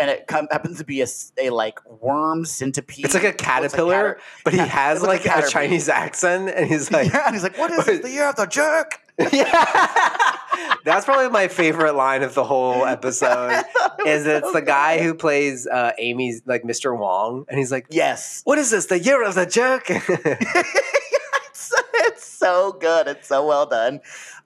and 0.00 0.08
it 0.10 0.24
happens 0.30 0.78
to 0.78 0.84
be 0.84 1.02
a 1.02 1.50
like 1.50 1.78
worm 2.00 2.46
centipede. 2.46 3.04
it's 3.04 3.14
like 3.14 3.24
a 3.24 3.32
caterpillar, 3.34 4.18
but 4.44 4.54
he 4.54 4.58
has 4.58 5.02
like 5.02 5.26
like, 5.26 5.44
a 5.44 5.46
a. 5.46 5.50
Chinese 5.50 5.88
accent, 5.90 6.48
and 6.48 6.66
he's 6.66 6.90
like, 6.92 7.12
yeah, 7.12 7.26
and 7.26 7.34
he's 7.34 7.42
like, 7.42 7.58
"What 7.58 7.70
is 7.70 7.84
this? 7.86 8.00
The 8.00 8.10
year 8.10 8.28
of 8.28 8.36
the 8.36 8.46
jerk?" 8.46 9.00
yeah. 9.32 10.36
That's 10.84 11.04
probably 11.04 11.28
my 11.28 11.48
favorite 11.48 11.94
line 11.94 12.22
of 12.22 12.34
the 12.34 12.44
whole 12.44 12.86
episode. 12.86 13.62
is 14.06 14.26
it's 14.26 14.50
the 14.52 14.62
guy 14.62 15.02
who 15.02 15.12
plays 15.14 15.66
uh, 15.66 15.92
Amy's 15.98 16.40
like 16.46 16.62
Mr. 16.62 16.98
Wong, 16.98 17.44
and 17.48 17.58
he's 17.58 17.70
like, 17.70 17.86
Yes, 17.90 18.40
"What 18.44 18.58
is 18.58 18.70
this? 18.70 18.86
The 18.86 18.98
year 18.98 19.22
of 19.22 19.34
the 19.34 19.44
jerk?" 19.44 19.84
it's, 19.90 21.72
it's 21.94 22.26
so 22.26 22.72
good. 22.72 23.08
It's 23.08 23.28
so 23.28 23.46
well 23.46 23.66
done 23.66 24.00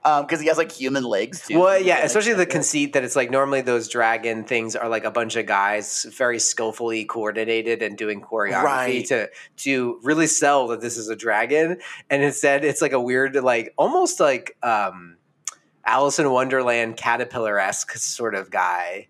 because 0.04 0.38
he 0.40 0.46
has 0.48 0.58
like 0.58 0.70
human 0.70 1.02
legs 1.02 1.46
too. 1.46 1.58
well, 1.58 1.80
yeah, 1.80 2.04
especially 2.04 2.34
the 2.34 2.44
conceit 2.44 2.92
that 2.92 3.04
it's 3.04 3.16
like 3.16 3.30
normally 3.30 3.62
those 3.62 3.88
dragon 3.88 4.44
things 4.44 4.76
are 4.76 4.88
like 4.88 5.04
a 5.04 5.10
bunch 5.10 5.34
of 5.36 5.46
guys 5.46 6.04
very 6.16 6.38
skillfully 6.38 7.06
coordinated 7.06 7.82
and 7.82 7.96
doing 7.96 8.20
choreography 8.20 8.62
Right. 8.64 9.06
to 9.06 9.30
to 9.64 9.98
really 10.02 10.26
sell 10.26 10.68
that 10.68 10.80
this 10.82 10.98
is 10.98 11.08
a 11.08 11.16
dragon, 11.16 11.78
and 12.10 12.22
instead 12.22 12.64
it's 12.64 12.82
like 12.82 12.92
a 12.92 13.00
weird 13.00 13.34
like 13.36 13.72
almost 13.78 14.20
like 14.20 14.56
um 14.62 15.16
Alice 15.86 16.18
in 16.18 16.30
Wonderland 16.30 16.96
caterpillar 16.96 17.58
esque 17.58 17.92
sort 17.96 18.34
of 18.34 18.50
guy. 18.50 19.08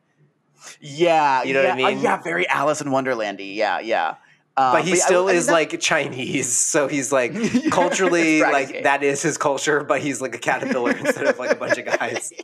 Yeah, 0.80 1.42
You 1.42 1.54
know 1.54 1.62
what 1.62 1.72
I 1.72 1.78
yeah, 1.78 1.86
uh, 1.86 1.90
mean? 1.90 2.00
yeah, 2.00 2.22
very 2.22 2.48
Alice 2.48 2.80
in 2.80 2.88
Wonderlandy. 2.88 3.54
Yeah, 3.54 3.80
yeah. 3.80 4.14
Um, 4.56 4.72
but 4.72 4.84
he 4.84 4.90
yeah, 4.90 4.96
I- 4.96 4.98
still 4.98 5.28
I 5.28 5.32
is 5.32 5.46
that- 5.46 5.52
like 5.52 5.80
Chinese, 5.80 6.54
so 6.54 6.86
he's 6.88 7.10
like 7.12 7.34
culturally 7.70 8.40
like 8.40 8.84
that 8.84 9.02
is 9.02 9.20
his 9.22 9.36
culture, 9.36 9.82
but 9.82 10.00
he's 10.00 10.20
like 10.20 10.34
a 10.34 10.38
caterpillar 10.38 10.92
instead 10.96 11.26
of 11.26 11.38
like 11.38 11.50
a 11.50 11.56
bunch 11.56 11.78
of 11.78 11.84
guys. 11.86 12.32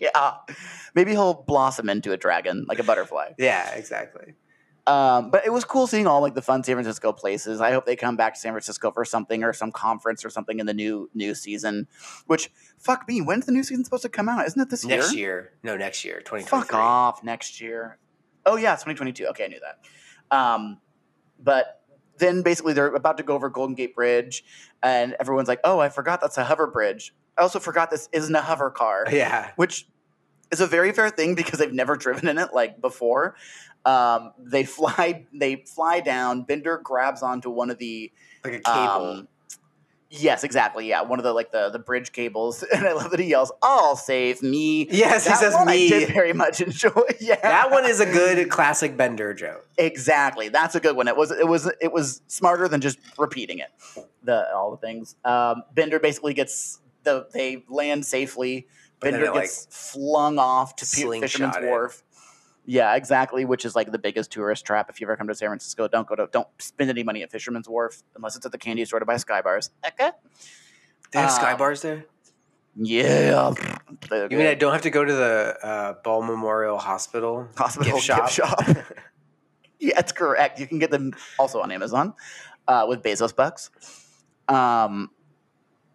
Yeah, 0.00 0.32
maybe 0.96 1.12
he'll 1.12 1.32
blossom 1.46 1.88
into 1.88 2.10
a 2.10 2.16
dragon, 2.16 2.66
like 2.68 2.80
a 2.80 2.82
butterfly. 2.82 3.34
Yeah, 3.38 3.70
exactly. 3.76 4.34
Um, 4.84 5.30
but 5.30 5.46
it 5.46 5.52
was 5.52 5.64
cool 5.64 5.86
seeing 5.86 6.08
all 6.08 6.20
like 6.20 6.34
the 6.34 6.42
fun 6.42 6.64
San 6.64 6.74
Francisco 6.74 7.12
places. 7.12 7.60
I 7.60 7.70
hope 7.70 7.86
they 7.86 7.94
come 7.94 8.16
back 8.16 8.34
to 8.34 8.40
San 8.40 8.50
Francisco 8.52 8.90
for 8.90 9.04
something 9.04 9.44
or 9.44 9.52
some 9.52 9.70
conference 9.70 10.24
or 10.24 10.28
something 10.30 10.58
in 10.58 10.66
the 10.66 10.74
new 10.74 11.08
new 11.14 11.36
season. 11.36 11.86
Which 12.26 12.50
fuck 12.78 13.06
me, 13.06 13.20
when's 13.22 13.46
the 13.46 13.52
new 13.52 13.62
season 13.62 13.84
supposed 13.84 14.02
to 14.02 14.08
come 14.08 14.28
out? 14.28 14.44
Isn't 14.44 14.60
it 14.60 14.70
this 14.70 14.84
Next 14.84 15.14
year? 15.14 15.20
year, 15.20 15.52
no, 15.62 15.76
next 15.76 16.04
year, 16.04 16.20
twenty 16.20 16.44
twenty 16.44 16.64
Fuck 16.66 16.74
off 16.74 17.22
next 17.22 17.60
year. 17.60 17.98
Oh 18.44 18.56
yeah, 18.56 18.74
it's 18.74 18.82
2022. 18.82 19.26
Okay, 19.28 19.44
I 19.44 19.48
knew 19.48 19.60
that. 19.60 20.36
Um, 20.36 20.80
but 21.42 21.82
then 22.18 22.42
basically 22.42 22.72
they're 22.72 22.88
about 22.94 23.18
to 23.18 23.22
go 23.22 23.34
over 23.34 23.48
Golden 23.48 23.74
Gate 23.74 23.94
Bridge, 23.94 24.44
and 24.82 25.14
everyone's 25.20 25.48
like, 25.48 25.60
"Oh, 25.64 25.78
I 25.78 25.88
forgot 25.88 26.20
that's 26.20 26.38
a 26.38 26.44
hover 26.44 26.66
bridge. 26.66 27.14
I 27.36 27.42
also 27.42 27.58
forgot 27.58 27.90
this 27.90 28.08
isn't 28.12 28.34
a 28.34 28.42
hover 28.42 28.70
car." 28.70 29.06
Yeah, 29.12 29.50
which 29.56 29.86
is 30.50 30.60
a 30.60 30.66
very 30.66 30.92
fair 30.92 31.10
thing 31.10 31.34
because 31.34 31.58
they've 31.58 31.72
never 31.72 31.96
driven 31.96 32.28
in 32.28 32.38
it 32.38 32.54
like 32.54 32.80
before. 32.80 33.34
Um, 33.84 34.32
they 34.38 34.64
fly, 34.64 35.26
they 35.32 35.64
fly 35.66 36.00
down. 36.00 36.42
Bender 36.42 36.80
grabs 36.82 37.22
onto 37.22 37.50
one 37.50 37.70
of 37.70 37.78
the 37.78 38.10
like 38.44 38.54
a 38.54 38.60
cable. 38.60 39.10
um, 39.10 39.28
yes, 40.10 40.44
exactly, 40.44 40.88
yeah, 40.88 41.02
one 41.02 41.18
of 41.18 41.24
the 41.24 41.32
like 41.32 41.52
the 41.52 41.70
the 41.70 41.78
bridge 41.78 42.12
cables, 42.12 42.62
and 42.74 42.86
I 42.86 42.92
love 42.92 43.10
that 43.10 43.20
he 43.20 43.26
yells, 43.26 43.52
"I'll 43.62 43.96
save 43.96 44.42
me." 44.42 44.86
yes, 44.90 45.24
he 45.24 45.30
That 45.30 45.38
says 45.38 45.54
one 45.54 45.68
I 45.68 45.72
me. 45.76 45.88
did 45.88 46.08
very 46.12 46.32
much 46.32 46.60
enjoy. 46.60 46.90
Yeah, 47.20 47.36
that 47.42 47.70
one 47.70 47.84
is 47.86 48.00
a 48.00 48.06
good 48.06 48.48
classic 48.50 48.96
Bender 48.96 49.34
joke. 49.34 49.66
exactly. 49.78 50.48
That's 50.48 50.74
a 50.74 50.80
good 50.80 50.96
one. 50.96 51.08
It 51.08 51.16
was 51.16 51.30
it 51.30 51.46
was 51.48 51.70
it 51.80 51.92
was 51.92 52.22
smarter 52.26 52.68
than 52.68 52.80
just 52.80 52.98
repeating 53.18 53.58
it. 53.58 53.70
The 54.22 54.52
all 54.54 54.70
the 54.70 54.76
things. 54.76 55.16
Um, 55.24 55.62
Bender 55.74 55.98
basically 55.98 56.34
gets 56.34 56.80
the 57.04 57.26
they 57.32 57.64
land 57.68 58.04
safely. 58.06 58.66
Bender 58.98 59.24
it, 59.26 59.30
like, 59.32 59.42
gets 59.42 59.66
flung 59.70 60.38
off 60.38 60.74
to 60.76 60.86
Fisherman's. 60.86 61.56
Wharf. 61.60 62.02
Yeah, 62.66 62.96
exactly. 62.96 63.44
Which 63.44 63.64
is 63.64 63.76
like 63.76 63.92
the 63.92 63.98
biggest 63.98 64.32
tourist 64.32 64.64
trap. 64.66 64.90
If 64.90 65.00
you 65.00 65.06
ever 65.06 65.16
come 65.16 65.28
to 65.28 65.34
San 65.34 65.48
Francisco, 65.48 65.86
don't 65.88 66.06
go 66.06 66.16
to 66.16 66.28
don't 66.32 66.48
spend 66.58 66.90
any 66.90 67.04
money 67.04 67.22
at 67.22 67.30
Fisherman's 67.30 67.68
Wharf 67.68 68.02
unless 68.16 68.36
it's 68.36 68.44
at 68.44 68.52
the 68.52 68.58
candy 68.58 68.84
store 68.84 68.98
to 68.98 69.06
buy 69.06 69.16
Sky 69.16 69.40
Bars. 69.40 69.70
Okay. 69.86 70.10
They 71.12 71.20
have 71.20 71.30
sky 71.30 71.52
Um, 71.52 71.58
bars 71.58 71.82
there. 71.82 72.04
Yeah. 72.76 73.54
You 74.12 74.36
mean 74.36 74.46
I 74.48 74.54
don't 74.54 74.72
have 74.72 74.82
to 74.82 74.90
go 74.90 75.04
to 75.04 75.12
the 75.12 75.56
uh, 75.62 75.94
Ball 76.04 76.22
Memorial 76.22 76.76
Hospital 76.78 77.48
hospital 77.56 77.84
gift 77.84 78.06
gift 78.06 78.06
shop? 78.06 78.28
shop? 78.28 78.76
yeah, 79.80 79.94
that's 79.94 80.12
correct. 80.12 80.58
You 80.60 80.66
can 80.66 80.78
get 80.78 80.90
them 80.90 81.12
also 81.38 81.60
on 81.62 81.70
Amazon 81.72 82.12
uh, 82.68 82.84
with 82.88 83.02
Bezos 83.02 83.34
bucks. 83.34 83.70
Um, 84.48 85.10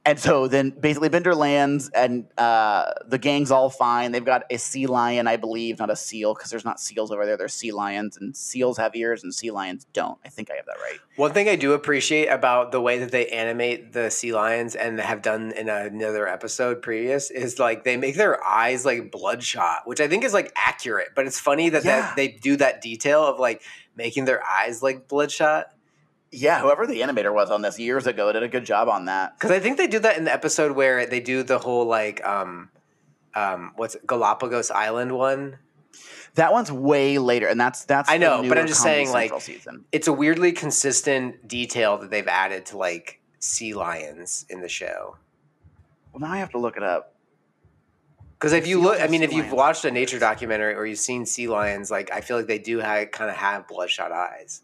and 0.06 0.20
so 0.20 0.48
then 0.48 0.72
basically 0.72 1.10
Bender 1.10 1.36
lands 1.36 1.90
and 1.94 2.26
uh, 2.38 2.92
the 3.06 3.20
gang's 3.20 3.52
all 3.52 3.70
fine. 3.70 4.12
They've 4.12 4.26
got 4.26 4.44
a 4.50 4.58
sea 4.58 4.88
lion, 4.88 5.28
I 5.28 5.38
believe, 5.38 5.78
not 5.78 5.92
a 5.92 5.96
seal, 5.96 6.34
because 6.34 6.50
there's 6.50 6.66
not 6.66 6.80
seals 6.80 7.12
over 7.12 7.26
there. 7.26 7.38
There's 7.38 7.54
sea 7.54 7.72
lions, 7.72 8.18
and 8.18 8.36
seals 8.36 8.78
have 8.78 8.96
ears 8.96 9.24
and 9.24 9.34
sea 9.34 9.52
lions 9.52 9.86
don't. 9.94 10.18
I 10.26 10.30
think 10.30 10.50
I 10.50 10.56
have 10.56 10.66
that 10.66 10.78
right. 10.82 11.00
One 11.18 11.34
thing 11.34 11.48
I 11.48 11.56
do 11.56 11.74
appreciate 11.74 12.28
about 12.28 12.72
the 12.72 12.82
way 12.82 12.98
that 13.00 13.12
they 13.12 13.28
animate 13.28 13.94
the 13.94 14.10
sea 14.10 14.34
lions 14.34 14.76
and 14.76 15.00
have 15.00 15.22
done 15.22 15.52
in 15.52 15.70
another 15.70 16.28
episode 16.28 16.82
previous 16.82 17.30
is 17.30 17.60
like 17.60 17.84
they 17.84 17.98
make 17.98 18.16
their 18.16 18.44
eyes 18.44 18.86
like 18.86 19.12
bloodshot, 19.12 19.82
which 19.86 20.02
I 20.02 20.08
think 20.08 20.24
is 20.24 20.34
like 20.34 20.52
accurate. 20.56 21.10
But 21.16 21.28
it's 21.28 21.40
funny 21.40 21.70
that, 21.70 21.84
Yeah. 21.86 22.02
that 22.02 22.16
they 22.16 22.28
do 22.30 22.56
that 22.56 22.82
detail 22.82 23.24
of 23.24 23.40
like 23.40 23.62
making 23.96 24.26
their 24.26 24.42
eyes 24.44 24.82
like 24.82 25.08
bloodshot. 25.08 25.68
Yeah, 26.32 26.62
whoever 26.62 26.88
the 26.88 27.02
animator 27.02 27.34
was 27.34 27.52
on 27.52 27.62
this 27.62 27.78
years 27.78 28.08
ago 28.08 28.32
did 28.32 28.42
a 28.42 28.48
good 28.48 28.66
job 28.66 28.88
on 28.88 29.06
that. 29.06 29.38
Because 29.38 29.52
I 29.52 29.60
think 29.60 29.78
they 29.78 29.88
do 29.88 30.00
that 30.00 30.18
in 30.18 30.24
the 30.24 30.34
episode 30.34 30.72
where 30.72 31.06
they 31.06 31.20
do 31.20 31.44
the 31.44 31.60
whole 31.60 31.86
like 31.86 32.26
um 32.26 32.70
um 33.36 33.74
what's 33.76 33.96
it, 33.96 34.08
Galapagos 34.08 34.72
Island 34.72 35.12
one. 35.12 35.58
That 36.36 36.54
one's 36.54 36.72
way 36.72 37.18
later, 37.18 37.48
and 37.48 37.60
that's 37.60 37.84
that's 37.84 38.10
I 38.10 38.18
know, 38.18 38.48
but 38.48 38.58
I'm 38.58 38.66
just 38.66 38.82
Comedy 38.82 39.06
saying, 39.06 39.12
like, 39.12 39.42
season. 39.42 39.84
It's 39.92 40.08
a 40.08 40.14
weirdly 40.14 40.54
consistent 40.54 41.46
detail 41.46 41.98
that 41.98 42.10
they've 42.10 42.28
added 42.28 42.66
to 42.68 42.78
like 42.78 43.20
sea 43.40 43.74
lions 43.74 44.46
in 44.50 44.62
the 44.62 44.70
show. 44.70 45.18
Well, 46.14 46.22
now 46.22 46.32
I 46.32 46.38
have 46.38 46.52
to 46.52 46.58
look 46.58 46.78
it 46.78 46.84
up. 46.84 47.16
Because 48.34 48.54
if 48.54 48.66
you 48.66 48.82
look, 48.82 49.00
I 49.00 49.08
mean, 49.08 49.22
if 49.22 49.34
you've 49.34 49.52
watched 49.52 49.86
a 49.86 49.92
nature 49.92 50.18
documentary 50.18 50.74
or 50.74 50.86
you've 50.86 51.00
seen 51.00 51.26
sea 51.26 51.48
lions, 51.48 51.92
like 51.92 52.12
I 52.12 52.22
feel 52.22 52.38
like 52.38 52.48
they 52.48 52.58
do 52.58 52.80
have, 52.80 53.12
kind 53.12 53.30
of 53.30 53.36
have 53.36 53.68
bloodshot 53.68 54.12
eyes. 54.12 54.62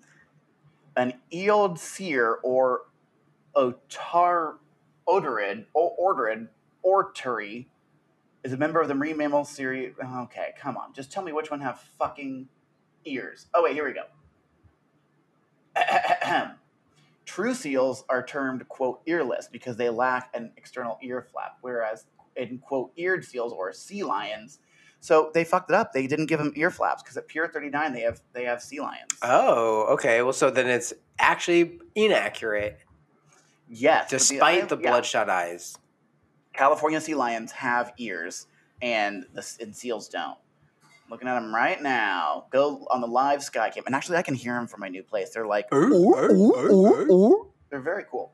An 0.97 1.13
eoled 1.31 1.79
seer 1.79 2.39
or 2.43 2.81
otar 3.55 4.55
odorid 5.07 5.65
or 5.73 5.95
orderid 5.97 6.49
orturi 6.83 7.67
is 8.43 8.51
a 8.51 8.57
member 8.57 8.81
of 8.81 8.87
the 8.87 8.95
marine 8.95 9.17
mammal 9.17 9.45
series. 9.45 9.93
Okay, 10.03 10.53
come 10.59 10.75
on, 10.75 10.93
just 10.93 11.11
tell 11.11 11.23
me 11.23 11.31
which 11.31 11.51
one 11.51 11.61
have 11.61 11.79
fucking 11.99 12.47
ears. 13.05 13.45
Oh 13.53 13.63
wait, 13.63 13.73
here 13.73 13.85
we 13.85 13.93
go. 13.93 14.05
True 17.25 17.53
seals 17.53 18.03
are 18.09 18.25
termed 18.25 18.67
quote 18.67 19.01
earless 19.07 19.47
because 19.47 19.77
they 19.77 19.89
lack 19.89 20.31
an 20.33 20.51
external 20.57 20.97
ear 21.03 21.27
flap, 21.31 21.57
whereas 21.61 22.05
in 22.35 22.57
quote 22.57 22.91
eared 22.95 23.23
seals 23.23 23.53
or 23.53 23.71
sea 23.71 24.03
lions. 24.03 24.59
So 24.99 25.31
they 25.33 25.43
fucked 25.43 25.69
it 25.69 25.75
up. 25.75 25.93
They 25.93 26.07
didn't 26.07 26.25
give 26.25 26.39
them 26.39 26.51
ear 26.55 26.71
flaps 26.71 27.03
because 27.03 27.17
at 27.17 27.27
Pier 27.27 27.47
39 27.47 27.93
they 27.93 28.01
have 28.01 28.21
they 28.33 28.45
have 28.45 28.61
sea 28.61 28.79
lions. 28.79 29.11
Oh, 29.21 29.85
okay. 29.93 30.21
Well, 30.21 30.33
so 30.33 30.49
then 30.49 30.67
it's 30.67 30.93
actually 31.19 31.79
inaccurate, 31.95 32.79
Yes, 33.69 34.09
despite 34.09 34.69
the, 34.69 34.77
yeah, 34.77 34.89
bloodshot 34.89 35.29
eyes. 35.29 35.77
California 36.53 37.01
sea 37.01 37.15
lions 37.15 37.51
have 37.51 37.93
ears, 37.97 38.47
and 38.81 39.25
the 39.33 39.45
and 39.61 39.75
seals 39.75 40.07
don't. 40.09 40.37
Looking 41.09 41.27
at 41.27 41.39
them 41.39 41.53
right 41.53 41.81
now. 41.81 42.47
Go 42.51 42.85
on 42.91 43.01
the 43.01 43.07
live 43.07 43.43
sky 43.43 43.69
cam, 43.69 43.83
and 43.85 43.95
actually, 43.95 44.17
I 44.17 44.21
can 44.21 44.35
hear 44.35 44.53
them 44.53 44.67
from 44.67 44.79
my 44.81 44.89
new 44.89 45.03
place. 45.03 45.29
They're 45.29 45.47
like, 45.47 45.67
oh, 45.71 46.15
oh, 46.17 47.07
oh, 47.09 47.47
they're 47.69 47.81
very 47.81 48.03
cool. 48.09 48.33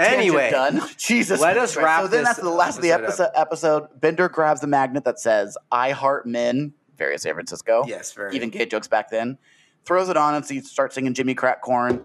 Anyway, 0.00 0.50
done. 0.50 0.80
Jesus, 0.98 1.40
let 1.40 1.56
us 1.56 1.76
wrap 1.76 2.02
So 2.02 2.08
then, 2.08 2.20
this 2.20 2.28
that's 2.28 2.40
the 2.40 2.50
last 2.50 2.76
of 2.76 2.82
the 2.82 2.92
episode 2.92 3.30
episode. 3.34 3.82
Episode. 3.84 4.00
Bender 4.00 4.28
grabs 4.28 4.60
the 4.60 4.66
magnet 4.66 5.04
that 5.04 5.20
says 5.20 5.56
"I 5.70 5.90
heart 5.90 6.26
men." 6.26 6.72
Very 6.96 7.18
San 7.18 7.34
Francisco. 7.34 7.84
yes, 7.86 8.12
very. 8.12 8.34
even 8.36 8.50
gay 8.50 8.66
jokes 8.66 8.88
back 8.88 9.10
then. 9.10 9.38
Throws 9.84 10.08
it 10.08 10.16
on 10.16 10.34
and 10.34 10.44
so 10.44 10.54
you 10.54 10.62
start 10.62 10.92
singing 10.92 11.14
Jimmy 11.14 11.34
Crack 11.34 11.62
Corn. 11.62 12.04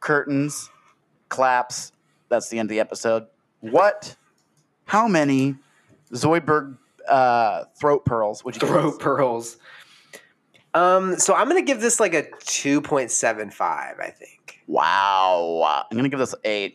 Curtains, 0.00 0.70
claps. 1.28 1.92
That's 2.28 2.48
the 2.48 2.58
end 2.58 2.66
of 2.66 2.70
the 2.70 2.80
episode. 2.80 3.26
What? 3.60 4.16
How 4.86 5.06
many 5.06 5.56
Zoidberg 6.12 6.76
uh, 7.08 7.64
throat 7.78 8.04
pearls 8.04 8.44
would 8.44 8.54
you 8.60 8.66
throat 8.66 9.00
pearls. 9.00 9.56
Um, 10.74 11.18
so 11.18 11.34
I'm 11.34 11.48
gonna 11.48 11.62
give 11.62 11.80
this 11.80 12.00
like 12.00 12.14
a 12.14 12.26
two 12.44 12.80
point 12.80 13.10
seven 13.10 13.50
five. 13.50 13.98
I 14.00 14.10
think. 14.10 14.60
Wow. 14.66 15.84
I'm 15.90 15.96
gonna 15.96 16.08
give 16.08 16.18
this 16.18 16.34
a 16.44 16.74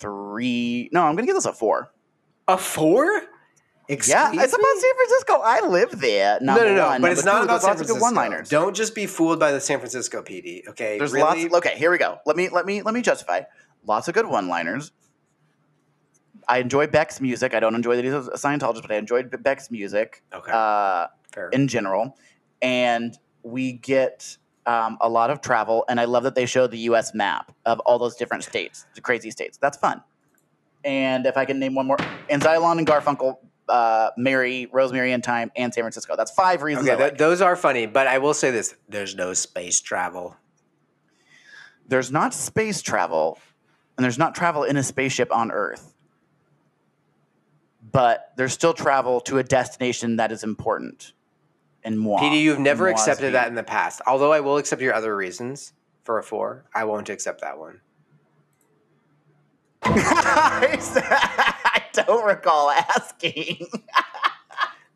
three. 0.00 0.88
No, 0.92 1.02
I'm 1.04 1.14
gonna 1.14 1.26
give 1.26 1.36
this 1.36 1.46
a 1.46 1.52
four. 1.52 1.92
A 2.48 2.58
four? 2.58 3.04
Yeah, 3.06 3.94
Excuse 3.96 4.44
it's 4.44 4.52
about? 4.54 4.76
San 4.78 4.94
Francisco. 4.96 5.40
I 5.44 5.66
live 5.66 6.00
there. 6.00 6.38
No, 6.40 6.54
no, 6.56 6.74
no. 6.74 6.86
one. 6.86 7.02
But 7.02 7.10
it's 7.12 7.24
Number 7.24 7.40
not 7.40 7.40
two, 7.40 7.44
about 7.46 7.62
San 7.62 7.74
Francisco. 7.76 8.00
one-liners. 8.00 8.48
Don't 8.48 8.74
just 8.76 8.94
be 8.94 9.06
fooled 9.06 9.40
by 9.40 9.50
the 9.50 9.60
San 9.60 9.78
Francisco 9.78 10.22
PD. 10.22 10.68
Okay, 10.68 10.96
There's 10.96 11.12
really? 11.12 11.48
lots. 11.48 11.66
okay, 11.66 11.76
here 11.76 11.90
we 11.90 11.98
go. 11.98 12.18
Let 12.24 12.36
me 12.36 12.48
let 12.48 12.66
me 12.66 12.82
let 12.82 12.94
me 12.94 13.02
justify. 13.02 13.42
Lots 13.84 14.06
of 14.08 14.14
good 14.14 14.26
one-liners. 14.26 14.92
I 16.46 16.58
enjoy 16.58 16.86
Beck's 16.86 17.20
music. 17.20 17.52
I 17.54 17.60
don't 17.60 17.74
enjoy 17.74 17.96
that 17.96 18.04
he's 18.04 18.14
a 18.14 18.20
Scientologist, 18.32 18.82
but 18.82 18.92
I 18.92 18.96
enjoyed 18.96 19.42
Beck's 19.42 19.70
music 19.70 20.22
okay, 20.32 20.50
uh, 20.52 21.06
fair. 21.32 21.48
in 21.50 21.66
general. 21.68 22.16
And 22.62 23.16
we 23.42 23.72
get 23.72 24.36
um, 24.70 24.98
a 25.00 25.08
lot 25.08 25.30
of 25.30 25.40
travel, 25.40 25.84
and 25.88 25.98
I 25.98 26.04
love 26.04 26.22
that 26.22 26.34
they 26.34 26.46
show 26.46 26.66
the 26.66 26.78
U.S. 26.90 27.12
map 27.12 27.52
of 27.66 27.80
all 27.80 27.98
those 27.98 28.14
different 28.14 28.44
states, 28.44 28.86
the 28.94 29.00
crazy 29.00 29.30
states. 29.30 29.58
That's 29.58 29.76
fun. 29.76 30.02
And 30.84 31.26
if 31.26 31.36
I 31.36 31.44
can 31.44 31.58
name 31.58 31.74
one 31.74 31.86
more, 31.86 31.98
and 32.28 32.40
Xylon 32.40 32.78
and 32.78 32.86
Garfunkel 32.86 33.38
uh, 33.68 34.10
marry 34.16 34.68
Rosemary 34.72 35.12
in 35.12 35.22
Time 35.22 35.50
and 35.56 35.74
San 35.74 35.82
Francisco. 35.82 36.14
That's 36.16 36.30
five 36.30 36.62
reasons. 36.62 36.88
okay, 36.88 36.96
th- 36.96 37.10
like. 37.12 37.18
those 37.18 37.40
are 37.40 37.56
funny, 37.56 37.86
but 37.86 38.06
I 38.06 38.18
will 38.18 38.34
say 38.34 38.50
this: 38.50 38.74
there's 38.88 39.14
no 39.14 39.34
space 39.34 39.80
travel. 39.80 40.36
there's 41.86 42.12
not 42.12 42.32
space 42.32 42.80
travel 42.82 43.38
and 43.96 44.04
there's 44.04 44.18
not 44.18 44.34
travel 44.34 44.62
in 44.64 44.76
a 44.76 44.82
spaceship 44.82 45.30
on 45.30 45.50
Earth. 45.50 45.94
But 47.92 48.32
there's 48.36 48.52
still 48.52 48.72
travel 48.72 49.20
to 49.22 49.38
a 49.38 49.42
destination 49.42 50.16
that 50.16 50.32
is 50.32 50.42
important. 50.42 51.12
And 51.82 51.98
moi. 51.98 52.20
PD, 52.20 52.42
you've 52.42 52.58
never 52.58 52.88
accepted 52.88 53.34
that 53.34 53.48
in 53.48 53.54
the 53.54 53.62
past. 53.62 54.02
Although 54.06 54.32
I 54.32 54.40
will 54.40 54.58
accept 54.58 54.82
your 54.82 54.94
other 54.94 55.16
reasons 55.16 55.72
for 56.04 56.18
a 56.18 56.22
four, 56.22 56.64
I 56.74 56.84
won't 56.84 57.08
accept 57.08 57.40
that 57.40 57.58
one. 57.58 57.80
I 59.82 60.76
don't 61.92 62.26
recall 62.26 62.70
asking. 62.70 63.66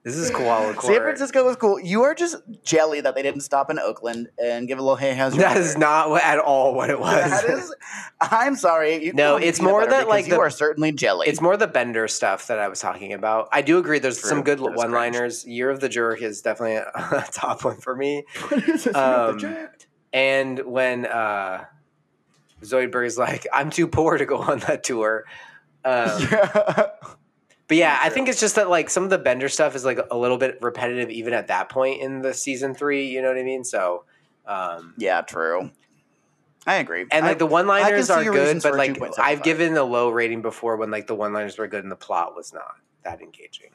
This 0.05 0.16
is 0.16 0.30
koala 0.30 0.74
cool. 0.74 0.90
San 0.90 1.00
Francisco 1.00 1.44
was 1.46 1.57
cool. 1.57 1.80
You 1.80 2.02
are 2.02 2.14
just 2.14 2.36
jelly 2.62 3.00
that 3.00 3.14
they 3.14 3.22
didn't 3.22 3.40
stop 3.40 3.70
in 3.70 3.78
Oakland 3.78 4.28
and 4.38 4.68
give 4.68 4.78
a 4.78 4.82
little 4.82 4.96
hey, 4.96 5.14
how's 5.14 5.34
your 5.34 5.44
That 5.44 5.57
is 5.57 5.68
weather?" 5.68 5.78
not 5.78 6.11
what- 6.11 6.22
at 6.22 6.38
all 6.38 6.74
what 6.74 6.90
it 6.90 7.01
was. 7.01 7.31
That 7.31 7.44
is. 7.47 7.74
I'm 8.20 8.55
sorry. 8.55 9.02
You 9.02 9.14
No, 9.14 9.36
it's 9.36 9.62
more 9.62 9.86
that, 9.86 10.06
like, 10.06 10.26
you 10.26 10.32
the- 10.35 10.40
are 10.40 10.51
certainly 10.51 10.93
jelly. 10.93 11.26
It's 11.26 11.40
more 11.40 11.56
the 11.56 11.66
Bender 11.66 12.06
stuff 12.06 12.48
that 12.48 12.59
I 12.59 12.68
was 12.68 12.81
talking 12.81 13.14
about. 13.14 13.48
I 13.51 13.62
do 13.62 13.78
agree. 13.78 13.98
There's 13.98 14.20
True. 14.20 14.28
some 14.28 14.43
good 14.43 14.60
one-liners. 14.60 15.47
Year 15.47 15.70
of 15.70 15.81
the 15.81 15.89
Jerk 15.89 16.20
is 16.20 16.43
definitely 16.43 16.76
a, 16.76 16.90
a 16.94 17.24
top 17.32 17.64
one 17.64 17.78
for 17.78 17.97
me. 17.97 18.24
What 18.48 18.68
is 18.68 18.85
this? 18.85 18.94
Um, 18.94 19.39
And 20.12 20.59
when 20.60 21.06
uh, 21.06 21.64
Zoidberg 22.62 23.06
is 23.06 23.16
like, 23.18 23.47
"I'm 23.55 23.70
too 23.70 23.89
poor 23.89 24.16
to 24.18 24.26
go 24.26 24.36
on 24.36 24.59
that 24.60 24.85
tour," 24.85 25.24
um, 25.85 26.28
but 27.69 27.77
yeah, 27.77 27.99
I 28.03 28.09
think 28.11 28.28
it's 28.28 28.41
just 28.41 28.57
that 28.57 28.69
like 28.70 28.91
some 28.91 29.05
of 29.05 29.11
the 29.11 29.19
Bender 29.19 29.49
stuff 29.49 29.74
is 29.74 29.85
like 29.85 29.99
a 30.11 30.16
little 30.16 30.36
bit 30.39 30.59
repetitive, 30.61 31.11
even 31.11 31.32
at 31.32 31.49
that 31.49 31.69
point 31.69 32.01
in 32.03 32.23
the 32.23 32.35
season 32.35 32.74
three. 32.74 33.09
You 33.09 33.23
know 33.23 33.28
what 33.28 33.39
I 33.39 33.43
mean? 33.43 33.65
So, 33.65 34.05
um, 34.47 34.95
yeah, 34.99 35.20
true. 35.23 35.70
I 36.66 36.77
agree. 36.77 37.05
and 37.11 37.27
like 37.27 37.36
I- 37.36 37.39
the 37.39 37.47
one-liners 37.47 38.09
are 38.11 38.24
good, 38.24 38.62
but 38.62 38.74
like 38.77 38.99
I've 39.19 39.43
given 39.43 39.77
a 39.77 39.85
low 39.85 40.09
rating 40.11 40.41
before 40.43 40.77
when 40.77 40.91
like 40.91 41.07
the 41.07 41.15
one-liners 41.15 41.59
were 41.59 41.66
good 41.69 41.82
and 41.82 41.93
the 41.93 41.97
plot 41.97 42.35
was 42.35 42.53
not 42.53 42.77
that 43.03 43.20
engaging. 43.20 43.70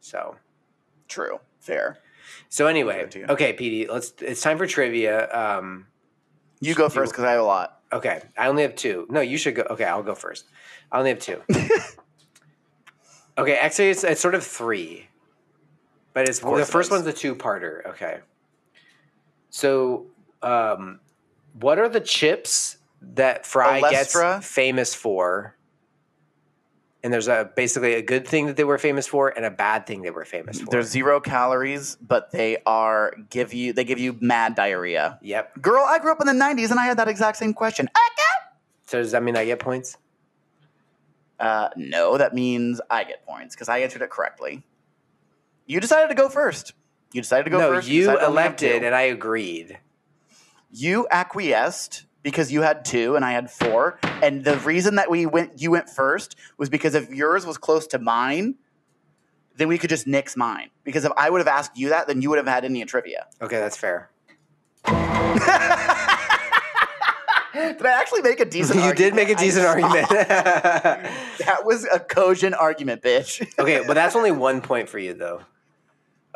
So. 0.00 0.36
True. 1.08 1.38
Fair. 1.60 1.98
So 2.48 2.66
anyway, 2.66 3.00
Good 3.02 3.10
to 3.12 3.18
you. 3.20 3.26
okay, 3.26 3.52
PD, 3.56 3.88
let's. 3.88 4.12
It's 4.20 4.40
time 4.40 4.58
for 4.58 4.66
trivia. 4.66 5.28
Um, 5.32 5.86
You 6.60 6.74
go 6.74 6.88
first 6.88 7.12
because 7.12 7.24
I 7.24 7.32
have 7.32 7.40
a 7.40 7.44
lot. 7.44 7.80
okay, 7.92 8.22
I 8.36 8.48
only 8.48 8.62
have 8.62 8.74
two. 8.74 9.06
No, 9.10 9.20
you 9.20 9.38
should 9.38 9.54
go. 9.54 9.62
Okay, 9.70 9.84
I'll 9.84 10.02
go 10.02 10.14
first. 10.16 10.46
I 10.90 10.98
only 10.98 11.10
have 11.10 11.18
two. 11.20 11.40
okay, 13.38 13.56
actually, 13.56 13.90
it's 13.90 14.04
it's 14.04 14.20
sort 14.20 14.34
of 14.34 14.44
three, 14.44 15.08
but 16.12 16.28
it's 16.28 16.40
the 16.40 16.54
it 16.54 16.66
first 16.66 16.88
is. 16.88 16.90
one's 16.90 17.06
a 17.06 17.12
two-parter. 17.12 17.86
Okay. 17.86 18.20
So, 19.50 20.06
um, 20.42 21.00
what 21.58 21.78
are 21.78 21.88
the 21.88 22.00
chips 22.00 22.78
that 23.00 23.46
Fry 23.46 23.80
Olestra? 23.80 24.36
gets 24.36 24.46
famous 24.46 24.94
for? 24.94 25.54
And 27.02 27.12
there's 27.12 27.28
a 27.28 27.50
basically 27.54 27.94
a 27.94 28.02
good 28.02 28.26
thing 28.26 28.46
that 28.46 28.56
they 28.56 28.64
were 28.64 28.78
famous 28.78 29.06
for 29.06 29.28
and 29.28 29.44
a 29.44 29.50
bad 29.50 29.86
thing 29.86 30.02
they 30.02 30.10
were 30.10 30.24
famous 30.24 30.60
for. 30.60 30.66
They're 30.70 30.82
zero 30.82 31.20
calories, 31.20 31.96
but 31.96 32.32
they 32.32 32.58
are 32.66 33.14
give 33.30 33.54
you 33.54 33.72
they 33.72 33.84
give 33.84 34.00
you 34.00 34.16
mad 34.20 34.56
diarrhea. 34.56 35.18
yep. 35.22 35.60
Girl, 35.62 35.84
I 35.86 36.00
grew 36.00 36.10
up 36.10 36.20
in 36.20 36.26
the 36.26 36.32
'90s 36.32 36.72
and 36.72 36.80
I 36.80 36.86
had 36.86 36.96
that 36.96 37.06
exact 37.06 37.36
same 37.36 37.54
question. 37.54 37.88
So 38.86 38.98
does 38.98 39.12
that 39.12 39.22
mean 39.22 39.36
I 39.36 39.44
get 39.44 39.58
points? 39.58 39.96
Uh, 41.38 41.68
no, 41.76 42.16
that 42.18 42.34
means 42.34 42.80
I 42.90 43.04
get 43.04 43.26
points 43.26 43.54
because 43.54 43.68
I 43.68 43.78
answered 43.78 44.02
it 44.02 44.10
correctly. 44.10 44.62
You 45.66 45.80
decided 45.80 46.08
to 46.08 46.14
go 46.14 46.28
first. 46.28 46.72
You 47.12 47.20
decided 47.20 47.44
to 47.44 47.50
go 47.50 47.58
no, 47.58 47.74
first. 47.74 47.88
you 47.88 48.00
decided 48.02 48.20
to 48.20 48.26
only 48.26 48.42
have 48.42 48.46
elected 48.52 48.84
and 48.84 48.94
I 48.94 49.02
agreed. 49.02 49.78
you 50.70 51.06
acquiesced 51.10 52.04
because 52.22 52.50
you 52.50 52.62
had 52.62 52.84
two 52.84 53.16
and 53.16 53.24
I 53.24 53.32
had 53.32 53.50
four. 53.50 53.98
And 54.02 54.44
the 54.44 54.56
reason 54.58 54.96
that 54.96 55.10
we 55.10 55.26
went, 55.26 55.60
you 55.60 55.70
went 55.70 55.88
first, 55.88 56.36
was 56.58 56.68
because 56.68 56.94
if 56.94 57.10
yours 57.10 57.46
was 57.46 57.56
close 57.58 57.86
to 57.88 57.98
mine, 57.98 58.56
then 59.56 59.68
we 59.68 59.78
could 59.78 59.90
just 59.90 60.06
nix 60.06 60.36
mine. 60.36 60.70
Because 60.84 61.04
if 61.04 61.12
I 61.16 61.30
would 61.30 61.38
have 61.38 61.48
asked 61.48 61.76
you 61.76 61.90
that, 61.90 62.08
then 62.08 62.22
you 62.22 62.30
would 62.30 62.38
have 62.38 62.48
had 62.48 62.64
any 62.64 62.84
trivia. 62.84 63.26
Okay, 63.40 63.58
that's 63.58 63.76
fair. 63.76 64.10
Did 67.56 67.86
I 67.86 67.90
actually 68.00 68.22
make 68.22 68.40
a 68.40 68.44
decent? 68.44 68.78
Argument? 68.80 68.98
You 68.98 69.04
did 69.04 69.14
make 69.14 69.28
a 69.28 69.32
argument? 69.32 70.08
Decent 70.08 70.30
argument. 70.30 71.12
That 71.46 71.64
was 71.64 71.84
a 71.84 72.00
cogent 72.00 72.54
argument, 72.54 73.02
bitch. 73.02 73.46
okay, 73.58 73.82
but 73.86 73.94
that's 73.94 74.16
only 74.16 74.32
one 74.32 74.60
point 74.60 74.88
for 74.88 74.98
you 74.98 75.14
though, 75.14 75.42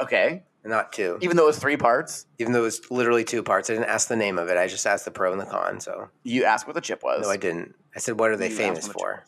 okay, 0.01 0.43
not 0.65 0.93
two. 0.93 1.19
even 1.21 1.37
though 1.37 1.45
it 1.45 1.49
was 1.49 1.59
three 1.59 1.77
parts, 1.77 2.27
Even 2.39 2.53
though 2.53 2.61
it 2.61 2.65
was 2.65 2.91
literally 2.91 3.25
two 3.25 3.43
parts, 3.43 3.71
I 3.71 3.75
didn't 3.75 3.89
ask 3.89 4.09
the 4.09 4.17
name 4.17 4.39
of 4.39 4.49
it. 4.49 4.57
I 4.57 4.67
just 4.69 4.87
asked 4.87 5.05
the 5.05 5.11
pro 5.11 5.33
and 5.33 5.41
the 5.41 5.47
con. 5.47 5.81
So 5.81 6.09
you 6.23 6.45
asked 6.45 6.67
what 6.67 6.75
the 6.75 6.81
chip 6.81 7.03
was. 7.03 7.23
no, 7.23 7.31
I 7.31 7.37
didn't. 7.37 7.75
I 7.95 7.99
said, 7.99 8.19
"What 8.21 8.31
are 8.31 8.37
they 8.37 8.51
You 8.51 8.57
famous 8.57 8.87
for?" 8.89 9.25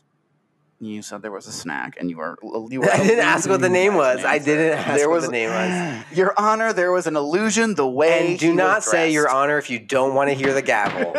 You 0.78 1.00
said 1.00 1.22
there 1.22 1.30
was 1.30 1.46
a 1.46 1.52
snack, 1.52 1.96
and 2.00 2.10
you 2.10 2.16
were 2.16 2.36
you 2.70 2.80
were. 2.82 2.90
I 2.90 2.96
didn't 2.98 3.24
ask 3.24 3.48
what 3.48 3.60
the 3.60 3.68
name 3.68 3.94
was. 3.94 4.24
I 4.24 4.38
didn't 4.38 4.78
ask 4.78 4.96
There 4.98 5.08
what 5.08 5.16
was 5.16 5.26
the 5.26 5.32
name 5.32 5.50
was. 5.50 6.04
Your 6.18 6.34
Honor, 6.36 6.72
there 6.72 6.90
was 6.92 7.06
an 7.06 7.14
illusion. 7.16 7.74
The 7.76 7.86
way 7.88 8.30
And 8.30 8.38
do 8.38 8.52
not 8.54 8.82
say 8.84 9.10
Your. 9.12 9.28
Honor 9.28 9.58
if 9.58 9.70
you 9.70 9.78
don't 9.78 10.14
want 10.14 10.30
to 10.30 10.34
hear 10.34 10.52
the 10.52 10.62
gavel. 10.62 11.14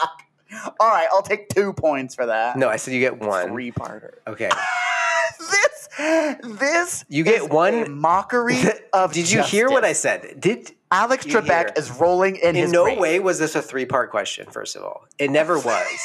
Fuck. 0.00 0.74
All 0.80 0.88
right, 0.90 1.06
I'll 1.12 1.22
take 1.22 1.48
two 1.48 1.72
points 1.72 2.14
for 2.14 2.26
that. 2.26 2.58
no, 2.58 2.68
I 2.68 2.76
said 2.76 2.92
you 2.94 3.00
get 3.00 3.18
one. 3.18 3.48
three 3.48 3.72
parter. 3.72 4.16
Okay. 4.26 4.50
this, 5.38 6.38
this, 6.58 7.04
You 7.08 7.24
get 7.24 7.42
is 7.44 7.48
one- 7.48 7.74
a 7.84 7.88
mockery 7.88 8.60
of. 8.92 9.12
Did 9.12 9.30
you 9.30 9.42
hear 9.42 9.70
what 9.70 9.84
I 9.84 9.92
said? 9.94 10.36
Did 10.38 10.72
Alex 10.90 11.24
Trebek 11.24 11.48
hear? 11.48 11.72
is 11.76 11.90
rolling 11.90 12.36
in, 12.36 12.50
in 12.50 12.54
his 12.56 12.72
no 12.72 12.84
grave. 12.84 12.98
way 12.98 13.18
was 13.20 13.38
this 13.38 13.54
a 13.54 13.62
three-part 13.62 14.10
question. 14.10 14.46
First 14.50 14.76
of 14.76 14.82
all, 14.82 15.06
it 15.18 15.30
never 15.30 15.58
was. 15.58 15.98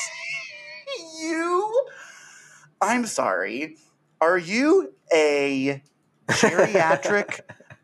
you. 1.22 1.86
I'm 2.82 3.06
sorry. 3.06 3.76
Are 4.22 4.38
you 4.38 4.94
a 5.14 5.82
geriatric 6.30 7.40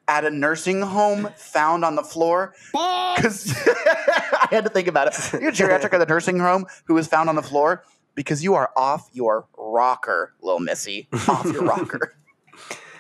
at 0.07 0.25
a 0.25 0.29
nursing 0.29 0.81
home 0.81 1.29
found 1.35 1.85
on 1.85 1.95
the 1.95 2.03
floor? 2.03 2.53
Because 2.71 3.53
I 3.67 4.47
had 4.51 4.63
to 4.65 4.69
think 4.69 4.87
about 4.87 5.07
it. 5.07 5.41
You're 5.41 5.49
a 5.49 5.53
geriatric 5.53 5.93
at 5.93 5.97
the 5.99 6.05
nursing 6.05 6.39
home 6.39 6.65
who 6.85 6.93
was 6.93 7.07
found 7.07 7.29
on 7.29 7.35
the 7.35 7.41
floor 7.43 7.83
because 8.15 8.43
you 8.43 8.53
are 8.55 8.71
off 8.77 9.09
your 9.13 9.47
rocker, 9.57 10.33
little 10.41 10.59
missy. 10.59 11.07
Off 11.27 11.45
your 11.45 11.63
rocker. 11.63 12.15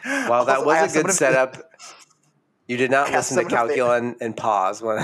Well, 0.05 0.43
that 0.43 0.57
Also, 0.57 0.65
was 0.67 0.77
a 0.77 0.81
good 0.81 0.91
someone 0.91 1.09
if- 1.11 1.15
setup. 1.15 1.71
You 2.67 2.75
did 2.75 2.91
not 2.91 3.09
listen 3.13 3.37
to 3.41 3.49
someone 3.49 3.69
if 3.71 3.77
Calculon 3.77 4.15
and 4.19 4.35
pause. 4.35 4.81
When 4.81 4.99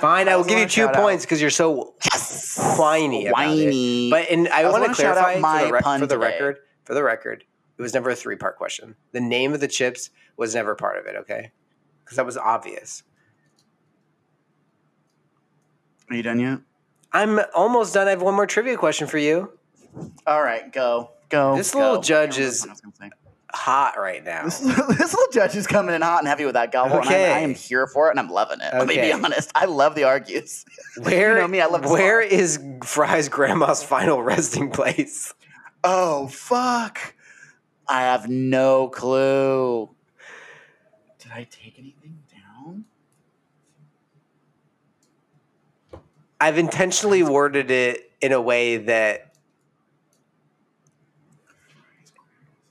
Fine, 0.00 0.28
I 0.28 0.36
will 0.36 0.44
give 0.44 0.58
you 0.58 0.66
two 0.66 0.88
points 0.88 1.24
because 1.24 1.40
you're 1.40 1.48
so 1.48 1.94
Yes. 2.12 2.76
whiny 2.78 3.26
about 3.28 3.46
Whiny. 3.46 4.08
it. 4.08 4.10
But 4.10 4.30
and 4.30 4.46
I, 4.48 4.60
I 4.60 4.68
want 4.68 4.84
to 4.84 4.90
also 4.90 4.90
wanna 4.90 4.94
shout 4.94 5.16
out 5.16 5.22
clarify 5.24 5.40
my 5.40 5.60
for 5.60 5.66
the, 5.66 5.72
rec- 5.72 5.82
pun 5.84 6.00
for 6.00 6.06
the 6.06 6.18
record. 6.18 6.58
For 6.84 6.94
the 6.94 7.02
record, 7.02 7.44
it 7.78 7.82
was 7.82 7.94
never 7.94 8.10
a 8.10 8.16
three-part 8.16 8.56
question. 8.56 8.96
The 9.12 9.20
name 9.20 9.52
of 9.52 9.60
the 9.60 9.68
chips 9.68 10.10
was 10.36 10.54
never 10.54 10.74
part 10.74 10.98
of 10.98 11.06
it. 11.06 11.16
Okay, 11.16 11.50
because 12.04 12.16
that 12.16 12.26
was 12.26 12.36
obvious. 12.36 13.02
Are 16.10 16.16
you 16.16 16.22
done 16.22 16.38
yet? 16.40 16.58
I'm 17.12 17.40
almost 17.54 17.94
done. 17.94 18.06
I 18.06 18.10
have 18.10 18.22
one 18.22 18.34
more 18.34 18.46
trivia 18.46 18.76
question 18.76 19.06
for 19.06 19.18
you. 19.18 19.52
All 20.26 20.42
right, 20.42 20.70
go. 20.72 21.10
Go. 21.28 21.56
This 21.56 21.72
go. 21.72 21.80
little 21.80 22.02
judge 22.02 22.34
I 22.34 22.36
don't 22.36 22.40
know 22.42 22.46
is- 22.48 22.60
what 22.62 22.68
I 22.68 22.72
was 22.72 22.80
gonna 22.80 22.94
say. 22.96 23.10
Hot 23.54 23.94
right 23.98 24.22
now. 24.22 24.44
This, 24.44 24.58
this 24.98 25.14
little 25.14 25.32
judge 25.32 25.54
is 25.56 25.66
coming 25.66 25.94
in 25.94 26.02
hot 26.02 26.18
and 26.18 26.28
heavy 26.28 26.44
with 26.44 26.54
that 26.54 26.72
gobble, 26.72 26.96
and 26.96 27.06
Okay. 27.06 27.32
I, 27.32 27.36
I 27.36 27.40
am 27.40 27.54
here 27.54 27.86
for 27.86 28.08
it, 28.08 28.10
and 28.10 28.20
I'm 28.20 28.28
loving 28.28 28.58
it. 28.60 28.70
Let 28.74 28.86
me 28.86 28.96
be 28.96 29.12
honest. 29.12 29.50
I 29.54 29.64
love 29.64 29.94
the 29.94 30.04
argues. 30.04 30.66
Where, 30.98 31.34
You 31.36 31.40
know 31.40 31.48
me, 31.48 31.60
I 31.62 31.66
love 31.66 31.82
to 31.82 31.88
where 31.88 32.22
spar. 32.28 32.38
is 32.38 32.60
Fry's 32.84 33.28
grandma's 33.30 33.82
final 33.82 34.22
resting 34.22 34.70
place? 34.70 35.32
Oh 35.84 36.26
fuck! 36.26 37.14
I 37.88 38.02
have 38.02 38.28
no 38.28 38.88
clue. 38.88 39.90
Did 41.18 41.32
I 41.32 41.44
take 41.44 41.78
anything 41.78 42.18
down? 42.32 42.84
I've 46.40 46.58
intentionally 46.58 47.22
worded 47.22 47.70
it 47.70 48.10
in 48.20 48.32
a 48.32 48.40
way 48.40 48.76
that 48.76 49.34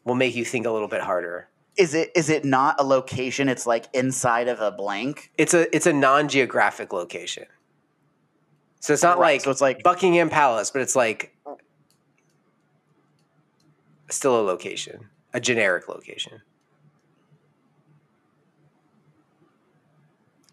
will 0.03 0.15
make 0.15 0.35
you 0.35 0.45
think 0.45 0.65
a 0.65 0.71
little 0.71 0.87
bit 0.87 1.01
harder. 1.01 1.49
Is 1.77 1.93
it 1.93 2.11
is 2.15 2.29
it 2.29 2.45
not 2.45 2.75
a 2.79 2.83
location? 2.83 3.49
It's 3.49 3.65
like 3.65 3.85
inside 3.93 4.47
of 4.47 4.61
a 4.61 4.71
blank. 4.71 5.31
It's 5.37 5.53
a 5.53 5.73
it's 5.75 5.87
a 5.87 5.93
non-geographic 5.93 6.93
location. 6.93 7.45
So 8.79 8.93
it's 8.93 9.03
not 9.03 9.17
Right, 9.17 9.33
like 9.33 9.41
so 9.41 9.51
it's 9.51 9.61
like- 9.61 9.81
Buckingham 9.83 10.29
Palace, 10.29 10.69
but 10.71 10.81
it's 10.81 10.95
like 10.95 11.34
still 14.09 14.39
a 14.39 14.43
location, 14.43 15.09
a 15.33 15.39
generic 15.39 15.87
location. 15.87 16.41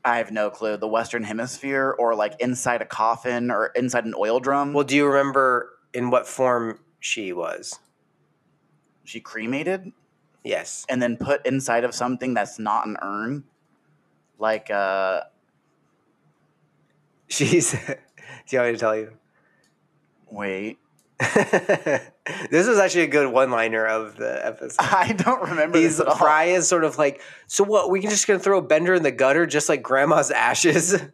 I 0.05 0.19
have 0.19 0.33
no 0.33 0.51
clue. 0.51 0.77
The 0.77 0.89
Western 0.89 1.23
Hemisphere, 1.23 1.95
or 1.97 2.15
like 2.15 2.35
inside 2.41 2.83
a 2.83 2.87
coffin, 2.87 3.51
or 3.51 3.67
inside 3.77 4.05
an 4.05 4.15
oil 4.19 4.41
drum. 4.41 4.73
Well, 4.73 4.85
do 4.85 4.97
you 4.97 5.07
remember 5.07 5.71
in 5.95 6.11
what 6.11 6.27
form 6.27 6.81
she 6.99 7.33
was? 7.33 7.79
she 9.05 9.21
cremated 9.21 9.93
Yes. 10.45 10.87
and 10.89 11.03
then 11.03 11.17
put 11.17 11.45
inside 11.47 11.85
of 11.85 11.95
something 11.95 12.35
that's 12.35 12.59
not 12.59 12.87
an 12.87 12.97
urn, 13.03 13.45
like 14.39 14.71
uh. 14.71 15.23
She's. 17.29 17.73
do 17.87 17.97
you 18.49 18.59
want 18.59 18.69
me 18.71 18.73
to 18.75 18.79
tell 18.79 18.97
you? 18.97 19.13
Wait, 20.31 20.79
this 22.51 22.67
is 22.67 22.79
actually 22.79 23.03
a 23.03 23.09
good 23.09 23.33
one-liner 23.33 23.87
of 23.87 24.17
the 24.17 24.45
episode. 24.45 24.77
I 24.81 25.13
don't 25.13 25.51
remember 25.51 25.79
He's 25.79 25.99
this 25.99 26.01
at 26.01 26.09
all. 26.09 26.17
Fry 26.17 26.45
is 26.47 26.67
sort 26.67 26.83
of 26.85 26.99
like, 26.99 27.21
so 27.47 27.63
what? 27.63 27.91
We 27.91 28.01
can 28.01 28.11
just 28.11 28.27
gonna 28.27 28.41
throw 28.41 28.61
Bender 28.61 28.95
in 28.95 29.05
the 29.05 29.13
gutter, 29.13 29.47
just 29.47 29.69
like 29.69 29.83
Grandma's 29.83 30.33
ashes. 30.33 30.95
okay, 30.95 31.05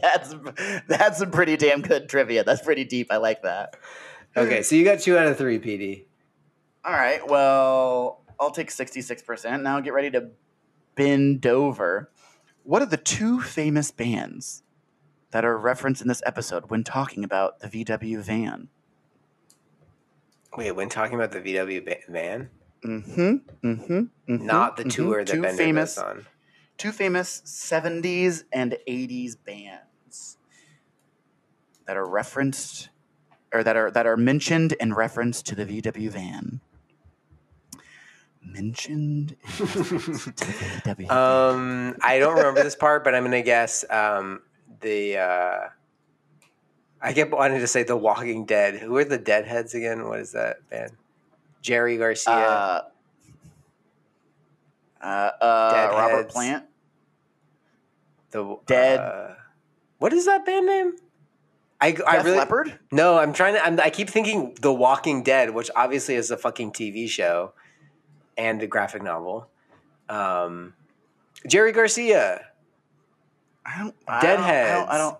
that's 0.00 0.34
that's 0.88 1.18
some 1.18 1.30
pretty 1.30 1.58
damn 1.58 1.82
good 1.82 2.08
trivia. 2.08 2.42
That's 2.42 2.62
pretty 2.62 2.84
deep. 2.84 3.08
I 3.10 3.18
like 3.18 3.42
that. 3.42 3.76
okay, 4.34 4.62
so 4.62 4.76
you 4.76 4.84
got 4.84 5.00
two 5.00 5.18
out 5.18 5.26
of 5.26 5.36
three, 5.36 5.58
PD. 5.58 6.04
All 6.84 6.94
right, 6.94 7.26
well, 7.28 8.24
I'll 8.40 8.50
take 8.50 8.70
sixty-six 8.70 9.20
percent. 9.22 9.62
Now 9.62 9.80
get 9.80 9.92
ready 9.92 10.10
to 10.12 10.30
bend 10.94 11.46
over. 11.46 12.10
What 12.62 12.80
are 12.82 12.86
the 12.86 12.96
two 12.96 13.42
famous 13.42 13.90
bands 13.90 14.62
that 15.36 15.44
are 15.44 15.58
referenced 15.58 16.00
in 16.00 16.08
this 16.08 16.22
episode 16.24 16.70
when 16.70 16.82
talking 16.82 17.22
about 17.22 17.60
the 17.60 17.68
VW 17.68 18.22
van? 18.22 18.68
Wait, 20.56 20.72
when 20.72 20.88
talking 20.88 21.14
about 21.14 21.30
the 21.30 21.40
VW 21.40 21.86
van, 22.08 22.48
Mm-hmm. 22.82 23.66
Mm-hmm. 23.68 24.46
not 24.46 24.78
the 24.78 24.84
tour 24.84 25.26
that 25.26 25.30
two 25.34 25.42
Bender 25.42 25.62
famous, 25.62 25.98
on. 25.98 26.24
two 26.78 26.90
famous 26.90 27.42
'70s 27.44 28.44
and 28.50 28.78
'80s 28.88 29.36
bands 29.44 30.38
that 31.86 31.98
are 31.98 32.08
referenced 32.08 32.88
or 33.52 33.62
that 33.62 33.76
are 33.76 33.90
that 33.90 34.06
are 34.06 34.16
mentioned 34.16 34.72
in 34.80 34.94
reference 34.94 35.42
to 35.42 35.54
the 35.54 35.66
VW 35.66 36.08
van. 36.08 36.60
Mentioned 38.42 39.36
in 39.42 39.66
to 39.66 39.66
the 39.66 39.84
VW 40.82 41.08
van. 41.08 41.10
Um, 41.10 41.96
I 42.00 42.18
don't 42.20 42.36
remember 42.38 42.62
this 42.62 42.76
part, 42.76 43.04
but 43.04 43.14
I'm 43.14 43.24
gonna 43.24 43.42
guess 43.42 43.84
um, 43.90 44.40
the. 44.80 45.18
Uh, 45.18 45.58
I 47.00 47.12
kept 47.12 47.30
wanting 47.32 47.60
to 47.60 47.66
say 47.66 47.82
the 47.82 47.96
Walking 47.96 48.44
Dead. 48.46 48.76
Who 48.76 48.96
are 48.96 49.04
the 49.04 49.18
Deadheads 49.18 49.74
again? 49.74 50.06
What 50.08 50.20
is 50.20 50.32
that 50.32 50.68
band? 50.70 50.92
Jerry 51.62 51.96
Garcia. 51.98 52.32
Uh, 52.32 52.82
uh, 55.02 55.04
uh, 55.04 55.88
Robert 55.92 56.28
Plant. 56.28 56.64
the 58.30 58.56
Dead. 58.66 58.98
uh, 58.98 59.34
what 59.98 60.12
is 60.12 60.26
that 60.26 60.44
band 60.46 60.66
name? 60.66 60.92
I, 61.80 61.88
I 62.06 62.16
Def 62.16 62.24
really 62.24 62.38
Leppard. 62.38 62.78
no. 62.90 63.18
I'm 63.18 63.32
trying 63.34 63.54
to. 63.54 63.64
I'm, 63.64 63.78
I 63.80 63.90
keep 63.90 64.08
thinking 64.08 64.56
The 64.60 64.72
Walking 64.72 65.22
Dead, 65.22 65.50
which 65.50 65.70
obviously 65.76 66.14
is 66.14 66.30
a 66.30 66.36
fucking 66.36 66.72
TV 66.72 67.08
show 67.08 67.52
and 68.38 68.62
a 68.62 68.66
graphic 68.66 69.02
novel. 69.02 69.48
Um, 70.08 70.72
Jerry 71.46 71.72
Garcia. 71.72 72.46
I 73.66 73.78
don't. 73.78 73.94
I 74.06 74.20
don't- 74.22 74.40
I 74.44 74.64
don't. 74.74 74.88
I 74.90 74.98
don't. 74.98 75.18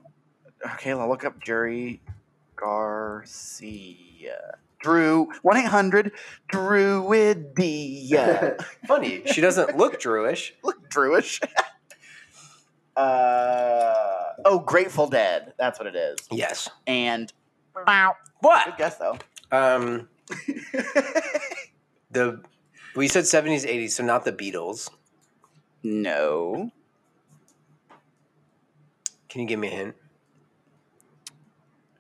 Okay, 0.75 0.93
I'll 0.93 1.09
look 1.09 1.25
up 1.25 1.43
Jerry 1.43 2.01
Garcia. 2.57 4.59
Drew 4.79 5.29
one 5.43 5.57
eight 5.57 5.67
hundred 5.67 6.13
Druidia. 6.53 8.63
Funny, 8.87 9.23
she 9.27 9.41
doesn't 9.41 9.77
look 9.77 10.01
Druish. 10.01 10.53
look 10.63 10.89
Druish. 10.91 11.43
uh, 12.97 13.95
oh, 14.45 14.61
Grateful 14.65 15.09
Dead. 15.09 15.53
That's 15.59 15.79
what 15.79 15.87
it 15.89 15.97
is. 15.97 16.19
Yes. 16.31 16.69
And 16.87 17.33
wow, 17.87 18.15
What? 18.41 18.65
good 18.67 18.77
guess 18.79 18.97
though. 18.99 19.19
Um, 19.53 20.09
the 22.11 22.41
we 22.95 23.09
said 23.09 23.27
seventies, 23.27 23.65
eighties, 23.67 23.97
so 23.97 24.05
not 24.05 24.25
the 24.25 24.33
Beatles. 24.33 24.89
no. 25.83 26.71
Can 29.37 29.43
you 29.43 29.49
give 29.49 29.61
me 29.61 29.69
a 29.69 29.71
hint? 29.71 29.95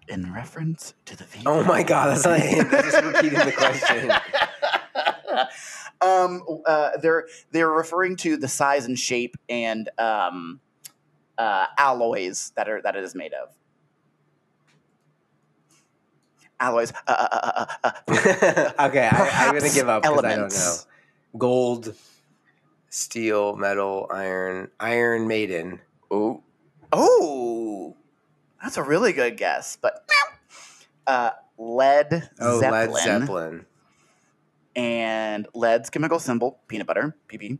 In 0.09 0.33
reference 0.33 0.95
to 1.05 1.15
the 1.15 1.25
V. 1.25 1.43
Oh 1.45 1.63
my 1.65 1.83
god, 1.83 2.07
that's 2.09 2.25
not 2.25 2.39
a 2.39 2.41
hint. 2.41 2.71
That's 2.71 2.91
just 2.91 3.05
repeating 3.05 3.39
the 3.39 3.53
question. 3.53 4.11
um, 6.01 6.43
uh, 6.65 6.93
they're 7.03 7.27
they're 7.51 7.71
referring 7.71 8.17
to 8.17 8.39
the 8.39 8.49
size 8.49 8.87
and 8.87 8.99
shape 8.99 9.37
and 9.51 9.91
um, 9.99 10.61
uh, 11.37 11.67
alloys 11.77 12.55
that 12.57 12.71
are 12.71 12.81
that 12.81 12.97
it 12.97 13.05
is 13.05 13.15
made 13.15 13.35
of. 13.35 13.51
Alloys. 16.59 16.91
Uh, 17.07 17.29
uh, 17.31 17.67
uh, 17.85 17.91
uh, 18.09 18.73
okay, 18.89 19.11
I, 19.13 19.47
I'm 19.47 19.59
gonna 19.59 19.75
give 19.75 19.91
up 19.91 20.05
because 20.05 20.25
I 20.25 20.37
don't 20.37 20.55
know. 20.55 20.77
Gold, 21.37 21.95
steel, 22.89 23.57
metal, 23.57 24.07
iron, 24.11 24.71
Iron 24.81 25.29
Maiden. 25.29 25.81
oh, 26.11 26.43
oh, 26.93 27.97
that's 28.63 28.77
a 28.77 28.83
really 28.83 29.13
good 29.13 29.37
guess. 29.37 29.77
But 29.81 30.09
uh, 31.07 31.31
lead 31.59 32.29
Oh, 32.41 32.61
Zeppelin, 32.61 32.91
Led 32.93 33.05
Zeppelin. 33.05 33.67
and 34.75 35.47
lead's 35.55 35.91
chemical 35.91 36.19
symbol 36.19 36.59
peanut 36.69 36.87
butter 36.87 37.17
pp. 37.29 37.59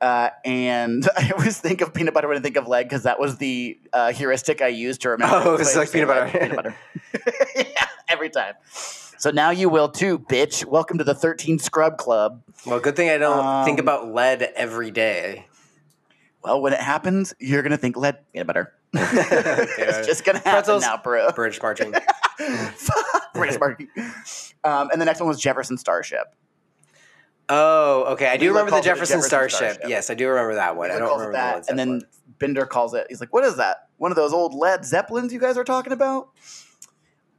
Uh, 0.00 0.30
and 0.44 1.08
I 1.16 1.30
always 1.36 1.58
think 1.58 1.80
of 1.80 1.94
peanut 1.94 2.14
butter 2.14 2.28
when 2.28 2.36
I 2.36 2.40
think 2.40 2.56
of 2.56 2.66
lead 2.68 2.84
because 2.84 3.04
that 3.04 3.18
was 3.20 3.38
the 3.38 3.78
uh, 3.92 4.12
heuristic 4.12 4.60
I 4.62 4.68
used 4.68 5.02
to 5.02 5.10
remember. 5.10 5.34
Oh, 5.44 5.54
it's 5.54 5.76
like 5.76 5.90
peanut 5.92 6.08
butter. 6.08 6.30
peanut 6.38 6.56
butter. 6.56 6.74
yeah, 7.56 7.86
every 8.08 8.30
time. 8.30 8.54
So 9.16 9.30
now 9.30 9.50
you 9.50 9.70
will 9.70 9.88
too, 9.88 10.18
bitch. 10.18 10.64
Welcome 10.66 10.98
to 10.98 11.04
the 11.04 11.14
13 11.14 11.58
Scrub 11.58 11.96
Club. 11.96 12.42
Well, 12.66 12.80
good 12.80 12.96
thing 12.96 13.08
I 13.08 13.16
don't 13.16 13.64
think 13.64 13.78
Um, 13.78 13.84
about 13.84 14.12
lead 14.12 14.42
every 14.42 14.90
day. 14.90 15.46
Well, 16.44 16.60
when 16.60 16.74
it 16.74 16.80
happens, 16.80 17.32
you're 17.38 17.62
gonna 17.62 17.78
think 17.78 17.96
lead 17.96 18.18
peanut 18.32 18.46
butter. 18.46 18.74
It's 18.94 20.06
just 20.06 20.24
gonna 20.24 20.38
happen 20.38 20.52
Pretzels. 20.52 20.82
now, 20.82 20.98
bro. 21.02 21.30
British 21.32 21.60
marching. 21.62 21.94
British 23.34 23.58
marching. 23.58 23.88
Um, 24.62 24.90
and 24.90 25.00
the 25.00 25.06
next 25.06 25.20
one 25.20 25.28
was 25.28 25.40
Jefferson 25.40 25.78
Starship. 25.78 26.34
Oh, 27.48 28.04
okay. 28.12 28.26
I 28.26 28.36
do 28.36 28.48
remember 28.48 28.70
the 28.70 28.76
the 28.76 28.82
Jefferson, 28.82 29.16
Jefferson 29.16 29.28
Starship. 29.28 29.58
Starship. 29.74 29.88
Yes, 29.88 30.10
I 30.10 30.14
do 30.14 30.28
remember 30.28 30.54
that 30.54 30.76
one. 30.76 30.90
I 30.90 30.98
don't 30.98 31.12
remember 31.12 31.32
that, 31.32 31.54
Led 31.54 31.64
and 31.70 31.78
then 31.78 32.00
Zeppelin. 32.00 32.10
Bender 32.38 32.66
calls 32.66 32.94
it. 32.94 33.06
He's 33.08 33.20
like, 33.20 33.32
"What 33.32 33.44
is 33.44 33.56
that? 33.56 33.88
One 33.96 34.12
of 34.12 34.16
those 34.16 34.32
old 34.32 34.54
lead 34.54 34.84
zeppelins 34.84 35.32
you 35.32 35.38
guys 35.40 35.56
are 35.56 35.64
talking 35.64 35.92
about?" 35.92 36.28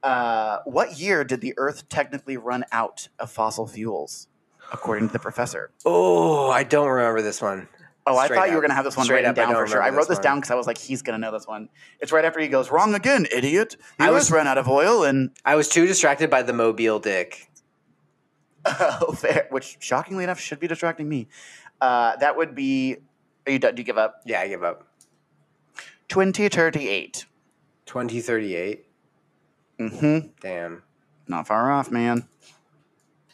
Uh, 0.01 0.59
what 0.65 0.99
year 0.99 1.23
did 1.23 1.41
the 1.41 1.53
Earth 1.57 1.89
technically 1.89 2.37
run 2.37 2.63
out 2.71 3.07
of 3.19 3.31
fossil 3.31 3.65
fuels, 3.67 4.27
according 4.71 5.07
to 5.07 5.13
the 5.13 5.19
professor? 5.19 5.71
Oh, 5.85 6.49
I 6.49 6.63
don't 6.63 6.87
remember 6.87 7.21
this 7.23 7.41
one. 7.41 7.67
Oh, 8.07 8.17
I 8.17 8.25
Straight 8.25 8.37
thought 8.37 8.47
you 8.49 8.53
were 8.53 8.57
up. 8.59 8.61
going 8.63 8.69
to 8.69 8.75
have 8.75 8.85
this 8.85 8.95
one 8.95 9.05
Straight 9.05 9.17
written 9.17 9.31
up, 9.31 9.37
I 9.37 9.41
down 9.45 9.53
don't 9.53 9.63
for 9.65 9.71
sure. 9.71 9.81
I 9.81 9.85
remember 9.85 9.97
wrote 10.01 10.07
this 10.09 10.17
this 10.19 10.23
down 10.23 10.37
because 10.37 10.51
I 10.51 10.55
was 10.55 10.67
like, 10.67 10.77
he's 10.77 11.01
going 11.01 11.19
to 11.19 11.25
know 11.25 11.31
this 11.31 11.47
one. 11.47 11.69
It's 11.99 12.11
right 12.11 12.23
after 12.23 12.39
he 12.39 12.47
goes, 12.47 12.69
"Wrong 12.69 12.93
again, 12.93 13.25
idiot! 13.31 13.77
I 13.99 14.11
was- 14.11 14.29
ran 14.29 14.47
out 14.47 14.57
of 14.59 14.67
oil." 14.69 15.03
And 15.03 15.31
I 15.43 15.55
was 15.55 15.67
too 15.67 15.87
distracted 15.87 16.29
by 16.29 16.43
the 16.43 16.53
Mobile 16.53 16.99
Dick. 16.99 17.49
oh, 18.65 19.13
fair, 19.13 19.47
which 19.49 19.77
shockingly 19.79 20.23
enough 20.23 20.39
should 20.39 20.59
be 20.59 20.67
distracting 20.67 21.09
me. 21.09 21.27
Uh, 21.81 22.15
that 22.17 22.37
would 22.37 22.53
be. 22.55 22.97
Are 23.47 23.51
you 23.51 23.59
done? 23.59 23.75
Do 23.75 23.81
you 23.81 23.85
give 23.85 23.97
up? 23.97 24.21
Yeah, 24.25 24.39
I 24.41 24.47
give 24.47 24.63
up. 24.63 24.87
Twenty 26.07 26.47
thirty-eight. 26.49 27.25
2038. 27.85 28.85
Mm-hmm. 29.79 30.27
Damn. 30.41 30.81
Not 31.27 31.45
far 31.47 31.71
off, 31.71 31.91
man. 31.91 32.27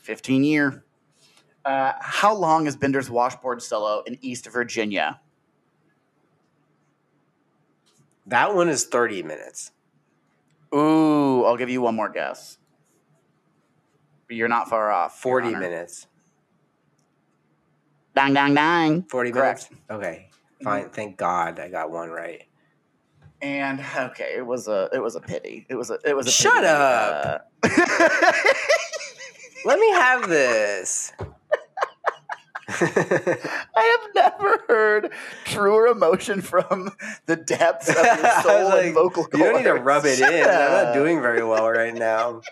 15 0.02 0.44
year. 0.44 0.84
Uh, 1.64 1.94
how 2.00 2.34
long 2.34 2.66
is 2.68 2.76
Bender's 2.76 3.10
washboard 3.10 3.62
solo 3.62 4.02
in 4.08 4.18
East 4.22 4.48
Virginia? 4.48 5.20
That 8.28 8.56
one 8.56 8.70
is 8.70 8.86
30 8.86 9.24
minutes. 9.24 9.72
Ooh, 10.74 11.44
I'll 11.44 11.58
give 11.58 11.70
you 11.70 11.82
one 11.82 11.96
more 11.96 12.10
guess. 12.10 12.58
But 14.28 14.38
you're 14.38 14.48
not 14.48 14.70
far 14.70 14.92
off. 14.92 15.20
40 15.20 15.56
minutes. 15.56 16.08
Dang, 18.16 18.34
dang, 18.34 18.54
dang. 18.54 19.04
40 19.04 19.32
Correct. 19.32 19.70
minutes? 19.72 19.86
Okay. 19.90 20.30
Fine. 20.64 20.90
Thank 20.90 21.18
God 21.18 21.60
I 21.60 21.70
got 21.70 21.92
one 21.92 22.10
right. 22.10 22.44
And 23.42 23.84
okay, 23.98 24.36
it 24.38 24.46
was 24.46 24.68
a 24.68 24.88
it 24.94 25.00
was 25.02 25.16
a 25.16 25.20
pity. 25.20 25.66
It 25.68 25.74
was 25.74 25.90
a 25.90 25.98
it 26.06 26.16
was 26.16 26.28
a 26.28 26.32
Shut 26.32 26.54
pity. 26.54 26.68
up. 26.68 27.50
Uh, 27.64 27.68
Let 29.66 29.80
me 29.80 29.90
have 29.94 30.30
this. 30.30 31.12
I 33.76 34.00
have 34.00 34.10
never 34.16 34.64
heard 34.68 35.12
truer 35.46 35.88
emotion 35.88 36.42
from 36.42 36.92
the 37.26 37.36
depths 37.36 37.90
of 37.90 37.96
your 37.96 38.06
soul 38.44 38.64
was 38.72 38.86
and 38.86 38.94
vocal 38.94 39.24
cords. 39.26 39.38
you 39.38 39.44
don't 39.44 39.58
need 39.58 39.64
to 39.64 39.74
rub 39.76 40.06
it 40.06 40.20
in. 40.20 40.26
I'm 40.50 40.86
not 40.86 40.94
doing 40.94 41.22
very 41.22 41.44
well 41.44 41.70
right 41.70 41.94
now. 41.94 42.42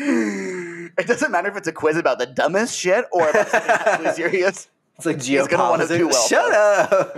It 0.00 1.06
doesn't 1.06 1.30
matter 1.30 1.48
if 1.48 1.56
it's 1.56 1.68
a 1.68 1.72
quiz 1.72 1.96
about 1.96 2.18
the 2.18 2.26
dumbest 2.26 2.76
shit 2.76 3.04
or 3.12 3.28
about 3.30 3.48
something 3.48 3.70
actually 3.70 4.12
serious. 4.12 4.68
It's 4.96 5.06
like 5.06 5.22
He's 5.22 5.46
gonna 5.48 5.70
wanna 5.70 5.84
geopolitics. 5.84 5.98
do 5.98 6.08
well, 6.08 6.26
Shut 6.28 6.52
up. 6.52 7.16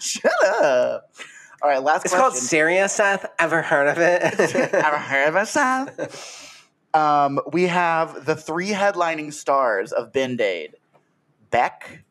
Shut 0.00 0.44
up. 0.62 1.10
All 1.62 1.68
right, 1.70 1.82
last 1.82 2.04
It's 2.04 2.12
question. 2.14 2.30
called 2.30 2.36
Syria, 2.36 2.88
Seth. 2.88 3.26
Ever 3.38 3.62
heard 3.62 3.88
of 3.88 3.98
it? 3.98 4.22
Ever 4.74 4.98
heard 4.98 5.28
of 5.28 5.36
it, 5.36 5.46
Sam? 5.46 5.88
Um, 6.94 7.40
we 7.52 7.64
have 7.64 8.24
the 8.26 8.36
three 8.36 8.70
headlining 8.70 9.32
stars 9.32 9.92
of 9.92 10.12
Bend 10.12 10.40
Aid. 10.40 10.74
Beck, 11.54 12.02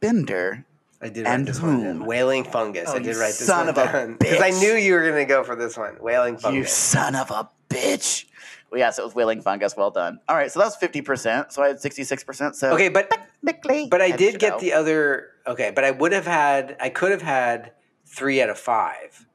Bender, 0.00 0.66
I 1.00 1.08
did 1.08 1.24
write 1.24 1.34
And 1.34 1.46
this 1.46 1.60
one 1.60 1.74
whom? 1.74 1.84
down. 1.84 2.04
Wailing 2.04 2.42
fungus. 2.42 2.88
Oh, 2.88 2.94
I 2.96 2.98
did 2.98 3.14
write 3.14 3.28
this 3.28 3.46
son 3.46 3.66
one 3.66 3.68
of 3.68 3.78
a 3.78 3.92
down 3.92 4.16
because 4.18 4.40
I 4.42 4.50
knew 4.50 4.72
you 4.74 4.94
were 4.94 5.02
going 5.08 5.24
to 5.24 5.24
go 5.24 5.44
for 5.44 5.54
this 5.54 5.76
one. 5.76 5.96
Wailing 6.00 6.36
fungus. 6.36 6.58
you 6.58 6.64
son 6.66 7.14
of 7.14 7.30
a 7.30 7.48
bitch. 7.70 8.24
Well, 8.72 8.80
yes, 8.80 8.98
it 8.98 9.04
was 9.04 9.14
Wailing 9.14 9.40
Fungus. 9.40 9.76
Well 9.76 9.92
done. 9.92 10.18
All 10.28 10.34
right, 10.34 10.50
so 10.50 10.58
that 10.58 10.64
was 10.64 10.76
50%. 10.76 11.52
So 11.52 11.62
I 11.62 11.68
had 11.68 11.76
66%. 11.76 12.56
So 12.56 12.72
Okay, 12.72 12.88
but 12.88 13.08
technically, 13.08 13.86
but 13.88 14.02
I 14.02 14.10
did 14.10 14.40
get 14.40 14.54
out. 14.54 14.58
the 14.60 14.72
other. 14.72 15.28
Okay, 15.46 15.70
but 15.72 15.84
I 15.84 15.92
would 15.92 16.10
have 16.10 16.26
had. 16.26 16.76
I 16.80 16.88
could 16.88 17.12
have 17.12 17.22
had 17.22 17.70
three 18.04 18.42
out 18.42 18.50
of 18.50 18.58
five 18.58 19.26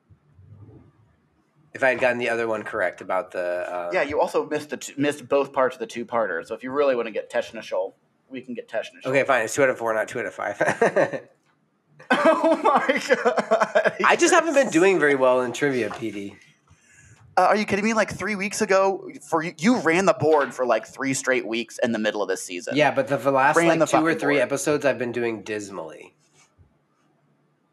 if 1.73 1.83
I 1.83 1.89
had 1.91 1.99
gotten 2.01 2.17
the 2.17 2.27
other 2.27 2.49
one 2.49 2.63
correct 2.63 2.99
about 2.99 3.31
the. 3.31 3.39
Uh, 3.73 3.91
Yeah, 3.93 4.01
you 4.01 4.19
also 4.19 4.45
missed 4.45 4.71
the 4.71 4.77
two, 4.77 4.93
missed 4.97 5.29
both 5.29 5.53
parts 5.53 5.77
of 5.77 5.79
the 5.79 5.87
two 5.87 6.03
parter. 6.05 6.45
So 6.45 6.53
if 6.53 6.63
you 6.63 6.71
really 6.71 6.97
want 6.97 7.05
to 7.07 7.11
get 7.13 7.31
Teshnishol, 7.31 7.93
we 8.29 8.41
can 8.41 8.53
get 8.53 8.69
Teshnishol. 8.69 9.05
Okay, 9.07 9.23
fine. 9.23 9.43
It's 9.43 9.55
two 9.55 9.63
out 9.63 9.69
of 9.69 9.77
four, 9.77 9.93
not 9.93 10.07
two 10.07 10.19
out 10.19 10.25
of 10.25 10.33
five. 10.33 11.29
Oh 12.11 12.59
my 12.63 13.01
god! 13.07 13.93
I 14.03 14.15
just 14.15 14.33
haven't 14.33 14.55
been 14.55 14.69
doing 14.69 14.99
very 14.99 15.13
well 15.13 15.41
in 15.41 15.53
trivia, 15.53 15.89
PD. 15.89 16.35
Uh, 17.37 17.41
are 17.41 17.55
you 17.55 17.65
kidding 17.65 17.85
me? 17.85 17.93
Like 17.93 18.09
three 18.11 18.35
weeks 18.35 18.61
ago, 18.61 19.09
for 19.29 19.43
you, 19.43 19.53
you 19.59 19.79
ran 19.81 20.05
the 20.05 20.13
board 20.13 20.53
for 20.53 20.65
like 20.65 20.87
three 20.87 21.13
straight 21.13 21.45
weeks 21.45 21.77
in 21.83 21.91
the 21.91 21.99
middle 21.99 22.23
of 22.23 22.27
this 22.27 22.41
season. 22.41 22.75
Yeah, 22.75 22.91
but 22.91 23.07
the, 23.09 23.17
the 23.17 23.31
last 23.31 23.57
Ran 23.57 23.67
like 23.67 23.79
the 23.79 23.85
two 23.85 24.03
or 24.03 24.15
three 24.15 24.35
board. 24.35 24.41
episodes, 24.41 24.85
I've 24.85 24.97
been 24.97 25.11
doing 25.11 25.43
dismally. 25.43 26.15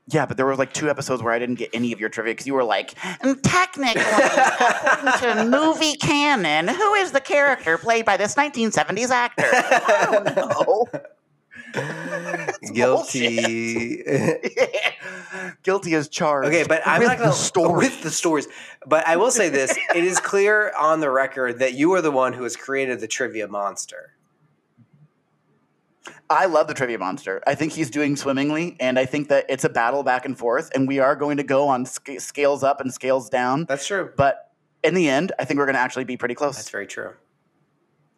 Yeah, 0.08 0.24
but 0.24 0.36
there 0.36 0.46
were 0.46 0.54
like 0.54 0.72
two 0.72 0.88
episodes 0.88 1.22
where 1.22 1.32
I 1.32 1.38
didn't 1.38 1.56
get 1.56 1.70
any 1.72 1.92
of 1.92 1.98
your 1.98 2.08
trivia 2.08 2.32
because 2.32 2.46
you 2.46 2.54
were 2.54 2.64
like, 2.64 2.94
mm, 2.94 3.38
technically, 3.42 4.02
according 4.02 5.50
to 5.50 5.58
movie 5.58 5.96
canon, 5.96 6.68
who 6.68 6.94
is 6.94 7.10
the 7.10 7.20
character 7.20 7.76
played 7.76 8.04
by 8.04 8.16
this 8.16 8.36
1970s 8.36 9.10
actor? 9.10 9.44
I 9.52 10.08
don't 10.10 10.36
know. 10.36 10.86
Guilty. 12.72 14.02
Guilty 15.62 15.94
as 15.94 16.08
charged. 16.08 16.48
Okay, 16.48 16.64
but 16.66 16.82
I'm 16.86 17.00
with 17.00 17.08
not 17.08 17.18
going 17.18 17.30
the 17.30 17.34
story. 17.34 17.76
with 17.76 18.02
the 18.02 18.10
stories. 18.10 18.46
But 18.86 19.06
I 19.06 19.16
will 19.16 19.30
say 19.30 19.48
this: 19.48 19.76
it 19.94 20.04
is 20.04 20.20
clear 20.20 20.72
on 20.78 21.00
the 21.00 21.10
record 21.10 21.58
that 21.58 21.74
you 21.74 21.92
are 21.94 22.00
the 22.00 22.12
one 22.12 22.32
who 22.32 22.44
has 22.44 22.56
created 22.56 23.00
the 23.00 23.08
trivia 23.08 23.48
monster. 23.48 24.15
I 26.28 26.46
love 26.46 26.66
the 26.66 26.74
trivia 26.74 26.98
monster. 26.98 27.42
I 27.46 27.54
think 27.54 27.72
he's 27.72 27.90
doing 27.90 28.16
swimmingly, 28.16 28.76
and 28.80 28.98
I 28.98 29.06
think 29.06 29.28
that 29.28 29.46
it's 29.48 29.64
a 29.64 29.68
battle 29.68 30.02
back 30.02 30.24
and 30.24 30.36
forth, 30.36 30.70
and 30.74 30.88
we 30.88 30.98
are 30.98 31.14
going 31.14 31.36
to 31.36 31.42
go 31.44 31.68
on 31.68 31.86
sc- 31.86 32.18
scales 32.18 32.64
up 32.64 32.80
and 32.80 32.92
scales 32.92 33.28
down. 33.30 33.64
That's 33.66 33.86
true. 33.86 34.10
But 34.16 34.50
in 34.82 34.94
the 34.94 35.08
end, 35.08 35.32
I 35.38 35.44
think 35.44 35.58
we're 35.58 35.66
going 35.66 35.74
to 35.76 35.80
actually 35.80 36.04
be 36.04 36.16
pretty 36.16 36.34
close. 36.34 36.56
That's 36.56 36.70
very 36.70 36.86
true. 36.86 37.12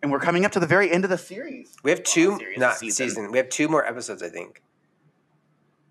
and 0.03 0.11
we're 0.11 0.21
coming 0.21 0.45
up 0.47 0.53
to 0.53 0.61
the 0.61 0.67
very 0.67 0.91
end 0.91 1.05
of 1.05 1.11
the 1.11 1.19
series. 1.19 1.77
We 1.83 1.91
have 1.91 2.03
two, 2.03 2.39
series, 2.39 2.59
not 2.59 2.77
season. 2.77 3.09
season. 3.09 3.33
We 3.33 3.39
have 3.39 3.49
two 3.51 3.69
more 3.69 3.85
episodes, 3.87 4.23
I 4.23 4.29
think. 4.31 4.63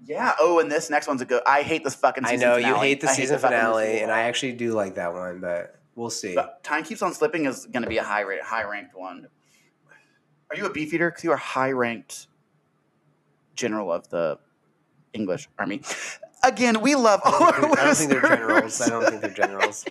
Yeah. 0.06 0.34
Oh, 0.40 0.60
and 0.60 0.72
this 0.72 0.90
next 0.90 1.08
one's 1.08 1.22
a 1.22 1.26
good. 1.26 1.42
I 1.46 1.62
hate 1.64 1.84
this 1.84 1.96
fucking. 1.96 2.24
I 2.26 2.36
know 2.36 2.56
finale. 2.56 2.64
you 2.66 2.76
hate 2.76 3.02
the 3.02 3.10
I 3.10 3.14
season 3.14 3.38
fucking 3.40 3.58
finale, 3.58 3.86
season 3.86 4.04
and 4.04 4.12
I 4.12 4.22
actually 4.22 4.54
do 4.54 4.72
like 4.74 4.96
that 4.96 5.14
one, 5.14 5.40
but 5.40 5.76
we'll 5.96 6.10
see. 6.10 6.34
But 6.34 6.64
time 6.64 6.84
keeps 6.84 7.02
on 7.02 7.14
slipping 7.14 7.46
is 7.46 7.66
going 7.66 7.84
to 7.84 7.90
be 7.90 7.98
a 7.98 8.04
high 8.04 8.22
rate, 8.22 8.42
high 8.42 8.64
ranked 8.64 8.96
one. 8.96 9.28
Are 10.50 10.56
you 10.56 10.66
a 10.66 10.70
beefeater? 10.70 11.10
Because 11.10 11.24
you 11.24 11.32
are 11.32 11.38
high 11.38 11.72
ranked 11.72 12.28
general 13.56 13.92
of 13.92 14.10
the 14.10 14.40
English 15.14 15.50
army. 15.58 15.82
Again, 16.44 16.82
we 16.82 16.96
love 16.96 17.22
all 17.26 17.44
our 17.44 17.56
I 17.56 17.62
don't 17.86 17.96
think 17.96 18.12
they're 18.12 18.22
generals. 18.22 18.80
I 18.82 18.90
don't 18.90 19.06
think 19.10 19.22
they're 19.22 19.32
generals. 19.32 19.86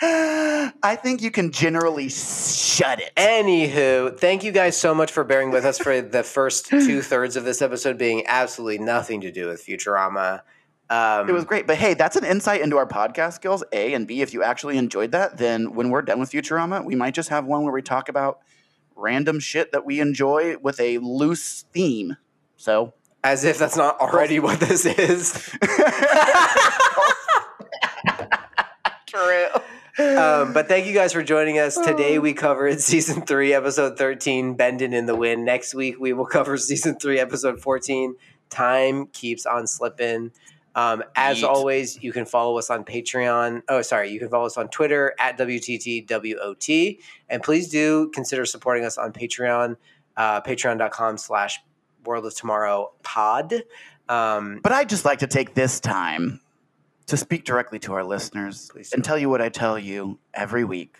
I 0.00 0.96
think 1.02 1.22
you 1.22 1.30
can 1.30 1.50
generally 1.50 2.08
shut 2.08 3.00
it. 3.00 3.12
Anywho, 3.16 4.18
thank 4.18 4.44
you 4.44 4.52
guys 4.52 4.76
so 4.76 4.94
much 4.94 5.10
for 5.10 5.24
bearing 5.24 5.50
with 5.50 5.64
us 5.64 5.78
for 5.78 6.00
the 6.00 6.22
first 6.22 6.66
two 6.66 7.02
thirds 7.02 7.36
of 7.36 7.44
this 7.44 7.62
episode 7.62 7.98
being 7.98 8.24
absolutely 8.26 8.78
nothing 8.78 9.20
to 9.22 9.32
do 9.32 9.48
with 9.48 9.64
Futurama. 9.64 10.42
Um, 10.90 11.28
It 11.28 11.32
was 11.32 11.44
great. 11.44 11.66
But 11.66 11.78
hey, 11.78 11.94
that's 11.94 12.16
an 12.16 12.24
insight 12.24 12.60
into 12.60 12.76
our 12.76 12.86
podcast 12.86 13.34
skills, 13.34 13.64
A. 13.72 13.92
And 13.94 14.06
B, 14.06 14.20
if 14.20 14.32
you 14.32 14.42
actually 14.42 14.78
enjoyed 14.78 15.12
that, 15.12 15.36
then 15.36 15.74
when 15.74 15.90
we're 15.90 16.02
done 16.02 16.20
with 16.20 16.30
Futurama, 16.30 16.84
we 16.84 16.94
might 16.94 17.14
just 17.14 17.28
have 17.30 17.44
one 17.44 17.64
where 17.64 17.72
we 17.72 17.82
talk 17.82 18.08
about 18.08 18.40
random 18.98 19.40
shit 19.40 19.72
that 19.72 19.86
we 19.86 20.00
enjoy 20.00 20.56
with 20.58 20.78
a 20.80 20.98
loose 20.98 21.64
theme. 21.72 22.16
So, 22.56 22.92
as 23.22 23.44
if 23.44 23.58
that's 23.58 23.76
not 23.76 23.98
already 24.00 24.40
what 24.40 24.60
this 24.60 24.84
is. 24.84 25.32
true. 29.06 29.46
um, 29.98 30.52
but 30.52 30.68
thank 30.68 30.86
you 30.86 30.94
guys 30.94 31.12
for 31.12 31.22
joining 31.22 31.58
us. 31.58 31.76
Today 31.76 32.18
we 32.18 32.32
covered 32.32 32.80
season 32.80 33.22
three, 33.22 33.52
episode 33.52 33.96
13, 33.98 34.54
Bending 34.54 34.92
in 34.92 35.06
the 35.06 35.16
Wind. 35.16 35.44
Next 35.44 35.74
week 35.74 35.98
we 35.98 36.12
will 36.12 36.26
cover 36.26 36.56
season 36.56 36.96
three, 36.96 37.18
episode 37.18 37.60
14, 37.60 38.16
Time 38.50 39.06
Keeps 39.06 39.46
on 39.46 39.66
Slipping. 39.66 40.32
Um, 40.78 41.02
as 41.16 41.38
Yeet. 41.40 41.48
always, 41.48 42.00
you 42.04 42.12
can 42.12 42.24
follow 42.24 42.56
us 42.56 42.70
on 42.70 42.84
Patreon. 42.84 43.62
Oh, 43.68 43.82
sorry, 43.82 44.10
you 44.10 44.20
can 44.20 44.28
follow 44.28 44.46
us 44.46 44.56
on 44.56 44.68
Twitter 44.68 45.12
at 45.18 45.36
WTTWOT. 45.36 46.98
And 47.28 47.42
please 47.42 47.68
do 47.68 48.10
consider 48.14 48.46
supporting 48.46 48.84
us 48.84 48.96
on 48.96 49.12
Patreon, 49.12 49.76
uh, 50.16 50.40
patreon.com 50.42 51.18
slash 51.18 51.58
World 52.04 52.26
of 52.26 52.36
Tomorrow 52.36 52.92
pod. 53.02 53.54
Um, 54.08 54.60
But 54.62 54.70
I'd 54.70 54.88
just 54.88 55.04
like 55.04 55.18
to 55.18 55.26
take 55.26 55.54
this 55.54 55.80
time 55.80 56.40
to 57.06 57.16
speak 57.16 57.44
directly 57.44 57.80
to 57.80 57.94
our 57.94 58.04
listeners 58.04 58.70
Please 58.70 58.92
and 58.92 59.02
tell 59.02 59.18
you 59.18 59.28
what 59.28 59.42
I 59.42 59.48
tell 59.48 59.80
you 59.80 60.20
every 60.32 60.62
week. 60.62 60.96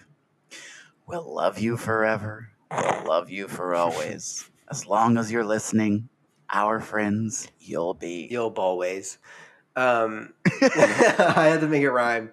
We'll 1.06 1.32
love 1.32 1.60
you 1.60 1.76
forever. 1.76 2.48
We'll 2.72 3.04
love 3.06 3.30
you 3.30 3.46
for 3.46 3.74
always. 3.76 4.50
As 4.68 4.86
long 4.86 5.16
as 5.16 5.30
you're 5.30 5.44
listening, 5.44 6.08
our 6.52 6.80
friends, 6.80 7.48
you'll 7.60 7.94
be. 7.94 8.26
You'll 8.28 8.52
always. 8.56 9.18
Um, 9.78 10.32
I 10.62 11.48
had 11.50 11.60
to 11.60 11.68
make 11.68 11.82
it 11.82 11.90
rhyme. 11.90 12.32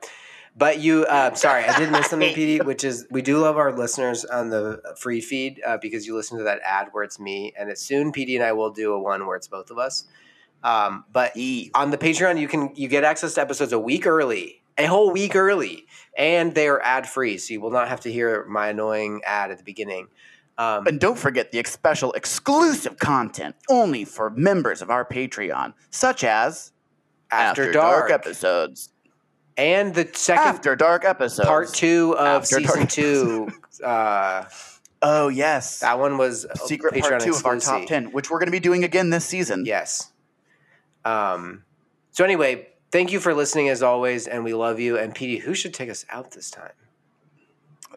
But 0.58 0.80
you, 0.80 1.04
uh, 1.04 1.34
sorry, 1.34 1.66
I 1.66 1.78
did 1.78 1.92
miss 1.92 2.08
something, 2.08 2.34
PD, 2.36 2.66
which 2.66 2.84
is 2.86 3.06
we 3.12 3.22
do 3.22 3.38
love 3.40 3.58
our 3.58 3.74
listeners 3.74 4.24
on 4.24 4.50
the 4.50 4.82
free 4.98 5.20
feed 5.20 5.62
uh, 5.66 5.78
because 5.82 6.08
you 6.08 6.16
listen 6.16 6.38
to 6.38 6.46
that 6.46 6.62
ad 6.64 6.88
where 6.92 7.04
it's 7.04 7.20
me, 7.20 7.54
and 7.60 7.70
it's 7.70 7.82
soon 7.82 8.12
PD 8.14 8.36
and 8.36 8.44
I 8.44 8.54
will 8.54 8.72
do 8.72 8.94
a 8.94 9.00
one 9.00 9.28
where 9.28 9.36
it's 9.36 9.50
both 9.50 9.70
of 9.70 9.78
us. 9.78 10.06
Um, 10.64 11.04
but 11.12 11.34
E. 11.36 11.72
on 11.76 11.92
the 11.92 11.98
Patreon, 11.98 12.40
you 12.40 12.48
can 12.48 12.72
you 12.76 12.88
get 12.88 13.04
access 13.04 13.34
to 13.36 13.42
episodes 13.42 13.74
a 13.74 13.80
week 13.80 14.08
early, 14.08 14.64
a 14.78 14.86
whole 14.86 15.12
week 15.12 15.36
early, 15.36 15.86
and 16.18 16.56
they 16.56 16.68
are 16.70 16.82
ad 16.82 17.08
free, 17.08 17.38
so 17.38 17.54
you 17.54 17.62
will 17.62 17.72
not 17.72 17.90
have 17.90 18.00
to 18.02 18.12
hear 18.12 18.46
my 18.46 18.70
annoying 18.70 19.22
ad 19.26 19.52
at 19.52 19.58
the 19.58 19.64
beginning. 19.64 20.08
Um, 20.58 20.88
And 20.88 21.02
don't 21.02 21.20
forget 21.20 21.52
the 21.52 21.62
special 21.66 22.14
exclusive 22.14 22.98
content 22.98 23.56
only 23.70 24.06
for 24.06 24.30
members 24.30 24.82
of 24.82 24.90
our 24.90 25.04
Patreon, 25.04 25.74
such 25.90 26.24
as 26.24 26.72
after, 27.36 27.72
dark, 27.72 28.12
episodes. 28.12 28.90
and 29.58 29.94
the 29.94 30.10
second 30.14 30.44
After 30.48 30.76
Dark 30.76 31.06
episodes. 31.06 31.48
part 31.48 31.74
two 31.74 32.16
of 32.18 32.44
After 32.44 32.58
season 32.58 32.78
Dark 32.78 32.90
two. 32.90 33.50
Uh, 33.84 34.46
Oh, 35.02 35.28
yes. 35.28 35.82
that 35.82 36.00
one 36.00 36.18
was 36.18 36.48
Secret 36.66 36.94
Patreon 36.96 37.10
part 37.10 37.22
two 37.22 37.32
of 37.36 37.46
our 37.46 37.60
top 37.60 37.86
10, 37.88 38.06
which 38.12 38.32
we're 38.32 38.40
going 38.40 38.48
to 38.48 38.52
be 38.52 38.60
doing 38.60 38.84
again 38.84 39.12
this 39.12 39.26
season. 39.26 39.66
Yes. 39.66 40.12
Um. 41.04 41.64
So 42.12 42.24
anyway, 42.24 42.70
thank 42.92 43.12
you 43.12 43.20
for 43.20 43.34
listening 43.34 43.70
as 43.70 43.84
always, 43.84 44.26
and 44.26 44.44
we 44.44 44.54
love 44.54 44.80
you. 44.80 44.98
And 44.98 45.14
PD, 45.14 45.40
who 45.42 45.54
should 45.54 45.74
take 45.74 45.90
us 45.90 46.06
out 46.10 46.32
this 46.32 46.50
time? 46.50 46.72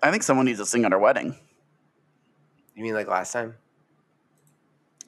I 0.02 0.10
think 0.10 0.23
someone 0.23 0.44
needs 0.47 0.59
to 0.59 0.66
sing 0.66 0.85
at 0.85 0.93
our 0.93 0.98
wedding. 0.98 1.36
You 2.74 2.82
mean 2.82 2.94
like 2.94 3.09
last 3.09 3.32
time? 3.32 3.55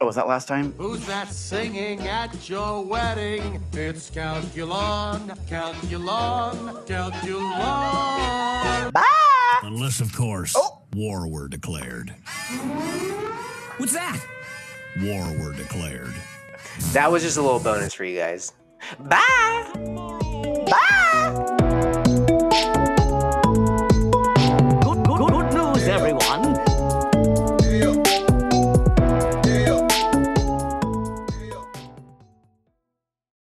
Oh, 0.02 0.06
was 0.06 0.16
that 0.16 0.26
last 0.26 0.48
time? 0.48 0.72
Who's 0.78 1.04
that 1.06 1.28
singing 1.28 2.00
at 2.08 2.48
your 2.48 2.82
wedding? 2.82 3.62
It's 3.74 4.10
Calculon, 4.10 5.28
Calculon, 5.46 6.86
Calculon. 6.86 7.52
Bye! 8.92 9.58
Unless, 9.62 10.00
of 10.00 10.14
course, 10.16 10.54
Oh. 10.56 10.78
war 10.94 11.28
were 11.28 11.48
declared. 11.48 12.14
What's 13.76 13.92
that? 13.92 14.18
War 15.02 15.26
were 15.38 15.52
declared. 15.52 16.14
That 16.92 17.12
was 17.12 17.22
just 17.22 17.36
a 17.36 17.42
little 17.42 17.60
bonus 17.60 17.92
for 17.92 18.04
you 18.04 18.16
guys. 18.18 18.52
Bye! 19.00 19.70
Bye. 20.70 21.06